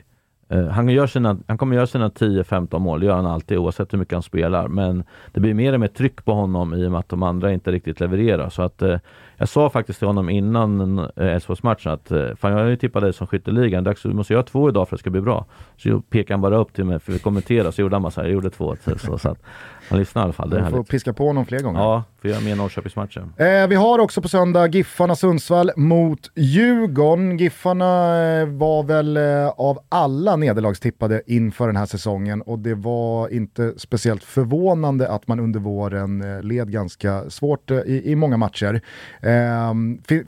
Eh, 0.51 0.67
han, 0.67 0.89
gör 0.89 1.07
sina, 1.07 1.39
han 1.47 1.59
kommer 1.59 1.77
göra 1.77 1.87
sina 1.87 2.09
10-15 2.09 2.79
mål, 2.79 3.01
det 3.01 3.07
gör 3.07 3.15
han 3.15 3.27
alltid 3.27 3.59
oavsett 3.59 3.93
hur 3.93 3.99
mycket 3.99 4.15
han 4.15 4.23
spelar. 4.23 4.69
Men 4.69 5.05
det 5.33 5.41
blir 5.41 5.55
mer 5.55 5.73
och 5.73 5.81
mer 5.81 5.89
tryck 5.89 6.25
på 6.25 6.33
honom 6.33 6.75
i 6.75 6.87
och 6.87 6.91
med 6.91 7.01
att 7.01 7.09
de 7.09 7.23
andra 7.23 7.53
inte 7.53 7.73
riktigt 7.73 8.01
levererar. 8.01 8.49
Så 8.49 8.63
att, 8.63 8.83
eh, 8.83 8.99
jag 9.37 9.49
sa 9.49 9.71
faktiskt 9.71 9.99
till 9.99 10.09
honom 10.09 10.31
innan 10.31 10.99
eh, 10.99 11.07
Elfsborgsmatchen 11.17 11.93
att 11.93 12.11
eh, 12.11 12.35
fan, 12.37 12.53
jag 12.53 12.59
har 12.59 12.67
ju 12.67 12.77
tippat 12.77 13.03
dig 13.03 13.13
som 13.13 13.27
skytteligan, 13.27 13.85
dags, 13.85 14.03
du 14.03 14.13
måste 14.13 14.33
göra 14.33 14.43
två 14.43 14.69
idag 14.69 14.89
för 14.89 14.97
att 14.97 14.99
det 14.99 15.03
ska 15.03 15.11
bli 15.11 15.21
bra. 15.21 15.47
Så 15.77 16.01
pekade 16.01 16.35
han 16.35 16.41
bara 16.41 16.57
upp 16.57 16.73
till 16.73 16.85
mig 16.85 16.99
för 16.99 17.13
att 17.13 17.23
kommentera, 17.23 17.73
så 17.73 17.81
gjorde 17.81 17.95
han 17.95 18.03
bara 18.03 18.11
så 18.11 18.21
här, 18.21 18.29
jag 18.29 18.35
gjorde 18.35 18.51
två. 18.51 18.77
Så, 18.99 19.19
så 19.19 19.29
att, 19.29 19.43
han 19.91 19.99
lyssnar 19.99 20.23
i 20.23 20.25
alla 20.25 20.33
fall, 20.33 20.51
det 20.51 20.59
är 20.59 20.65
Du 20.65 20.71
får 20.71 20.83
piska 20.83 21.13
på 21.13 21.27
honom 21.27 21.47
fler 21.47 21.61
gånger. 21.61 21.81
Ja, 21.81 22.05
får 22.21 22.31
göra 22.31 22.41
mer 22.41 22.57
Norrköpingsmatchen. 22.57 23.33
Eh, 23.37 23.67
vi 23.69 23.75
har 23.75 23.99
också 23.99 24.23
på 24.23 24.29
söndag 24.29 24.67
Giffarna 24.67 25.17
Sundsvall 25.17 25.71
mot 25.77 26.31
Djurgården. 26.35 27.39
Giffarna 27.39 28.19
eh, 28.23 28.47
var 28.47 28.83
väl 28.83 29.17
eh, 29.17 29.49
av 29.49 29.79
alla 29.89 30.37
nederlagstippade 30.37 31.23
inför 31.27 31.67
den 31.67 31.77
här 31.77 31.87
säsongen 31.87 32.43
och 32.43 32.59
det 32.59 32.75
var 32.75 33.29
inte 33.29 33.73
speciellt 33.77 34.25
förvånande 34.25 35.09
att 35.09 35.29
man 35.29 35.41
under 35.41 35.61
våren 35.61 36.23
eh, 36.23 36.43
led 36.43 36.73
ganska 36.73 37.31
svårt 37.31 37.71
eh, 37.71 37.79
i, 37.79 38.03
i 38.05 38.17
många 38.17 38.37
matcher. 38.37 38.81
Eh, 39.21 39.75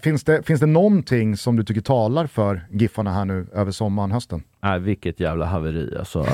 finns, 0.01 0.25
det, 0.25 0.47
finns 0.47 0.61
det 0.61 0.67
någonting 0.67 1.37
som 1.37 1.57
du 1.57 1.65
tycker 1.65 1.81
talar 1.81 2.27
för 2.27 2.67
Giffarna 2.71 3.13
här 3.13 3.25
nu 3.25 3.47
över 3.53 3.73
sommaren, 3.73 4.13
hösten? 4.13 4.43
Nej, 4.63 4.81
vilket 4.81 5.21
jävla 5.21 5.47
haveri 5.47 5.97
alltså. 5.99 6.27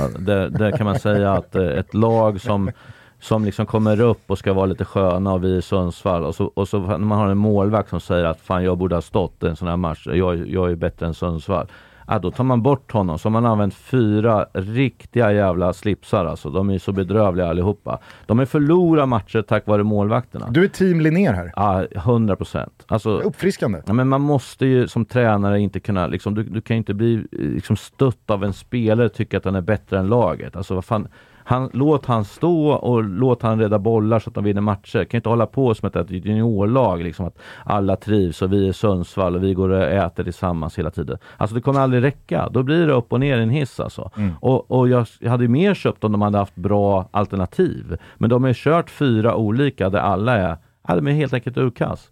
Det 0.49 0.73
kan 0.77 0.85
man 0.85 0.99
säga 0.99 1.33
att 1.33 1.55
ett 1.55 1.93
lag 1.93 2.41
som 2.41 2.71
som 3.19 3.45
liksom 3.45 3.65
kommer 3.65 4.01
upp 4.01 4.21
och 4.27 4.37
ska 4.37 4.53
vara 4.53 4.65
lite 4.65 4.85
sköna 4.85 5.33
och 5.33 5.43
vi 5.43 5.55
i 5.55 5.61
Sundsvall 5.61 6.23
och 6.23 6.35
så, 6.35 6.45
och 6.45 6.67
så 6.67 6.79
när 6.79 6.97
man 6.97 7.17
har 7.17 7.27
en 7.27 7.37
målvakt 7.37 7.89
som 7.89 7.99
säger 7.99 8.25
att 8.25 8.41
fan 8.41 8.63
jag 8.63 8.77
borde 8.77 8.95
ha 8.95 9.01
stått 9.01 9.43
en 9.43 9.55
sån 9.55 9.67
här 9.67 9.77
match, 9.77 10.07
jag, 10.13 10.47
jag 10.47 10.71
är 10.71 10.75
bättre 10.75 11.05
än 11.05 11.13
Sundsvall. 11.13 11.67
Ja, 12.11 12.19
då 12.19 12.31
tar 12.31 12.43
man 12.43 12.61
bort 12.61 12.91
honom. 12.91 13.19
Så 13.19 13.25
har 13.25 13.31
man 13.31 13.45
använt 13.45 13.73
fyra 13.73 14.45
riktiga 14.53 15.33
jävla 15.33 15.73
slipsar 15.73 16.25
alltså. 16.25 16.49
De 16.49 16.69
är 16.69 16.79
så 16.79 16.91
bedrövliga 16.91 17.47
allihopa. 17.47 17.99
De 18.25 18.39
är 18.39 18.45
förlorat 18.45 19.09
matcher 19.09 19.41
tack 19.41 19.67
vare 19.67 19.83
målvakterna. 19.83 20.47
Du 20.49 20.63
är 20.63 20.67
team 20.67 21.01
Linnér 21.01 21.33
här. 21.33 21.51
Ja, 21.55 21.85
100 21.95 22.35
procent. 22.35 22.83
Alltså, 22.87 23.09
Uppfriskande. 23.19 23.81
Ja, 23.85 23.93
men 23.93 24.07
man 24.07 24.21
måste 24.21 24.65
ju 24.65 24.87
som 24.87 25.05
tränare 25.05 25.59
inte 25.59 25.79
kunna, 25.79 26.07
liksom, 26.07 26.35
du, 26.35 26.43
du 26.43 26.61
kan 26.61 26.77
inte 26.77 26.93
bli 26.93 27.23
liksom, 27.31 27.75
stött 27.75 28.29
av 28.29 28.43
en 28.43 28.53
spelare 28.53 29.05
och 29.05 29.13
tycka 29.13 29.37
att 29.37 29.43
den 29.43 29.55
är 29.55 29.61
bättre 29.61 29.99
än 29.99 30.07
laget. 30.07 30.55
Alltså 30.55 30.75
vad 30.75 30.85
fan 30.85 31.07
han, 31.49 31.69
låt 31.73 32.05
han 32.05 32.25
stå 32.25 32.71
och 32.71 33.03
låt 33.03 33.41
han 33.41 33.59
rädda 33.59 33.79
bollar 33.79 34.19
så 34.19 34.29
att 34.29 34.35
de 34.35 34.43
vinner 34.43 34.61
matcher. 34.61 35.05
Kan 35.05 35.17
inte 35.17 35.29
hålla 35.29 35.45
på 35.45 35.75
som 35.75 35.87
ett 35.87 36.11
juniorlag, 36.11 37.03
liksom 37.03 37.25
att 37.25 37.37
alla 37.63 37.95
trivs 37.95 38.41
och 38.41 38.53
vi 38.53 38.67
är 38.67 38.73
Sundsvall 38.73 39.35
och 39.35 39.43
vi 39.43 39.53
går 39.53 39.69
och 39.69 39.83
äter 39.83 40.23
tillsammans 40.23 40.79
hela 40.79 40.91
tiden. 40.91 41.17
Alltså 41.37 41.55
det 41.55 41.61
kommer 41.61 41.79
aldrig 41.79 42.03
räcka. 42.03 42.49
Då 42.49 42.63
blir 42.63 42.87
det 42.87 42.93
upp 42.93 43.13
och 43.13 43.19
ner 43.19 43.39
i 43.39 43.43
en 43.43 43.49
hiss 43.49 43.79
alltså. 43.79 44.11
Mm. 44.17 44.31
Och, 44.41 44.71
och 44.71 44.89
jag, 44.89 45.07
jag 45.19 45.31
hade 45.31 45.47
mer 45.47 45.73
köpt 45.73 46.03
om 46.03 46.11
de 46.11 46.21
hade 46.21 46.37
haft 46.37 46.55
bra 46.55 47.09
alternativ. 47.11 47.97
Men 48.17 48.29
de 48.29 48.43
har 48.43 48.47
ju 48.47 48.55
kört 48.57 48.89
fyra 48.89 49.35
olika 49.35 49.89
där 49.89 49.99
alla 49.99 50.37
är 50.37 50.57
Ja, 50.87 50.95
de 50.95 51.07
är 51.07 51.11
helt 51.11 51.33
enkelt 51.33 51.57
urkass. 51.57 52.11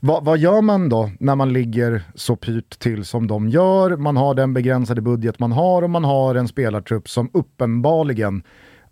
Vad, 0.00 0.24
vad 0.24 0.38
gör 0.38 0.62
man 0.62 0.88
då 0.88 1.10
när 1.20 1.36
man 1.36 1.52
ligger 1.52 2.02
så 2.14 2.36
pyrt 2.36 2.78
till 2.78 3.04
som 3.04 3.26
de 3.26 3.48
gör? 3.48 3.96
Man 3.96 4.16
har 4.16 4.34
den 4.34 4.54
begränsade 4.54 5.00
budget 5.00 5.38
man 5.38 5.52
har 5.52 5.82
och 5.82 5.90
man 5.90 6.04
har 6.04 6.34
en 6.34 6.48
spelartrupp 6.48 7.08
som 7.08 7.30
uppenbarligen 7.32 8.42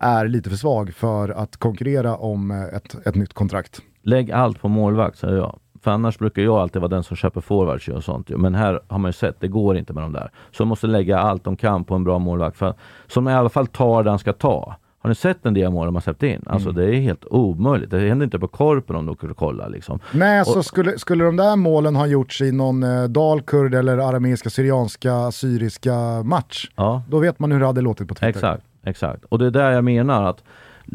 är 0.03 0.29
lite 0.29 0.51
för 0.51 0.57
svag 0.57 0.95
för 0.95 1.29
att 1.29 1.57
konkurrera 1.57 2.17
om 2.17 2.51
eh, 2.51 2.77
ett, 2.77 3.07
ett 3.07 3.15
nytt 3.15 3.33
kontrakt. 3.33 3.83
Lägg 4.03 4.33
allt 4.33 4.61
på 4.61 4.69
målvakt, 4.69 5.19
säger 5.19 5.37
jag. 5.37 5.59
För 5.83 5.91
annars 5.91 6.19
brukar 6.19 6.43
jag 6.43 6.57
alltid 6.57 6.83
vara 6.83 6.89
den 6.89 7.05
som 7.05 7.17
köper 7.17 7.41
forwards 7.41 7.89
och 7.89 8.05
sånt. 8.05 8.29
Men 8.29 8.55
här 8.55 8.81
har 8.89 8.99
man 8.99 9.09
ju 9.09 9.13
sett, 9.13 9.41
det 9.41 9.49
går 9.49 9.77
inte 9.77 9.93
med 9.93 10.03
de 10.03 10.13
där. 10.13 10.31
Så 10.51 10.63
de 10.63 10.69
måste 10.69 10.87
lägga 10.87 11.19
allt 11.19 11.45
de 11.45 11.57
kan 11.57 11.85
på 11.85 11.95
en 11.95 12.05
bra 12.05 12.19
målvakt. 12.19 12.57
För, 12.57 12.75
som 13.07 13.29
i 13.29 13.33
alla 13.33 13.49
fall 13.49 13.67
tar 13.67 14.03
det 14.03 14.11
han 14.11 14.19
ska 14.19 14.33
ta. 14.33 14.77
Har 14.99 15.09
ni 15.09 15.15
sett 15.15 15.47
en 15.47 15.55
del 15.55 15.71
mål 15.71 15.87
de 15.87 15.95
har 15.95 16.03
släppt 16.03 16.23
in? 16.23 16.43
Alltså 16.47 16.69
mm. 16.69 16.83
det 16.83 16.97
är 16.97 17.01
helt 17.01 17.25
omöjligt. 17.25 17.91
Det 17.91 18.09
händer 18.09 18.25
inte 18.25 18.39
på 18.39 18.49
korpen 18.49 18.97
om 18.97 19.07
du 19.07 19.29
och 19.29 19.37
kollar. 19.37 19.69
Liksom. 19.69 19.99
Nej, 20.13 20.41
och, 20.41 20.47
så 20.47 20.63
skulle, 20.63 20.99
skulle 20.99 21.25
de 21.25 21.37
där 21.37 21.57
målen 21.57 21.97
ha 21.97 22.07
gjorts 22.07 22.41
i 22.41 22.53
någon 22.53 22.83
eh, 22.83 23.05
dalkurd 23.05 23.75
eller 23.75 23.99
arameiska, 23.99 24.51
syrianska, 24.51 25.33
syriska 25.33 26.23
match, 26.23 26.71
ja. 26.77 27.03
då 27.09 27.19
vet 27.19 27.39
man 27.39 27.53
hur 27.53 27.61
det 27.61 27.67
hade 27.67 27.81
låtit 27.81 28.09
på 28.09 28.15
Twitter. 28.15 28.29
Exakt. 28.29 28.65
Exakt, 28.83 29.25
och 29.25 29.39
det 29.39 29.47
är 29.47 29.51
där 29.51 29.71
jag 29.71 29.85
menar 29.85 30.25
att 30.25 30.45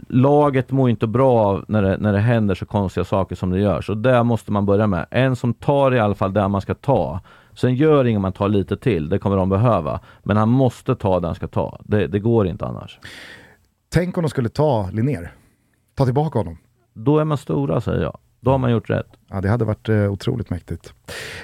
laget 0.10 0.72
mår 0.72 0.90
inte 0.90 1.08
bra 1.08 1.64
när 1.68 1.82
det, 1.82 1.98
när 1.98 2.14
det 2.14 2.20
händer 2.20 2.56
så 2.56 2.66
konstiga 2.66 3.04
saker 3.04 3.36
som 3.36 3.50
det 3.50 3.60
gör. 3.60 3.82
Så 3.82 3.94
där 3.94 4.24
måste 4.24 4.52
man 4.52 4.66
börja 4.66 4.88
med. 4.88 5.06
En 5.12 5.36
som 5.36 5.54
tar 5.54 5.94
i 5.94 6.00
alla 6.00 6.16
fall 6.16 6.34
där 6.34 6.48
man 6.48 6.62
ska 6.62 6.74
ta. 6.74 7.22
Sen 7.54 7.76
gör 7.76 8.06
inget 8.06 8.22
man 8.22 8.34
tar 8.34 8.50
lite 8.50 8.78
till, 8.78 9.10
det 9.10 9.20
kommer 9.20 9.38
de 9.38 9.50
behöva. 9.50 10.00
Men 10.24 10.38
han 10.38 10.50
måste 10.50 10.96
ta 10.96 11.20
det 11.20 11.28
han 11.28 11.36
ska 11.36 11.48
ta. 11.48 11.82
Det, 11.84 12.08
det 12.08 12.20
går 12.20 12.48
inte 12.48 12.66
annars. 12.66 13.00
Tänk 13.90 14.18
om 14.18 14.24
de 14.24 14.30
skulle 14.30 14.50
ta 14.50 14.90
Linnér. 14.94 15.32
Ta 15.96 16.06
tillbaka 16.06 16.40
honom. 16.40 16.58
Då 16.94 17.20
är 17.20 17.26
man 17.26 17.38
stora 17.38 17.82
säger 17.82 18.02
jag. 18.02 18.18
Då 18.48 18.52
har 18.52 18.58
man 18.58 18.72
gjort 18.72 18.90
rätt. 18.90 19.08
Ja, 19.30 19.42
det 19.42 19.50
hade 19.50 19.66
varit 19.66 19.90
eh, 19.90 20.12
otroligt 20.12 20.50
mäktigt. 20.50 20.94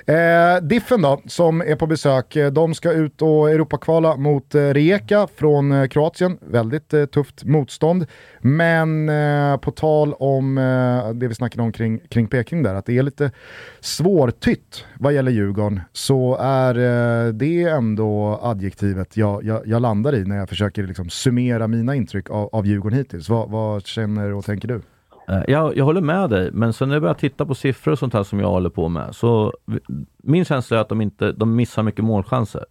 Eh, 0.06 0.62
Diffen 0.62 1.02
då, 1.02 1.22
som 1.26 1.62
är 1.62 1.76
på 1.76 1.88
besök, 1.88 2.36
eh, 2.36 2.52
de 2.52 2.74
ska 2.74 2.92
ut 2.92 3.22
och 3.22 3.50
Europakvala 3.50 4.16
mot 4.16 4.56
eh, 4.56 4.62
Rijeka 4.62 5.28
från 5.36 5.72
eh, 5.72 5.88
Kroatien. 5.88 6.38
Väldigt 6.42 6.94
eh, 6.94 7.06
tufft 7.06 7.44
motstånd. 7.44 8.06
Men 8.42 9.10
eh, 9.10 9.58
på 9.58 9.72
tal 9.72 10.14
om 10.14 10.58
eh, 10.58 11.14
det 11.14 11.28
vi 11.28 11.36
snackade 11.36 11.64
om 11.64 11.72
kring, 11.72 12.00
kring 12.00 12.28
Peking 12.28 12.64
där, 12.64 12.76
att 12.76 12.86
det 12.86 12.98
är 12.98 13.04
lite 13.04 13.32
svårtytt 13.80 14.86
vad 15.00 15.14
gäller 15.14 15.32
Djurgården, 15.32 15.82
så 15.92 16.38
är 16.40 16.76
eh, 16.76 17.34
det 17.34 17.64
ändå 17.64 18.40
adjektivet 18.44 19.18
jag, 19.18 19.44
jag, 19.44 19.68
jag, 19.68 19.82
landar 19.82 20.16
i 20.16 20.26
när 20.26 20.38
jag 20.38 20.50
försöker 20.50 20.84
liksom 20.84 21.10
summera 21.10 21.68
mina 21.68 21.96
intryck 21.96 22.30
av, 22.30 22.50
av 22.52 22.68
Djurgården 22.68 22.98
hittills. 22.98 23.30
Va, 23.30 23.46
vad 23.46 23.86
känner 23.86 24.34
och 24.34 24.46
tänker 24.46 24.68
du? 24.68 24.82
Eh, 25.28 25.42
jag, 25.48 25.78
jag 25.78 25.86
håller 25.86 26.02
med 26.02 26.30
dig, 26.30 26.52
men 26.52 26.74
sen 26.74 26.88
när 26.88 26.96
jag 26.96 27.02
börjar 27.02 27.14
titta 27.14 27.46
på 27.46 27.56
siffror 27.56 27.92
och 27.92 28.00
sånt 28.00 28.14
här 28.14 28.24
som 28.24 28.40
jag 28.40 28.50
håller 28.50 28.70
på 28.70 28.90
med, 28.90 29.16
så 29.16 29.54
min 30.18 30.46
känsla 30.46 30.78
är 30.78 30.82
att 30.82 30.90
de 30.90 31.02
inte, 31.02 31.32
de 31.32 31.56
missar 31.56 31.84
mycket 31.84 32.06
målchanser. 32.06 32.66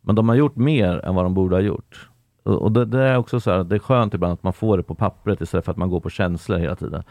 Men 0.00 0.14
de 0.14 0.28
har 0.28 0.36
gjort 0.36 0.56
mer 0.56 1.04
än 1.04 1.14
vad 1.14 1.24
de 1.24 1.34
borde 1.34 1.56
ha 1.56 1.60
gjort. 1.60 2.08
Och 2.42 2.72
det, 2.72 2.84
det 2.84 3.02
är 3.02 3.16
också 3.16 3.40
så 3.40 3.50
här, 3.50 3.64
det 3.64 3.74
är 3.74 3.78
skönt 3.78 4.14
ibland 4.14 4.32
att 4.32 4.42
man 4.42 4.52
får 4.52 4.76
det 4.76 4.82
på 4.82 4.94
pappret 4.94 5.40
istället 5.40 5.64
för 5.64 5.72
att 5.72 5.78
man 5.78 5.90
går 5.90 6.00
på 6.00 6.10
känslor 6.10 6.58
hela 6.58 6.76
tiden. 6.76 7.02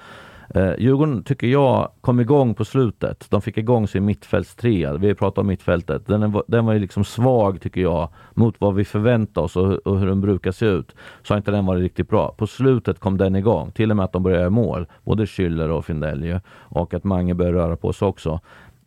Eh, 0.55 0.73
Djurgården 0.77 1.23
tycker 1.23 1.47
jag 1.47 1.91
kom 2.01 2.19
igång 2.19 2.53
på 2.53 2.65
slutet. 2.65 3.25
De 3.29 3.41
fick 3.41 3.57
igång 3.57 3.87
sin 3.87 4.05
mittfältstrea. 4.05 4.93
Vi 4.97 5.15
pratar 5.15 5.41
om 5.41 5.47
mittfältet. 5.47 6.07
Den, 6.07 6.41
den 6.47 6.65
var 6.65 6.73
ju 6.73 6.79
liksom 6.79 7.03
svag 7.03 7.61
tycker 7.61 7.81
jag 7.81 8.09
mot 8.33 8.55
vad 8.59 8.75
vi 8.75 8.85
förväntar 8.85 9.41
oss 9.41 9.55
och, 9.55 9.73
och 9.73 9.99
hur 9.99 10.07
den 10.07 10.21
brukar 10.21 10.51
se 10.51 10.65
ut. 10.65 10.95
Så 11.23 11.33
har 11.33 11.37
inte 11.37 11.51
den 11.51 11.65
varit 11.65 11.81
riktigt 11.81 12.09
bra. 12.09 12.35
På 12.37 12.47
slutet 12.47 12.99
kom 12.99 13.17
den 13.17 13.35
igång. 13.35 13.71
Till 13.71 13.91
och 13.91 13.97
med 13.97 14.03
att 14.03 14.13
de 14.13 14.23
började 14.23 14.41
göra 14.41 14.49
mål. 14.49 14.87
Både 15.03 15.25
Schüller 15.25 15.69
och 15.69 15.85
Findell. 15.85 16.39
Och 16.51 16.93
att 16.93 17.03
Mange 17.03 17.33
började 17.33 17.57
röra 17.57 17.75
på 17.75 17.93
sig 17.93 18.07
också. 18.07 18.39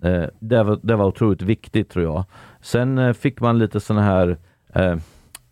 Eh, 0.02 0.24
det, 0.38 0.62
var, 0.62 0.78
det 0.82 0.96
var 0.96 1.06
otroligt 1.06 1.42
viktigt 1.42 1.90
tror 1.90 2.04
jag. 2.04 2.24
Sen 2.60 2.98
eh, 2.98 3.12
fick 3.12 3.40
man 3.40 3.58
lite 3.58 3.80
sådana 3.80 4.02
här 4.02 4.36
eh, 4.74 4.96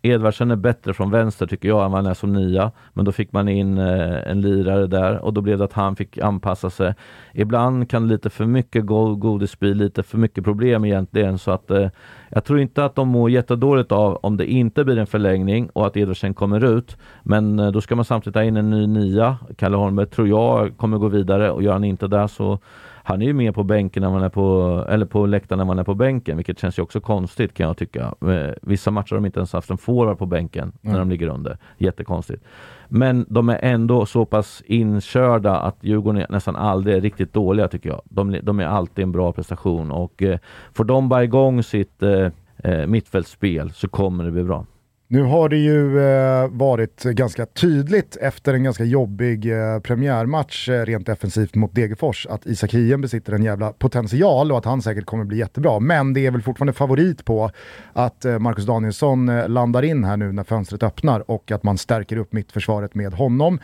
Edvardsen 0.01 0.51
är 0.51 0.55
bättre 0.55 0.93
från 0.93 1.11
vänster 1.11 1.47
tycker 1.47 1.67
jag 1.69 1.85
än 1.85 1.91
vad 1.91 2.03
han 2.03 2.11
är 2.11 2.13
som 2.13 2.33
nia. 2.33 2.71
Men 2.93 3.05
då 3.05 3.11
fick 3.11 3.31
man 3.31 3.49
in 3.49 3.77
eh, 3.77 4.29
en 4.31 4.41
lirare 4.41 4.87
där 4.87 5.17
och 5.17 5.33
då 5.33 5.41
blev 5.41 5.57
det 5.57 5.63
att 5.63 5.73
han 5.73 5.95
fick 5.95 6.17
anpassa 6.17 6.69
sig. 6.69 6.93
Ibland 7.33 7.89
kan 7.89 8.07
lite 8.07 8.29
för 8.29 8.45
mycket 8.45 8.85
godis 8.85 9.59
bli 9.59 9.73
lite 9.73 10.03
för 10.03 10.17
mycket 10.17 10.43
problem 10.43 10.85
egentligen. 10.85 11.37
Så 11.37 11.51
att 11.51 11.71
eh, 11.71 11.89
jag 12.29 12.43
tror 12.43 12.59
inte 12.59 12.85
att 12.85 12.95
de 12.95 13.07
mår 13.07 13.29
jättedåligt 13.29 13.91
av 13.91 14.15
om 14.15 14.37
det 14.37 14.51
inte 14.51 14.83
blir 14.83 14.97
en 14.97 15.07
förlängning 15.07 15.69
och 15.73 15.87
att 15.87 15.97
Edvardsen 15.97 16.33
kommer 16.33 16.63
ut. 16.63 16.97
Men 17.23 17.59
eh, 17.59 17.71
då 17.71 17.81
ska 17.81 17.95
man 17.95 18.05
samtidigt 18.05 18.35
ha 18.35 18.43
in 18.43 18.57
en 18.57 18.69
ny 18.69 18.87
nia. 18.87 19.37
Kalle 19.57 19.77
Holmberg 19.77 20.07
tror 20.07 20.27
jag 20.27 20.77
kommer 20.77 20.97
gå 20.97 21.07
vidare 21.07 21.51
och 21.51 21.63
gör 21.63 21.73
han 21.73 21.83
inte 21.83 22.07
det 22.07 22.27
så 22.27 22.59
han 23.03 23.21
är 23.21 23.25
ju 23.25 23.33
med 23.33 23.55
på 23.55 23.63
bänken 23.63 24.03
när 24.03 24.09
man 24.09 24.23
är 24.23 24.29
på, 24.29 24.85
eller 24.89 25.05
på 25.05 25.25
läktaren 25.25 25.57
när 25.57 25.65
man 25.65 25.79
är 25.79 25.83
på 25.83 25.93
bänken, 25.93 26.37
vilket 26.37 26.59
känns 26.59 26.79
ju 26.79 26.83
också 26.83 27.01
konstigt 27.01 27.53
kan 27.53 27.67
jag 27.67 27.77
tycka. 27.77 28.13
Eh, 28.21 28.53
Vissa 28.61 28.91
matcher 28.91 29.11
har 29.11 29.17
de 29.17 29.25
inte 29.25 29.39
ens 29.39 29.53
haft 29.53 29.69
en 29.69 29.77
forward 29.77 30.17
på 30.17 30.25
bänken 30.25 30.71
när 30.81 30.99
de 30.99 31.09
ligger 31.09 31.27
under. 31.27 31.57
Jättekonstigt. 31.77 32.43
Men 32.87 33.25
de 33.29 33.49
är 33.49 33.59
ändå 33.61 34.05
så 34.05 34.25
pass 34.25 34.63
inkörda 34.65 35.55
att 35.55 35.77
Djurgården 35.81 36.21
är 36.21 36.27
nästan 36.29 36.55
aldrig 36.55 36.95
är 36.95 37.01
riktigt 37.01 37.33
dåliga 37.33 37.67
tycker 37.67 37.89
jag. 37.89 38.01
De, 38.05 38.39
de 38.43 38.59
är 38.59 38.65
alltid 38.65 39.03
en 39.03 39.11
bra 39.11 39.31
prestation 39.31 39.91
och 39.91 40.23
eh, 40.23 40.39
får 40.73 40.83
de 40.83 41.09
bara 41.09 41.23
igång 41.23 41.63
sitt 41.63 42.03
eh, 42.03 42.27
eh, 42.63 42.87
mittfältsspel 42.87 43.71
så 43.71 43.87
kommer 43.87 44.23
det 44.23 44.31
bli 44.31 44.43
bra. 44.43 44.65
Nu 45.13 45.23
har 45.23 45.49
det 45.49 45.57
ju 45.57 45.99
eh, 45.99 46.47
varit 46.47 47.03
ganska 47.03 47.45
tydligt 47.45 48.15
efter 48.15 48.53
en 48.53 48.63
ganska 48.63 48.83
jobbig 48.83 49.51
eh, 49.51 49.79
premiärmatch 49.79 50.69
eh, 50.69 50.85
rent 50.85 51.05
defensivt 51.05 51.55
mot 51.55 51.75
Degerfors 51.75 52.27
att 52.29 52.45
Isak 52.45 52.73
Hien 52.73 53.01
besitter 53.01 53.33
en 53.33 53.43
jävla 53.43 53.73
potential 53.73 54.51
och 54.51 54.57
att 54.57 54.65
han 54.65 54.81
säkert 54.81 55.05
kommer 55.05 55.23
bli 55.23 55.37
jättebra. 55.37 55.79
Men 55.79 56.13
det 56.13 56.25
är 56.25 56.31
väl 56.31 56.41
fortfarande 56.41 56.73
favorit 56.73 57.25
på 57.25 57.51
att 57.93 58.25
eh, 58.25 58.39
Marcus 58.39 58.65
Danielsson 58.65 59.29
eh, 59.29 59.49
landar 59.49 59.83
in 59.83 60.03
här 60.03 60.17
nu 60.17 60.31
när 60.31 60.43
fönstret 60.43 60.83
öppnar 60.83 61.31
och 61.31 61.51
att 61.51 61.63
man 61.63 61.77
stärker 61.77 62.17
upp 62.17 62.33
mittförsvaret 62.33 62.95
med 62.95 63.13
honom. 63.13 63.59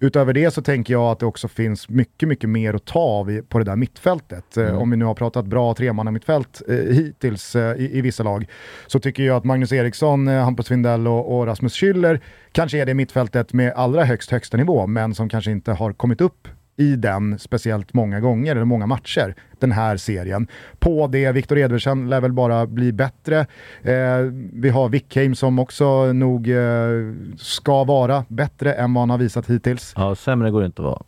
Utöver 0.00 0.32
det 0.32 0.50
så 0.50 0.62
tänker 0.62 0.94
jag 0.94 1.02
att 1.02 1.18
det 1.18 1.26
också 1.26 1.48
finns 1.48 1.88
mycket, 1.88 2.28
mycket 2.28 2.50
mer 2.50 2.74
att 2.74 2.84
ta 2.84 2.98
av 2.98 3.40
på 3.48 3.58
det 3.58 3.64
där 3.64 3.76
mittfältet. 3.76 4.56
Eh, 4.56 4.78
Om 4.78 4.90
vi 4.90 4.96
nu 4.96 5.04
har 5.04 5.14
pratat 5.14 5.46
bra 5.46 5.74
tremannamittfält 5.74 6.62
eh, 6.68 6.74
hittills 6.76 7.56
eh, 7.56 7.76
i, 7.76 7.98
i 7.98 8.00
vissa 8.00 8.22
lag 8.22 8.46
så 8.86 8.98
tycker 9.00 9.22
jag 9.22 9.36
att 9.36 9.44
Magnus 9.44 9.72
Eriksson, 9.72 10.28
eh, 10.28 10.44
Hampus 10.44 10.68
Findell 10.68 11.08
och, 11.08 11.38
och 11.38 11.46
Rasmus 11.46 11.74
Schüller 11.74 12.20
kanske 12.52 12.78
är 12.78 12.86
det 12.86 12.94
mittfältet 12.94 13.52
med 13.52 13.72
allra 13.72 14.04
högst 14.04 14.30
högsta 14.30 14.56
nivå, 14.56 14.86
men 14.86 15.14
som 15.14 15.28
kanske 15.28 15.50
inte 15.50 15.72
har 15.72 15.92
kommit 15.92 16.20
upp 16.20 16.48
i 16.78 16.96
den 16.96 17.38
speciellt 17.38 17.94
många 17.94 18.20
gånger, 18.20 18.52
eller 18.52 18.64
många 18.64 18.86
matcher, 18.86 19.34
den 19.58 19.72
här 19.72 19.96
serien. 19.96 20.48
På 20.78 21.06
det, 21.06 21.32
Viktor 21.32 21.58
Edvardsen 21.58 22.10
lär 22.10 22.20
väl 22.20 22.32
bara 22.32 22.66
bli 22.66 22.92
bättre. 22.92 23.46
Eh, 23.82 24.18
vi 24.52 24.68
har 24.68 24.88
Wickheim 24.88 25.34
som 25.34 25.58
också 25.58 26.12
nog 26.12 26.50
eh, 26.50 26.58
ska 27.38 27.84
vara 27.84 28.24
bättre 28.28 28.72
än 28.72 28.94
vad 28.94 29.02
han 29.02 29.10
har 29.10 29.18
visat 29.18 29.50
hittills. 29.50 29.92
Ja, 29.96 30.14
sämre 30.14 30.50
går 30.50 30.60
det 30.60 30.66
inte 30.66 30.82
att 30.82 30.86
vara. 30.86 31.02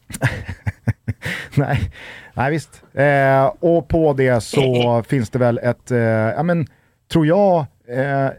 Nej, 1.55 1.91
nej 2.35 2.51
visst. 2.51 2.83
Eh, 2.93 3.45
och 3.61 3.89
på 3.89 4.13
det 4.13 4.41
så 4.41 5.03
finns 5.09 5.31
det 5.31 5.39
väl 5.39 5.59
ett, 5.59 5.91
eh, 5.91 5.99
ja 5.99 6.43
men, 6.43 6.67
tror 7.13 7.27
jag, 7.27 7.67
eh, 7.89 8.31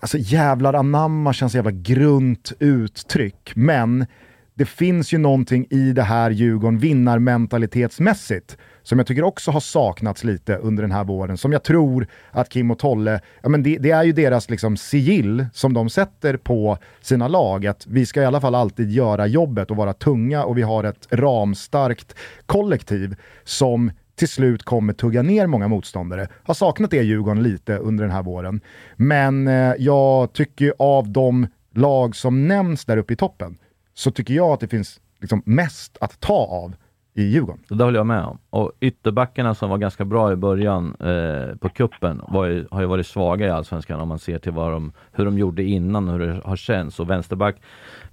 alltså 0.00 0.18
jävlar 0.18 0.74
anamma 0.74 1.32
känns 1.32 1.54
jävla 1.54 1.70
grunt 1.70 2.52
uttryck, 2.58 3.52
men 3.54 4.06
det 4.54 4.64
finns 4.64 5.12
ju 5.12 5.18
någonting 5.18 5.66
i 5.70 5.92
det 5.92 6.02
här 6.02 6.30
Djurgården 6.30 6.78
vinnarmentalitetsmässigt 6.78 8.56
som 8.82 8.98
jag 8.98 9.06
tycker 9.06 9.22
också 9.22 9.50
har 9.50 9.60
saknats 9.60 10.24
lite 10.24 10.56
under 10.56 10.82
den 10.82 10.92
här 10.92 11.04
våren, 11.04 11.36
som 11.38 11.52
jag 11.52 11.62
tror 11.62 12.06
att 12.30 12.48
Kim 12.48 12.70
och 12.70 12.78
Tolle, 12.78 13.20
ja 13.42 13.48
men 13.48 13.62
det, 13.62 13.78
det 13.78 13.90
är 13.90 14.04
ju 14.04 14.12
deras 14.12 14.50
liksom 14.50 14.76
sigill 14.76 15.46
som 15.52 15.72
de 15.74 15.90
sätter 15.90 16.36
på 16.36 16.78
sina 17.00 17.28
lag, 17.28 17.66
att 17.66 17.86
vi 17.86 18.06
ska 18.06 18.22
i 18.22 18.24
alla 18.24 18.40
fall 18.40 18.54
alltid 18.54 18.90
göra 18.90 19.26
jobbet 19.26 19.70
och 19.70 19.76
vara 19.76 19.92
tunga 19.92 20.44
och 20.44 20.58
vi 20.58 20.62
har 20.62 20.84
ett 20.84 21.08
ramstarkt 21.10 22.14
kollektiv 22.46 23.16
som 23.44 23.90
till 24.16 24.28
slut 24.28 24.62
kommer 24.62 24.92
tugga 24.92 25.22
ner 25.22 25.46
många 25.46 25.68
motståndare. 25.68 26.28
Har 26.42 26.54
saknat 26.54 26.90
det 26.90 27.02
Djurgården 27.02 27.42
lite 27.42 27.76
under 27.76 28.04
den 28.04 28.12
här 28.12 28.22
våren. 28.22 28.60
Men 28.96 29.48
eh, 29.48 29.74
jag 29.78 30.32
tycker 30.32 30.74
av 30.78 31.08
de 31.08 31.46
lag 31.74 32.16
som 32.16 32.48
nämns 32.48 32.84
där 32.84 32.96
uppe 32.96 33.12
i 33.12 33.16
toppen, 33.16 33.56
så 33.94 34.10
tycker 34.10 34.34
jag 34.34 34.48
att 34.48 34.60
det 34.60 34.68
finns 34.68 35.00
liksom 35.20 35.42
mest 35.46 35.98
att 36.00 36.20
ta 36.20 36.34
av 36.46 36.76
i 37.16 37.22
Djurgården. 37.22 37.62
Det 37.68 37.74
det 37.74 37.84
håller 37.84 37.98
jag 37.98 38.06
med 38.06 38.24
om. 38.24 38.38
Och 38.50 38.72
ytterbackarna 38.80 39.54
som 39.54 39.70
var 39.70 39.78
ganska 39.78 40.04
bra 40.04 40.32
i 40.32 40.36
början 40.36 40.96
eh, 41.00 41.56
på 41.56 41.68
kuppen 41.68 42.22
var 42.28 42.46
ju, 42.46 42.66
har 42.70 42.80
ju 42.80 42.86
varit 42.86 43.06
svaga 43.06 43.46
i 43.46 43.50
Allsvenskan 43.50 44.00
om 44.00 44.08
man 44.08 44.18
ser 44.18 44.38
till 44.38 44.52
vad 44.52 44.72
de, 44.72 44.92
hur 45.12 45.24
de 45.24 45.38
gjorde 45.38 45.62
innan 45.62 46.08
och 46.08 46.18
hur 46.18 46.26
det 46.26 46.40
har 46.44 46.56
känts. 46.56 47.00
Och 47.00 47.10
vänsterback, 47.10 47.56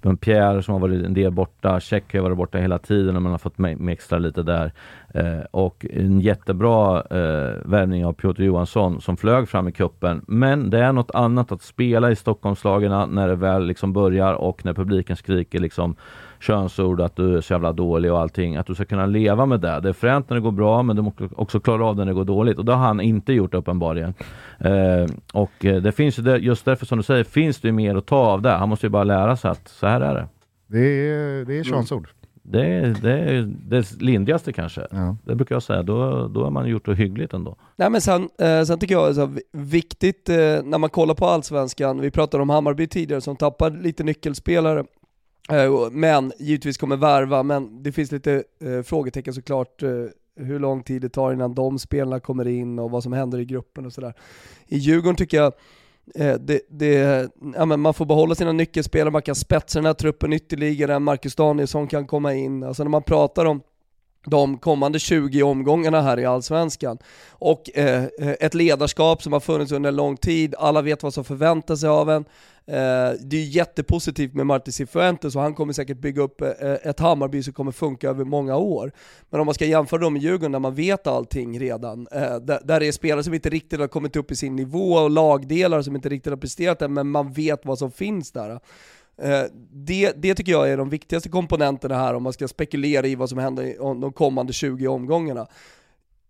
men 0.02 0.16
Pierre 0.16 0.62
som 0.62 0.72
har 0.72 0.80
varit 0.80 1.04
en 1.04 1.14
del 1.14 1.32
borta, 1.32 1.80
Check 1.80 2.12
har 2.12 2.18
ju 2.18 2.22
varit 2.22 2.36
borta 2.36 2.58
hela 2.58 2.78
tiden 2.78 3.16
och 3.16 3.22
man 3.22 3.32
har 3.32 3.38
fått 3.38 3.56
me- 3.56 4.18
lite 4.18 4.42
där. 4.42 4.72
Eh, 5.14 5.40
och 5.50 5.86
en 5.90 6.20
jättebra 6.20 6.96
eh, 6.98 7.56
värvning 7.64 8.06
av 8.06 8.12
Piotr 8.12 8.42
Johansson 8.42 9.00
som 9.00 9.16
flög 9.16 9.48
fram 9.48 9.68
i 9.68 9.72
kuppen. 9.72 10.24
Men 10.28 10.70
det 10.70 10.78
är 10.78 10.92
något 10.92 11.10
annat 11.10 11.52
att 11.52 11.62
spela 11.62 12.10
i 12.10 12.16
Stockholmslagen 12.16 13.14
när 13.14 13.28
det 13.28 13.36
väl 13.36 13.66
liksom 13.66 13.92
börjar 13.92 14.34
och 14.34 14.64
när 14.64 14.74
publiken 14.74 15.16
skriker 15.16 15.58
liksom 15.58 15.96
könsord, 16.42 17.00
att 17.00 17.16
du 17.16 17.36
är 17.36 17.40
så 17.40 17.52
jävla 17.52 17.72
dålig 17.72 18.12
och 18.12 18.20
allting. 18.20 18.56
Att 18.56 18.66
du 18.66 18.74
ska 18.74 18.84
kunna 18.84 19.06
leva 19.06 19.46
med 19.46 19.60
det. 19.60 19.80
Det 19.80 19.88
är 19.88 19.92
fränt 19.92 20.30
när 20.30 20.34
det 20.34 20.40
går 20.40 20.50
bra, 20.52 20.82
men 20.82 20.96
du 20.96 21.02
måste 21.02 21.28
också 21.36 21.60
klara 21.60 21.84
av 21.86 21.96
det 21.96 22.04
när 22.04 22.12
det 22.12 22.14
går 22.14 22.24
dåligt. 22.24 22.58
Och 22.58 22.64
det 22.64 22.72
har 22.72 22.86
han 22.86 23.00
inte 23.00 23.32
gjort 23.32 23.54
uppenbarligen. 23.54 24.14
Eh, 24.58 25.06
och 25.32 25.64
eh, 25.64 25.82
det 25.82 25.92
finns 25.92 26.18
ju 26.18 26.22
det, 26.22 26.36
just 26.38 26.64
därför 26.64 26.86
som 26.86 26.98
du 26.98 27.04
säger, 27.04 27.24
finns 27.24 27.60
det 27.60 27.68
ju 27.68 27.72
mer 27.72 27.96
att 27.96 28.06
ta 28.06 28.16
av 28.16 28.42
det. 28.42 28.50
Han 28.50 28.68
måste 28.68 28.86
ju 28.86 28.90
bara 28.90 29.04
lära 29.04 29.36
sig 29.36 29.50
att 29.50 29.68
så 29.68 29.86
här 29.86 30.00
är 30.00 30.14
det. 30.14 30.28
Det 30.66 30.78
är, 31.10 31.44
det 31.44 31.58
är 31.58 31.64
könsord. 31.64 32.08
Det 32.44 32.66
är 32.66 32.96
det, 33.02 33.12
är 33.18 33.42
det 33.68 34.00
lindrigaste 34.00 34.52
kanske. 34.52 34.86
Ja. 34.90 35.16
Det 35.24 35.34
brukar 35.34 35.54
jag 35.54 35.62
säga. 35.62 35.82
Då, 35.82 36.28
då 36.28 36.44
har 36.44 36.50
man 36.50 36.68
gjort 36.68 36.86
det 36.86 36.94
hyggligt 36.94 37.32
ändå. 37.34 37.56
Nej 37.76 37.90
men 37.90 38.00
sen, 38.00 38.28
eh, 38.38 38.62
sen 38.62 38.78
tycker 38.78 38.94
jag 38.94 39.14
så 39.14 39.20
här, 39.20 39.26
vi- 39.28 39.42
viktigt 39.52 40.28
eh, 40.28 40.36
när 40.64 40.78
man 40.78 40.90
kollar 40.90 41.14
på 41.14 41.26
Allsvenskan, 41.26 42.00
vi 42.00 42.10
pratade 42.10 42.42
om 42.42 42.50
Hammarby 42.50 42.86
tidigare 42.86 43.20
som 43.20 43.36
tappar 43.36 43.70
lite 43.70 44.04
nyckelspelare, 44.04 44.84
Eh, 45.50 45.90
men 45.90 46.32
givetvis 46.38 46.76
kommer 46.76 46.96
värva, 46.96 47.42
men 47.42 47.82
det 47.82 47.92
finns 47.92 48.12
lite 48.12 48.44
eh, 48.60 48.82
frågetecken 48.82 49.34
såklart, 49.34 49.82
eh, 49.82 49.88
hur 50.36 50.58
lång 50.58 50.82
tid 50.82 51.02
det 51.02 51.08
tar 51.08 51.32
innan 51.32 51.54
de 51.54 51.78
spelarna 51.78 52.20
kommer 52.20 52.48
in 52.48 52.78
och 52.78 52.90
vad 52.90 53.02
som 53.02 53.12
händer 53.12 53.38
i 53.38 53.44
gruppen 53.44 53.86
och 53.86 53.92
sådär. 53.92 54.14
I 54.66 54.76
Djurgården 54.76 55.16
tycker 55.16 55.36
jag 55.36 55.52
eh, 56.14 56.34
det, 56.34 56.60
det, 56.70 57.30
ja, 57.56 57.64
men 57.66 57.80
man 57.80 57.94
får 57.94 58.06
behålla 58.06 58.34
sina 58.34 58.52
nyckelspelare, 58.52 59.10
man 59.10 59.22
kan 59.22 59.34
spetsa 59.34 59.78
den 59.78 59.86
här 59.86 59.94
truppen 59.94 60.32
ytterligare, 60.32 60.98
Marcus 60.98 61.34
Danielsson 61.34 61.86
kan 61.86 62.06
komma 62.06 62.34
in, 62.34 62.62
alltså 62.62 62.82
när 62.82 62.90
man 62.90 63.02
pratar 63.02 63.44
om 63.44 63.60
de 64.26 64.58
kommande 64.58 64.98
20 64.98 65.42
omgångarna 65.42 66.00
här 66.00 66.18
i 66.18 66.24
Allsvenskan. 66.24 66.98
Och 67.30 67.70
eh, 67.74 68.04
eh, 68.04 68.34
ett 68.40 68.54
ledarskap 68.54 69.22
som 69.22 69.32
har 69.32 69.40
funnits 69.40 69.72
under 69.72 69.88
en 69.88 69.96
lång 69.96 70.16
tid, 70.16 70.54
alla 70.58 70.82
vet 70.82 71.02
vad 71.02 71.14
som 71.14 71.24
förväntas 71.24 71.80
sig 71.80 71.88
av 71.88 72.10
en. 72.10 72.24
Eh, 72.66 73.12
det 73.20 73.36
är 73.36 73.44
jättepositivt 73.44 74.34
med 74.34 74.46
Martin 74.46 74.72
Cifuentes 74.72 75.36
och 75.36 75.42
han 75.42 75.54
kommer 75.54 75.72
säkert 75.72 75.98
bygga 75.98 76.22
upp 76.22 76.40
eh, 76.40 76.50
ett 76.60 77.00
Hammarby 77.00 77.42
som 77.42 77.52
kommer 77.52 77.72
funka 77.72 78.08
över 78.08 78.24
många 78.24 78.56
år. 78.56 78.92
Men 79.30 79.40
om 79.40 79.46
man 79.46 79.54
ska 79.54 79.66
jämföra 79.66 80.00
dem 80.00 80.12
med 80.12 80.22
Djurgården 80.22 80.52
där 80.52 80.58
man 80.58 80.74
vet 80.74 81.06
allting 81.06 81.60
redan, 81.60 82.06
eh, 82.12 82.36
där, 82.36 82.60
där 82.64 82.80
det 82.80 82.86
är 82.86 82.92
spelare 82.92 83.24
som 83.24 83.34
inte 83.34 83.50
riktigt 83.50 83.80
har 83.80 83.88
kommit 83.88 84.16
upp 84.16 84.30
i 84.30 84.36
sin 84.36 84.56
nivå 84.56 84.92
och 84.92 85.10
lagdelar 85.10 85.82
som 85.82 85.96
inte 85.96 86.08
riktigt 86.08 86.30
har 86.30 86.38
presterat 86.38 86.82
än, 86.82 86.92
men 86.92 87.10
man 87.10 87.32
vet 87.32 87.64
vad 87.64 87.78
som 87.78 87.92
finns 87.92 88.32
där. 88.32 88.50
Eh, 89.22 89.44
det, 89.72 90.12
det 90.16 90.34
tycker 90.34 90.52
jag 90.52 90.70
är 90.70 90.76
de 90.76 90.88
viktigaste 90.88 91.28
komponenterna 91.28 91.94
här 91.94 92.14
om 92.14 92.22
man 92.22 92.32
ska 92.32 92.48
spekulera 92.48 93.06
i 93.06 93.14
vad 93.14 93.28
som 93.28 93.38
händer 93.38 94.00
de 94.00 94.12
kommande 94.12 94.52
20 94.52 94.86
omgångarna. 94.86 95.46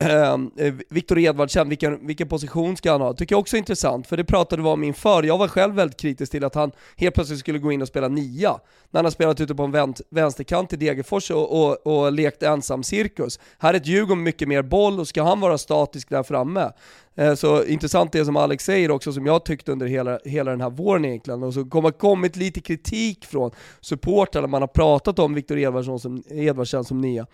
Ehm, 0.03 0.51
eh, 0.57 0.75
Viktor 0.89 1.19
Edvardsen, 1.19 1.69
vilken, 1.69 2.07
vilken 2.07 2.29
position 2.29 2.77
ska 2.77 2.93
han 2.93 3.01
ha? 3.01 3.15
Tycker 3.15 3.33
jag 3.35 3.41
också 3.41 3.57
är 3.57 3.59
intressant, 3.59 4.07
för 4.07 4.17
det 4.17 4.25
pratade 4.25 4.63
vi 4.63 4.69
om 4.69 4.85
inför. 4.85 5.23
Jag 5.23 5.39
var 5.39 5.49
själv 5.49 5.75
väldigt 5.75 5.97
kritisk 5.97 6.33
till 6.33 6.45
att 6.45 6.55
han 6.55 6.73
helt 6.97 7.15
plötsligt 7.15 7.39
skulle 7.39 7.59
gå 7.59 7.73
in 7.73 7.83
och 7.83 7.89
spela 7.89 8.09
nia, 8.09 8.61
när 8.91 8.99
han 8.99 9.05
har 9.05 9.11
spelat 9.11 9.41
ute 9.41 9.55
på 9.55 9.63
en 9.63 9.71
vänt, 9.71 10.01
vänsterkant 10.11 10.73
i 10.73 10.77
Degerfors 10.77 11.31
och, 11.31 11.63
och, 11.63 11.87
och 11.87 12.13
lekt 12.13 12.43
ensam 12.43 12.83
cirkus. 12.83 13.41
Här 13.59 13.75
är 13.75 13.77
ett 13.77 13.87
Djurgården 13.87 14.23
mycket 14.23 14.49
mer 14.49 14.63
boll 14.63 15.01
och 15.01 15.09
ska 15.09 15.23
han 15.23 15.41
vara 15.41 15.59
statisk 15.59 16.09
där 16.09 16.23
framme, 16.23 16.73
eh, 17.15 17.35
så 17.35 17.65
intressant 17.65 18.13
det 18.13 18.25
som 18.25 18.37
Alex 18.37 18.65
säger 18.65 18.91
också, 18.91 19.13
som 19.13 19.27
jag 19.27 19.45
tyckte 19.45 19.73
under 19.73 19.87
hela, 19.87 20.19
hela 20.25 20.51
den 20.51 20.61
här 20.61 20.71
våren 20.71 21.05
egentligen, 21.05 21.43
och 21.43 21.55
så 21.55 21.61
har 21.61 21.91
kommit 21.91 22.37
lite 22.37 22.61
kritik 22.61 23.25
från 23.25 23.51
supportrarna, 23.81 24.47
man 24.47 24.63
har 24.63 24.69
pratat 24.69 25.19
om 25.19 25.35
Viktor 25.35 25.59
Edvardsen 25.59 25.99
som, 25.99 26.23
Edvardsen 26.31 26.85
som 26.85 27.01
nia. 27.01 27.27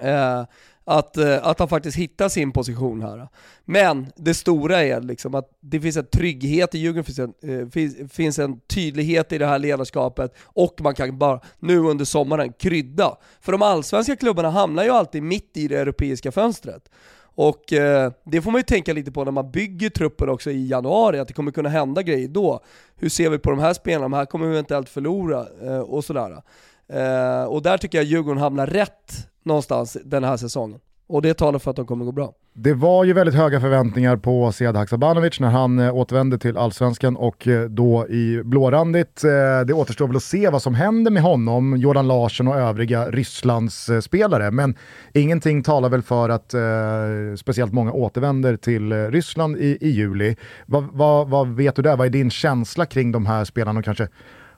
Eh, 0.00 0.44
att, 0.88 1.16
eh, 1.16 1.46
att 1.46 1.58
han 1.58 1.68
faktiskt 1.68 1.96
hittar 1.96 2.28
sin 2.28 2.52
position 2.52 3.02
här. 3.02 3.28
Men 3.64 4.06
det 4.16 4.34
stora 4.34 4.82
är 4.82 5.00
liksom 5.00 5.34
att 5.34 5.50
det 5.60 5.80
finns 5.80 5.96
en 5.96 6.06
trygghet 6.06 6.74
i 6.74 6.78
Djurgården, 6.78 7.04
finns 7.04 7.18
en, 7.18 7.34
eh, 7.42 7.68
finns, 7.68 8.12
finns 8.12 8.38
en 8.38 8.60
tydlighet 8.60 9.32
i 9.32 9.38
det 9.38 9.46
här 9.46 9.58
ledarskapet 9.58 10.34
och 10.44 10.80
man 10.80 10.94
kan 10.94 11.18
bara 11.18 11.40
nu 11.58 11.78
under 11.78 12.04
sommaren 12.04 12.52
krydda. 12.52 13.16
För 13.40 13.52
de 13.52 13.62
allsvenska 13.62 14.16
klubbarna 14.16 14.50
hamnar 14.50 14.84
ju 14.84 14.90
alltid 14.90 15.22
mitt 15.22 15.56
i 15.56 15.68
det 15.68 15.76
europeiska 15.78 16.32
fönstret. 16.32 16.90
Och 17.36 17.72
eh, 17.72 18.12
det 18.24 18.42
får 18.42 18.50
man 18.50 18.58
ju 18.58 18.62
tänka 18.62 18.92
lite 18.92 19.12
på 19.12 19.24
när 19.24 19.32
man 19.32 19.50
bygger 19.50 19.90
truppen 19.90 20.28
också 20.28 20.50
i 20.50 20.66
januari, 20.66 21.18
att 21.18 21.28
det 21.28 21.34
kommer 21.34 21.52
kunna 21.52 21.68
hända 21.68 22.02
grejer 22.02 22.28
då. 22.28 22.60
Hur 22.96 23.08
ser 23.08 23.30
vi 23.30 23.38
på 23.38 23.50
de 23.50 23.58
här 23.58 23.74
spelarna? 23.74 24.04
De 24.04 24.12
här 24.12 24.24
kommer 24.24 24.46
vi 24.46 24.52
eventuellt 24.52 24.88
förlora 24.88 25.46
eh, 25.62 25.78
och 25.78 26.04
sådär. 26.04 26.42
Eh, 26.88 27.44
och 27.44 27.62
där 27.62 27.78
tycker 27.78 27.98
jag 27.98 28.04
Djurgården 28.04 28.42
hamnar 28.42 28.66
rätt 28.66 29.28
någonstans 29.46 29.96
den 30.04 30.24
här 30.24 30.36
säsongen. 30.36 30.80
Och 31.08 31.22
det 31.22 31.34
talar 31.34 31.58
för 31.58 31.70
att 31.70 31.76
de 31.76 31.86
kommer 31.86 32.04
gå 32.04 32.12
bra. 32.12 32.32
Det 32.54 32.74
var 32.74 33.04
ju 33.04 33.12
väldigt 33.12 33.34
höga 33.34 33.60
förväntningar 33.60 34.16
på 34.16 34.52
Sead 34.52 34.76
Haksabanovic 34.76 35.40
när 35.40 35.50
han 35.50 35.78
eh, 35.78 35.94
återvände 35.94 36.38
till 36.38 36.56
allsvenskan 36.56 37.16
och 37.16 37.48
eh, 37.48 37.64
då 37.64 38.08
i 38.08 38.42
blårandigt. 38.44 39.24
Eh, 39.24 39.30
det 39.66 39.72
återstår 39.72 40.06
väl 40.06 40.16
att 40.16 40.22
se 40.22 40.50
vad 40.50 40.62
som 40.62 40.74
händer 40.74 41.10
med 41.10 41.22
honom, 41.22 41.76
Jordan 41.76 42.08
Larsson 42.08 42.48
och 42.48 42.56
övriga 42.56 43.10
Rysslands 43.10 43.90
spelare. 44.00 44.50
Men 44.50 44.74
ingenting 45.14 45.62
talar 45.62 45.88
väl 45.88 46.02
för 46.02 46.28
att 46.28 46.54
eh, 46.54 46.60
speciellt 47.36 47.72
många 47.72 47.92
återvänder 47.92 48.56
till 48.56 48.92
Ryssland 48.92 49.56
i, 49.56 49.78
i 49.80 49.90
juli. 49.90 50.36
Vad 50.66 50.84
va, 50.92 51.24
va 51.24 51.44
vet 51.44 51.76
du 51.76 51.82
där? 51.82 51.96
Vad 51.96 52.06
är 52.06 52.10
din 52.10 52.30
känsla 52.30 52.86
kring 52.86 53.12
de 53.12 53.26
här 53.26 53.44
spelarna 53.44 53.78
och 53.78 53.84
kanske 53.84 54.08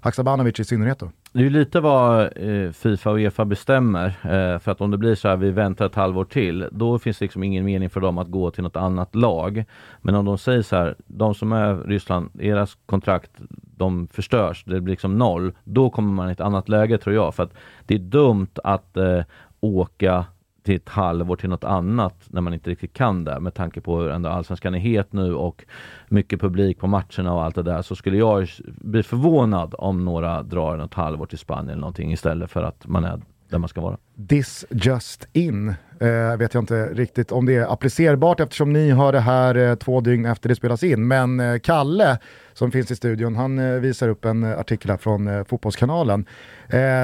Haksabanovic 0.00 0.60
i 0.60 0.64
synnerhet 0.64 0.98
då? 0.98 1.10
Det 1.32 1.38
är 1.38 1.44
ju 1.44 1.50
lite 1.50 1.80
vad 1.80 2.20
eh, 2.20 2.70
Fifa 2.72 3.10
och 3.10 3.16
Uefa 3.16 3.44
bestämmer. 3.44 4.06
Eh, 4.06 4.58
för 4.58 4.70
att 4.70 4.80
om 4.80 4.90
det 4.90 4.98
blir 4.98 5.14
så 5.14 5.28
här, 5.28 5.36
vi 5.36 5.50
väntar 5.50 5.86
ett 5.86 5.94
halvår 5.94 6.24
till, 6.24 6.68
då 6.72 6.98
finns 6.98 7.18
det 7.18 7.24
liksom 7.24 7.42
ingen 7.42 7.64
mening 7.64 7.90
för 7.90 8.00
dem 8.00 8.18
att 8.18 8.28
gå 8.28 8.50
till 8.50 8.62
något 8.62 8.76
annat 8.76 9.14
lag. 9.14 9.64
Men 10.02 10.14
om 10.14 10.24
de 10.24 10.38
säger 10.38 10.62
så 10.62 10.76
här, 10.76 10.94
de 11.06 11.34
som 11.34 11.52
är 11.52 11.76
Ryssland, 11.76 12.30
deras 12.32 12.76
kontrakt, 12.86 13.30
de 13.76 14.08
förstörs, 14.12 14.64
det 14.64 14.80
blir 14.80 14.92
liksom 14.92 15.18
noll. 15.18 15.52
Då 15.64 15.90
kommer 15.90 16.12
man 16.12 16.28
i 16.28 16.32
ett 16.32 16.40
annat 16.40 16.68
läge 16.68 16.98
tror 16.98 17.14
jag. 17.14 17.34
För 17.34 17.42
att 17.42 17.54
det 17.86 17.94
är 17.94 17.98
dumt 17.98 18.50
att 18.64 18.96
eh, 18.96 19.22
åka 19.60 20.24
till 20.68 20.76
ett 20.76 20.88
halvår 20.88 21.36
till 21.36 21.48
något 21.48 21.64
annat 21.64 22.14
när 22.26 22.40
man 22.40 22.54
inte 22.54 22.70
riktigt 22.70 22.92
kan 22.92 23.24
det. 23.24 23.40
Med 23.40 23.54
tanke 23.54 23.80
på 23.80 24.00
hur 24.00 24.10
ändå 24.10 24.28
allsvenskan 24.28 24.74
är 24.74 24.78
het 24.78 25.12
nu 25.12 25.34
och 25.34 25.64
mycket 26.08 26.40
publik 26.40 26.78
på 26.78 26.86
matcherna 26.86 27.32
och 27.32 27.44
allt 27.44 27.54
det 27.54 27.62
där 27.62 27.82
så 27.82 27.96
skulle 27.96 28.16
jag 28.16 28.48
bli 28.64 29.02
förvånad 29.02 29.74
om 29.78 30.04
några 30.04 30.42
drar 30.42 30.76
något 30.76 30.94
halvår 30.94 31.26
till 31.26 31.38
Spanien 31.38 31.68
eller 31.68 31.80
någonting 31.80 32.12
istället 32.12 32.50
för 32.50 32.62
att 32.62 32.86
man 32.86 33.04
är 33.04 33.20
där 33.50 33.58
man 33.58 33.68
ska 33.68 33.80
vara. 33.80 33.96
This 34.28 34.64
just 34.70 35.28
in. 35.32 35.74
Eh, 36.00 36.36
vet 36.36 36.54
jag 36.54 36.62
inte 36.62 36.86
riktigt 36.86 37.32
om 37.32 37.46
det 37.46 37.54
är 37.54 37.72
applicerbart 37.72 38.40
eftersom 38.40 38.72
ni 38.72 38.90
hör 38.90 39.12
det 39.12 39.20
här 39.20 39.54
eh, 39.54 39.74
två 39.74 40.00
dygn 40.00 40.26
efter 40.26 40.48
det 40.48 40.54
spelas 40.54 40.82
in. 40.82 41.08
Men 41.08 41.40
eh, 41.40 41.58
Kalle 41.58 42.18
som 42.52 42.70
finns 42.70 42.90
i 42.90 42.96
studion, 42.96 43.36
han 43.36 43.58
eh, 43.58 43.80
visar 43.80 44.08
upp 44.08 44.24
en 44.24 44.44
eh, 44.44 44.58
artikel 44.58 44.90
här 44.90 44.98
från 44.98 45.28
eh, 45.28 45.44
Fotbollskanalen 45.44 46.26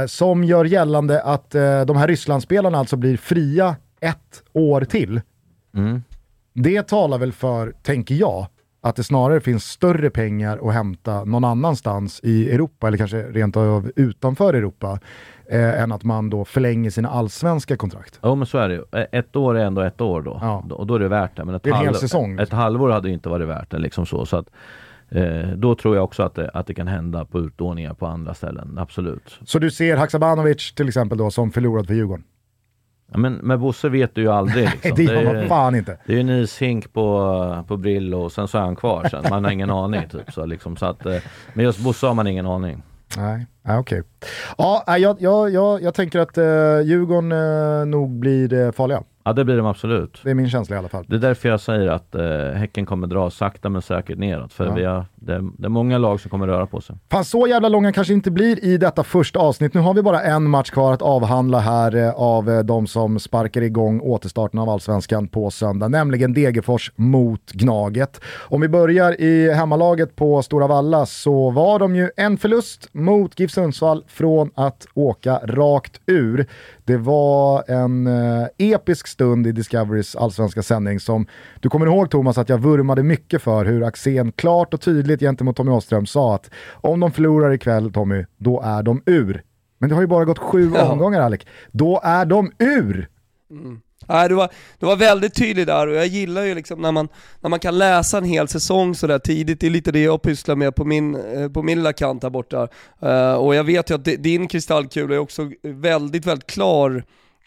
som 0.06 0.44
gör 0.44 0.64
gällande 0.64 1.22
att 1.22 1.50
de 1.86 1.96
här 1.96 2.08
Rysslandsspelarna 2.08 2.78
alltså 2.78 2.96
blir 2.96 3.16
fria 3.16 3.76
ett 4.00 4.42
år 4.52 4.80
till. 4.80 5.20
Mm. 5.74 6.02
Det 6.54 6.82
talar 6.82 7.18
väl 7.18 7.32
för, 7.32 7.72
tänker 7.82 8.14
jag, 8.14 8.46
att 8.84 8.96
det 8.96 9.04
snarare 9.04 9.40
finns 9.40 9.64
större 9.64 10.10
pengar 10.10 10.68
att 10.68 10.74
hämta 10.74 11.24
någon 11.24 11.44
annanstans 11.44 12.20
i 12.22 12.50
Europa, 12.50 12.88
eller 12.88 12.98
kanske 12.98 13.22
rent 13.22 13.56
av 13.56 13.92
utanför 13.96 14.54
Europa, 14.54 14.98
eh, 15.48 15.82
än 15.82 15.92
att 15.92 16.04
man 16.04 16.30
då 16.30 16.44
förlänger 16.44 16.90
sina 16.90 17.08
allsvenska 17.10 17.76
kontrakt. 17.76 18.18
Ja 18.22 18.34
men 18.34 18.46
så 18.46 18.58
är 18.58 18.68
det 18.68 18.74
ju. 18.74 18.84
Ett 19.12 19.36
år 19.36 19.58
är 19.58 19.64
ändå 19.64 19.80
ett 19.82 20.00
år 20.00 20.22
då. 20.22 20.38
Ja. 20.42 20.64
Och 20.70 20.86
då 20.86 20.94
är 20.94 20.98
det 20.98 21.08
värt 21.08 21.36
det. 21.36 21.44
Men 21.44 21.54
ett, 21.54 21.62
Det 21.62 21.70
är 21.70 21.74
en 21.74 21.78
hel 21.78 21.86
halv- 21.86 21.94
säsong. 21.96 22.38
ett 22.38 22.52
halvår 22.52 22.90
hade 22.90 23.10
inte 23.10 23.28
varit 23.28 23.48
värt 23.48 23.70
det. 23.70 23.78
Liksom 23.78 24.06
så. 24.06 24.26
Så 24.26 24.36
att, 24.36 24.46
eh, 25.08 25.48
då 25.56 25.74
tror 25.74 25.94
jag 25.94 26.04
också 26.04 26.22
att 26.22 26.34
det, 26.34 26.50
att 26.54 26.66
det 26.66 26.74
kan 26.74 26.88
hända 26.88 27.24
på 27.24 27.40
utlåningar 27.40 27.94
på 27.94 28.06
andra 28.06 28.34
ställen. 28.34 28.78
Absolut. 28.78 29.38
Så 29.46 29.58
du 29.58 29.70
ser 29.70 29.96
Haksabanovic 29.96 30.74
till 30.74 30.88
exempel 30.88 31.18
då 31.18 31.30
som 31.30 31.50
förlorad 31.52 31.86
för 31.86 31.94
Djurgården? 31.94 32.24
Ja, 33.12 33.18
men 33.18 33.32
med 33.34 33.58
Bosse 33.60 33.88
vet 33.88 34.14
du 34.14 34.20
ju 34.22 34.28
aldrig. 34.32 34.64
Liksom. 34.82 34.92
det 34.96 35.02
gör 35.02 35.14
är- 35.24 35.34
man 35.34 35.48
fan 35.48 35.74
inte. 35.74 35.98
Det 36.06 36.12
är 36.12 36.16
ju 36.16 36.20
en 36.20 36.30
ishink 36.30 36.92
på, 36.92 37.64
på 37.68 37.76
Brillo 37.76 38.18
och 38.20 38.32
sen 38.32 38.48
så 38.48 38.58
är 38.58 38.62
han 38.62 38.76
kvar 38.76 39.08
sen. 39.10 39.24
Man 39.30 39.44
har 39.44 39.50
ingen 39.50 39.70
aning. 39.70 40.08
Typ, 40.08 40.32
så 40.32 40.46
liksom, 40.46 40.76
så 40.76 40.86
att, 40.86 41.06
eh, 41.06 41.16
men 41.54 41.64
just 41.64 41.78
Bosse 41.78 42.06
har 42.06 42.14
man 42.14 42.26
ingen 42.26 42.46
aning. 42.46 42.82
Nej, 43.16 43.46
ah, 43.62 43.78
okej. 43.78 44.00
Okay. 44.00 44.30
Ja, 44.58 44.84
ah, 44.86 44.96
jag, 44.96 45.16
jag, 45.20 45.50
jag, 45.50 45.82
jag 45.82 45.94
tänker 45.94 46.18
att 46.18 46.38
eh, 46.38 46.80
Djurgården 46.84 47.32
eh, 47.32 47.86
nog 47.86 48.10
blir 48.10 48.52
eh, 48.52 48.72
farliga. 48.72 49.02
Ja 49.26 49.32
det 49.32 49.44
blir 49.44 49.56
de 49.56 49.66
absolut. 49.66 50.20
Det 50.24 50.30
är 50.30 50.34
min 50.34 50.50
känsla 50.50 50.76
i 50.76 50.78
alla 50.78 50.88
fall. 50.88 51.04
Det 51.08 51.14
är 51.14 51.18
därför 51.20 51.48
jag 51.48 51.60
säger 51.60 51.88
att 51.88 52.14
eh, 52.14 52.22
Häcken 52.58 52.86
kommer 52.86 53.06
dra 53.06 53.30
sakta 53.30 53.68
men 53.68 53.82
säkert 53.82 54.18
neråt. 54.18 54.52
För 54.52 54.66
Ja. 54.66 54.74
vi 54.74 54.84
har, 54.84 55.04
det, 55.14 55.40
det 55.58 55.64
är 55.66 55.68
många 55.68 55.98
lag 55.98 56.20
som 56.20 56.30
kommer 56.30 56.46
röra 56.46 56.66
på 56.66 56.80
sig. 56.80 56.96
Fan, 57.10 57.24
så 57.24 57.46
jävla 57.46 57.68
långa 57.68 57.92
kanske 57.92 58.12
inte 58.12 58.30
blir 58.30 58.64
i 58.64 58.76
detta 58.78 59.04
första 59.04 59.38
avsnitt. 59.38 59.74
Nu 59.74 59.80
har 59.80 59.94
vi 59.94 60.02
bara 60.02 60.22
en 60.22 60.50
match 60.50 60.70
kvar 60.70 60.92
att 60.92 61.02
avhandla 61.02 61.58
här 61.58 61.96
eh, 61.96 62.10
av 62.14 62.50
eh, 62.50 62.58
de 62.58 62.86
som 62.86 63.18
sparkar 63.18 63.62
igång 63.62 64.00
återstarten 64.00 64.58
av 64.60 64.68
Allsvenskan 64.68 65.28
på 65.28 65.50
söndag, 65.50 65.88
nämligen 65.88 66.32
Degerfors 66.34 66.92
mot 66.96 67.52
Gnaget. 67.52 68.20
Om 68.38 68.60
vi 68.60 68.68
börjar 68.68 69.20
i 69.20 69.52
hemmalaget 69.52 70.16
på 70.16 70.42
Stora 70.42 70.66
Valla 70.66 71.06
så 71.06 71.50
var 71.50 71.78
de 71.78 71.96
ju 71.96 72.10
en 72.16 72.36
förlust 72.38 72.88
mot 72.92 73.40
GIF 73.40 73.50
Sundsvall 73.50 74.04
från 74.08 74.50
att 74.54 74.86
åka 74.94 75.40
rakt 75.44 76.00
ur. 76.06 76.46
Det 76.84 76.96
var 76.96 77.64
en 77.70 78.06
eh, 78.06 78.46
episk 78.58 79.06
stund 79.14 79.46
i 79.46 79.52
Discoverys 79.52 80.16
allsvenska 80.16 80.62
sändning 80.62 81.00
som 81.00 81.26
du 81.60 81.68
kommer 81.68 81.86
ihåg 81.86 82.10
Thomas 82.10 82.38
att 82.38 82.48
jag 82.48 82.58
vurmade 82.58 83.02
mycket 83.02 83.42
för 83.42 83.64
hur 83.64 83.82
Axén 83.84 84.32
klart 84.32 84.74
och 84.74 84.80
tydligt 84.80 85.20
gentemot 85.20 85.56
Tommy 85.56 85.70
Åström 85.70 86.06
sa 86.06 86.34
att 86.34 86.50
om 86.72 87.00
de 87.00 87.12
förlorar 87.12 87.52
ikväll 87.52 87.92
Tommy, 87.92 88.24
då 88.36 88.60
är 88.60 88.82
de 88.82 89.02
ur. 89.06 89.42
Men 89.78 89.88
det 89.88 89.94
har 89.94 90.02
ju 90.02 90.08
bara 90.08 90.24
gått 90.24 90.38
sju 90.38 90.72
Ja. 90.74 90.92
omgångar 90.92 91.20
Alec. 91.20 91.40
Då 91.72 92.00
är 92.04 92.24
de 92.24 92.52
ur! 92.58 93.08
Nej, 94.08 94.28
du, 94.28 94.34
var, 94.34 94.50
du 94.78 94.86
var 94.86 94.96
väldigt 94.96 95.34
tydlig 95.34 95.66
där 95.66 95.86
och 95.86 95.94
jag 95.94 96.06
gillar 96.06 96.42
ju 96.42 96.54
liksom 96.54 96.80
när 96.82 96.92
man, 96.92 97.08
när 97.40 97.50
man 97.50 97.58
kan 97.58 97.78
läsa 97.78 98.18
en 98.18 98.24
hel 98.24 98.48
säsong 98.48 98.94
sådär 98.94 99.18
tidigt, 99.18 99.60
det 99.60 99.66
är 99.66 99.70
lite 99.70 99.92
det 99.92 100.02
jag 100.02 100.22
pysslar 100.22 100.56
med 100.56 100.74
på 100.74 100.84
min, 100.84 101.14
eh, 101.14 101.48
på 101.48 101.62
min 101.62 101.78
lilla 101.78 101.92
kant 101.92 102.22
här 102.22 102.30
borta. 102.30 102.68
Eh, 103.02 103.34
och 103.34 103.54
jag 103.54 103.64
vet 103.64 103.90
ju 103.90 103.94
att 103.94 104.04
di- 104.04 104.16
din 104.16 104.48
kristallkula 104.48 105.14
är 105.14 105.18
också 105.18 105.50
väldigt, 105.62 106.26
väldigt 106.26 106.46
klar 106.50 107.04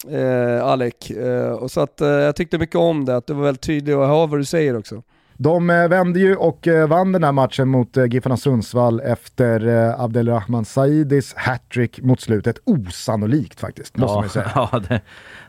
eh, 0.10 0.64
Alec. 0.64 1.11
Eh, 1.11 1.52
och 1.52 1.72
så 1.72 1.82
att 1.82 2.02
eh, 2.02 2.07
jag 2.07 2.36
tyckte 2.36 2.57
mycket 2.57 2.76
om 2.76 3.06
det, 3.06 3.15
att 3.15 3.28
du 3.28 3.34
var 3.34 3.44
väldigt 3.44 3.61
tydlig 3.61 3.98
och 3.98 4.03
jag 4.03 4.07
hör 4.07 4.28
vad 4.28 4.40
du 4.40 4.45
säger 4.45 4.78
också. 4.78 5.03
De 5.38 5.69
eh, 5.69 5.88
vände 5.88 6.19
ju 6.19 6.36
och 6.36 6.68
eh, 6.68 6.88
vann 6.88 7.11
den 7.11 7.24
här 7.24 7.32
matchen 7.32 7.68
mot 7.68 7.98
eh, 7.98 8.06
Giffarna 8.06 8.38
Sundsvall 8.38 8.99
efter 8.99 9.68
Abdelrahman 10.03 10.65
Saidis 10.65 11.34
hattrick 11.34 12.02
mot 12.02 12.22
slutet. 12.22 12.57
Osannolikt 12.65 13.60
faktiskt, 13.60 13.98
måste 13.98 14.15
man 14.15 14.24
ju 14.24 14.30
säga. 14.30 14.52
ja, 14.56 14.82
det, 14.90 15.02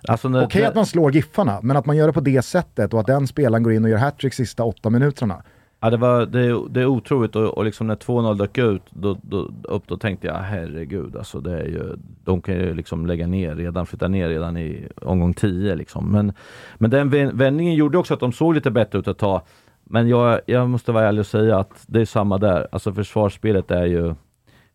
alltså 0.08 0.42
Okej 0.44 0.64
att 0.64 0.74
man 0.74 0.86
slår 0.86 1.14
Giffarna, 1.14 1.60
men 1.62 1.76
att 1.76 1.86
man 1.86 1.96
gör 1.96 2.06
det 2.06 2.12
på 2.12 2.20
det 2.20 2.42
sättet 2.42 2.94
och 2.94 3.00
att 3.00 3.06
den 3.06 3.26
spelaren 3.26 3.62
går 3.62 3.72
in 3.72 3.84
och 3.84 3.90
gör 3.90 3.98
hattrick 3.98 4.34
sista 4.34 4.64
åtta 4.64 4.90
minuterna. 4.90 5.42
Ja, 5.80 5.90
det, 5.90 5.96
var, 5.96 6.26
det, 6.26 6.40
är- 6.40 6.68
det 6.68 6.80
är 6.80 6.86
otroligt 6.86 7.36
och, 7.36 7.58
och 7.58 7.64
liksom 7.64 7.86
när 7.86 7.96
2-0 7.96 8.34
dök 8.38 8.58
ut 8.58 8.82
då, 8.90 9.16
då, 9.22 9.50
upp, 9.62 9.82
då 9.86 9.96
tänkte 9.96 10.26
jag 10.26 10.34
herregud 10.34 11.16
alltså 11.16 11.40
det 11.40 11.60
är 11.60 11.64
ju, 11.64 11.96
de 12.24 12.42
kan 12.42 12.54
ju 12.54 12.74
liksom 12.74 13.06
lägga 13.06 13.26
ner 13.26 13.54
redan, 13.56 13.86
flytta 13.86 14.08
ner 14.08 14.28
redan 14.28 14.56
i 14.56 14.88
omgång 15.02 15.34
10 15.34 15.74
liksom. 15.74 16.12
Men, 16.12 16.32
men 16.78 16.90
den 16.90 17.36
vändningen 17.36 17.74
gjorde 17.74 17.98
också 17.98 18.14
att 18.14 18.20
de 18.20 18.32
såg 18.32 18.54
lite 18.54 18.70
bättre 18.70 18.98
ut 18.98 19.08
ett 19.08 19.18
tag. 19.18 19.40
Men 19.84 20.08
jag, 20.08 20.40
jag 20.46 20.68
måste 20.68 20.92
vara 20.92 21.04
ärlig 21.08 21.20
och 21.20 21.26
säga 21.26 21.58
att 21.58 21.84
det 21.86 22.00
är 22.00 22.04
samma 22.04 22.38
där. 22.38 22.66
Alltså 22.72 22.92
försvarsspelet 22.92 23.70
är 23.70 23.84
ju 23.86 24.14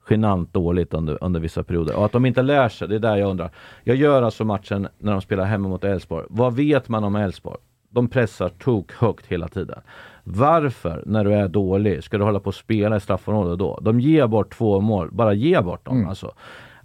genant 0.09 0.53
dåligt 0.53 0.93
under, 0.93 1.23
under 1.23 1.39
vissa 1.39 1.63
perioder. 1.63 1.95
Och 1.95 2.05
att 2.05 2.11
de 2.11 2.25
inte 2.25 2.41
lär 2.41 2.69
sig, 2.69 2.87
det 2.87 2.95
är 2.95 2.99
där 2.99 3.15
jag 3.17 3.29
undrar. 3.29 3.51
Jag 3.83 3.95
gör 3.95 4.21
alltså 4.21 4.45
matchen 4.45 4.87
när 4.97 5.11
de 5.11 5.21
spelar 5.21 5.45
hemma 5.45 5.67
mot 5.67 5.83
Elfsborg. 5.83 6.25
Vad 6.29 6.55
vet 6.55 6.89
man 6.89 7.03
om 7.03 7.15
Elfsborg? 7.15 7.57
De 7.89 8.07
pressar 8.07 8.49
tok 8.49 8.91
högt 8.93 9.25
hela 9.25 9.47
tiden. 9.47 9.79
Varför, 10.23 11.03
när 11.05 11.23
du 11.23 11.33
är 11.33 11.47
dålig, 11.47 12.03
ska 12.03 12.17
du 12.17 12.23
hålla 12.23 12.39
på 12.39 12.47
och 12.47 12.55
spela 12.55 12.95
i 12.95 12.99
straffområdet 12.99 13.59
då? 13.59 13.79
De 13.81 13.99
ger 13.99 14.27
bort 14.27 14.53
två 14.53 14.79
mål, 14.79 15.09
bara 15.11 15.33
ge 15.33 15.61
bort 15.61 15.85
dem. 15.85 16.07
Alltså. 16.07 16.31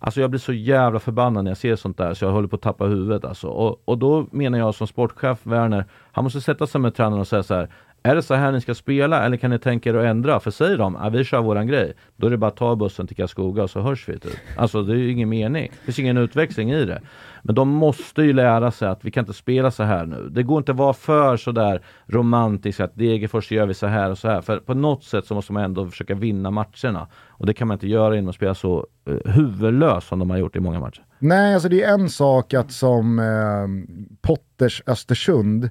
Alltså 0.01 0.21
jag 0.21 0.31
blir 0.31 0.41
så 0.41 0.53
jävla 0.53 0.99
förbannad 0.99 1.45
när 1.45 1.51
jag 1.51 1.59
ser 1.59 1.77
sånt 1.77 1.99
där 1.99 2.15
så 2.15 2.25
jag 2.25 2.33
håller 2.33 2.49
på 2.49 2.57
att 2.57 2.63
tappa 2.63 2.85
huvudet 2.85 3.25
alltså. 3.25 3.49
Och, 3.49 3.83
och 3.85 3.99
då 3.99 4.27
menar 4.31 4.59
jag 4.59 4.75
som 4.75 4.87
sportchef 4.87 5.39
Werner, 5.43 5.85
han 6.13 6.25
måste 6.25 6.41
sätta 6.41 6.67
sig 6.67 6.81
med 6.81 6.95
tränaren 6.95 7.21
och 7.21 7.29
säga 7.29 7.43
så 7.43 7.55
här. 7.55 7.69
Är 8.03 8.15
det 8.15 8.23
så 8.23 8.35
här 8.35 8.53
ni 8.53 8.61
ska 8.61 8.75
spela 8.75 9.25
eller 9.25 9.37
kan 9.37 9.51
ni 9.51 9.59
tänka 9.59 9.91
er 9.91 9.95
att 9.95 10.05
ändra? 10.05 10.41
För 10.41 10.51
säger 10.51 10.79
de 10.79 10.97
att 10.97 11.13
vi 11.13 11.25
kör 11.25 11.43
våran 11.43 11.67
grej, 11.67 11.93
då 12.17 12.27
är 12.27 12.31
det 12.31 12.37
bara 12.37 12.47
att 12.47 12.57
ta 12.57 12.77
bussen 12.77 13.07
till 13.07 13.17
Karlskoga 13.17 13.63
och 13.63 13.71
så 13.71 13.81
hörs 13.81 14.09
vi. 14.09 14.19
Typ. 14.19 14.33
Alltså 14.57 14.83
det 14.83 14.93
är 14.93 14.97
ju 14.97 15.11
ingen 15.11 15.29
mening. 15.29 15.71
Det 15.73 15.85
finns 15.85 15.99
ingen 15.99 16.17
utväxling 16.17 16.71
i 16.71 16.85
det. 16.85 17.01
Men 17.43 17.55
de 17.55 17.69
måste 17.69 18.23
ju 18.23 18.33
lära 18.33 18.71
sig 18.71 18.89
att 18.89 19.05
vi 19.05 19.11
kan 19.11 19.23
inte 19.23 19.33
spela 19.33 19.71
så 19.71 19.83
här 19.83 20.07
nu. 20.07 20.29
Det 20.31 20.43
går 20.43 20.59
inte 20.59 20.73
att 20.73 20.79
vara 20.79 20.93
för 20.93 21.37
sådär 21.37 21.83
romantisk 22.07 22.81
att 22.81 22.95
Degerfors 22.95 23.53
gör 23.53 23.67
vi 23.67 23.75
så 23.75 23.87
här 23.87 24.11
och 24.11 24.19
så 24.19 24.29
här. 24.29 24.41
För 24.41 24.59
på 24.59 24.75
något 24.75 25.05
sätt 25.05 25.27
så 25.27 25.35
måste 25.35 25.53
man 25.53 25.65
ändå 25.65 25.87
försöka 25.87 26.15
vinna 26.15 26.51
matcherna. 26.51 27.09
Och 27.29 27.47
det 27.47 27.55
kan 27.55 27.69
man 27.69 27.75
inte 27.75 27.89
göra 27.89 28.15
genom 28.15 28.29
att 28.29 28.35
spela 28.35 28.55
så 28.55 28.87
eh, 29.07 29.33
huvudlös 29.33 29.69
huvudlöst 29.69 30.09
som 30.09 30.19
de 30.19 30.31
har 30.31 30.39
gjort 30.39 30.57
i 30.57 30.61
många 30.61 30.81
matcher. 30.81 31.05
Nej, 31.19 31.55
alltså 31.55 31.69
det 31.69 31.83
är 31.83 31.95
en 31.95 32.09
sak 32.09 32.55
att 32.55 32.73
som 32.73 33.19
eh, 33.19 33.95
Potters 34.23 34.83
Östersund 34.87 35.71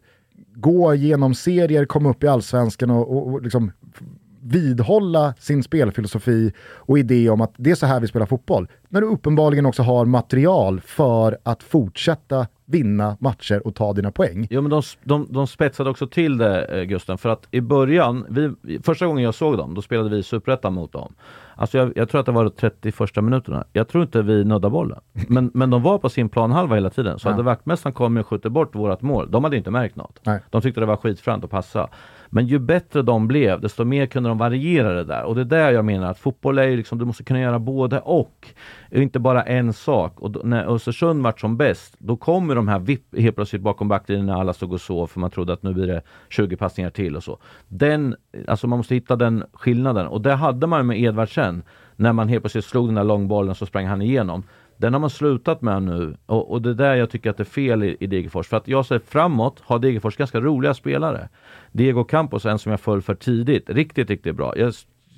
gå 0.55 0.95
genom 0.95 1.35
serier, 1.35 1.85
komma 1.85 2.09
upp 2.09 2.23
i 2.23 2.27
allsvenskan 2.27 2.89
och, 2.89 3.17
och, 3.17 3.27
och 3.27 3.41
liksom 3.41 3.71
vidhålla 4.41 5.33
sin 5.39 5.63
spelfilosofi 5.63 6.53
och 6.59 6.99
idé 6.99 7.29
om 7.29 7.41
att 7.41 7.53
det 7.57 7.71
är 7.71 7.75
så 7.75 7.85
här 7.85 7.99
vi 7.99 8.07
spelar 8.07 8.25
fotboll. 8.25 8.67
När 8.89 9.01
du 9.01 9.07
uppenbarligen 9.07 9.65
också 9.65 9.83
har 9.83 10.05
material 10.05 10.81
för 10.81 11.37
att 11.43 11.63
fortsätta 11.63 12.47
vinna 12.65 13.17
matcher 13.19 13.67
och 13.67 13.75
ta 13.75 13.93
dina 13.93 14.11
poäng. 14.11 14.47
Jo 14.49 14.61
men 14.61 14.69
de, 14.69 14.81
de, 15.03 15.27
de 15.29 15.47
spetsade 15.47 15.89
också 15.89 16.07
till 16.07 16.37
det 16.37 16.65
eh, 16.65 16.83
Gusten, 16.83 17.17
för 17.17 17.29
att 17.29 17.47
i 17.51 17.61
början, 17.61 18.25
vi, 18.29 18.79
första 18.83 19.05
gången 19.05 19.23
jag 19.23 19.35
såg 19.35 19.57
dem, 19.57 19.73
då 19.73 19.81
spelade 19.81 20.09
vi 20.09 20.23
Superettan 20.23 20.73
mot 20.73 20.91
dem. 20.91 21.13
Alltså 21.57 21.77
jag, 21.77 21.93
jag, 21.95 22.09
tror 22.09 22.19
att 22.19 22.25
det 22.25 22.31
var 22.31 22.43
de 22.43 22.51
31 22.51 23.15
minuterna. 23.15 23.65
Jag 23.73 23.87
tror 23.87 24.03
inte 24.03 24.21
vi 24.21 24.43
nuddade 24.43 24.69
bollen. 24.69 24.99
Men, 25.27 25.51
men 25.53 25.69
de 25.69 25.83
var 25.83 25.97
på 25.97 26.09
sin 26.09 26.29
planhalva 26.29 26.75
hela 26.75 26.89
tiden. 26.89 27.19
Så 27.19 27.27
ja. 27.27 27.31
hade 27.31 27.43
vaktmästaren 27.43 27.93
kommit 27.93 28.21
och 28.21 28.27
skjutit 28.27 28.51
bort 28.51 28.75
vårt 28.75 29.01
mål, 29.01 29.31
de 29.31 29.43
hade 29.43 29.57
inte 29.57 29.71
märkt 29.71 29.95
något. 29.95 30.19
Nej. 30.23 30.39
De 30.49 30.61
tyckte 30.61 30.79
det 30.79 30.85
var 30.85 30.97
skitfränt 30.97 31.43
att 31.43 31.49
passa. 31.49 31.89
Men 32.29 32.47
ju 32.47 32.59
bättre 32.59 33.01
de 33.01 33.27
blev, 33.27 33.61
desto 33.61 33.83
mer 33.83 34.05
kunde 34.05 34.29
de 34.29 34.37
variera 34.37 34.93
det 34.93 35.03
där. 35.03 35.23
Och 35.23 35.35
det 35.35 35.41
är 35.41 35.45
där 35.45 35.71
jag 35.71 35.85
menar 35.85 36.11
att 36.11 36.19
fotboll 36.19 36.57
är 36.57 36.63
ju 36.63 36.77
liksom, 36.77 36.97
du 36.97 37.05
måste 37.05 37.23
kunna 37.23 37.39
göra 37.39 37.59
både 37.59 37.99
och. 37.99 38.47
Inte 38.91 39.19
bara 39.19 39.43
en 39.43 39.73
sak. 39.73 40.19
Och 40.19 40.31
då, 40.31 40.41
när 40.43 40.75
Östersund 40.75 41.23
vart 41.23 41.39
som 41.39 41.57
bäst, 41.57 41.95
då 41.97 42.17
kommer 42.17 42.55
de 42.55 42.67
här 42.67 42.79
vipp 42.79 43.19
helt 43.19 43.35
plötsligt 43.35 43.61
bakom 43.61 43.87
backlinjen 43.87 44.25
när 44.25 44.39
alla 44.39 44.53
stod 44.53 44.73
och 44.73 44.81
sov 44.81 45.07
för 45.07 45.19
man 45.19 45.31
trodde 45.31 45.53
att 45.53 45.63
nu 45.63 45.73
blir 45.73 45.87
det 45.87 46.01
20 46.29 46.55
passningar 46.55 46.89
till 46.89 47.15
och 47.15 47.23
så. 47.23 47.37
Den, 47.67 48.15
alltså 48.47 48.67
man 48.67 48.79
måste 48.79 48.95
hitta 48.95 49.15
den 49.15 49.43
skillnaden. 49.53 50.07
Och 50.07 50.21
det 50.21 50.33
hade 50.33 50.67
man 50.67 50.87
med 50.87 51.01
Edvardsen. 51.01 51.63
När 51.95 52.13
man 52.13 52.29
helt 52.29 52.43
plötsligt 52.43 52.65
slog 52.65 52.87
den 52.87 52.95
där 52.95 53.03
långbollen 53.03 53.55
så 53.55 53.65
sprang 53.65 53.85
han 53.85 54.01
igenom. 54.01 54.43
Den 54.77 54.93
har 54.93 54.99
man 54.99 55.09
slutat 55.09 55.61
med 55.61 55.83
nu 55.83 56.17
och, 56.25 56.51
och 56.51 56.61
det 56.61 56.69
är 56.69 56.73
där 56.73 56.95
jag 56.95 57.09
tycker 57.09 57.29
att 57.29 57.37
det 57.37 57.43
är 57.43 57.45
fel 57.45 57.83
i, 57.83 57.97
i 57.99 58.07
Degerfors. 58.07 58.47
För 58.47 58.57
att 58.57 58.67
jag 58.67 58.85
ser 58.85 58.99
framåt 58.99 59.61
har 59.65 59.79
Degerfors 59.79 60.17
ganska 60.17 60.39
roliga 60.39 60.73
spelare. 60.73 61.29
Diego 61.71 62.03
Campos 62.03 62.45
är 62.45 62.49
en 62.49 62.59
som 62.59 62.69
jag 62.71 62.79
föll 62.79 63.01
för 63.01 63.15
tidigt. 63.15 63.69
Riktigt, 63.69 64.09
riktigt 64.09 64.35
bra. 64.35 64.57
Jag 64.57 64.73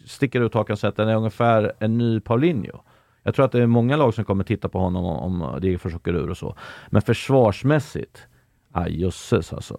sticker 0.06 0.41
ut 0.41 0.53
hakan 0.53 0.73
och 0.73 0.80
säger 0.80 0.90
att 0.90 0.98
den 0.98 1.10
är 1.10 1.15
ungefär 1.15 1.73
en 1.80 1.98
ny 1.98 2.19
Paulinho. 2.19 2.81
Jag 3.23 3.36
tror 3.36 3.45
att 3.45 3.52
det 3.52 3.61
är 3.61 3.68
många 3.68 3.98
lag 3.98 4.14
som 4.14 4.26
kommer 4.26 4.44
titta 4.44 4.69
på 4.69 4.80
honom 4.80 5.06
om, 5.06 5.41
om 5.41 5.61
Degerfors 5.61 5.95
åker 5.95 6.14
ur 6.14 6.30
och 6.30 6.38
så. 6.38 6.56
Men 6.90 7.02
försvarsmässigt, 7.02 8.27
aj 8.72 9.02
jösses 9.02 9.53
alltså. 9.53 9.77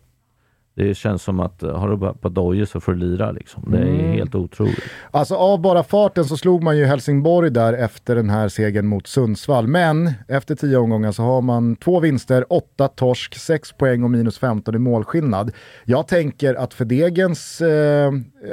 Det 0.74 0.94
känns 0.94 1.22
som 1.22 1.40
att 1.40 1.62
har 1.62 1.88
du 1.88 1.96
bara 1.96 2.14
på 2.14 2.28
dojor 2.28 2.64
så 2.64 2.80
får 2.80 2.92
du 2.92 2.98
lira 2.98 3.32
liksom. 3.32 3.70
Det 3.70 3.78
är 3.78 3.82
mm. 3.82 4.12
helt 4.12 4.34
otroligt. 4.34 4.84
Alltså 5.10 5.34
av 5.34 5.60
bara 5.60 5.82
farten 5.82 6.24
så 6.24 6.36
slog 6.36 6.62
man 6.62 6.78
ju 6.78 6.84
Helsingborg 6.84 7.50
där 7.50 7.72
efter 7.72 8.16
den 8.16 8.30
här 8.30 8.48
segern 8.48 8.86
mot 8.86 9.06
Sundsvall. 9.06 9.66
Men 9.66 10.12
efter 10.28 10.54
tio 10.54 10.76
omgångar 10.76 11.12
så 11.12 11.22
har 11.22 11.42
man 11.42 11.76
två 11.76 12.00
vinster, 12.00 12.52
åtta 12.52 12.88
torsk, 12.88 13.34
sex 13.34 13.72
poäng 13.72 14.04
och 14.04 14.10
minus 14.10 14.38
15 14.38 14.74
i 14.74 14.78
målskillnad. 14.78 15.52
Jag 15.84 16.08
tänker 16.08 16.54
att 16.54 16.74
för 16.74 16.84
Degens, 16.84 17.60
eh, 17.60 18.12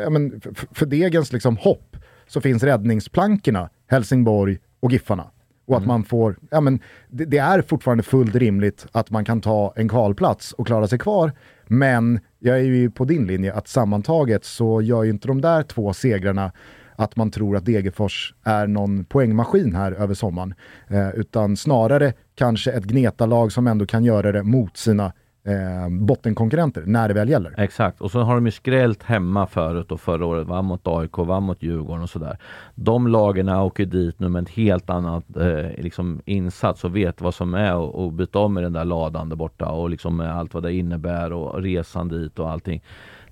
men, 0.09 0.41
för 0.71 0.85
Degens 0.85 1.33
liksom 1.33 1.57
hopp 1.57 1.97
så 2.27 2.41
finns 2.41 2.63
räddningsplankorna 2.63 3.69
Helsingborg 3.87 4.57
och 4.79 4.91
Giffarna. 4.91 5.27
Och 5.67 5.75
att 5.75 5.83
mm. 5.83 5.87
man 5.87 6.03
får, 6.03 6.35
ja 6.51 6.61
men 6.61 6.79
det, 7.09 7.25
det, 7.25 7.37
är 7.37 7.61
fortfarande 7.61 8.03
fullt 8.03 8.35
rimligt 8.35 8.87
att 8.91 9.11
man 9.11 9.25
kan 9.25 9.41
ta 9.41 9.73
en 9.75 9.89
kvalplats 9.89 10.53
och 10.53 10.67
klara 10.67 10.87
sig 10.87 10.99
kvar. 10.99 11.31
Men 11.67 12.19
jag 12.39 12.57
är 12.59 12.63
ju 12.63 12.91
på 12.91 13.05
din 13.05 13.27
linje 13.27 13.53
att 13.53 13.67
sammantaget 13.67 14.45
så 14.45 14.81
gör 14.81 15.03
ju 15.03 15.09
inte 15.09 15.27
de 15.27 15.41
där 15.41 15.63
två 15.63 15.93
segrarna 15.93 16.51
att 16.95 17.15
man 17.15 17.31
tror 17.31 17.57
att 17.57 17.65
Degerfors 17.65 18.33
är 18.43 18.67
någon 18.67 19.05
poängmaskin 19.05 19.75
här 19.75 19.91
över 19.91 20.13
sommaren. 20.13 20.53
Eh, 20.87 21.09
utan 21.09 21.57
snarare 21.57 22.13
kanske 22.35 22.71
ett 22.71 22.83
gnetalag 22.83 23.51
som 23.51 23.67
ändå 23.67 23.85
kan 23.85 24.03
göra 24.03 24.31
det 24.31 24.43
mot 24.43 24.77
sina 24.77 25.13
eh, 25.47 25.89
bottenkonkurrenter 25.89 26.83
när 26.85 27.07
det 27.07 27.13
väl 27.13 27.29
gäller. 27.29 27.53
Exakt, 27.57 28.01
och 28.01 28.11
så 28.11 28.19
har 28.19 28.35
de 28.35 28.45
ju 28.45 28.51
skrällt 28.51 29.03
hemma 29.03 29.47
förut 29.47 29.91
och 29.91 30.01
förra 30.01 30.25
året, 30.25 30.47
vann 30.47 30.65
mot 30.65 30.87
AIK, 30.87 31.17
vann 31.17 31.43
mot 31.43 31.63
Djurgården 31.63 32.03
och 32.03 32.09
sådär. 32.09 32.37
De 32.75 33.07
lagen 33.07 33.49
åker 33.49 33.85
dit 33.85 34.19
nu 34.19 34.29
med 34.29 34.39
en 34.39 34.45
helt 34.45 34.89
annan 34.89 35.21
eh, 35.35 35.83
liksom 35.83 36.21
insats 36.25 36.83
och 36.83 36.95
vet 36.95 37.21
vad 37.21 37.33
som 37.33 37.53
är 37.53 38.07
att 38.07 38.13
byta 38.13 38.39
om 38.39 38.57
i 38.57 38.61
den 38.61 38.73
där 38.73 38.85
ladan 38.85 39.29
där 39.29 39.35
borta 39.35 39.69
och 39.69 39.89
liksom 39.89 40.19
allt 40.19 40.53
vad 40.53 40.63
det 40.63 40.73
innebär 40.73 41.33
och 41.33 41.61
resan 41.61 42.07
dit 42.07 42.39
och 42.39 42.51
allting 42.51 42.81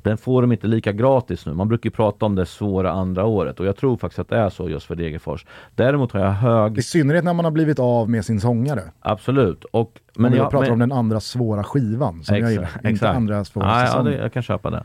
den 0.10 0.18
får 0.18 0.42
de 0.42 0.52
inte 0.52 0.68
lika 0.68 0.92
gratis 0.92 1.46
nu. 1.46 1.54
Man 1.54 1.68
brukar 1.68 1.88
ju 1.88 1.92
prata 1.92 2.26
om 2.26 2.36
det 2.36 2.46
svåra 2.46 2.92
andra 2.92 3.26
året 3.26 3.60
och 3.60 3.66
jag 3.66 3.78
tror 3.78 3.98
faktiskt 3.98 4.20
att 4.20 4.30
det 4.30 4.38
är 4.38 4.50
så 4.50 4.70
just 4.70 4.86
för 4.86 4.96
Degerfors. 4.96 5.46
Däremot 5.76 6.12
har 6.12 6.20
jag 6.20 6.32
hög... 6.32 6.78
I 6.78 6.82
synnerhet 6.82 7.24
när 7.24 7.34
man 7.34 7.46
har 7.46 7.52
blivit 7.52 7.80
av 7.80 8.10
med 8.10 8.26
sin 8.26 8.40
sångare. 8.40 8.82
Absolut. 9.00 9.64
Och, 9.64 10.00
men 10.16 10.34
jag, 10.34 10.44
jag 10.46 10.52
pratar 10.52 10.66
men... 10.66 10.74
om 10.74 10.80
den 10.80 10.92
andra 10.92 11.20
svåra 11.20 11.64
skivan 11.64 12.24
som 12.24 12.36
exakt, 12.36 12.40
jag 12.40 12.52
gillar, 12.52 12.70
inte 12.76 12.90
exakt. 12.90 13.16
andra 13.16 13.46
svåra 13.46 13.66
ah, 13.66 13.86
ja, 13.86 14.04
det, 14.04 14.16
Jag 14.16 14.34
kan 14.34 14.44
köpa 14.44 14.70
det. 14.70 14.84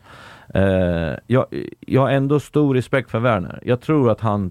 Uh, 0.57 1.19
jag, 1.27 1.47
jag 1.81 2.01
har 2.01 2.11
ändå 2.11 2.41
stor 2.41 2.75
respekt 2.75 3.11
för 3.11 3.19
Werner. 3.19 3.61
Jag 3.63 3.81
tror 3.81 4.11
att 4.11 4.21
han 4.21 4.51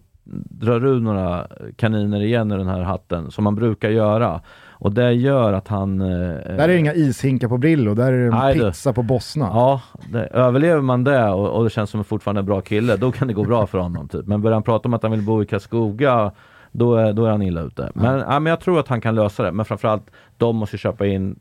drar 0.50 0.86
ur 0.86 1.00
några 1.00 1.48
kaniner 1.76 2.22
igen 2.22 2.52
i 2.52 2.58
den 2.58 2.68
här 2.68 2.82
hatten 2.82 3.32
som 3.32 3.44
man 3.44 3.56
brukar 3.56 3.90
göra. 3.90 4.42
Och 4.80 4.92
det 4.92 5.14
gör 5.14 5.54
att 5.54 5.68
han... 5.68 6.02
Eh, 6.02 6.08
där 6.08 6.70
är 6.70 6.78
inga 6.78 6.94
ishinkar 6.94 7.48
på 7.48 7.58
Brillo, 7.58 7.94
där 7.94 8.14
är 8.14 8.18
det 8.18 8.26
en 8.26 8.30
nej, 8.30 8.60
pizza 8.60 8.94
på 8.94 9.04
Bosna. 9.04 9.46
Ja, 9.54 9.82
det, 10.12 10.26
överlever 10.26 10.82
man 10.82 11.04
det 11.04 11.30
och, 11.30 11.50
och 11.50 11.64
det 11.64 11.70
känns 11.70 11.90
som 11.90 12.04
fortfarande 12.04 12.40
en 12.40 12.46
bra 12.46 12.62
kille, 12.62 12.98
då 12.98 13.12
kan 13.12 13.28
det 13.28 13.34
gå 13.34 13.44
bra 13.44 13.68
för 13.68 13.78
honom. 13.78 14.08
Typ. 14.08 14.28
Men 14.28 14.42
börjar 14.42 14.54
han 14.54 14.64
prata 14.64 14.88
om 14.88 14.94
att 14.94 15.04
han 15.04 15.12
vill 15.12 15.22
bo 15.22 15.44
i 15.44 15.46
Karlskoga, 15.46 16.32
då 16.72 16.96
är, 16.96 17.14
då 17.14 17.26
är 17.26 17.32
han 17.32 17.42
illa 17.42 17.62
ute. 17.62 17.92
Men, 17.94 18.20
ja, 18.20 18.40
men 18.40 18.50
jag 18.50 18.60
tror 18.60 18.80
att 18.80 18.88
han 18.88 19.02
kan 19.02 19.16
lösa 19.16 19.44
det. 19.44 19.52
Men 19.52 19.66
framförallt, 19.66 20.04
de 20.38 20.56
måste 20.56 20.78
köpa 20.78 21.06
in 21.08 21.40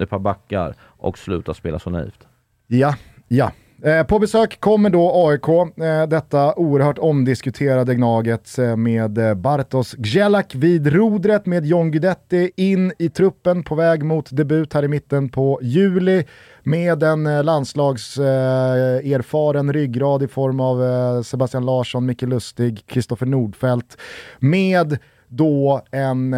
ett 0.00 0.10
par 0.10 0.18
backar 0.18 0.74
och 0.82 1.18
sluta 1.18 1.54
spela 1.54 1.78
så 1.78 1.90
naivt. 1.90 2.26
Ja, 2.66 2.94
ja. 3.28 3.50
Eh, 3.82 4.02
på 4.02 4.18
besök 4.18 4.60
kommer 4.60 4.90
då 4.90 5.12
AIK, 5.14 5.48
eh, 5.48 6.06
detta 6.06 6.54
oerhört 6.54 6.98
omdiskuterade 6.98 7.94
Gnaget 7.94 8.58
eh, 8.58 8.76
med 8.76 9.36
Bartos 9.36 9.94
Gjelak 9.98 10.54
vid 10.54 10.86
rodret 10.86 11.46
med 11.46 11.66
John 11.66 11.90
Guidetti 11.90 12.50
in 12.56 12.92
i 12.98 13.08
truppen 13.08 13.62
på 13.62 13.74
väg 13.74 14.04
mot 14.04 14.30
debut 14.30 14.74
här 14.74 14.82
i 14.82 14.88
mitten 14.88 15.28
på 15.28 15.58
juli 15.62 16.24
med 16.62 17.02
en 17.02 17.46
landslagserfaren 17.46 19.72
ryggrad 19.72 20.22
i 20.22 20.28
form 20.28 20.60
av 20.60 21.22
Sebastian 21.22 21.66
Larsson, 21.66 22.06
Micke 22.06 22.22
Lustig, 22.22 22.86
Kristoffer 22.86 23.26
Nordfeldt 23.26 23.96
med 24.38 24.98
då 25.28 25.82
en 25.90 26.32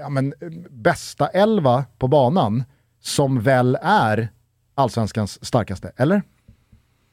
ja, 0.00 0.08
men, 0.08 0.34
bästa 0.70 1.28
elva 1.28 1.84
på 1.98 2.08
banan 2.08 2.64
som 3.00 3.40
väl 3.40 3.78
är 3.82 4.28
allsvenskans 4.74 5.44
starkaste, 5.44 5.92
eller? 5.96 6.22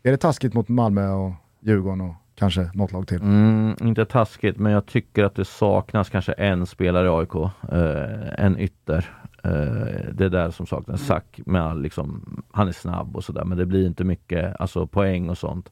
Är 0.05 0.11
det 0.11 0.17
taskigt 0.17 0.53
mot 0.53 0.69
Malmö 0.69 1.11
och 1.11 1.33
Djurgården 1.59 2.01
och 2.01 2.15
kanske 2.35 2.69
något 2.73 2.91
lag 2.91 3.07
till? 3.07 3.21
Mm, 3.21 3.75
inte 3.81 4.05
taskigt, 4.05 4.57
men 4.57 4.71
jag 4.71 4.85
tycker 4.85 5.23
att 5.23 5.35
det 5.35 5.45
saknas 5.45 6.09
kanske 6.09 6.31
en 6.31 6.65
spelare 6.65 7.07
i 7.07 7.09
AIK. 7.09 7.35
Eh, 7.71 8.45
en 8.45 8.59
ytter. 8.59 9.09
Eh, 9.43 10.13
det 10.13 10.25
är 10.25 10.29
där 10.29 10.51
som 10.51 10.65
saknas. 10.65 11.05
Sack 11.05 11.39
med 11.45 11.61
all, 11.61 11.81
liksom, 11.81 12.43
han 12.51 12.67
är 12.67 12.71
snabb 12.71 13.15
och 13.15 13.23
sådär, 13.23 13.43
men 13.45 13.57
det 13.57 13.65
blir 13.65 13.87
inte 13.87 14.03
mycket 14.03 14.61
alltså, 14.61 14.87
poäng 14.87 15.29
och 15.29 15.37
sånt. 15.37 15.71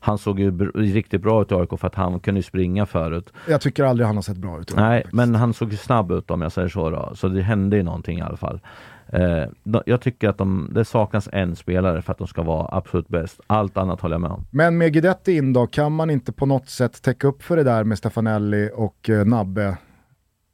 Han 0.00 0.18
såg 0.18 0.40
ju 0.40 0.70
riktigt 0.70 1.22
bra 1.22 1.42
ut 1.42 1.52
i 1.52 1.54
AIK 1.54 1.70
för 1.78 1.86
att 1.86 1.94
han 1.94 2.20
kunde 2.20 2.42
springa 2.42 2.86
förut. 2.86 3.32
Jag 3.48 3.60
tycker 3.60 3.84
aldrig 3.84 4.06
han 4.06 4.16
har 4.16 4.22
sett 4.22 4.36
bra 4.36 4.60
ut. 4.60 4.76
Nej, 4.76 5.04
men 5.12 5.34
han 5.34 5.54
såg 5.54 5.72
snabb 5.72 6.12
ut 6.12 6.30
om 6.30 6.42
jag 6.42 6.52
säger 6.52 6.68
så. 6.68 6.90
Då. 6.90 7.12
Så 7.14 7.28
det 7.28 7.42
hände 7.42 7.76
ju 7.76 7.82
någonting 7.82 8.18
i 8.18 8.22
alla 8.22 8.36
fall. 8.36 8.60
Eh, 9.12 9.44
jag 9.86 10.00
tycker 10.00 10.28
att 10.28 10.38
de, 10.38 10.70
det 10.74 10.84
saknas 10.84 11.28
en 11.32 11.56
spelare 11.56 12.02
för 12.02 12.12
att 12.12 12.18
de 12.18 12.26
ska 12.26 12.42
vara 12.42 12.76
absolut 12.76 13.08
bäst. 13.08 13.40
Allt 13.46 13.76
annat 13.76 14.00
håller 14.00 14.14
jag 14.14 14.20
med 14.20 14.30
om. 14.30 14.46
Men 14.50 14.78
med 14.78 14.92
Guidetti 14.92 15.36
in 15.36 15.52
då, 15.52 15.66
kan 15.66 15.92
man 15.92 16.10
inte 16.10 16.32
på 16.32 16.46
något 16.46 16.68
sätt 16.68 17.02
täcka 17.02 17.26
upp 17.26 17.42
för 17.42 17.56
det 17.56 17.62
där 17.62 17.84
med 17.84 17.98
Stefanelli 17.98 18.70
och 18.74 19.10
eh, 19.10 19.24
Nabbe 19.24 19.76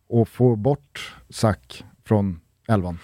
och 0.08 0.28
få 0.28 0.56
bort 0.56 1.14
Sack 1.28 1.84
från 2.04 2.40
elvan? 2.68 2.98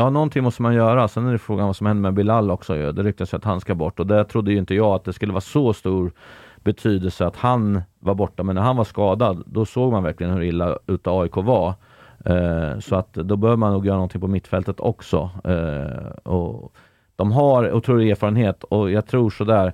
Ja, 0.00 0.10
någonting 0.10 0.42
måste 0.42 0.62
man 0.62 0.74
göra. 0.74 1.08
Sen 1.08 1.26
är 1.26 1.32
det 1.32 1.38
frågan 1.38 1.66
vad 1.66 1.76
som 1.76 1.86
händer 1.86 2.02
med 2.02 2.14
Bilal 2.14 2.50
också. 2.50 2.92
Det 2.92 3.02
ryktas 3.02 3.34
att 3.34 3.44
han 3.44 3.60
ska 3.60 3.74
bort 3.74 4.00
och 4.00 4.06
det 4.06 4.24
trodde 4.24 4.52
ju 4.52 4.58
inte 4.58 4.74
jag 4.74 4.94
att 4.94 5.04
det 5.04 5.12
skulle 5.12 5.32
vara 5.32 5.40
så 5.40 5.72
stor 5.72 6.12
betydelse 6.56 7.26
att 7.26 7.36
han 7.36 7.82
var 7.98 8.14
borta, 8.14 8.42
men 8.42 8.54
när 8.54 8.62
han 8.62 8.76
var 8.76 8.84
skadad, 8.84 9.42
då 9.46 9.64
såg 9.64 9.92
man 9.92 10.02
verkligen 10.02 10.32
hur 10.32 10.42
illa 10.42 10.78
ute 10.86 11.10
AIK 11.10 11.36
var. 11.36 11.74
Eh, 12.24 12.78
så 12.78 12.96
att 12.96 13.12
då 13.12 13.36
bör 13.36 13.56
man 13.56 13.72
nog 13.72 13.86
göra 13.86 13.96
någonting 13.96 14.20
på 14.20 14.28
mittfältet 14.28 14.80
också. 14.80 15.30
Eh, 15.44 16.32
och 16.32 16.72
de 17.16 17.32
har 17.32 17.72
otrolig 17.72 18.10
erfarenhet 18.10 18.64
och 18.64 18.90
jag 18.90 19.06
tror 19.06 19.30
sådär, 19.30 19.72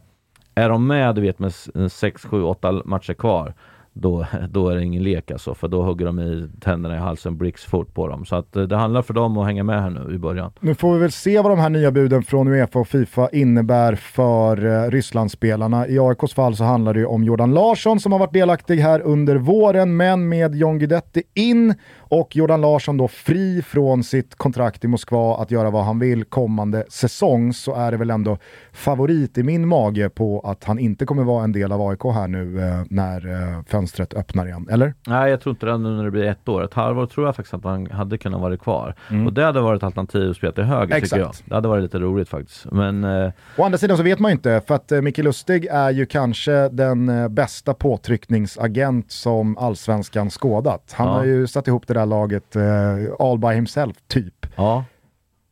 är 0.54 0.68
de 0.68 0.86
med 0.86 1.14
du 1.14 1.20
vet 1.20 1.38
med 1.38 1.54
6, 1.92 2.24
7, 2.24 2.42
8 2.42 2.72
matcher 2.84 3.14
kvar, 3.14 3.54
då, 3.94 4.26
då 4.50 4.68
är 4.68 4.76
det 4.76 4.84
ingen 4.84 5.02
lek 5.02 5.30
alltså, 5.30 5.54
för 5.54 5.68
då 5.68 5.82
hugger 5.82 6.06
de 6.06 6.20
i 6.20 6.48
tänderna 6.60 6.96
i 6.96 6.98
halsen 6.98 7.36
blixtfort 7.36 7.94
på 7.94 8.08
dem. 8.08 8.24
Så 8.24 8.36
att 8.36 8.56
eh, 8.56 8.62
det 8.62 8.76
handlar 8.76 9.02
för 9.02 9.14
dem 9.14 9.38
att 9.38 9.46
hänga 9.46 9.62
med 9.62 9.82
här 9.82 9.90
nu 9.90 10.14
i 10.14 10.18
början. 10.18 10.52
Nu 10.60 10.74
får 10.74 10.94
vi 10.94 11.00
väl 11.00 11.12
se 11.12 11.40
vad 11.40 11.52
de 11.52 11.58
här 11.58 11.70
nya 11.70 11.90
buden 11.90 12.22
från 12.22 12.48
Uefa 12.48 12.78
och 12.78 12.88
Fifa 12.88 13.28
innebär 13.32 13.94
för 13.94 14.66
eh, 14.66 14.90
Rysslandsspelarna. 14.90 15.88
I 15.88 15.98
AIKs 15.98 16.34
fall 16.34 16.56
så 16.56 16.64
handlar 16.64 16.94
det 16.94 17.00
ju 17.00 17.06
om 17.06 17.24
Jordan 17.24 17.54
Larsson 17.54 18.00
som 18.00 18.12
har 18.12 18.18
varit 18.18 18.32
delaktig 18.32 18.76
här 18.76 19.00
under 19.00 19.36
våren, 19.36 19.96
men 19.96 20.28
med 20.28 20.54
John 20.54 20.78
Guidetti 20.78 21.22
in 21.34 21.74
och 22.20 22.36
Jordan 22.36 22.60
Larsson 22.60 22.96
då 22.96 23.08
fri 23.08 23.62
från 23.62 24.04
sitt 24.04 24.34
kontrakt 24.34 24.84
i 24.84 24.88
Moskva 24.88 25.36
att 25.36 25.50
göra 25.50 25.70
vad 25.70 25.84
han 25.84 25.98
vill 25.98 26.24
kommande 26.24 26.84
säsong 26.88 27.52
så 27.52 27.74
är 27.74 27.90
det 27.90 27.96
väl 27.96 28.10
ändå 28.10 28.38
favorit 28.72 29.38
i 29.38 29.42
min 29.42 29.68
mage 29.68 30.08
på 30.10 30.40
att 30.40 30.64
han 30.64 30.78
inte 30.78 31.06
kommer 31.06 31.22
vara 31.24 31.44
en 31.44 31.52
del 31.52 31.72
av 31.72 31.80
AIK 31.88 32.04
här 32.04 32.28
nu 32.28 32.60
eh, 32.68 32.82
när 32.90 33.26
eh, 33.56 33.62
fönstret 33.66 34.14
öppnar 34.14 34.46
igen, 34.46 34.68
eller? 34.70 34.94
Nej, 35.06 35.30
jag 35.30 35.40
tror 35.40 35.50
inte 35.50 35.66
det 35.66 35.78
nu 35.78 35.88
när 35.96 36.04
det 36.04 36.10
blir 36.10 36.24
ett 36.24 36.48
år. 36.48 36.64
Ett 36.64 36.74
halvår 36.74 37.06
tror 37.06 37.26
jag 37.26 37.36
faktiskt 37.36 37.54
att 37.54 37.64
han 37.64 37.90
hade 37.90 38.18
kunnat 38.18 38.40
vara 38.40 38.56
kvar. 38.56 38.94
Mm. 39.10 39.26
Och 39.26 39.32
det 39.32 39.44
hade 39.44 39.60
varit 39.60 39.82
alternativ 39.82 40.30
att 40.30 40.36
spela 40.36 40.52
till 40.52 40.64
höger 40.64 40.94
Exakt. 40.96 41.10
tycker 41.12 41.22
jag. 41.22 41.32
Det 41.44 41.54
hade 41.54 41.68
varit 41.68 41.82
lite 41.82 41.98
roligt 41.98 42.28
faktiskt. 42.28 42.66
Men 42.72 43.04
eh, 43.04 43.30
Å 43.58 43.64
andra 43.64 43.78
sidan 43.78 43.96
så 43.96 44.02
vet 44.02 44.18
man 44.18 44.30
ju 44.30 44.32
inte, 44.32 44.60
för 44.66 44.74
att 44.74 44.92
eh, 44.92 45.00
Micke 45.00 45.18
Lustig 45.18 45.66
är 45.70 45.90
ju 45.90 46.06
kanske 46.06 46.68
den 46.68 47.08
eh, 47.08 47.28
bästa 47.28 47.74
påtryckningsagent 47.74 49.10
som 49.12 49.58
allsvenskan 49.58 50.30
skådat. 50.30 50.92
Han 50.96 51.06
Ja. 51.06 51.12
har 51.14 51.24
ju 51.24 51.46
satt 51.46 51.68
ihop 51.68 51.86
det 51.86 51.94
där 51.94 52.03
laget 52.04 52.56
eh, 52.56 52.62
all 53.18 53.38
by 53.38 53.48
himself, 53.48 53.96
typ. 54.08 54.46
ja, 54.56 54.84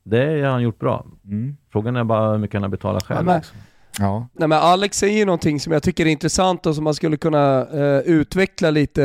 det 0.04 0.42
har 0.42 0.50
han 0.50 0.62
gjort 0.62 0.78
bra. 0.78 1.06
Mm. 1.24 1.56
Frågan 1.72 1.96
är 1.96 2.04
bara 2.04 2.30
hur 2.30 2.38
mycket 2.38 2.54
han 2.54 2.62
har 2.62 2.70
betalat 2.70 3.04
själv. 3.06 3.26
men- 3.26 3.36
liksom. 3.36 3.56
Ja. 3.98 4.26
Nej 4.32 4.48
men 4.48 4.58
Alex 4.58 4.98
säger 4.98 5.26
någonting 5.26 5.60
som 5.60 5.72
jag 5.72 5.82
tycker 5.82 6.06
är 6.06 6.10
intressant 6.10 6.66
och 6.66 6.74
som 6.74 6.84
man 6.84 6.94
skulle 6.94 7.16
kunna 7.16 7.66
eh, 7.72 7.98
utveckla 7.98 8.70
lite 8.70 9.04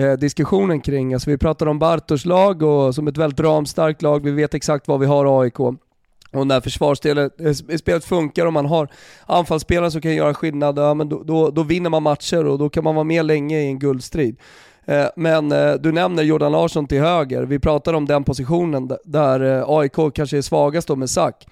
eh, 0.00 0.12
diskussionen 0.12 0.80
kring. 0.80 1.14
Alltså 1.14 1.30
vi 1.30 1.38
pratar 1.38 1.66
om 1.66 1.78
Bartos 1.78 2.24
lag 2.24 2.62
och 2.62 2.94
som 2.94 3.08
ett 3.08 3.16
väldigt 3.16 3.40
ramstarkt 3.40 4.02
lag, 4.02 4.24
vi 4.24 4.30
vet 4.30 4.54
exakt 4.54 4.88
vad 4.88 5.00
vi 5.00 5.06
har 5.06 5.42
AIK. 5.42 5.60
Och 5.60 6.46
när 6.46 6.60
försvarsspelet 6.60 7.40
eh, 7.40 7.52
spelet 7.76 8.04
funkar 8.04 8.46
och 8.46 8.52
man 8.52 8.66
har 8.66 8.88
anfallsspelare 9.26 9.90
som 9.90 10.00
kan 10.00 10.14
göra 10.14 10.34
skillnad, 10.34 10.78
ja, 10.78 10.94
men 10.94 11.08
då, 11.08 11.22
då, 11.22 11.50
då 11.50 11.62
vinner 11.62 11.90
man 11.90 12.02
matcher 12.02 12.46
och 12.46 12.58
då 12.58 12.68
kan 12.68 12.84
man 12.84 12.94
vara 12.94 13.04
med 13.04 13.24
länge 13.26 13.58
i 13.60 13.66
en 13.66 13.78
guldstrid. 13.78 14.36
Eh, 14.86 15.08
men 15.16 15.52
eh, 15.52 15.74
du 15.74 15.92
nämner 15.92 16.22
Jordan 16.22 16.52
Larsson 16.52 16.86
till 16.86 17.00
höger, 17.00 17.42
vi 17.42 17.58
pratar 17.58 17.92
om 17.92 18.06
den 18.06 18.24
positionen 18.24 18.90
där 19.04 19.58
eh, 19.58 19.64
AIK 19.68 20.14
kanske 20.14 20.38
är 20.38 20.42
svagast 20.42 20.88
då 20.88 20.96
med 20.96 21.10
Sack. 21.10 21.46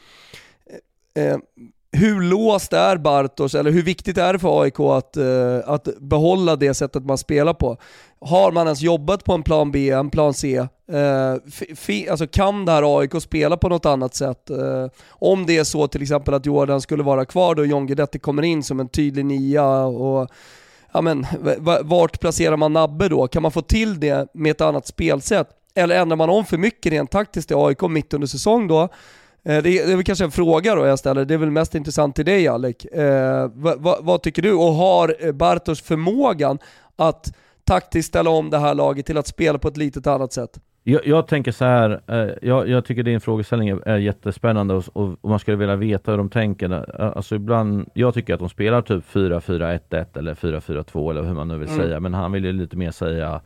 Hur 1.92 2.22
låst 2.22 2.72
är 2.72 2.96
Bartos, 2.96 3.54
eller 3.54 3.70
hur 3.70 3.82
viktigt 3.82 4.18
är 4.18 4.32
det 4.32 4.38
för 4.38 4.62
AIK 4.62 4.80
att, 4.80 5.16
att 5.64 5.88
behålla 6.00 6.56
det 6.56 6.74
sättet 6.74 7.04
man 7.04 7.18
spelar 7.18 7.54
på? 7.54 7.76
Har 8.20 8.52
man 8.52 8.66
ens 8.66 8.80
jobbat 8.80 9.24
på 9.24 9.32
en 9.32 9.42
plan 9.42 9.72
B, 9.72 9.90
en 9.90 10.10
plan 10.10 10.34
C? 10.34 10.66
Alltså 12.10 12.26
kan 12.26 12.64
det 12.64 12.72
här 12.72 12.98
AIK 12.98 13.22
spela 13.22 13.56
på 13.56 13.68
något 13.68 13.86
annat 13.86 14.14
sätt? 14.14 14.50
Om 15.08 15.46
det 15.46 15.58
är 15.58 15.64
så 15.64 15.88
till 15.88 16.02
exempel 16.02 16.34
att 16.34 16.46
Jordan 16.46 16.80
skulle 16.80 17.02
vara 17.02 17.24
kvar 17.24 17.54
då 17.54 17.64
John 17.64 17.86
Guidetti 17.86 18.18
kommer 18.18 18.42
in 18.42 18.62
som 18.62 18.80
en 18.80 18.88
tydlig 18.88 19.26
nia 19.26 19.84
och 19.84 20.28
ja 20.92 21.00
men, 21.00 21.26
vart 21.82 22.20
placerar 22.20 22.56
man 22.56 22.72
Nabbe 22.72 23.08
då? 23.08 23.28
Kan 23.28 23.42
man 23.42 23.52
få 23.52 23.62
till 23.62 24.00
det 24.00 24.28
med 24.34 24.50
ett 24.50 24.60
annat 24.60 24.86
spelsätt? 24.86 25.48
Eller 25.74 26.00
ändrar 26.00 26.16
man 26.16 26.30
om 26.30 26.44
för 26.44 26.58
mycket 26.58 26.92
rent 26.92 27.10
taktiskt 27.10 27.50
i 27.50 27.54
AIK 27.54 27.82
mitt 27.82 28.14
under 28.14 28.26
säsong 28.26 28.68
då? 28.68 28.82
Eh, 28.82 28.88
det 29.62 29.70
är, 29.70 29.86
det 29.86 29.92
är 29.92 29.96
väl 29.96 30.04
kanske 30.04 30.24
en 30.24 30.30
fråga 30.30 30.74
då 30.74 30.86
jag 30.86 30.98
ställer, 30.98 31.24
det 31.24 31.34
är 31.34 31.38
väl 31.38 31.50
mest 31.50 31.74
intressant 31.74 32.16
till 32.16 32.24
dig 32.24 32.48
Alec. 32.48 32.84
Eh, 32.84 33.50
vad, 33.54 33.80
vad, 33.80 34.04
vad 34.04 34.22
tycker 34.22 34.42
du? 34.42 34.52
Och 34.52 34.72
har 34.74 35.16
eh, 35.20 35.32
Bartos 35.32 35.80
förmågan 35.80 36.58
att 36.96 37.32
taktiskt 37.64 38.08
ställa 38.08 38.30
om 38.30 38.50
det 38.50 38.58
här 38.58 38.74
laget 38.74 39.06
till 39.06 39.18
att 39.18 39.26
spela 39.26 39.58
på 39.58 39.68
ett 39.68 39.76
litet 39.76 40.06
annat 40.06 40.32
sätt? 40.32 40.58
Jag, 40.92 41.06
jag 41.06 41.26
tänker 41.26 41.52
så 41.52 41.64
här, 41.64 42.00
eh, 42.06 42.28
jag, 42.42 42.68
jag 42.68 42.84
tycker 42.84 43.02
din 43.02 43.20
frågeställning 43.20 43.68
är, 43.68 43.88
är 43.88 43.96
jättespännande 43.98 44.74
och, 44.74 44.84
och, 44.92 45.16
och 45.20 45.30
man 45.30 45.38
skulle 45.38 45.56
vilja 45.56 45.76
veta 45.76 46.10
hur 46.10 46.18
de 46.18 46.28
tänker. 46.30 46.70
Eh, 47.00 47.12
Alltså 47.16 47.34
ibland, 47.34 47.90
jag 47.94 48.14
tycker 48.14 48.34
att 48.34 48.40
de 48.40 48.48
spelar 48.48 48.82
typ 48.82 49.04
4-4-1-1 49.12 50.18
eller 50.18 50.34
4-4-2 50.34 51.10
eller 51.10 51.22
hur 51.22 51.34
man 51.34 51.48
nu 51.48 51.58
vill 51.58 51.68
Mm. 51.68 51.80
säga, 51.80 52.00
men 52.00 52.14
han 52.14 52.32
vill 52.32 52.44
ju 52.44 52.52
lite 52.52 52.76
mer 52.76 52.90
säga 52.90 53.40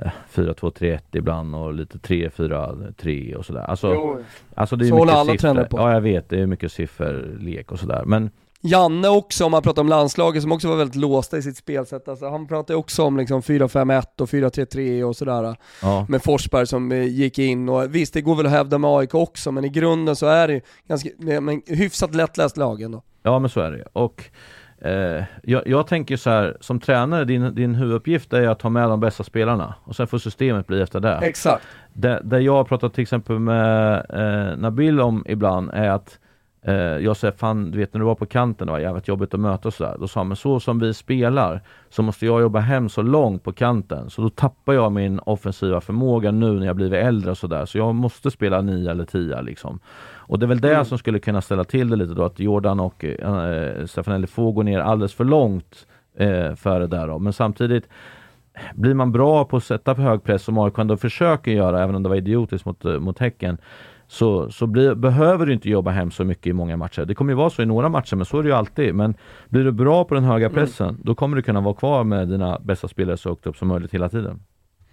eh, 0.00 0.10
4-2-3-1 0.34 0.98
ibland 1.12 1.54
och 1.54 1.74
lite 1.74 1.98
3-4-3 1.98 3.34
och 3.34 3.46
sådär. 3.46 3.60
Alltså, 3.62 4.18
alltså 4.54 4.76
det 4.76 4.84
är 4.84 4.88
Så 4.88 4.94
mycket 4.94 4.98
håller 5.08 5.12
alla 5.20 5.32
siffror. 5.32 5.64
på. 5.64 5.78
Ja 5.78 5.92
jag 5.92 6.00
vet, 6.00 6.28
det 6.28 6.40
är 6.40 6.46
mycket 6.46 6.72
sifferlek 6.72 7.72
och 7.72 7.78
sådär. 7.78 8.02
Men 8.06 8.30
Janne 8.60 9.08
också, 9.08 9.44
om 9.44 9.50
man 9.50 9.62
pratar 9.62 9.82
om 9.82 9.88
landslaget, 9.88 10.42
som 10.42 10.52
också 10.52 10.68
var 10.68 10.76
väldigt 10.76 10.96
låsta 10.96 11.38
i 11.38 11.42
sitt 11.42 11.56
spelsätt. 11.56 12.08
Alltså, 12.08 12.28
han 12.28 12.46
pratar 12.46 12.74
ju 12.74 12.78
också 12.78 13.04
om 13.04 13.16
liksom 13.16 13.40
4-5-1 13.40 14.20
och 14.20 14.28
4-3-3 14.28 15.02
och 15.02 15.16
sådär. 15.16 15.56
ja, 15.82 16.06
Med 16.08 16.22
Forsberg 16.22 16.66
som 16.66 16.92
eh, 16.92 17.02
gick 17.02 17.38
in 17.38 17.68
och 17.68 17.94
visst, 17.94 18.14
det 18.14 18.20
går 18.20 18.34
väl 18.36 18.46
att 18.46 18.52
hävda 18.52 18.78
med 18.78 18.90
AIK 18.90 19.14
också, 19.14 19.52
men 19.52 19.64
i 19.64 19.68
grunden 19.68 20.16
så 20.16 20.26
är 20.26 20.48
det 20.48 20.54
ju 20.54 20.60
ganska, 20.88 21.08
men, 21.18 21.62
hyfsat 21.66 22.14
lättläst 22.14 22.56
lag 22.56 22.82
ändå. 22.82 23.02
Ja 23.22 23.38
men 23.38 23.50
så 23.50 23.60
är 23.60 23.70
det 23.70 23.84
och 23.92 24.24
eh, 24.78 25.24
jag, 25.42 25.66
jag 25.66 25.86
tänker 25.86 26.16
så 26.16 26.30
här, 26.30 26.56
som 26.60 26.80
tränare, 26.80 27.24
din, 27.24 27.54
din 27.54 27.74
huvuduppgift 27.74 28.32
är 28.32 28.48
att 28.48 28.58
ta 28.58 28.68
med 28.68 28.88
de 28.88 29.00
bästa 29.00 29.24
spelarna 29.24 29.74
och 29.84 29.96
sen 29.96 30.06
får 30.06 30.18
systemet 30.18 30.66
bli 30.66 30.82
efter 30.82 31.00
det. 31.00 31.18
Exakt. 31.22 31.64
Det, 31.92 32.20
det 32.24 32.40
jag 32.40 32.52
har 32.52 32.64
pratat 32.64 32.94
till 32.94 33.02
exempel 33.02 33.38
med 33.38 34.06
eh, 34.10 34.56
Nabil 34.58 35.00
om 35.00 35.24
ibland 35.28 35.70
är 35.70 35.88
att 35.88 36.18
jag 37.00 37.16
säger 37.16 37.32
fan, 37.32 37.70
du 37.70 37.78
vet 37.78 37.94
när 37.94 38.00
du 38.00 38.06
var 38.06 38.14
på 38.14 38.26
kanten, 38.26 38.66
det 38.66 38.72
var 38.72 38.78
jävligt 38.78 39.08
jobbigt 39.08 39.34
att 39.34 39.40
möta 39.40 39.68
och 39.68 39.74
sådär. 39.74 39.96
Då 40.00 40.08
sa 40.08 40.20
han, 40.20 40.28
men 40.28 40.36
så 40.36 40.60
som 40.60 40.78
vi 40.78 40.94
spelar 40.94 41.60
så 41.88 42.02
måste 42.02 42.26
jag 42.26 42.40
jobba 42.40 42.58
hem 42.58 42.88
så 42.88 43.02
långt 43.02 43.44
på 43.44 43.52
kanten. 43.52 44.10
Så 44.10 44.22
då 44.22 44.30
tappar 44.30 44.72
jag 44.72 44.92
min 44.92 45.18
offensiva 45.18 45.80
förmåga 45.80 46.30
nu 46.30 46.58
när 46.58 46.66
jag 46.66 46.76
blivit 46.76 47.04
äldre 47.04 47.30
och 47.30 47.38
sådär. 47.38 47.64
Så 47.64 47.78
jag 47.78 47.94
måste 47.94 48.30
spela 48.30 48.62
9 48.62 48.90
eller 48.90 49.04
10 49.04 49.42
liksom. 49.42 49.80
Och 50.28 50.38
det 50.38 50.46
är 50.46 50.48
väl 50.48 50.60
det 50.60 50.84
som 50.84 50.98
skulle 50.98 51.18
kunna 51.18 51.40
ställa 51.40 51.64
till 51.64 51.90
det 51.90 51.96
lite 51.96 52.14
då, 52.14 52.24
att 52.24 52.40
Jordan 52.40 52.80
och 52.80 53.04
eh, 53.04 53.86
Stefanelli 53.86 54.26
får 54.26 54.52
gå 54.52 54.62
ner 54.62 54.80
alldeles 54.80 55.14
för 55.14 55.24
långt 55.24 55.86
eh, 56.16 56.54
för 56.54 56.80
det 56.80 56.86
där 56.86 57.08
då. 57.08 57.18
Men 57.18 57.32
samtidigt 57.32 57.88
blir 58.74 58.94
man 58.94 59.12
bra 59.12 59.44
på 59.44 59.56
att 59.56 59.64
sätta 59.64 59.94
på 59.94 60.00
hög 60.00 60.22
press 60.22 60.42
som 60.42 60.58
AIK 60.58 60.78
ändå 60.78 60.96
försöker 60.96 61.50
göra, 61.50 61.82
även 61.82 61.94
om 61.94 62.02
det 62.02 62.08
var 62.08 62.16
idiotiskt 62.16 62.66
mot, 62.66 62.84
eh, 62.84 62.98
mot 62.98 63.18
Häcken, 63.18 63.58
så, 64.08 64.50
så 64.50 64.66
blir, 64.66 64.94
behöver 64.94 65.46
du 65.46 65.52
inte 65.52 65.70
jobba 65.70 65.90
hem 65.90 66.10
så 66.10 66.24
mycket 66.24 66.46
i 66.46 66.52
många 66.52 66.76
matcher. 66.76 67.04
Det 67.04 67.14
kommer 67.14 67.32
ju 67.32 67.36
vara 67.36 67.50
så 67.50 67.62
i 67.62 67.66
några 67.66 67.88
matcher, 67.88 68.16
men 68.16 68.26
så 68.26 68.38
är 68.38 68.42
det 68.42 68.48
ju 68.48 68.54
alltid. 68.54 68.94
Men 68.94 69.14
blir 69.48 69.64
du 69.64 69.72
bra 69.72 70.04
på 70.04 70.14
den 70.14 70.24
höga 70.24 70.50
pressen, 70.50 70.98
då 71.02 71.14
kommer 71.14 71.36
du 71.36 71.42
kunna 71.42 71.60
vara 71.60 71.74
kvar 71.74 72.04
med 72.04 72.28
dina 72.28 72.58
bästa 72.64 72.88
spelare 72.88 73.16
så 73.16 73.28
högt 73.28 73.46
upp 73.46 73.56
som 73.56 73.68
möjligt 73.68 73.94
hela 73.94 74.08
tiden. 74.08 74.40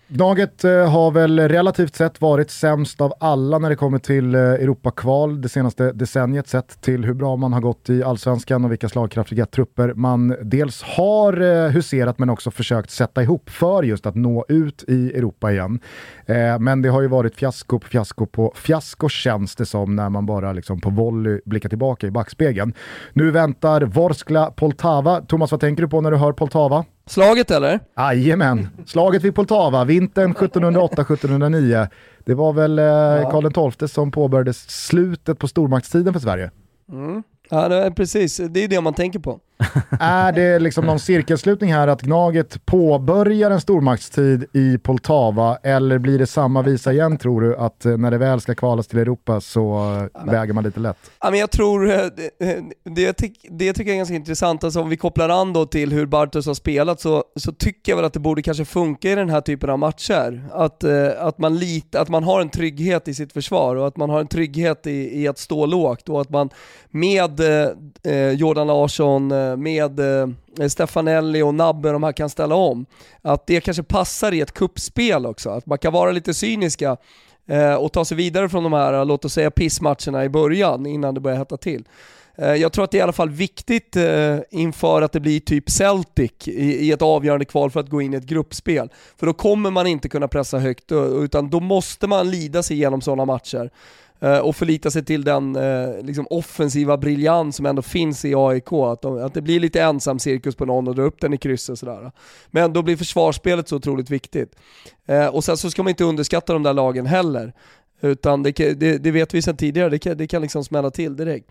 Gnaget 0.07 0.63
eh, 0.63 0.91
har 0.91 1.11
väl 1.11 1.39
relativt 1.39 1.95
sett 1.95 2.21
varit 2.21 2.51
sämst 2.51 3.01
av 3.01 3.13
alla 3.19 3.59
när 3.59 3.69
det 3.69 3.75
kommer 3.75 3.99
till 3.99 4.35
eh, 4.35 4.41
Europakval 4.41 5.41
det 5.41 5.49
senaste 5.49 5.91
decenniet 5.91 6.47
sett 6.47 6.81
till 6.81 7.05
hur 7.05 7.13
bra 7.13 7.35
man 7.35 7.53
har 7.53 7.61
gått 7.61 7.89
i 7.89 8.03
allsvenskan 8.03 8.65
och 8.65 8.71
vilka 8.71 8.89
slagkraftiga 8.89 9.45
trupper 9.45 9.93
man 9.93 10.35
dels 10.41 10.83
har 10.83 11.41
eh, 11.41 11.69
huserat 11.71 12.19
men 12.19 12.29
också 12.29 12.51
försökt 12.51 12.91
sätta 12.91 13.23
ihop 13.23 13.49
för 13.49 13.83
just 13.83 14.05
att 14.05 14.15
nå 14.15 14.45
ut 14.47 14.83
i 14.87 15.17
Europa 15.17 15.51
igen. 15.51 15.79
Men 16.59 16.81
det 16.81 16.89
har 16.89 17.01
ju 17.01 17.07
varit 17.07 17.35
fiasko 17.35 17.79
på 17.79 17.87
fiasko 17.87 18.25
på 18.25 18.53
fiasko 18.55 19.09
känns 19.09 19.55
det 19.55 19.65
som 19.65 19.95
när 19.95 20.09
man 20.09 20.25
bara 20.25 20.53
liksom 20.53 20.81
på 20.81 20.89
volley 20.89 21.41
blickar 21.45 21.69
tillbaka 21.69 22.07
i 22.07 22.11
backspegeln. 22.11 22.73
Nu 23.13 23.31
väntar 23.31 23.81
Vorskla 23.81 24.51
Poltava. 24.51 25.21
Thomas, 25.21 25.51
vad 25.51 25.59
tänker 25.59 25.83
du 25.83 25.89
på 25.89 26.01
när 26.01 26.11
du 26.11 26.17
hör 26.17 26.31
Poltava? 26.31 26.85
Slaget 27.05 27.51
eller? 27.51 27.79
Jajamän, 27.97 28.67
slaget 28.85 29.23
vid 29.23 29.35
Poltava, 29.35 29.83
vintern 29.83 30.33
1708-1709. 30.33 31.87
Det 32.25 32.33
var 32.33 32.53
väl 32.53 32.79
eh, 32.79 33.31
Karl 33.31 33.71
XII 33.71 33.87
som 33.87 34.11
påbörjade 34.11 34.53
slutet 34.53 35.39
på 35.39 35.47
stormaktstiden 35.47 36.13
för 36.13 36.19
Sverige. 36.19 36.51
Ja, 37.49 37.67
det 37.69 37.75
är 37.75 37.91
precis. 37.91 38.37
Det 38.37 38.63
är 38.63 38.67
det 38.67 38.81
man 38.81 38.93
tänker 38.93 39.19
på. 39.19 39.39
Är 39.99 40.31
det 40.31 40.59
liksom 40.59 40.85
någon 40.85 40.99
cirkelslutning 40.99 41.73
här 41.73 41.87
att 41.87 42.01
Gnaget 42.01 42.65
påbörjar 42.65 43.51
en 43.51 43.61
stormaktstid 43.61 44.45
i 44.53 44.77
Poltava 44.77 45.57
eller 45.63 45.97
blir 45.97 46.19
det 46.19 46.27
samma 46.27 46.61
visa 46.61 46.93
igen 46.93 47.17
tror 47.17 47.41
du 47.41 47.55
att 47.55 47.85
eh, 47.85 47.97
när 47.97 48.11
det 48.11 48.17
väl 48.17 48.41
ska 48.41 48.55
kvalas 48.55 48.87
till 48.87 48.99
Europa 48.99 49.41
så 49.41 49.77
eh, 50.15 50.31
väger 50.31 50.53
man 50.53 50.63
lite 50.63 50.79
lätt? 50.79 50.97
Ja, 51.21 51.29
men 51.31 51.39
jag 51.39 51.51
tror, 51.51 51.91
eh, 51.91 51.97
det, 52.83 53.17
det, 53.17 53.17
det 53.49 53.73
tycker 53.73 53.89
jag 53.89 53.93
är 53.93 53.97
ganska 53.97 54.15
intressant, 54.15 54.63
alltså 54.63 54.81
om 54.81 54.89
vi 54.89 54.97
kopplar 54.97 55.29
an 55.29 55.53
då 55.53 55.65
till 55.65 55.93
hur 55.93 56.05
Bartos 56.05 56.45
har 56.45 56.53
spelat 56.53 56.99
så, 56.99 57.23
så 57.35 57.51
tycker 57.51 57.91
jag 57.91 57.97
väl 57.97 58.05
att 58.05 58.13
det 58.13 58.19
borde 58.19 58.41
kanske 58.41 58.65
funka 58.65 59.11
i 59.11 59.15
den 59.15 59.29
här 59.29 59.41
typen 59.41 59.69
av 59.69 59.79
matcher. 59.79 60.43
Att, 60.51 60.83
att, 61.17 61.37
man 61.37 61.57
lit, 61.57 61.95
att 61.95 62.09
man 62.09 62.23
har 62.23 62.41
en 62.41 62.49
trygghet 62.49 63.07
i 63.07 63.13
sitt 63.13 63.33
försvar 63.33 63.75
och 63.75 63.87
att 63.87 63.97
man 63.97 64.09
har 64.09 64.19
en 64.19 64.27
trygghet 64.27 64.87
i, 64.87 65.21
i 65.21 65.27
att 65.27 65.37
stå 65.37 65.65
lågt 65.65 66.09
och 66.09 66.21
att 66.21 66.29
man 66.29 66.49
med 66.89 67.39
eh, 68.03 68.29
Jordan 68.31 68.67
Larsson, 68.67 69.31
Eh, 69.43 69.57
med 69.57 69.99
eh, 69.99 70.67
Stefanelli 70.67 71.41
och 71.41 71.55
Nabbe 71.55 71.91
de 71.91 72.03
här 72.03 72.11
kan 72.11 72.29
ställa 72.29 72.55
om, 72.55 72.85
att 73.21 73.47
det 73.47 73.61
kanske 73.61 73.83
passar 73.83 74.31
i 74.31 74.41
ett 74.41 74.51
kuppspel 74.51 75.25
också. 75.25 75.49
Att 75.49 75.65
man 75.65 75.77
kan 75.77 75.93
vara 75.93 76.11
lite 76.11 76.33
cyniska 76.33 76.97
eh, 77.47 77.75
och 77.75 77.91
ta 77.91 78.05
sig 78.05 78.17
vidare 78.17 78.49
från 78.49 78.63
de 78.63 78.73
här, 78.73 79.05
låt 79.05 79.25
oss 79.25 79.33
säga 79.33 79.51
pissmatcherna 79.51 80.25
i 80.25 80.29
början 80.29 80.85
innan 80.85 81.13
det 81.13 81.19
börjar 81.19 81.37
hetta 81.37 81.57
till. 81.57 81.83
Jag 82.35 82.73
tror 82.73 82.83
att 82.83 82.91
det 82.91 82.97
är 82.97 82.99
i 82.99 83.01
alla 83.01 83.13
fall 83.13 83.29
viktigt 83.29 83.97
inför 84.49 85.01
att 85.01 85.11
det 85.11 85.19
blir 85.19 85.39
typ 85.39 85.69
Celtic 85.69 86.31
i, 86.45 86.91
ett 86.91 87.01
avgörande 87.01 87.45
kval 87.45 87.71
för 87.71 87.79
att 87.79 87.89
gå 87.89 88.01
in 88.01 88.13
i 88.13 88.17
ett 88.17 88.23
gruppspel. 88.23 88.89
För 89.17 89.25
då 89.25 89.33
kommer 89.33 89.71
man 89.71 89.87
inte 89.87 90.09
kunna 90.09 90.27
pressa 90.27 90.59
högt, 90.59 90.91
utan 91.23 91.49
då 91.49 91.59
måste 91.59 92.07
man 92.07 92.31
lida 92.31 92.63
sig 92.63 92.77
igenom 92.77 93.01
sådana 93.01 93.25
matcher 93.25 93.69
Eh, 94.23 94.39
och 94.39 94.55
förlita 94.55 94.91
sig 94.91 95.05
till 95.05 95.23
den 95.23 95.55
eh, 95.55 96.01
liksom 96.01 96.27
offensiva 96.29 96.97
briljans 96.97 97.55
som 97.55 97.65
ändå 97.65 97.81
finns 97.81 98.25
i 98.25 98.35
AIK. 98.35 98.71
Att, 98.71 99.01
de, 99.01 99.25
att 99.25 99.33
det 99.33 99.41
blir 99.41 99.59
lite 99.59 99.81
ensam 99.81 100.19
cirkus 100.19 100.55
på 100.55 100.65
någon 100.65 100.87
och 100.87 100.95
dra 100.95 101.03
upp 101.03 101.21
den 101.21 101.33
i 101.33 101.37
krysset 101.37 101.79
sådär. 101.79 102.11
Men 102.47 102.73
då 102.73 102.81
blir 102.81 102.97
försvarsspelet 102.97 103.67
så 103.67 103.75
otroligt 103.75 104.09
viktigt. 104.09 104.55
Eh, 105.05 105.27
och 105.27 105.43
sen 105.43 105.57
så 105.57 105.71
ska 105.71 105.83
man 105.83 105.89
inte 105.89 106.03
underskatta 106.03 106.53
de 106.53 106.63
där 106.63 106.73
lagen 106.73 107.05
heller. 107.05 107.53
Utan 108.01 108.43
det, 108.43 108.51
det, 108.51 108.97
det 108.97 109.11
vet 109.11 109.33
vi 109.33 109.41
sedan 109.41 109.57
tidigare, 109.57 109.89
det 109.89 109.99
kan, 109.99 110.17
det 110.17 110.27
kan 110.27 110.41
liksom 110.41 110.63
smälla 110.63 110.91
till 110.91 111.15
direkt. 111.15 111.49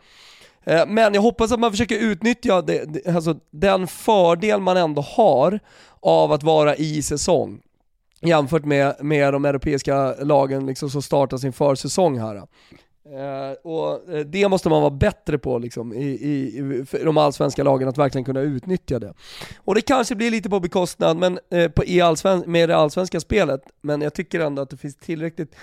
Men 0.86 1.14
jag 1.14 1.22
hoppas 1.22 1.52
att 1.52 1.60
man 1.60 1.70
försöker 1.70 1.98
utnyttja 1.98 2.62
det, 2.62 3.06
alltså 3.06 3.36
den 3.50 3.86
fördel 3.86 4.60
man 4.60 4.76
ändå 4.76 5.02
har 5.02 5.60
av 6.00 6.32
att 6.32 6.42
vara 6.42 6.76
i 6.76 7.02
säsong 7.02 7.60
jämfört 8.22 8.64
med, 8.64 8.96
med 9.00 9.32
de 9.32 9.44
europeiska 9.44 10.14
lagen 10.14 10.66
liksom 10.66 10.90
som 10.90 11.02
startar 11.02 11.36
sin 11.36 11.52
försäsong 11.52 12.18
här. 12.18 12.36
Uh, 12.36 13.52
och 13.62 14.14
uh, 14.14 14.20
det 14.20 14.48
måste 14.48 14.68
man 14.68 14.80
vara 14.80 14.90
bättre 14.90 15.38
på 15.38 15.58
liksom, 15.58 15.92
i, 15.92 16.04
i, 16.04 16.84
de 17.04 17.16
allsvenska 17.16 17.62
lagen, 17.64 17.88
att 17.88 17.98
verkligen 17.98 18.24
kunna 18.24 18.40
utnyttja 18.40 18.98
det. 18.98 19.14
Och 19.56 19.74
det 19.74 19.80
kanske 19.80 20.14
blir 20.14 20.30
lite 20.30 20.50
på 20.50 20.60
bekostnad 20.60 21.16
men, 21.16 21.38
uh, 21.54 21.68
på, 21.68 21.84
i 21.84 22.00
allsven 22.00 22.44
med 22.46 22.68
det 22.68 22.76
allsvenska 22.76 23.20
spelet, 23.20 23.62
men 23.80 24.00
jag 24.00 24.14
tycker 24.14 24.40
ändå 24.40 24.62
att 24.62 24.70
det 24.70 24.76
finns 24.76 24.96
tillräckligt 24.96 25.54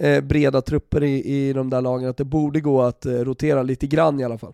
eh, 0.00 0.20
breda 0.20 0.62
trupper 0.62 1.02
i, 1.02 1.24
i 1.24 1.52
de 1.52 1.70
där 1.70 1.80
lagen, 1.80 2.08
att 2.08 2.16
det 2.16 2.24
borde 2.24 2.60
gå 2.60 2.82
att 2.82 3.06
eh, 3.06 3.12
rotera 3.12 3.62
lite 3.62 3.86
grann 3.86 4.20
i 4.20 4.24
alla 4.24 4.38
fall. 4.38 4.52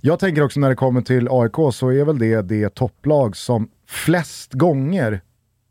Jag 0.00 0.18
tänker 0.18 0.42
också 0.42 0.60
när 0.60 0.68
det 0.68 0.74
kommer 0.74 1.00
till 1.00 1.28
AIK 1.30 1.74
så 1.74 1.88
är 1.88 2.04
väl 2.04 2.18
det 2.18 2.42
det 2.42 2.74
topplag 2.74 3.36
som 3.36 3.70
flest 3.86 4.52
gånger, 4.52 5.20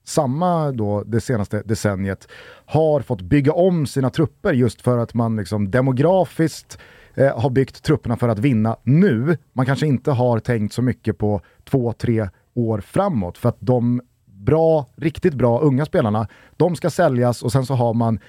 samma 0.08 0.72
då 0.72 1.04
det 1.04 1.22
senaste 1.22 1.62
decenniet, 1.66 2.28
har 2.66 3.02
fått 3.02 3.22
bygga 3.22 3.54
om 3.54 3.86
sina 3.86 4.10
trupper 4.10 4.54
just 4.54 4.82
för 4.82 4.98
att 4.98 5.14
man 5.14 5.36
liksom 5.36 5.72
demografiskt 5.72 6.78
eh, 7.16 7.40
har 7.40 7.50
byggt 7.50 7.84
trupperna 7.84 8.18
för 8.18 8.30
att 8.30 8.40
vinna 8.40 8.78
nu. 8.84 9.38
Man 9.54 9.66
kanske 9.66 9.88
inte 9.88 10.12
har 10.12 10.40
tänkt 10.40 10.74
så 10.74 10.82
mycket 10.82 11.18
på 11.18 11.42
två, 11.70 11.94
tre 11.94 12.30
år 12.54 12.82
framåt 12.82 13.38
för 13.38 13.50
att 13.50 13.58
de 13.60 14.02
bra, 14.26 14.86
riktigt 14.96 15.34
bra 15.34 15.60
unga 15.60 15.86
spelarna, 15.86 16.28
de 16.58 16.76
ska 16.76 16.90
säljas 16.90 17.44
och 17.44 17.52
sen 17.52 17.66
så 17.66 17.74
har 17.74 17.94
man 17.94 18.20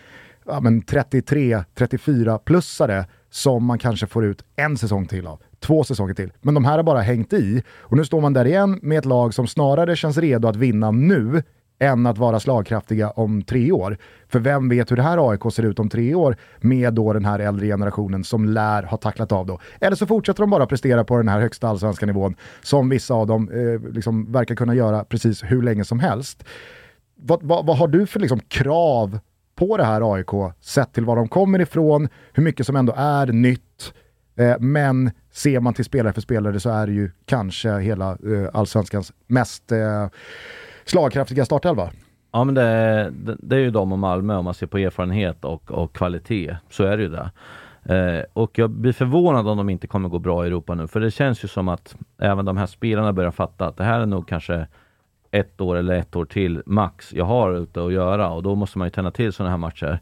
ja, 0.47 0.61
33-34-plussare 0.61 3.05
som 3.31 3.65
man 3.65 3.79
kanske 3.79 4.07
får 4.07 4.25
ut 4.25 4.45
en 4.57 4.77
säsong 4.77 5.07
till 5.07 5.27
av. 5.27 5.41
Två 5.61 5.85
säsonger 5.85 6.15
till. 6.15 6.33
Men 6.41 6.55
de 6.55 6.65
här 6.65 6.77
har 6.77 6.83
bara 6.83 7.01
hängt 7.01 7.33
i. 7.33 7.63
Och 7.79 7.97
nu 7.97 8.05
står 8.05 8.21
man 8.21 8.33
där 8.33 8.45
igen 8.45 8.79
med 8.83 8.99
ett 8.99 9.05
lag 9.05 9.35
som 9.35 9.47
snarare 9.47 9.97
känns 9.97 10.19
redo 10.19 10.49
att 10.49 10.57
vinna 10.57 10.91
nu 10.91 11.43
än 11.79 12.07
att 12.07 12.19
vara 12.19 12.41
slagkraftiga 12.41 13.11
om 13.11 13.43
tre 13.43 13.73
år. 13.73 13.99
För 14.29 14.41
vem 14.41 14.69
vet 14.69 14.91
hur 14.91 14.97
det 14.97 15.03
här 15.03 15.31
AIK 15.31 15.53
ser 15.53 15.63
ut 15.63 15.79
om 15.79 15.89
tre 15.89 16.15
år 16.15 16.37
med 16.61 16.95
då 16.95 17.13
den 17.13 17.25
här 17.25 17.39
äldre 17.39 17.67
generationen 17.67 18.25
som 18.25 18.45
lär 18.45 18.83
ha 18.83 18.97
tacklat 18.97 19.33
av 19.33 19.47
då. 19.47 19.61
Eller 19.81 19.97
så 19.97 20.07
fortsätter 20.07 20.41
de 20.41 20.51
bara 20.51 20.67
prestera 20.67 21.05
på 21.05 21.17
den 21.17 21.29
här 21.29 21.41
högsta 21.41 21.69
allsvenska 21.69 22.07
nivån 22.07 22.35
som 22.63 22.89
vissa 22.89 23.15
av 23.15 23.27
dem 23.27 23.51
eh, 23.51 23.93
liksom 23.93 24.33
verkar 24.33 24.55
kunna 24.55 24.75
göra 24.75 25.05
precis 25.05 25.43
hur 25.45 25.63
länge 25.63 25.85
som 25.85 26.01
helst. 26.01 26.45
Vad, 27.15 27.43
vad, 27.43 27.67
vad 27.67 27.77
har 27.77 27.89
du 27.89 28.07
för 28.07 28.21
liksom 28.21 28.41
krav 28.41 29.19
på 29.59 29.77
det 29.77 29.85
här 29.85 30.15
AIK, 30.15 30.55
sett 30.61 30.93
till 30.93 31.05
var 31.05 31.17
de 31.17 31.29
kommer 31.29 31.61
ifrån, 31.61 32.09
hur 32.33 32.43
mycket 32.43 32.67
som 32.67 32.77
ändå 32.77 32.95
är 32.97 33.27
nytt. 33.27 33.93
Eh, 34.37 34.59
men 34.59 35.11
ser 35.33 35.61
man 35.61 35.75
till 35.75 35.85
spelare 35.85 36.13
för 36.13 36.21
spelare 36.21 36.61
så 36.61 36.71
är 36.71 36.87
det 36.87 36.93
ju 36.93 37.11
kanske 37.27 37.79
hela 37.79 38.11
eh, 38.11 38.49
allsvenskans 38.53 39.13
mest 39.27 39.73
eh, 39.73 40.07
slagkraftiga 40.90 41.44
startelva. 41.44 41.90
Ja 42.32 42.44
men 42.44 42.55
det, 42.55 43.10
det, 43.12 43.36
det, 43.39 43.56
är 43.56 43.60
ju 43.60 43.70
de 43.70 43.93
och 43.93 43.98
Malmö 43.98 44.36
om 44.36 44.44
man 44.44 44.55
ser 44.55 44.66
på 44.66 44.78
erfarenhet 44.78 45.44
och, 45.44 45.70
och 45.70 45.93
kvalitet. 45.93 46.56
Så 46.70 46.85
är 46.85 46.97
det 46.97 47.02
ju 47.02 47.09
det. 47.09 47.31
Eh, 47.94 48.24
och 48.32 48.59
jag 48.59 48.70
blir 48.70 48.93
förvånad 48.93 49.48
om 49.48 49.56
de 49.56 49.69
inte 49.69 49.86
kommer 49.86 50.09
gå 50.09 50.19
bra 50.19 50.44
i 50.44 50.47
Europa 50.47 50.74
nu. 50.74 50.89
För 50.89 51.01
det 51.01 51.10
känns 51.10 51.44
ju 51.44 51.48
som 51.48 51.69
att 51.69 51.97
även 52.19 52.44
de 52.44 52.56
här 52.56 52.66
spelarna 52.66 53.12
börjar 53.12 53.31
fatta 53.31 53.66
att 53.66 53.77
det 53.77 53.85
här 53.85 54.01
är 54.01 54.06
nog 54.06 54.28
kanske 54.28 54.66
ett 55.31 55.60
år 55.60 55.77
eller 55.77 55.94
ett 55.94 56.16
år 56.16 56.24
till 56.24 56.62
max 56.66 57.12
jag 57.15 57.24
har 57.24 57.52
ute 57.52 57.85
att 57.85 57.93
göra 57.93 58.31
och 58.31 58.43
då 58.43 58.55
måste 58.55 58.78
man 58.78 58.86
ju 58.86 58.90
tända 58.90 59.10
till 59.10 59.32
sådana 59.32 59.51
här 59.51 59.59
matcher. 59.59 60.01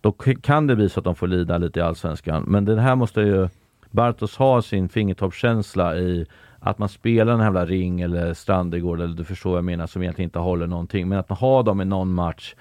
Då 0.00 0.12
kan 0.42 0.66
det 0.66 0.76
bli 0.76 0.88
så 0.88 1.00
att 1.00 1.04
de 1.04 1.14
får 1.14 1.26
lida 1.26 1.58
lite 1.58 1.80
i 1.80 1.82
Allsvenskan. 1.82 2.44
Men 2.46 2.64
det 2.64 2.80
här 2.80 2.96
måste 2.96 3.20
ju 3.20 3.48
Bartos 3.90 4.36
ha 4.36 4.62
sin 4.62 4.88
fingertoppskänsla 4.88 5.96
i 5.96 6.26
att 6.66 6.78
man 6.78 6.88
spelar 6.88 7.32
en 7.32 7.40
jävla 7.40 7.66
ring 7.66 8.00
eller 8.00 8.34
Strandegård 8.34 9.00
eller 9.00 9.14
du 9.14 9.24
förstår 9.24 9.50
vad 9.50 9.58
jag 9.58 9.64
menar 9.64 9.86
som 9.86 10.02
egentligen 10.02 10.28
inte 10.28 10.38
håller 10.38 10.66
någonting. 10.66 11.08
Men 11.08 11.18
att 11.18 11.28
man 11.28 11.38
har 11.38 11.62
dem 11.62 11.80
i 11.80 11.84
någon 11.84 12.14
match 12.14 12.54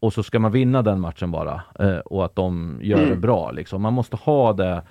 och 0.00 0.12
så 0.12 0.22
ska 0.22 0.38
man 0.38 0.52
vinna 0.52 0.82
den 0.82 1.00
matchen 1.00 1.30
bara 1.30 1.62
eh, 1.78 1.98
och 1.98 2.24
att 2.24 2.36
de 2.36 2.78
gör 2.82 2.98
mm. 2.98 3.10
det 3.10 3.16
bra. 3.16 3.50
Liksom. 3.50 3.82
Man 3.82 3.92
måste 3.92 4.16
ha 4.16 4.52
det 4.52 4.82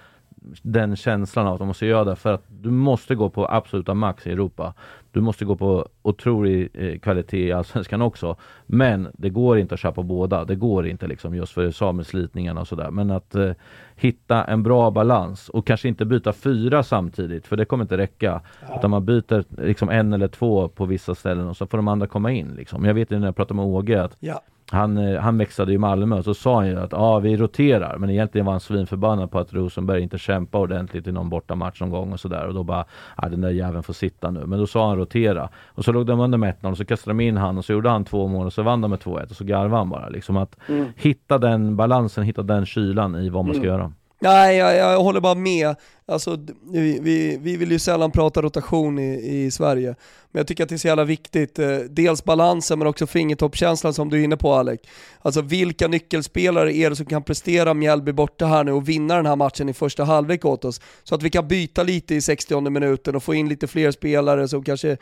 den 0.62 0.96
känslan 0.96 1.48
av 1.48 1.54
att 1.54 1.60
de 1.60 1.68
måste 1.68 1.86
göra 1.86 2.04
det 2.04 2.16
för 2.16 2.34
att 2.34 2.44
du 2.48 2.72
måste 2.72 3.16
gå 3.16 3.30
på 3.30 3.48
absoluta 3.50 3.94
max 3.94 4.28
i 4.28 4.32
Europa. 4.32 4.74
Du 5.16 5.22
måste 5.22 5.46
gå 5.46 5.56
på 5.56 5.88
otrolig 6.02 6.70
eh, 6.74 7.00
kvalitet 7.00 7.48
i 7.48 7.52
Allsvenskan 7.52 8.02
också. 8.02 8.36
Men 8.66 9.08
det 9.14 9.30
går 9.30 9.58
inte 9.58 9.74
att 9.74 9.80
köra 9.80 9.92
på 9.92 10.04
båda. 10.04 10.46
Det 10.46 10.56
går 10.56 10.88
inte 10.88 11.08
liksom 11.08 11.36
just 11.36 11.54
för 11.54 11.72
sameslitningarna 11.72 12.62
och 12.62 12.68
sådär. 12.68 12.92
Men 12.92 13.12
att 13.12 13.36
eh, 13.36 13.52
hitta 13.96 14.44
en 14.44 14.64
bra 14.64 14.92
balans 14.92 15.50
och 15.50 15.68
kanske 15.68 15.88
inte 15.88 16.06
byta 16.06 16.34
fyra 16.34 16.84
samtidigt 16.84 17.48
för 17.48 17.58
det 17.58 17.66
kommer 17.66 17.84
inte 17.84 17.98
räcka. 17.98 18.42
Ja. 18.68 18.78
Utan 18.78 18.92
man 18.92 19.06
byter 19.06 19.62
liksom 19.66 19.90
en 19.90 20.14
eller 20.14 20.28
två 20.28 20.68
på 20.68 20.86
vissa 20.86 21.16
ställen 21.16 21.48
och 21.48 21.58
så 21.58 21.68
får 21.68 21.78
de 21.78 21.88
andra 21.88 22.08
komma 22.08 22.32
in. 22.32 22.54
Liksom. 22.56 22.86
Jag 22.86 22.94
vet 22.94 23.12
ju 23.12 23.20
när 23.20 23.28
jag 23.28 23.36
pratade 23.36 23.56
med 23.56 23.66
Åge 23.66 24.04
att 24.04 24.18
ja 24.20 24.42
han, 24.72 24.98
eh, 24.98 25.20
han 25.20 25.38
växlade 25.38 25.74
i 25.74 25.78
Malmö 25.78 26.18
och 26.18 26.24
så 26.24 26.34
sa 26.34 26.56
han 26.56 26.68
ju 26.68 26.80
att 26.80 26.92
ja, 26.92 27.20
vi 27.20 27.38
roterar. 27.38 27.98
Men 27.98 28.10
egentligen 28.10 28.46
var 28.46 28.54
han 28.54 28.60
svinförbannad 28.60 29.32
på 29.32 29.40
att 29.40 29.54
Rosenberg 29.54 30.02
inte 30.02 30.18
kämpade 30.18 30.64
ordentligt 30.64 31.08
i 31.08 31.12
någon 31.12 31.30
bortamatch 31.30 31.82
någon 31.82 31.90
gång 31.90 32.14
och 32.14 32.20
sådär. 32.20 32.48
Och 32.48 32.54
då 32.54 32.64
bara, 32.64 32.86
ja 33.18 33.30
den 33.30 33.42
där 33.42 33.50
jäveln 33.50 33.84
får 33.84 33.94
sitta 33.94 34.32
nu. 34.32 34.46
Men 34.46 34.60
då 34.60 34.68
sa 34.68 34.88
han 34.88 34.98
rotera. 34.98 35.50
Och 35.66 35.86
så 35.86 35.92
låg 35.92 36.06
de 36.06 36.20
under 36.20 36.38
med 36.38 36.50
1 36.50 36.66
och 36.66 36.78
så 36.78 36.86
kastade 36.86 37.12
de 37.12 37.24
in 37.24 37.38
han 37.38 37.58
och 37.58 37.66
så 37.66 37.74
gjorde 37.74 37.90
han 37.90 38.06
två 38.06 38.28
mål 38.28 38.46
och 38.46 38.54
så 38.54 38.64
vann 38.64 38.82
de 38.82 38.92
med 38.92 39.00
2-1 39.00 39.30
och 39.30 39.36
så 39.36 39.44
garvade 39.44 39.78
han 39.78 39.90
bara. 39.90 40.10
Liksom 40.10 40.38
att 40.38 40.56
mm. 40.70 40.88
hitta 40.96 41.38
den 41.38 41.76
balansen, 41.76 42.24
hitta 42.24 42.44
den 42.44 42.66
kylan 42.66 43.16
i 43.16 43.30
vad 43.30 43.46
man 43.46 43.54
ska 43.54 43.64
mm. 43.64 43.76
göra. 43.76 43.92
Nej, 44.20 44.58
jag, 44.58 44.76
jag 44.78 45.04
håller 45.04 45.22
bara 45.22 45.36
med. 45.36 45.76
Alltså, 46.08 46.38
vi, 46.72 47.00
vi, 47.02 47.38
vi 47.42 47.58
vill 47.58 47.72
ju 47.72 47.80
sällan 47.80 48.12
prata 48.12 48.42
rotation 48.42 49.00
i, 49.00 49.44
i 49.44 49.52
Sverige, 49.52 49.96
men 50.36 50.40
jag 50.40 50.48
tycker 50.48 50.64
att 50.64 50.70
det 50.70 50.76
är 50.76 50.78
så 50.78 50.88
jävla 50.88 51.04
viktigt. 51.04 51.60
Eh, 51.60 51.78
dels 51.78 52.24
balansen 52.24 52.80
men 52.80 52.88
också 52.88 53.08
fingertoppkänslan 53.08 53.94
som 53.94 54.10
du 54.10 54.20
är 54.20 54.24
inne 54.24 54.38
på 54.38 54.54
Alec. 54.54 54.80
Alltså 55.20 55.42
vilka 55.42 55.88
nyckelspelare 55.88 56.74
är 56.76 56.90
det 56.90 56.96
som 56.96 57.06
kan 57.06 57.24
prestera 57.24 57.74
Mjällby 57.74 58.12
borta 58.12 58.46
här 58.46 58.64
nu 58.64 58.72
och 58.72 58.90
vinna 58.90 59.16
den 59.16 59.26
här 59.26 59.36
matchen 59.36 59.70
i 59.70 59.74
första 59.74 60.04
halvlek 60.04 60.46
åt 60.46 60.66
oss? 60.66 60.82
Så 61.04 61.16
att 61.16 61.24
vi 61.24 61.30
kan 61.30 61.48
byta 61.48 61.84
lite 61.84 62.16
i 62.16 62.22
60 62.22 62.70
minuten 62.70 63.16
och 63.16 63.24
få 63.24 63.34
in 63.34 63.50
lite 63.50 63.68
fler 63.68 63.92
spelare 63.92 64.48
som 64.48 64.64
kanske, 64.64 64.98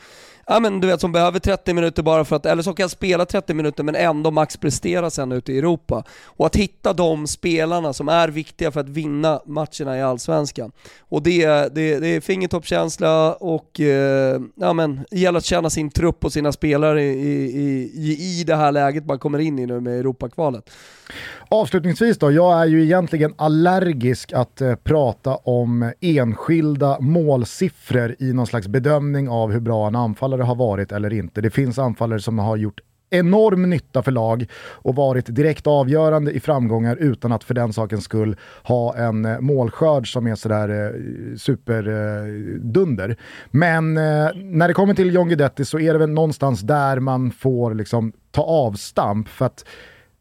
ja 0.47 0.59
men 0.59 0.79
du 0.79 0.87
vet 0.87 1.01
som 1.01 1.11
behöver 1.11 1.39
30 1.39 1.73
minuter 1.73 2.03
bara 2.03 2.25
för 2.25 2.35
att, 2.35 2.45
eller 2.45 2.63
som 2.63 2.75
kan 2.75 2.89
spela 2.89 3.25
30 3.25 3.53
minuter 3.53 3.83
men 3.83 3.95
ändå 3.95 4.31
max 4.31 4.57
prestera 4.57 5.09
sen 5.09 5.31
ute 5.31 5.53
i 5.53 5.57
Europa. 5.57 6.03
Och 6.23 6.45
att 6.45 6.55
hitta 6.55 6.93
de 6.93 7.27
spelarna 7.27 7.93
som 7.93 8.09
är 8.09 8.27
viktiga 8.27 8.71
för 8.71 8.79
att 8.79 8.89
vinna 8.89 9.41
matcherna 9.45 9.97
i 9.97 10.01
Allsvenskan. 10.01 10.71
Och 10.99 11.23
det, 11.23 11.45
det, 11.75 11.99
det 11.99 12.07
är 12.07 12.21
fingertoppkänsla 12.21 13.33
och 13.33 13.79
eh, 13.79 14.41
ja 14.55 14.73
men 14.73 15.05
gäller 15.11 15.37
att 15.37 15.45
känna 15.45 15.69
sin 15.69 15.89
trupp 15.89 16.25
och 16.25 16.33
sina 16.33 16.51
spelare 16.51 17.03
i, 17.03 17.43
i, 17.95 18.39
i 18.39 18.43
det 18.43 18.55
här 18.55 18.71
läget 18.71 19.05
man 19.05 19.19
kommer 19.19 19.39
in 19.39 19.59
i 19.59 19.65
nu 19.65 19.79
med 19.79 19.99
Europakvalet. 19.99 20.69
Avslutningsvis 21.49 22.17
då, 22.17 22.31
jag 22.31 22.61
är 22.61 22.65
ju 22.65 22.83
egentligen 22.83 23.33
allergisk 23.37 24.33
att 24.33 24.61
eh, 24.61 24.75
prata 24.75 25.35
om 25.35 25.91
enskilda 26.01 26.99
målsiffror 26.99 28.15
i 28.19 28.33
någon 28.33 28.47
slags 28.47 28.67
bedömning 28.67 29.29
av 29.29 29.51
hur 29.51 29.59
bra 29.59 29.87
en 29.87 29.95
anfallare 29.95 30.43
har 30.43 30.55
varit 30.55 30.91
eller 30.91 31.13
inte. 31.13 31.41
Det 31.41 31.49
finns 31.49 31.79
anfallare 31.79 32.19
som 32.19 32.39
har 32.39 32.57
gjort 32.57 32.79
enorm 33.13 33.69
nytta 33.69 34.03
för 34.03 34.11
lag 34.11 34.45
och 34.55 34.95
varit 34.95 35.35
direkt 35.35 35.67
avgörande 35.67 36.31
i 36.31 36.39
framgångar 36.39 36.95
utan 36.95 37.31
att 37.31 37.43
för 37.43 37.53
den 37.53 37.73
sakens 37.73 38.03
skull 38.03 38.35
ha 38.63 38.95
en 38.95 39.25
eh, 39.25 39.39
målskörd 39.39 40.13
som 40.13 40.27
är 40.27 40.35
sådär 40.35 40.69
eh, 40.69 40.91
superdunder. 41.37 43.09
Eh, 43.09 43.15
men 43.51 43.93
när 43.93 44.67
det 44.67 44.73
kommer 44.73 44.93
till 44.93 45.13
John 45.13 45.27
Guidetti 45.27 45.65
så 45.65 45.79
är 45.79 45.93
det 45.93 45.99
väl 45.99 46.09
någonstans 46.09 46.61
där 46.61 46.99
man 46.99 47.31
får 47.31 47.73
liksom 47.73 48.13
ta 48.31 48.41
avstamp 48.41 49.27
för 49.27 49.45
att 49.45 49.65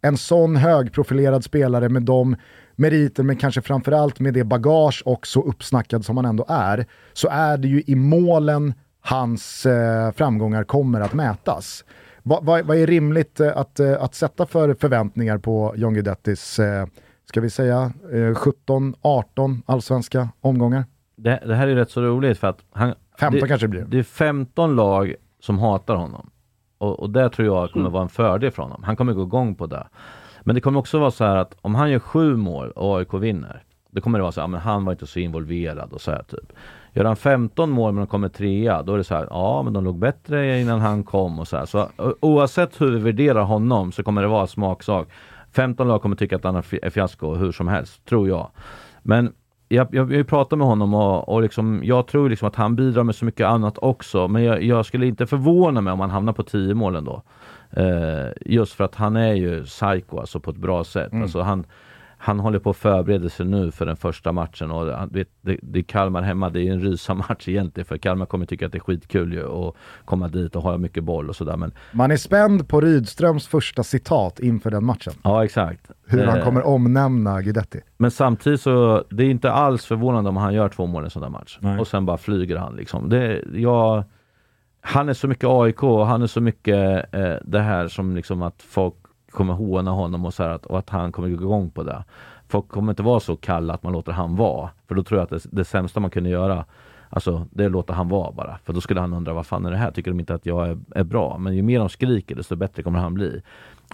en 0.03 0.17
sån 0.17 0.57
högprofilerad 0.57 1.45
spelare 1.45 1.89
med 1.89 2.03
de 2.03 2.37
meriter, 2.77 3.23
men 3.23 3.37
kanske 3.37 3.63
framförallt 3.63 4.21
med 4.21 4.35
det 4.35 4.45
bagage 4.45 5.03
och 5.05 5.27
så 5.27 5.43
uppsnackad 5.43 6.05
som 6.05 6.17
han 6.17 6.27
ändå 6.27 6.45
är, 6.49 6.87
så 7.13 7.29
är 7.29 7.57
det 7.57 7.69
ju 7.69 7.83
i 7.87 7.95
målen 7.95 8.75
hans 9.01 9.67
eh, 9.67 10.13
framgångar 10.13 10.65
kommer 10.65 11.01
att 11.01 11.13
mätas. 11.13 11.85
Va, 12.23 12.41
va, 12.43 12.63
vad 12.65 12.77
är 12.77 12.87
rimligt 12.87 13.41
eh, 13.41 13.57
att, 13.57 13.81
eh, 13.81 14.03
att 14.03 14.15
sätta 14.15 14.47
för 14.47 14.75
förväntningar 14.75 15.39
på 15.39 15.75
John 15.77 15.95
Guidettis, 15.95 16.59
eh, 16.59 16.87
ska 17.25 17.41
vi 17.41 17.51
säga, 17.51 17.93
eh, 18.13 18.35
17, 18.35 18.95
18 19.03 19.63
allsvenska 19.67 20.29
omgångar? 20.41 20.85
Det, 21.17 21.43
det 21.47 21.55
här 21.55 21.69
är 21.69 21.75
rätt 21.75 21.91
så 21.91 22.03
roligt 22.03 22.39
för 22.39 22.47
att 22.49 22.59
han, 22.73 22.95
15 23.19 23.41
det, 23.41 23.49
kanske 23.49 23.67
det 23.67 23.71
blir. 23.71 23.85
Det 23.85 23.99
är 23.99 24.03
15 24.03 24.77
lag 24.77 25.15
som 25.41 25.59
hatar 25.59 25.95
honom. 25.95 26.31
Och, 26.79 27.01
och 27.01 27.11
det 27.11 27.31
tror 27.31 27.47
jag 27.47 27.71
kommer 27.71 27.91
vara 27.91 28.03
en 28.03 28.09
fördel 28.09 28.51
för 28.51 28.63
honom. 28.63 28.83
Han 28.83 28.97
kommer 28.97 29.13
gå 29.13 29.23
igång 29.23 29.55
på 29.55 29.67
det. 29.67 29.87
Men 30.43 30.55
det 30.55 30.61
kommer 30.61 30.79
också 30.79 30.99
vara 30.99 31.11
så 31.11 31.25
här 31.25 31.37
att 31.37 31.57
om 31.61 31.75
han 31.75 31.91
gör 31.91 31.99
sju 31.99 32.37
mål 32.37 32.71
och 32.71 32.99
AIK 32.99 33.15
vinner, 33.15 33.63
då 33.91 34.01
kommer 34.01 34.19
det 34.19 34.23
vara 34.23 34.33
så 34.33 34.41
här, 34.41 34.49
men 34.49 34.61
han 34.61 34.85
var 34.85 34.93
inte 34.93 35.07
så 35.07 35.19
involverad 35.19 35.93
och 35.93 36.01
så 36.01 36.11
här 36.11 36.23
typ. 36.23 36.53
Gör 36.95 37.05
han 37.05 37.17
15 37.17 37.71
mål 37.71 37.93
men 37.93 38.01
de 38.01 38.07
kommer 38.07 38.29
trea, 38.29 38.83
då 38.83 38.95
är 38.95 38.99
det 38.99 39.05
så 39.05 39.15
här, 39.15 39.27
ja 39.31 39.63
men 39.63 39.73
de 39.73 39.85
låg 39.85 39.99
bättre 39.99 40.61
innan 40.61 40.81
han 40.81 41.05
kom 41.05 41.39
och 41.39 41.49
så 41.49 41.57
här. 41.57 41.67
Så 41.67 41.89
oavsett 42.21 42.81
hur 42.81 42.91
vi 42.91 42.99
värderar 42.99 43.43
honom 43.43 43.93
så 43.93 44.03
kommer 44.03 44.23
det 44.23 44.29
vara 44.29 44.47
smaksak. 44.47 45.09
15 45.53 45.89
lag 45.89 46.03
kommer 46.03 46.17
tycka 46.17 46.37
att 46.37 46.45
han 46.45 46.57
är 46.57 46.91
fiasko 46.91 47.35
hur 47.35 47.53
som 47.53 47.69
helst, 47.69 48.05
tror 48.05 48.29
jag. 48.29 48.51
Men 49.03 49.33
jag, 49.69 49.89
jag, 49.93 50.13
jag 50.13 50.27
pratar 50.27 50.57
med 50.57 50.67
honom 50.67 50.95
och, 50.95 51.29
och 51.29 51.43
liksom, 51.43 51.81
jag 51.85 52.07
tror 52.07 52.29
liksom 52.29 52.49
att 52.49 52.57
han 52.57 52.77
bidrar 52.77 53.05
med 53.05 53.15
så 53.15 53.25
mycket 53.25 53.47
annat 53.47 53.79
också. 53.79 54.29
Men 54.29 54.45
jag, 54.45 54.63
jag 54.63 54.87
skulle 54.87 55.07
inte 55.07 55.27
förvåna 55.27 55.81
mig 55.81 55.93
om 55.93 56.01
han 56.01 56.11
hamnar 56.11 56.33
på 56.33 56.43
10 56.43 56.75
mål 56.75 56.97
ändå. 56.97 57.23
Eh, 57.71 58.29
just 58.47 58.73
för 58.73 58.85
att 58.85 58.95
han 58.95 59.17
är 59.17 59.35
ju 59.35 59.65
psycho 59.65 60.19
alltså 60.19 60.41
på 60.41 60.51
ett 60.51 60.57
bra 60.57 60.85
sätt. 60.85 61.13
Mm. 61.13 61.23
Alltså 61.23 61.41
han, 61.41 61.65
han 62.25 62.41
håller 62.41 62.59
på 62.59 62.71
att 62.71 62.77
förbereda 62.77 63.29
sig 63.29 63.47
nu 63.47 63.71
för 63.71 63.87
den 63.87 63.97
första 63.97 64.33
matchen 64.33 64.71
och 64.71 65.09
det, 65.11 65.27
det 65.63 65.79
är 65.79 65.83
Kalmar 65.83 66.23
hemma, 66.23 66.51
det 66.51 66.61
är 66.69 66.73
en 66.73 66.81
rysa-match 66.81 67.49
egentligen 67.49 67.85
för 67.85 67.99
Kalmar 67.99 68.27
kommer 68.27 68.47
tycka 68.47 68.67
att 68.67 68.73
det 68.73 68.79
är 68.79 68.81
skitkul 68.81 69.33
ju 69.33 69.47
att 69.49 69.75
komma 70.05 70.29
dit 70.29 70.57
och 70.57 70.63
ha 70.63 70.77
mycket 70.79 71.05
boll 71.05 71.29
och 71.29 71.37
sådär 71.37 71.57
men 71.57 71.73
Man 71.93 72.11
är 72.11 72.17
spänd 72.17 72.69
på 72.69 72.81
Rydströms 72.81 73.47
första 73.47 73.83
citat 73.83 74.41
inför 74.41 74.71
den 74.71 74.85
matchen. 74.85 75.13
ja 75.25 75.45
exakt. 75.45 75.91
Hur 76.07 76.25
han 76.27 76.39
Eh, 76.39 76.45
kommer 76.45 76.63
omnämna 76.67 77.43
Guidetti. 77.43 77.81
Men 77.97 78.11
samtidigt 78.11 78.61
så, 78.61 79.05
det 79.11 79.25
är 79.25 79.31
inte 79.31 79.53
alls 79.53 79.87
förvånande 79.87 80.31
om 80.31 80.37
han 80.37 80.55
gör 80.55 80.69
två 80.69 80.87
mål 80.87 81.03
i 81.03 81.05
en 81.05 81.11
sån 81.11 81.23
där 81.23 81.29
match. 81.29 81.59
Nej. 81.61 81.79
Och 81.79 81.89
sen 81.89 82.07
bara 82.07 82.17
flyger 82.17 82.57
han 82.57 82.77
liksom. 82.77 83.09
Det, 83.09 83.43
jag, 83.55 84.05
han 84.81 85.09
är 85.09 85.15
så 85.15 85.29
mycket 85.29 85.49
AIK 85.49 85.83
och 85.83 86.07
han 86.07 86.23
är 86.23 86.27
så 86.27 86.41
mycket 86.41 87.15
eh, 87.15 87.35
det 87.45 87.61
här 87.61 87.89
som 87.89 88.17
liksom 88.17 88.43
att 88.43 88.63
folk 88.63 88.95
kommer 89.33 89.55
håna 89.55 89.91
honom 89.91 90.25
och, 90.25 90.35
så 90.35 90.43
här 90.43 90.51
att, 90.51 90.67
och 90.67 90.79
att 90.79 90.91
han 90.91 91.13
kommer 91.13 91.29
gå 91.29 91.35
igång 91.35 91.71
på 91.71 91.83
det. 91.83 92.05
Folk 92.49 92.69
kommer 92.69 92.93
inte 92.93 93.03
vara 93.03 93.21
så 93.21 93.37
kalla 93.37 93.75
att 93.75 93.83
man 93.83 93.93
låter 93.93 94.13
han 94.13 94.37
vara. 94.37 94.71
För 94.89 94.95
då 94.95 95.03
tror 95.03 95.21
jag 95.21 95.25
att 95.25 95.43
det, 95.43 95.49
det 95.51 95.65
sämsta 95.65 96.01
man 96.01 96.11
kunde 96.11 96.31
göra 96.31 96.65
Alltså 97.15 97.47
det 97.51 97.63
är 97.63 97.67
att 97.67 97.73
låta 97.73 97.93
han 97.93 98.09
vara 98.09 98.33
bara. 98.33 98.59
För 98.65 98.73
då 98.73 98.81
skulle 98.81 99.01
han 99.01 99.15
undra 99.15 99.33
vad 99.33 99.47
fan 99.47 99.67
är 99.67 99.71
det 99.71 99.77
här? 99.77 99.91
Tycker 99.91 100.11
de 100.11 100.21
inte 100.21 100.35
att 100.35 100.47
jag 100.47 100.69
är, 100.69 100.79
är 100.95 101.05
bra? 101.05 101.39
Men 101.39 101.57
ju 101.57 101.63
mer 101.63 101.79
de 101.79 101.89
skriker 101.89 102.35
desto 102.35 102.57
bättre 102.57 102.83
kommer 102.83 102.99
han 102.99 103.15
bli. 103.15 103.43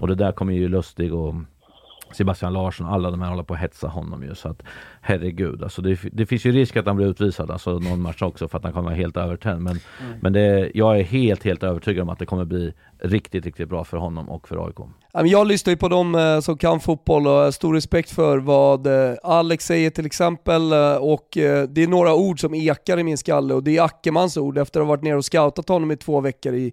Och 0.01 0.09
det 0.09 0.15
där 0.15 0.33
kommer 0.33 0.53
ju 0.53 0.69
Lustig 0.69 1.15
och 1.15 1.35
Sebastian 2.13 2.53
Larsson, 2.53 2.87
alla 2.87 3.11
de 3.11 3.23
här 3.23 3.31
håller 3.31 3.43
på 3.43 3.55
att 3.55 3.61
hetsa 3.61 3.89
honom 3.89 4.23
ju. 4.23 4.35
Så 4.35 4.49
att 4.49 4.63
herregud, 5.01 5.63
alltså 5.63 5.83
det, 5.83 5.99
det 6.13 6.27
finns 6.27 6.45
ju 6.45 6.53
risk 6.53 6.77
att 6.77 6.87
han 6.87 6.97
blir 6.97 7.07
utvisad 7.07 7.51
alltså 7.51 7.79
någon 7.79 8.01
match 8.01 8.23
också 8.23 8.49
för 8.49 8.59
att 8.59 8.65
han 8.65 8.73
kommer 8.73 8.85
vara 8.85 8.95
helt 8.95 9.17
övertänd. 9.17 9.63
Men, 9.63 9.81
men 10.21 10.33
det, 10.33 10.71
jag 10.75 10.99
är 10.99 11.03
helt, 11.03 11.45
helt 11.45 11.63
övertygad 11.63 12.03
om 12.03 12.09
att 12.09 12.19
det 12.19 12.27
kommer 12.27 12.45
bli 12.45 12.73
riktigt, 12.99 13.45
riktigt 13.45 13.69
bra 13.69 13.85
för 13.85 13.97
honom 13.97 14.29
och 14.29 14.49
för 14.49 14.67
AIK. 14.67 14.77
Jag 15.13 15.47
lyssnar 15.47 15.71
ju 15.71 15.77
på 15.77 15.89
dem 15.89 16.15
eh, 16.15 16.41
som 16.41 16.59
kan 16.59 16.81
fotboll 16.81 17.27
och 17.27 17.33
har 17.33 17.51
stor 17.51 17.75
respekt 17.75 18.11
för 18.11 18.39
vad 18.39 18.87
eh, 18.87 19.17
Alex 19.23 19.67
säger 19.67 19.91
till 19.91 20.07
exempel 20.07 20.73
eh, 20.73 20.97
och 20.97 21.37
eh, 21.37 21.69
det 21.69 21.83
är 21.83 21.89
några 21.89 22.15
ord 22.15 22.41
som 22.41 22.55
ekar 22.55 22.99
i 22.99 23.05
min 23.05 23.19
skalle 23.19 23.55
och 23.55 23.63
det 23.63 23.77
är 23.77 23.83
Ackemans 23.83 24.37
ord 24.37 24.59
efter 24.59 24.81
att 24.81 24.87
ha 24.87 24.89
varit 24.89 25.03
nere 25.03 25.17
och 25.17 25.25
scoutat 25.25 25.69
honom 25.69 25.91
i 25.91 25.97
två 25.97 26.21
veckor 26.21 26.55
i, 26.55 26.73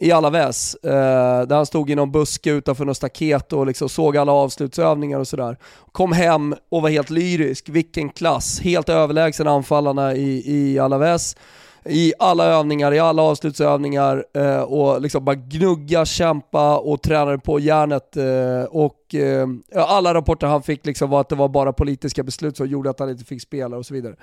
i 0.00 0.12
Alaves. 0.12 0.74
Eh, 0.74 1.46
där 1.46 1.56
han 1.56 1.66
stod 1.66 1.90
i 1.90 1.94
någon 1.94 2.12
buske 2.12 2.50
utanför 2.50 2.84
något 2.84 2.96
staket 2.96 3.52
och 3.52 3.66
liksom 3.66 3.88
såg 3.88 4.16
alla 4.16 4.32
avslutsövningar 4.32 5.18
och 5.18 5.28
sådär. 5.28 5.56
Kom 5.92 6.12
hem 6.12 6.54
och 6.68 6.82
var 6.82 6.90
helt 6.90 7.10
lyrisk, 7.10 7.68
vilken 7.68 8.08
klass, 8.08 8.60
helt 8.60 8.88
överlägsen 8.88 9.48
anfallarna 9.48 10.14
i, 10.14 10.42
i 10.46 10.78
Alaves 10.78 11.36
i 11.84 12.12
alla 12.18 12.44
övningar, 12.44 12.94
i 12.94 12.98
alla 12.98 13.22
avslutsövningar 13.22 14.24
eh, 14.34 14.60
och 14.60 15.00
liksom 15.00 15.24
bara 15.24 15.34
gnugga, 15.34 16.04
kämpa 16.04 16.78
och 16.78 17.02
tränade 17.02 17.38
på 17.38 17.60
järnet. 17.60 18.16
Eh, 18.16 18.64
och 18.70 18.94
eh, 19.14 19.46
alla 19.74 20.14
rapporter 20.14 20.46
han 20.46 20.62
fick 20.62 20.86
liksom 20.86 21.10
var 21.10 21.20
att 21.20 21.28
det 21.28 21.34
var 21.36 21.48
bara 21.48 21.72
politiska 21.72 22.22
beslut 22.22 22.56
som 22.56 22.66
gjorde 22.66 22.90
att 22.90 23.00
han 23.00 23.10
inte 23.10 23.24
fick 23.24 23.42
spela 23.42 23.76
och 23.76 23.86
så 23.86 23.94
vidare. 23.94 24.16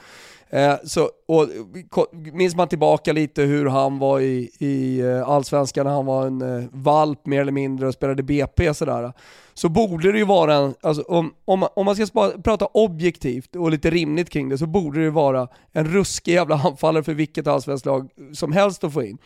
Eh, 0.50 0.74
så, 0.84 1.10
och, 1.28 1.48
minns 2.34 2.56
man 2.56 2.68
tillbaka 2.68 3.14
lite 3.14 3.42
hur 3.42 3.66
han 3.66 4.00
var 4.00 4.20
i, 4.20 4.50
i 4.60 5.00
eh, 5.00 5.30
Allsvenskan 5.30 5.86
när 5.86 5.94
han 5.94 6.06
var 6.06 6.28
en 6.28 6.42
eh, 6.42 6.64
valp 6.72 7.26
mer 7.26 7.42
eller 7.42 7.52
mindre 7.52 7.88
och 7.88 7.94
spelade 7.94 8.24
BP 8.24 8.74
sådär. 8.74 9.14
Så 9.54 9.70
borde 9.70 10.12
det 10.12 10.18
ju 10.18 10.26
vara 10.26 10.56
en, 10.56 10.74
alltså, 10.82 11.02
om, 11.04 11.34
om, 11.46 11.60
man- 11.60 11.70
om 11.76 11.86
man 11.86 11.96
ska 11.96 12.32
prata 12.44 12.66
objektivt 12.66 13.56
och 13.56 13.72
lite 13.72 13.90
rimligt 13.90 14.30
kring 14.30 14.50
det 14.50 14.58
så 14.58 14.66
borde 14.68 15.00
det 15.00 15.04
ju 15.04 15.10
vara 15.10 15.48
en 15.72 15.86
ruskig 15.86 16.34
jävla 16.34 16.56
anfallare 16.56 17.04
för 17.04 17.14
vilket 17.14 17.48
allsvenskt 17.48 17.86
lag 17.86 18.10
som 18.34 18.52
helst 18.52 18.84
att 18.84 18.94
få 18.94 19.04
in. 19.04 19.18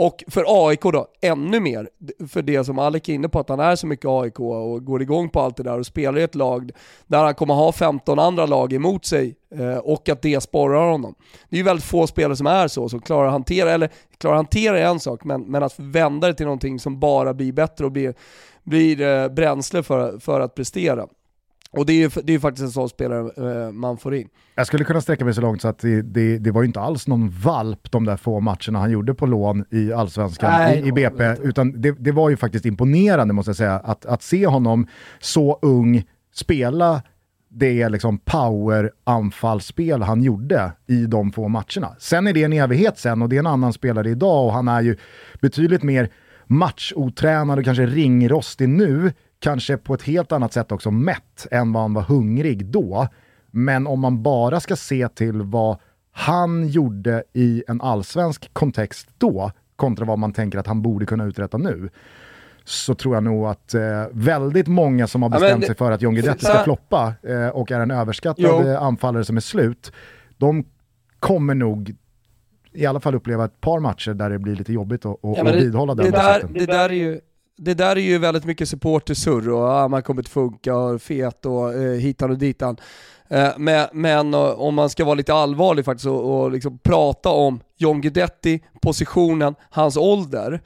Och 0.00 0.24
för 0.28 0.44
AIK 0.68 0.82
då, 0.82 1.06
ännu 1.20 1.60
mer, 1.60 1.88
för 2.28 2.42
det 2.42 2.64
som 2.64 2.78
Alec 2.78 3.08
är 3.08 3.14
inne 3.14 3.28
på, 3.28 3.40
att 3.40 3.48
han 3.48 3.60
är 3.60 3.76
så 3.76 3.86
mycket 3.86 4.06
AIK 4.06 4.40
och 4.40 4.84
går 4.84 5.02
igång 5.02 5.28
på 5.28 5.40
allt 5.40 5.56
det 5.56 5.62
där 5.62 5.78
och 5.78 5.86
spelar 5.86 6.18
i 6.18 6.22
ett 6.22 6.34
lag 6.34 6.70
där 7.06 7.24
han 7.24 7.34
kommer 7.34 7.54
ha 7.54 7.72
15 7.72 8.18
andra 8.18 8.46
lag 8.46 8.72
emot 8.72 9.04
sig 9.04 9.36
eh, 9.54 9.78
och 9.78 10.08
att 10.08 10.22
det 10.22 10.40
sporrar 10.40 10.90
honom. 10.90 11.14
Det 11.48 11.56
är 11.56 11.58
ju 11.58 11.64
väldigt 11.64 11.84
få 11.84 12.06
spelare 12.06 12.36
som 12.36 12.46
är 12.46 12.68
så, 12.68 12.88
som 12.88 13.00
klarar 13.00 13.26
att 13.26 13.32
hantera, 13.32 13.70
eller 13.70 13.90
klarar 14.18 14.34
att 14.34 14.38
hantera 14.38 14.78
är 14.78 14.84
en 14.84 15.00
sak, 15.00 15.24
men, 15.24 15.42
men 15.42 15.62
att 15.62 15.74
vända 15.76 16.26
det 16.26 16.34
till 16.34 16.46
någonting 16.46 16.78
som 16.78 17.00
bara 17.00 17.34
blir 17.34 17.52
bättre 17.52 17.84
och 17.84 17.92
blir, 17.92 18.14
blir 18.62 19.00
eh, 19.00 19.28
bränsle 19.28 19.82
för, 19.82 20.18
för 20.18 20.40
att 20.40 20.54
prestera. 20.54 21.06
Och 21.70 21.86
det 21.86 21.92
är 21.92 21.96
ju 21.96 22.10
det 22.22 22.34
är 22.34 22.38
faktiskt 22.38 22.64
en 22.64 22.70
sån 22.70 22.88
spelare 22.88 23.66
eh, 23.66 23.72
man 23.72 23.96
får 23.96 24.14
in. 24.14 24.28
Jag 24.54 24.66
skulle 24.66 24.84
kunna 24.84 25.00
sträcka 25.00 25.24
mig 25.24 25.34
så 25.34 25.40
långt 25.40 25.62
så 25.62 25.68
att 25.68 25.78
det, 25.78 26.02
det, 26.02 26.38
det 26.38 26.50
var 26.50 26.62
ju 26.62 26.66
inte 26.66 26.80
alls 26.80 27.06
någon 27.06 27.30
valp 27.30 27.90
de 27.90 28.04
där 28.04 28.16
få 28.16 28.40
matcherna 28.40 28.78
han 28.78 28.90
gjorde 28.90 29.14
på 29.14 29.26
lån 29.26 29.64
i 29.70 29.92
Allsvenskan 29.92 30.50
Nej, 30.50 30.80
i, 30.80 30.88
i 30.88 30.92
BP, 30.92 31.36
utan 31.42 31.80
det, 31.80 31.90
det 31.90 32.12
var 32.12 32.30
ju 32.30 32.36
faktiskt 32.36 32.66
imponerande 32.66 33.34
måste 33.34 33.48
jag 33.48 33.56
säga, 33.56 33.74
att, 33.74 34.06
att 34.06 34.22
se 34.22 34.46
honom 34.46 34.86
så 35.20 35.58
ung 35.62 36.04
spela 36.34 37.02
det 37.50 37.88
liksom 37.88 38.18
power-anfallsspel 38.18 40.02
han 40.02 40.22
gjorde 40.22 40.72
i 40.86 41.06
de 41.06 41.32
få 41.32 41.48
matcherna. 41.48 41.96
Sen 41.98 42.26
är 42.26 42.32
det 42.32 42.44
en 42.44 42.52
evighet 42.52 42.98
sen 42.98 43.22
och 43.22 43.28
det 43.28 43.36
är 43.36 43.40
en 43.40 43.46
annan 43.46 43.72
spelare 43.72 44.10
idag 44.10 44.46
och 44.46 44.52
han 44.52 44.68
är 44.68 44.80
ju 44.80 44.96
betydligt 45.40 45.82
mer 45.82 46.10
matchotränad 46.46 47.58
och 47.58 47.64
kanske 47.64 47.86
ringrostig 47.86 48.68
nu, 48.68 49.12
kanske 49.40 49.76
på 49.76 49.94
ett 49.94 50.02
helt 50.02 50.32
annat 50.32 50.52
sätt 50.52 50.72
också 50.72 50.90
mätt 50.90 51.46
än 51.50 51.72
vad 51.72 51.82
han 51.82 51.94
var 51.94 52.02
hungrig 52.02 52.66
då. 52.66 53.08
Men 53.50 53.86
om 53.86 54.00
man 54.00 54.22
bara 54.22 54.60
ska 54.60 54.76
se 54.76 55.08
till 55.08 55.42
vad 55.42 55.78
han 56.12 56.68
gjorde 56.68 57.24
i 57.32 57.62
en 57.68 57.80
allsvensk 57.80 58.50
kontext 58.54 59.08
då, 59.18 59.50
kontra 59.76 60.04
vad 60.04 60.18
man 60.18 60.32
tänker 60.32 60.58
att 60.58 60.66
han 60.66 60.82
borde 60.82 61.06
kunna 61.06 61.24
uträtta 61.24 61.58
nu, 61.58 61.88
så 62.64 62.94
tror 62.94 63.14
jag 63.14 63.24
nog 63.24 63.46
att 63.46 63.74
eh, 63.74 63.80
väldigt 64.12 64.66
många 64.66 65.06
som 65.06 65.22
har 65.22 65.30
Ja, 65.30 65.38
bestämt 65.40 65.60
det- 65.60 65.66
sig 65.66 65.76
för 65.76 65.92
att 65.92 66.02
John 66.02 66.14
Guidetti 66.14 66.44
ska 66.44 66.64
floppa 66.64 67.14
eh, 67.22 67.48
och 67.48 67.72
är 67.72 67.80
en 67.80 67.90
överskattad 67.90 68.44
Jo. 68.48 68.66
eh, 68.68 68.82
anfallare 68.82 69.24
som 69.24 69.36
är 69.36 69.40
slut, 69.40 69.92
de 70.36 70.64
kommer 71.20 71.54
nog 71.54 71.94
i 72.72 72.86
alla 72.86 73.00
fall 73.00 73.14
uppleva 73.14 73.44
ett 73.44 73.60
par 73.60 73.80
matcher 73.80 74.14
där 74.14 74.30
det 74.30 74.38
blir 74.38 74.56
lite 74.56 74.72
jobbigt 74.72 75.06
att, 75.06 75.12
att, 75.12 75.36
Ja, 75.36 75.44
men 75.44 75.52
det, 75.52 75.58
vidhålla 75.60 75.94
den 75.94 76.04
det, 76.04 76.10
där, 76.10 76.42
det 76.54 76.66
där 76.66 76.88
är 76.90 76.94
ju 76.94 77.20
det 77.58 77.74
där 77.74 77.96
är 77.96 78.00
ju 78.00 78.18
väldigt 78.18 78.44
mycket 78.44 78.68
supportersurr 78.68 79.50
och 79.50 79.62
ah, 79.62 79.88
man 79.88 80.02
kommer 80.02 80.20
inte 80.20 80.30
funka 80.30 80.76
och 80.76 81.02
fet 81.02 81.46
och 81.46 81.74
eh, 81.74 81.98
hitan 81.98 82.30
och 82.30 82.38
ditan. 82.38 82.76
Eh, 83.28 83.48
men 83.56 83.88
men 83.92 84.34
om 84.34 84.74
man 84.74 84.90
ska 84.90 85.04
vara 85.04 85.14
lite 85.14 85.34
allvarlig 85.34 85.84
faktiskt 85.84 86.06
och, 86.06 86.40
och 86.40 86.50
liksom 86.50 86.78
prata 86.78 87.28
om 87.28 87.60
John 87.76 88.00
Guidetti, 88.00 88.60
positionen, 88.82 89.54
hans 89.70 89.96
ålder. 89.96 90.60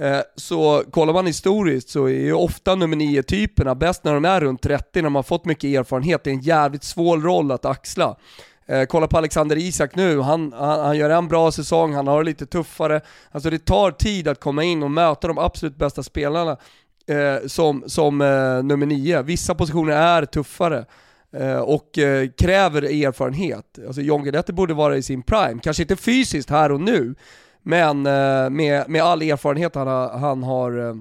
Eh, 0.00 0.20
så 0.36 0.82
kollar 0.90 1.12
man 1.12 1.26
historiskt 1.26 1.88
så 1.88 2.04
är 2.04 2.20
ju 2.20 2.32
ofta 2.32 2.74
nummer 2.74 2.96
9-typerna 2.96 3.74
bäst 3.74 4.04
när 4.04 4.14
de 4.14 4.24
är 4.24 4.40
runt 4.40 4.62
30, 4.62 4.84
när 4.94 5.02
de 5.02 5.14
har 5.14 5.22
fått 5.22 5.44
mycket 5.44 5.78
erfarenhet. 5.78 6.24
Det 6.24 6.30
är 6.30 6.34
en 6.34 6.40
jävligt 6.40 6.84
svår 6.84 7.18
roll 7.18 7.50
att 7.50 7.64
axla. 7.64 8.16
Eh, 8.68 8.84
kolla 8.84 9.06
på 9.06 9.18
Alexander 9.18 9.56
Isak 9.56 9.96
nu, 9.96 10.20
han, 10.20 10.52
han, 10.52 10.80
han 10.80 10.96
gör 10.96 11.10
en 11.10 11.28
bra 11.28 11.52
säsong, 11.52 11.94
han 11.94 12.06
har 12.06 12.18
det 12.18 12.24
lite 12.24 12.46
tuffare. 12.46 13.00
Alltså 13.30 13.50
det 13.50 13.58
tar 13.58 13.90
tid 13.90 14.28
att 14.28 14.40
komma 14.40 14.64
in 14.64 14.82
och 14.82 14.90
möta 14.90 15.28
de 15.28 15.38
absolut 15.38 15.76
bästa 15.76 16.02
spelarna 16.02 16.56
eh, 17.06 17.46
som, 17.46 17.84
som 17.86 18.20
eh, 18.20 18.62
nummer 18.62 18.86
nio. 18.86 19.22
Vissa 19.22 19.54
positioner 19.54 19.92
är 19.92 20.24
tuffare 20.24 20.84
eh, 21.32 21.58
och 21.58 21.98
eh, 21.98 22.28
kräver 22.38 22.82
erfarenhet. 22.82 23.78
Alltså 23.86 24.00
John 24.00 24.22
Guidetti 24.22 24.52
borde 24.52 24.74
vara 24.74 24.96
i 24.96 25.02
sin 25.02 25.22
prime, 25.22 25.60
kanske 25.62 25.82
inte 25.82 25.96
fysiskt 25.96 26.50
här 26.50 26.72
och 26.72 26.80
nu, 26.80 27.14
men 27.62 28.06
eh, 28.06 28.50
med, 28.50 28.88
med 28.88 29.02
all 29.02 29.22
erfarenhet 29.22 29.74
han 29.74 29.86
har, 29.86 30.18
han 30.18 30.42
har 30.42 30.88
eh, 30.88 30.94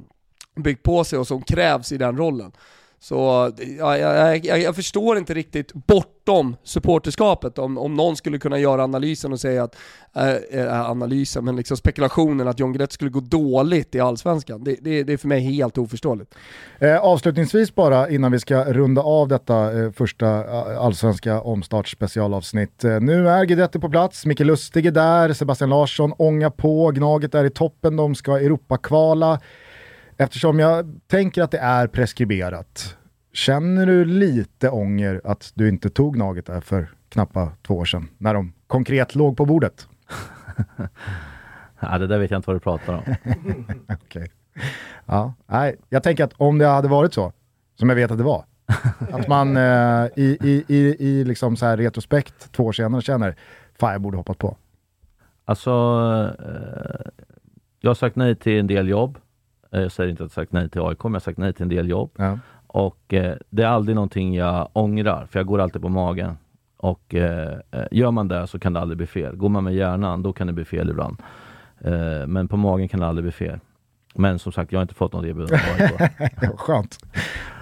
byggt 0.55 0.83
på 0.83 1.03
sig 1.03 1.19
och 1.19 1.27
som 1.27 1.41
krävs 1.41 1.91
i 1.91 1.97
den 1.97 2.17
rollen. 2.17 2.51
Så 2.99 3.51
ja, 3.79 3.97
jag, 3.97 4.45
jag, 4.45 4.61
jag 4.61 4.75
förstår 4.75 5.17
inte 5.17 5.33
riktigt 5.33 5.73
bortom 5.73 6.55
supporterskapet 6.63 7.59
om, 7.59 7.77
om 7.77 7.93
någon 7.93 8.15
skulle 8.15 8.39
kunna 8.39 8.59
göra 8.59 8.83
analysen 8.83 9.33
och 9.33 9.39
säga 9.39 9.63
att, 9.63 9.75
äh, 10.51 10.89
analysen, 10.89 11.45
men 11.45 11.55
liksom 11.55 11.77
spekulationen 11.77 12.47
att 12.47 12.59
John 12.59 12.73
Guidetti 12.73 12.93
skulle 12.93 13.11
gå 13.11 13.19
dåligt 13.19 13.95
i 13.95 13.99
Allsvenskan. 13.99 14.63
Det, 14.63 14.75
det, 14.81 15.03
det 15.03 15.13
är 15.13 15.17
för 15.17 15.27
mig 15.27 15.39
helt 15.39 15.77
oförståeligt. 15.77 16.35
Eh, 16.79 16.97
avslutningsvis 16.97 17.75
bara 17.75 18.09
innan 18.09 18.31
vi 18.31 18.39
ska 18.39 18.63
runda 18.63 19.01
av 19.01 19.27
detta 19.27 19.79
eh, 19.79 19.91
första 19.91 20.27
eh, 20.27 20.81
allsvenska 20.81 21.41
omstartsspecialavsnitt. 21.41 22.83
Eh, 22.83 22.99
nu 22.99 23.29
är 23.29 23.45
Guidetti 23.45 23.79
på 23.79 23.89
plats, 23.89 24.25
Micke 24.25 24.39
Lustig 24.39 24.85
är 24.85 24.91
där, 24.91 25.33
Sebastian 25.33 25.69
Larsson 25.69 26.13
ångar 26.17 26.49
på, 26.49 26.91
Gnaget 26.91 27.35
är 27.35 27.43
i 27.43 27.49
toppen, 27.49 27.95
de 27.95 28.15
ska 28.15 28.37
Europakvala. 28.37 29.39
Eftersom 30.17 30.59
jag 30.59 30.99
tänker 31.07 31.43
att 31.43 31.51
det 31.51 31.57
är 31.57 31.87
preskriberat, 31.87 32.97
känner 33.33 33.85
du 33.85 34.05
lite 34.05 34.69
ånger 34.69 35.21
att 35.23 35.51
du 35.53 35.69
inte 35.69 35.89
tog 35.89 36.13
Gnaget 36.13 36.45
där 36.45 36.61
för 36.61 36.89
knappa 37.09 37.51
två 37.67 37.77
år 37.77 37.85
sedan, 37.85 38.09
när 38.17 38.33
de 38.33 38.53
konkret 38.67 39.15
låg 39.15 39.37
på 39.37 39.45
bordet? 39.45 39.87
ja, 41.79 41.97
det 41.97 42.07
där 42.07 42.19
vet 42.19 42.31
jag 42.31 42.37
inte 42.37 42.49
vad 42.49 42.55
du 42.55 42.59
pratar 42.59 42.93
om. 42.93 43.15
okay. 44.05 44.27
ja, 45.05 45.33
nej, 45.47 45.75
jag 45.89 46.03
tänker 46.03 46.23
att 46.23 46.33
om 46.37 46.57
det 46.57 46.67
hade 46.67 46.87
varit 46.87 47.13
så, 47.13 47.33
som 47.75 47.89
jag 47.89 47.95
vet 47.95 48.11
att 48.11 48.17
det 48.17 48.23
var, 48.23 48.45
att 49.11 49.27
man 49.27 49.57
eh, 49.57 50.07
i, 50.15 50.37
i, 50.41 50.63
i, 50.67 50.95
i 50.99 51.23
liksom 51.23 51.55
så 51.57 51.65
här 51.65 51.77
retrospekt 51.77 52.51
två 52.51 52.63
år 52.63 52.71
senare 52.71 53.01
känner, 53.01 53.35
fan 53.79 53.91
jag 53.91 54.01
borde 54.01 54.17
hoppat 54.17 54.37
på. 54.37 54.57
Alltså, 55.45 55.71
eh, 56.39 57.11
jag 57.79 57.89
har 57.89 57.95
sagt 57.95 58.15
nej 58.15 58.35
till 58.35 58.59
en 58.59 58.67
del 58.67 58.87
jobb. 58.87 59.17
Eh, 59.71 59.81
jag 59.81 59.91
säger 59.91 60.09
inte 60.09 60.23
att 60.23 60.37
jag 60.37 60.43
sagt 60.43 60.51
nej 60.51 60.69
till 60.69 60.81
AIK, 60.81 61.03
men 61.03 61.11
jag 61.11 61.15
har 61.15 61.19
sagt 61.19 61.37
nej 61.37 61.53
till 61.53 61.63
en 61.63 61.69
del 61.69 61.89
jobb. 61.89 62.11
Ja. 62.17 62.39
Och 62.67 63.13
eh, 63.13 63.35
det 63.49 63.63
är 63.63 63.67
aldrig 63.67 63.95
någonting 63.95 64.35
jag 64.35 64.69
ångrar, 64.73 65.27
för 65.31 65.39
jag 65.39 65.47
går 65.47 65.61
alltid 65.61 65.81
på 65.81 65.89
magen. 65.89 66.37
Och 66.77 67.15
eh, 67.15 67.57
eh, 67.71 67.85
gör 67.91 68.11
man 68.11 68.27
det 68.27 68.47
så 68.47 68.59
kan 68.59 68.73
det 68.73 68.79
aldrig 68.79 68.97
bli 68.97 69.07
fel. 69.07 69.35
Går 69.35 69.49
man 69.49 69.63
med 69.63 69.75
hjärnan, 69.75 70.23
då 70.23 70.33
kan 70.33 70.47
det 70.47 70.53
bli 70.53 70.65
fel 70.65 70.89
ibland. 70.89 71.21
Eh, 71.81 72.27
men 72.27 72.47
på 72.47 72.57
magen 72.57 72.87
kan 72.87 72.99
det 72.99 73.07
aldrig 73.07 73.23
bli 73.23 73.31
fel. 73.31 73.59
Men 74.17 74.39
som 74.39 74.51
sagt, 74.51 74.71
jag 74.71 74.79
har 74.79 74.81
inte 74.81 74.93
fått 74.93 75.13
något 75.13 75.25
erbjudande 75.25 76.09
Vad 76.41 76.59
skönt. 76.59 76.97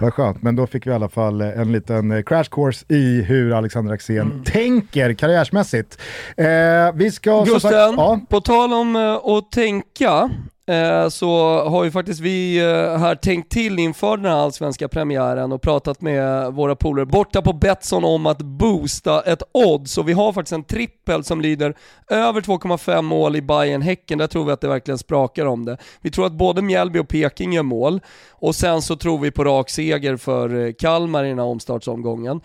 Vad 0.00 0.14
skönt, 0.14 0.42
men 0.42 0.56
då 0.56 0.66
fick 0.66 0.86
vi 0.86 0.90
i 0.90 0.94
alla 0.94 1.08
fall 1.08 1.40
en 1.40 1.72
liten 1.72 2.22
crash 2.22 2.48
course 2.50 2.84
i 2.88 3.22
hur 3.22 3.52
Alexander 3.52 3.92
Axén 3.92 4.30
mm. 4.30 4.44
tänker 4.44 5.14
karriärsmässigt. 5.14 6.00
Eh, 6.36 6.46
vi 6.94 7.10
ska... 7.10 7.44
Gusten, 7.44 7.72
ja. 7.72 8.20
på 8.28 8.40
tal 8.40 8.72
om 8.72 8.96
att 9.24 9.52
tänka, 9.52 10.30
Eh, 10.30 10.30
Eh, 10.66 11.08
så 11.08 11.60
har 11.68 11.84
ju 11.84 11.90
faktiskt 11.90 12.20
vi 12.20 12.58
eh, 12.58 12.98
här 12.98 13.14
tänkt 13.14 13.52
till 13.52 13.78
inför 13.78 14.16
den 14.16 14.26
här 14.26 14.38
allsvenska 14.38 14.88
premiären 14.88 15.52
och 15.52 15.62
pratat 15.62 16.00
med 16.00 16.52
våra 16.52 16.76
polare 16.76 17.06
borta 17.06 17.42
på 17.42 17.52
Betsson 17.52 18.04
om 18.04 18.26
att 18.26 18.38
boosta 18.38 19.22
ett 19.22 19.42
odds. 19.52 19.98
Och 19.98 20.08
vi 20.08 20.12
har 20.12 20.32
faktiskt 20.32 20.52
en 20.52 20.64
trippel 20.64 21.24
som 21.24 21.40
lyder 21.40 21.74
över 22.10 22.40
2,5 22.40 23.02
mål 23.02 23.36
i 23.36 23.42
Bayern 23.42 23.82
häcken 23.82 24.18
Där 24.18 24.26
tror 24.26 24.44
vi 24.44 24.52
att 24.52 24.60
det 24.60 24.68
verkligen 24.68 24.98
sprakar 24.98 25.46
om 25.46 25.64
det. 25.64 25.76
Vi 26.00 26.10
tror 26.10 26.26
att 26.26 26.32
både 26.32 26.62
Mjällby 26.62 26.98
och 26.98 27.08
Peking 27.08 27.52
gör 27.52 27.62
mål. 27.62 28.00
Och 28.30 28.54
sen 28.54 28.82
så 28.82 28.96
tror 28.96 29.18
vi 29.18 29.30
på 29.30 29.44
rak 29.44 29.70
seger 29.70 30.16
för 30.16 30.66
eh, 30.66 30.72
Kalmar 30.72 31.24
i 31.24 31.28
den 31.28 31.38
här 31.38 31.46
omstartsomgången. 31.46 32.40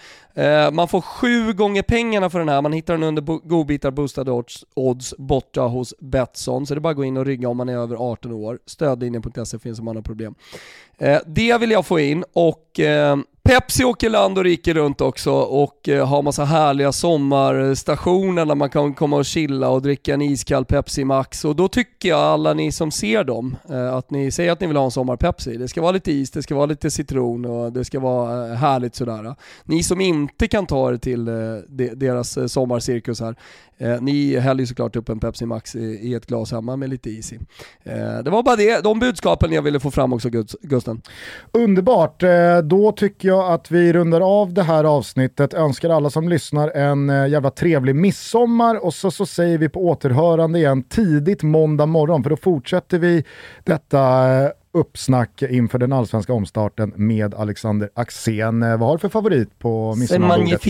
Man 0.71 0.87
får 0.87 1.01
sju 1.01 1.53
gånger 1.53 1.81
pengarna 1.81 2.29
för 2.29 2.39
den 2.39 2.49
här, 2.49 2.61
man 2.61 2.73
hittar 2.73 2.93
den 2.93 3.03
under 3.03 3.21
godbitar 3.47 3.91
boostade 3.91 4.31
odds, 4.31 4.65
odds 4.73 5.13
borta 5.17 5.61
hos 5.61 5.93
Betsson, 5.99 6.65
så 6.65 6.73
det 6.73 6.77
är 6.77 6.81
bara 6.81 6.89
att 6.89 6.95
gå 6.95 7.03
in 7.03 7.17
och 7.17 7.25
rygga 7.25 7.49
om 7.49 7.57
man 7.57 7.69
är 7.69 7.77
över 7.77 8.08
18 8.11 8.31
år. 8.31 8.59
Stödlinjen.se 8.65 9.59
finns 9.59 9.79
om 9.79 9.85
man 9.85 9.95
har 9.95 10.03
problem. 10.03 10.35
Eh, 10.97 11.19
det 11.25 11.57
vill 11.57 11.71
jag 11.71 11.85
få 11.85 11.99
in 11.99 12.23
och 12.33 12.79
eh, 12.79 13.17
Pepsi 13.49 13.83
åker 13.83 14.09
land 14.09 14.37
och 14.37 14.43
rike 14.43 14.73
runt 14.73 15.01
också 15.01 15.31
och 15.33 15.89
eh, 15.89 16.07
har 16.07 16.21
massa 16.21 16.45
härliga 16.45 16.91
sommarstationer 16.91 18.45
där 18.45 18.55
man 18.55 18.69
kan 18.69 18.93
komma 18.93 19.17
och 19.17 19.25
chilla 19.25 19.69
och 19.69 19.81
dricka 19.81 20.13
en 20.13 20.21
iskall 20.21 20.65
Pepsi 20.65 21.05
Max. 21.05 21.45
Och 21.45 21.55
då 21.55 21.67
tycker 21.67 22.09
jag 22.09 22.19
alla 22.19 22.53
ni 22.53 22.71
som 22.71 22.91
ser 22.91 23.23
dem, 23.23 23.55
eh, 23.69 23.93
att 23.93 24.11
ni 24.11 24.31
säger 24.31 24.51
att 24.51 24.61
ni 24.61 24.67
vill 24.67 24.77
ha 24.77 24.85
en 24.85 24.91
sommar-Pepsi. 24.91 25.57
Det 25.57 25.67
ska 25.67 25.81
vara 25.81 25.91
lite 25.91 26.11
is, 26.11 26.31
det 26.31 26.43
ska 26.43 26.55
vara 26.55 26.65
lite 26.65 26.91
citron 26.91 27.45
och 27.45 27.73
det 27.73 27.85
ska 27.85 27.99
vara 27.99 28.47
eh, 28.51 28.55
härligt 28.55 28.95
sådär. 28.95 29.35
Ni 29.63 29.83
som 29.83 30.01
inte 30.01 30.47
kan 30.47 30.65
ta 30.65 30.93
er 30.93 30.97
till 30.97 31.25
deras 31.95 32.51
sommarcirkus 32.51 33.21
här, 33.21 33.35
ni 34.01 34.39
häller 34.39 34.61
ju 34.61 34.67
såklart 34.67 34.95
upp 34.95 35.09
en 35.09 35.19
Pepsi 35.19 35.45
Max 35.45 35.75
i, 35.75 36.13
ett 36.13 36.25
glas 36.25 36.51
hemma 36.51 36.75
med 36.75 36.89
lite 36.89 37.09
is 37.09 37.33
i. 37.33 37.39
Det 38.23 38.29
var 38.29 38.43
bara 38.43 38.55
det, 38.55 38.83
de 38.83 38.99
budskapen 38.99 39.51
jag 39.51 39.61
ville 39.61 39.79
få 39.79 39.91
fram 39.91 40.13
också 40.13 40.29
Gusten. 40.61 41.01
Underbart, 41.51 42.23
då 42.63 42.91
tycker 42.91 43.27
jag 43.27 43.38
att 43.41 43.71
vi 43.71 43.93
rundar 43.93 44.41
av 44.41 44.53
det 44.53 44.63
här 44.63 44.83
avsnittet. 44.83 45.53
Önskar 45.53 45.89
alla 45.89 46.09
som 46.09 46.29
lyssnar 46.29 46.69
en 46.69 47.09
eh, 47.09 47.27
jävla 47.27 47.51
trevlig 47.51 47.95
midsommar 47.95 48.85
och 48.85 48.93
så, 48.93 49.11
så 49.11 49.25
säger 49.25 49.57
vi 49.57 49.69
på 49.69 49.87
återhörande 49.87 50.59
igen 50.59 50.83
tidigt 50.83 51.43
måndag 51.43 51.85
morgon 51.85 52.23
för 52.23 52.29
då 52.29 52.37
fortsätter 52.37 52.99
vi 52.99 53.23
detta 53.63 54.33
eh, 54.43 54.49
uppsnack 54.71 55.41
inför 55.41 55.79
den 55.79 55.93
allsvenska 55.93 56.33
omstarten 56.33 56.93
med 56.95 57.33
Alexander 57.33 57.89
Axén. 57.93 58.59
Vad 58.59 58.79
har 58.79 58.93
du 58.93 58.99
för 58.99 59.09
favorit 59.09 59.59
på 59.59 59.95
midsommarbordet? 59.95 60.61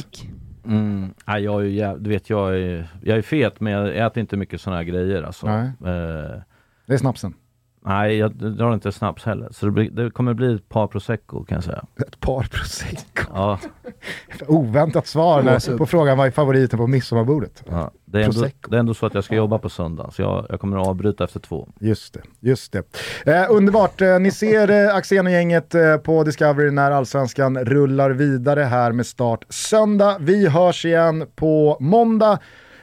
Mm. 0.66 1.14
Ja, 1.26 1.40
jag 1.40 1.62
är 1.62 1.66
ju, 1.66 1.98
du 2.00 2.10
vet, 2.10 2.30
jag 2.30 2.58
är, 2.58 2.88
jag 3.04 3.18
är 3.18 3.22
fet 3.22 3.60
men 3.60 3.74
jag 3.74 3.98
äter 3.98 4.22
inte 4.22 4.38
mycket 4.38 4.62
sådana 4.62 4.78
här 4.78 4.84
grejer 4.84 5.24
alltså. 5.24 5.48
Nej. 5.48 5.66
Eh, 5.66 6.42
det 6.86 6.94
är 6.94 6.98
snapsen? 6.98 7.34
Nej, 7.90 8.18
jag 8.18 8.32
drar 8.32 8.74
inte 8.74 8.92
snaps 8.92 9.26
heller. 9.26 9.48
Så 9.52 9.66
det, 9.66 9.72
blir, 9.72 9.90
det, 9.92 10.12
kommer 10.12 10.34
bli 10.34 10.56
ett 10.56 10.70
par 10.70 10.88
prosecco 10.88 11.44
kan 11.44 11.56
jag 11.56 11.64
säga. 11.64 11.86
Ett 12.08 12.20
par 12.20 12.44
prosecco? 12.44 13.24
Ja. 13.34 13.60
Oväntat 14.48 15.08
svar 15.08 15.44
där, 15.44 15.78
på 15.78 15.86
frågan 15.86 16.18
vad 16.18 16.28
är 16.28 16.32
favoriten 16.32 16.80
på 16.80 16.88
midsommarbordet? 16.88 17.64
Ja, 17.70 17.92
det, 18.06 18.20
är 18.20 18.24
ändå, 18.24 18.48
det 18.70 18.76
är 18.76 18.80
ändå 18.80 18.94
så 18.94 19.06
att 19.06 19.14
jag 19.14 19.24
ska 19.24 19.36
jobba 19.36 19.58
på 19.58 19.70
söndag, 19.70 20.10
så 20.14 20.22
jag, 20.22 20.46
jag 20.50 20.60
kommer 20.60 20.78
att 20.78 20.88
avbryta 20.88 21.24
efter 21.24 21.40
två. 21.40 21.70
Just 21.80 22.14
det, 22.14 22.22
just 22.40 22.72
det. 22.72 22.84
Eh, 23.26 23.46
underbart, 23.50 24.02
eh, 24.02 24.20
ni 24.20 24.32
ser 24.32 24.72
eh, 24.72 24.96
Axén 24.96 25.26
och 25.26 25.32
gänget 25.32 25.76
eh, 25.76 25.98
på 25.98 26.24
Discovery 26.24 26.72
när 26.72 26.92
allsvenskan 26.92 27.58
rullar 27.58 28.12
vidare 28.12 28.64
här 28.64 28.92
med 28.92 29.06
start 29.06 29.46
söndag. 29.50 30.18
Vi 30.20 30.48
hörs 30.48 30.86
igen 30.86 31.26
på 31.36 31.78
måndag. 31.80 32.40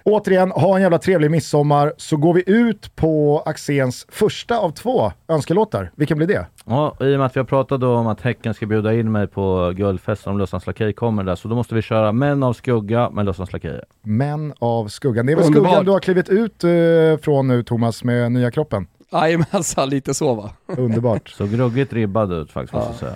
Återigen, 0.09 0.51
ha 0.51 0.77
en 0.77 0.83
jävla 0.83 0.99
trevlig 0.99 1.31
midsommar 1.31 1.93
så 1.97 2.17
går 2.17 2.35
vi 2.35 2.43
ut 2.47 2.97
på 2.97 3.43
Axéns 3.47 4.07
första 4.09 4.59
av 4.59 4.71
två 4.71 5.13
önskelåtar. 5.29 5.91
Vilken 5.97 6.19
blir 6.19 6.27
det? 6.27 6.47
Ja, 6.65 6.97
i 7.01 7.15
och 7.15 7.19
med 7.19 7.27
att 7.27 7.37
vi 7.37 7.41
har 7.41 7.45
pratat 7.45 7.83
om 7.83 8.07
att 8.07 8.21
Häcken 8.21 8.55
ska 8.55 8.67
bjuda 8.67 8.95
in 8.95 9.13
mig 9.13 9.27
på 9.27 9.73
guldfesten 9.77 10.33
om 10.33 10.39
Lussans 10.39 10.67
Lakej 10.67 10.93
kommer 10.93 11.25
där, 11.25 11.35
så 11.35 11.49
då 11.49 11.55
måste 11.55 11.75
vi 11.75 11.83
köra 11.83 12.13
Män 12.13 12.43
av 12.43 12.53
skugga 12.53 13.11
med 13.11 13.25
Lussans 13.25 13.53
Lakejer. 13.53 13.85
Män 14.03 14.55
av 14.59 14.89
skuggan. 14.89 15.27
Det 15.27 15.33
är 15.33 15.37
väl 15.37 15.45
skuggan 15.45 15.85
du 15.85 15.91
har 15.91 16.01
klivit 16.01 16.29
ut 16.29 16.65
uh, 16.65 17.17
från 17.17 17.49
nu 17.49 17.63
Thomas 17.63 18.05
med 18.05 18.33
nya 18.33 18.51
kroppen? 18.51 18.87
Jajamensan, 19.25 19.89
lite 19.89 20.15
så 20.15 20.35
va. 20.35 20.51
Underbart. 20.67 21.29
Så 21.29 21.47
gruggigt 21.47 21.93
ribbad 21.93 22.33
ut 22.33 22.53
faktiskt 22.53 22.75
ja. 22.75 22.79
måste 22.89 23.05
jag 23.05 23.15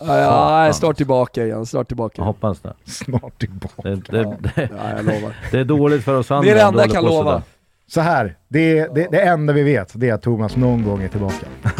säga. 0.00 0.18
Ja, 0.20 0.66
ja, 0.66 0.72
snart 0.72 0.96
tillbaka 0.96 1.44
igen, 1.44 1.66
snart 1.66 1.88
tillbaka. 1.88 2.14
Jag 2.16 2.24
hoppas 2.24 2.60
det. 2.60 2.74
Snart 2.84 3.38
tillbaka. 3.38 3.82
Det, 3.82 3.94
det, 3.94 4.36
det, 4.40 4.68
ja, 4.76 4.90
jag 4.96 5.04
lovar. 5.04 5.36
det 5.50 5.58
är 5.58 5.64
dåligt 5.64 6.04
för 6.04 6.18
oss 6.18 6.30
andra. 6.30 6.44
Det 6.44 6.50
är 6.50 6.54
det 6.54 6.62
enda 6.62 6.82
jag 6.82 6.90
kan 6.90 7.04
lova. 7.04 7.42
Så 7.88 8.00
här, 8.00 8.36
det, 8.48 8.94
det, 8.94 9.08
det 9.10 9.20
enda 9.20 9.52
vi 9.52 9.62
vet 9.62 9.92
det 9.94 10.08
är 10.08 10.14
att 10.14 10.22
Thomas 10.22 10.56
någon 10.56 10.84
gång 10.84 11.02
är 11.02 11.08
tillbaka. 11.08 11.46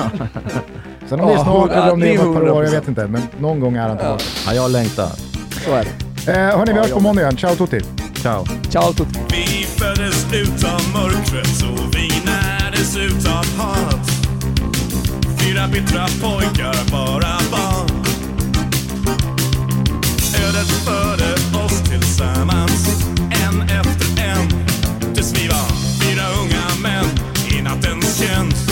Sen 1.09 1.21
om 1.21 1.27
det 1.27 1.35
är 1.35 1.39
snart 1.39 1.71
eller 1.71 1.93
om 1.93 2.01
det 2.01 2.15
är 2.15 2.21
om 2.21 2.37
ett 2.37 2.43
par 2.43 2.51
år, 2.51 2.65
jag 2.65 2.71
vet 2.71 2.89
inte. 2.89 3.07
Men 3.07 3.23
någon 3.39 3.61
gång 3.61 3.77
är 3.77 3.89
han 3.89 3.99
tillbaka. 3.99 4.25
Ja, 4.47 4.55
jag 4.55 4.71
längtar. 4.71 5.11
Så 5.65 5.75
är 5.75 5.85
det. 5.85 6.07
Eh, 6.33 6.59
hörni, 6.59 6.73
vi 6.73 6.79
hörs 6.79 6.91
på 6.91 7.01
måndag 7.01 7.23
igen. 7.23 7.37
Ciao 7.37 7.55
Tutti! 7.55 7.81
Ciao! 8.15 8.45
Ciao 8.71 8.93
Tutti! 8.93 9.21
Vi 9.31 9.67
föddes 9.67 10.33
utav 10.33 10.81
mörkret 10.95 11.47
så 11.47 11.67
vi 11.93 12.09
närdes 12.97 13.47
hat. 13.59 14.11
Fyra 15.39 15.69
bittra 15.69 16.07
pojkar, 16.21 16.91
bara 16.91 17.39
barn. 17.51 18.05
Ödet 20.47 20.71
förde 20.85 21.35
oss 21.65 21.83
tillsammans, 21.83 23.05
en 23.31 23.63
efter 23.63 24.23
en. 24.23 24.49
Tills 25.15 25.33
vi 25.33 25.49
var 25.49 25.69
fyra 26.01 26.23
unga 26.43 26.83
män 26.83 27.07
i 27.59 27.63
nattens 27.63 28.19
tjänst. 28.19 28.71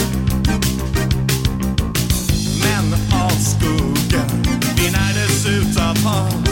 Män 2.62 2.94
av 3.12 3.30
skogen, 3.30 4.42
vi 4.76 4.90
närdes 4.90 5.46
utav 5.46 5.98
hat. 6.04 6.43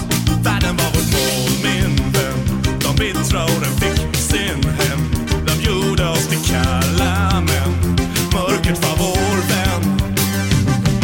Gjorde 6.33 6.39
oss 6.39 6.45
till 6.45 6.55
kalla 6.55 7.41
män. 7.41 7.97
Mörkret 8.33 8.85
var 8.85 8.97
vår 8.99 9.37
vän. 9.49 10.01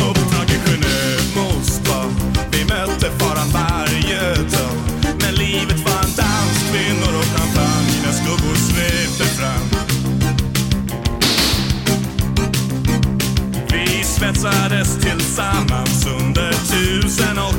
Uppdrag 0.08 0.50
i 0.50 0.58
Genève, 0.66 1.36
Moskva. 1.36 2.04
Vi 2.50 2.64
mötte 2.64 3.10
faran 3.18 3.48
varje 3.52 4.34
dag. 4.34 4.76
Men 5.20 5.34
livet 5.34 5.80
var 5.84 6.02
en 6.04 6.14
dans, 6.16 6.70
kvinnor 6.70 7.18
och 7.18 7.24
champagne 7.24 8.02
när 8.04 8.12
skuggor 8.12 8.54
svepte 8.54 9.24
fram. 9.24 9.68
Vi 13.70 14.04
svetsades 14.04 14.98
tillsammans 14.98 16.06
under 16.06 16.52
tusen 16.52 17.38
och 17.38 17.54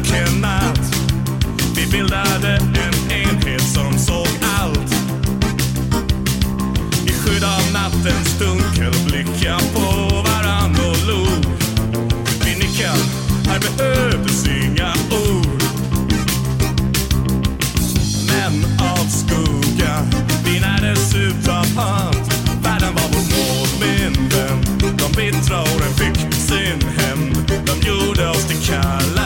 Vi 1.75 1.87
bildade 1.91 2.68
satt 7.99 8.13
en 8.13 8.25
stunkel 8.25 8.93
blicka 9.05 9.59
på 9.73 10.09
varann 10.25 10.71
och 10.71 11.07
log. 11.07 11.45
Vi 12.45 12.55
nickade, 12.55 12.99
här 13.47 13.59
behövdes 13.59 14.47
inga 14.47 14.93
ord. 15.11 15.63
Män 18.27 18.65
av 18.79 19.05
skugga, 19.05 20.05
vi 20.45 20.59
närdes 20.59 21.15
utav 21.15 21.75
hand. 21.75 22.17
Världen 22.63 22.95
var 22.95 23.09
vår 23.13 23.79
vän. 23.79 24.29
de 24.97 25.11
bittra 25.21 25.61
åren 25.61 25.93
fick 25.95 26.33
sin 26.33 26.89
hämnd. 26.97 27.51
De 27.65 27.87
gjorde 27.87 28.29
oss 28.29 28.47
till 28.47 28.73
kalla 28.73 29.18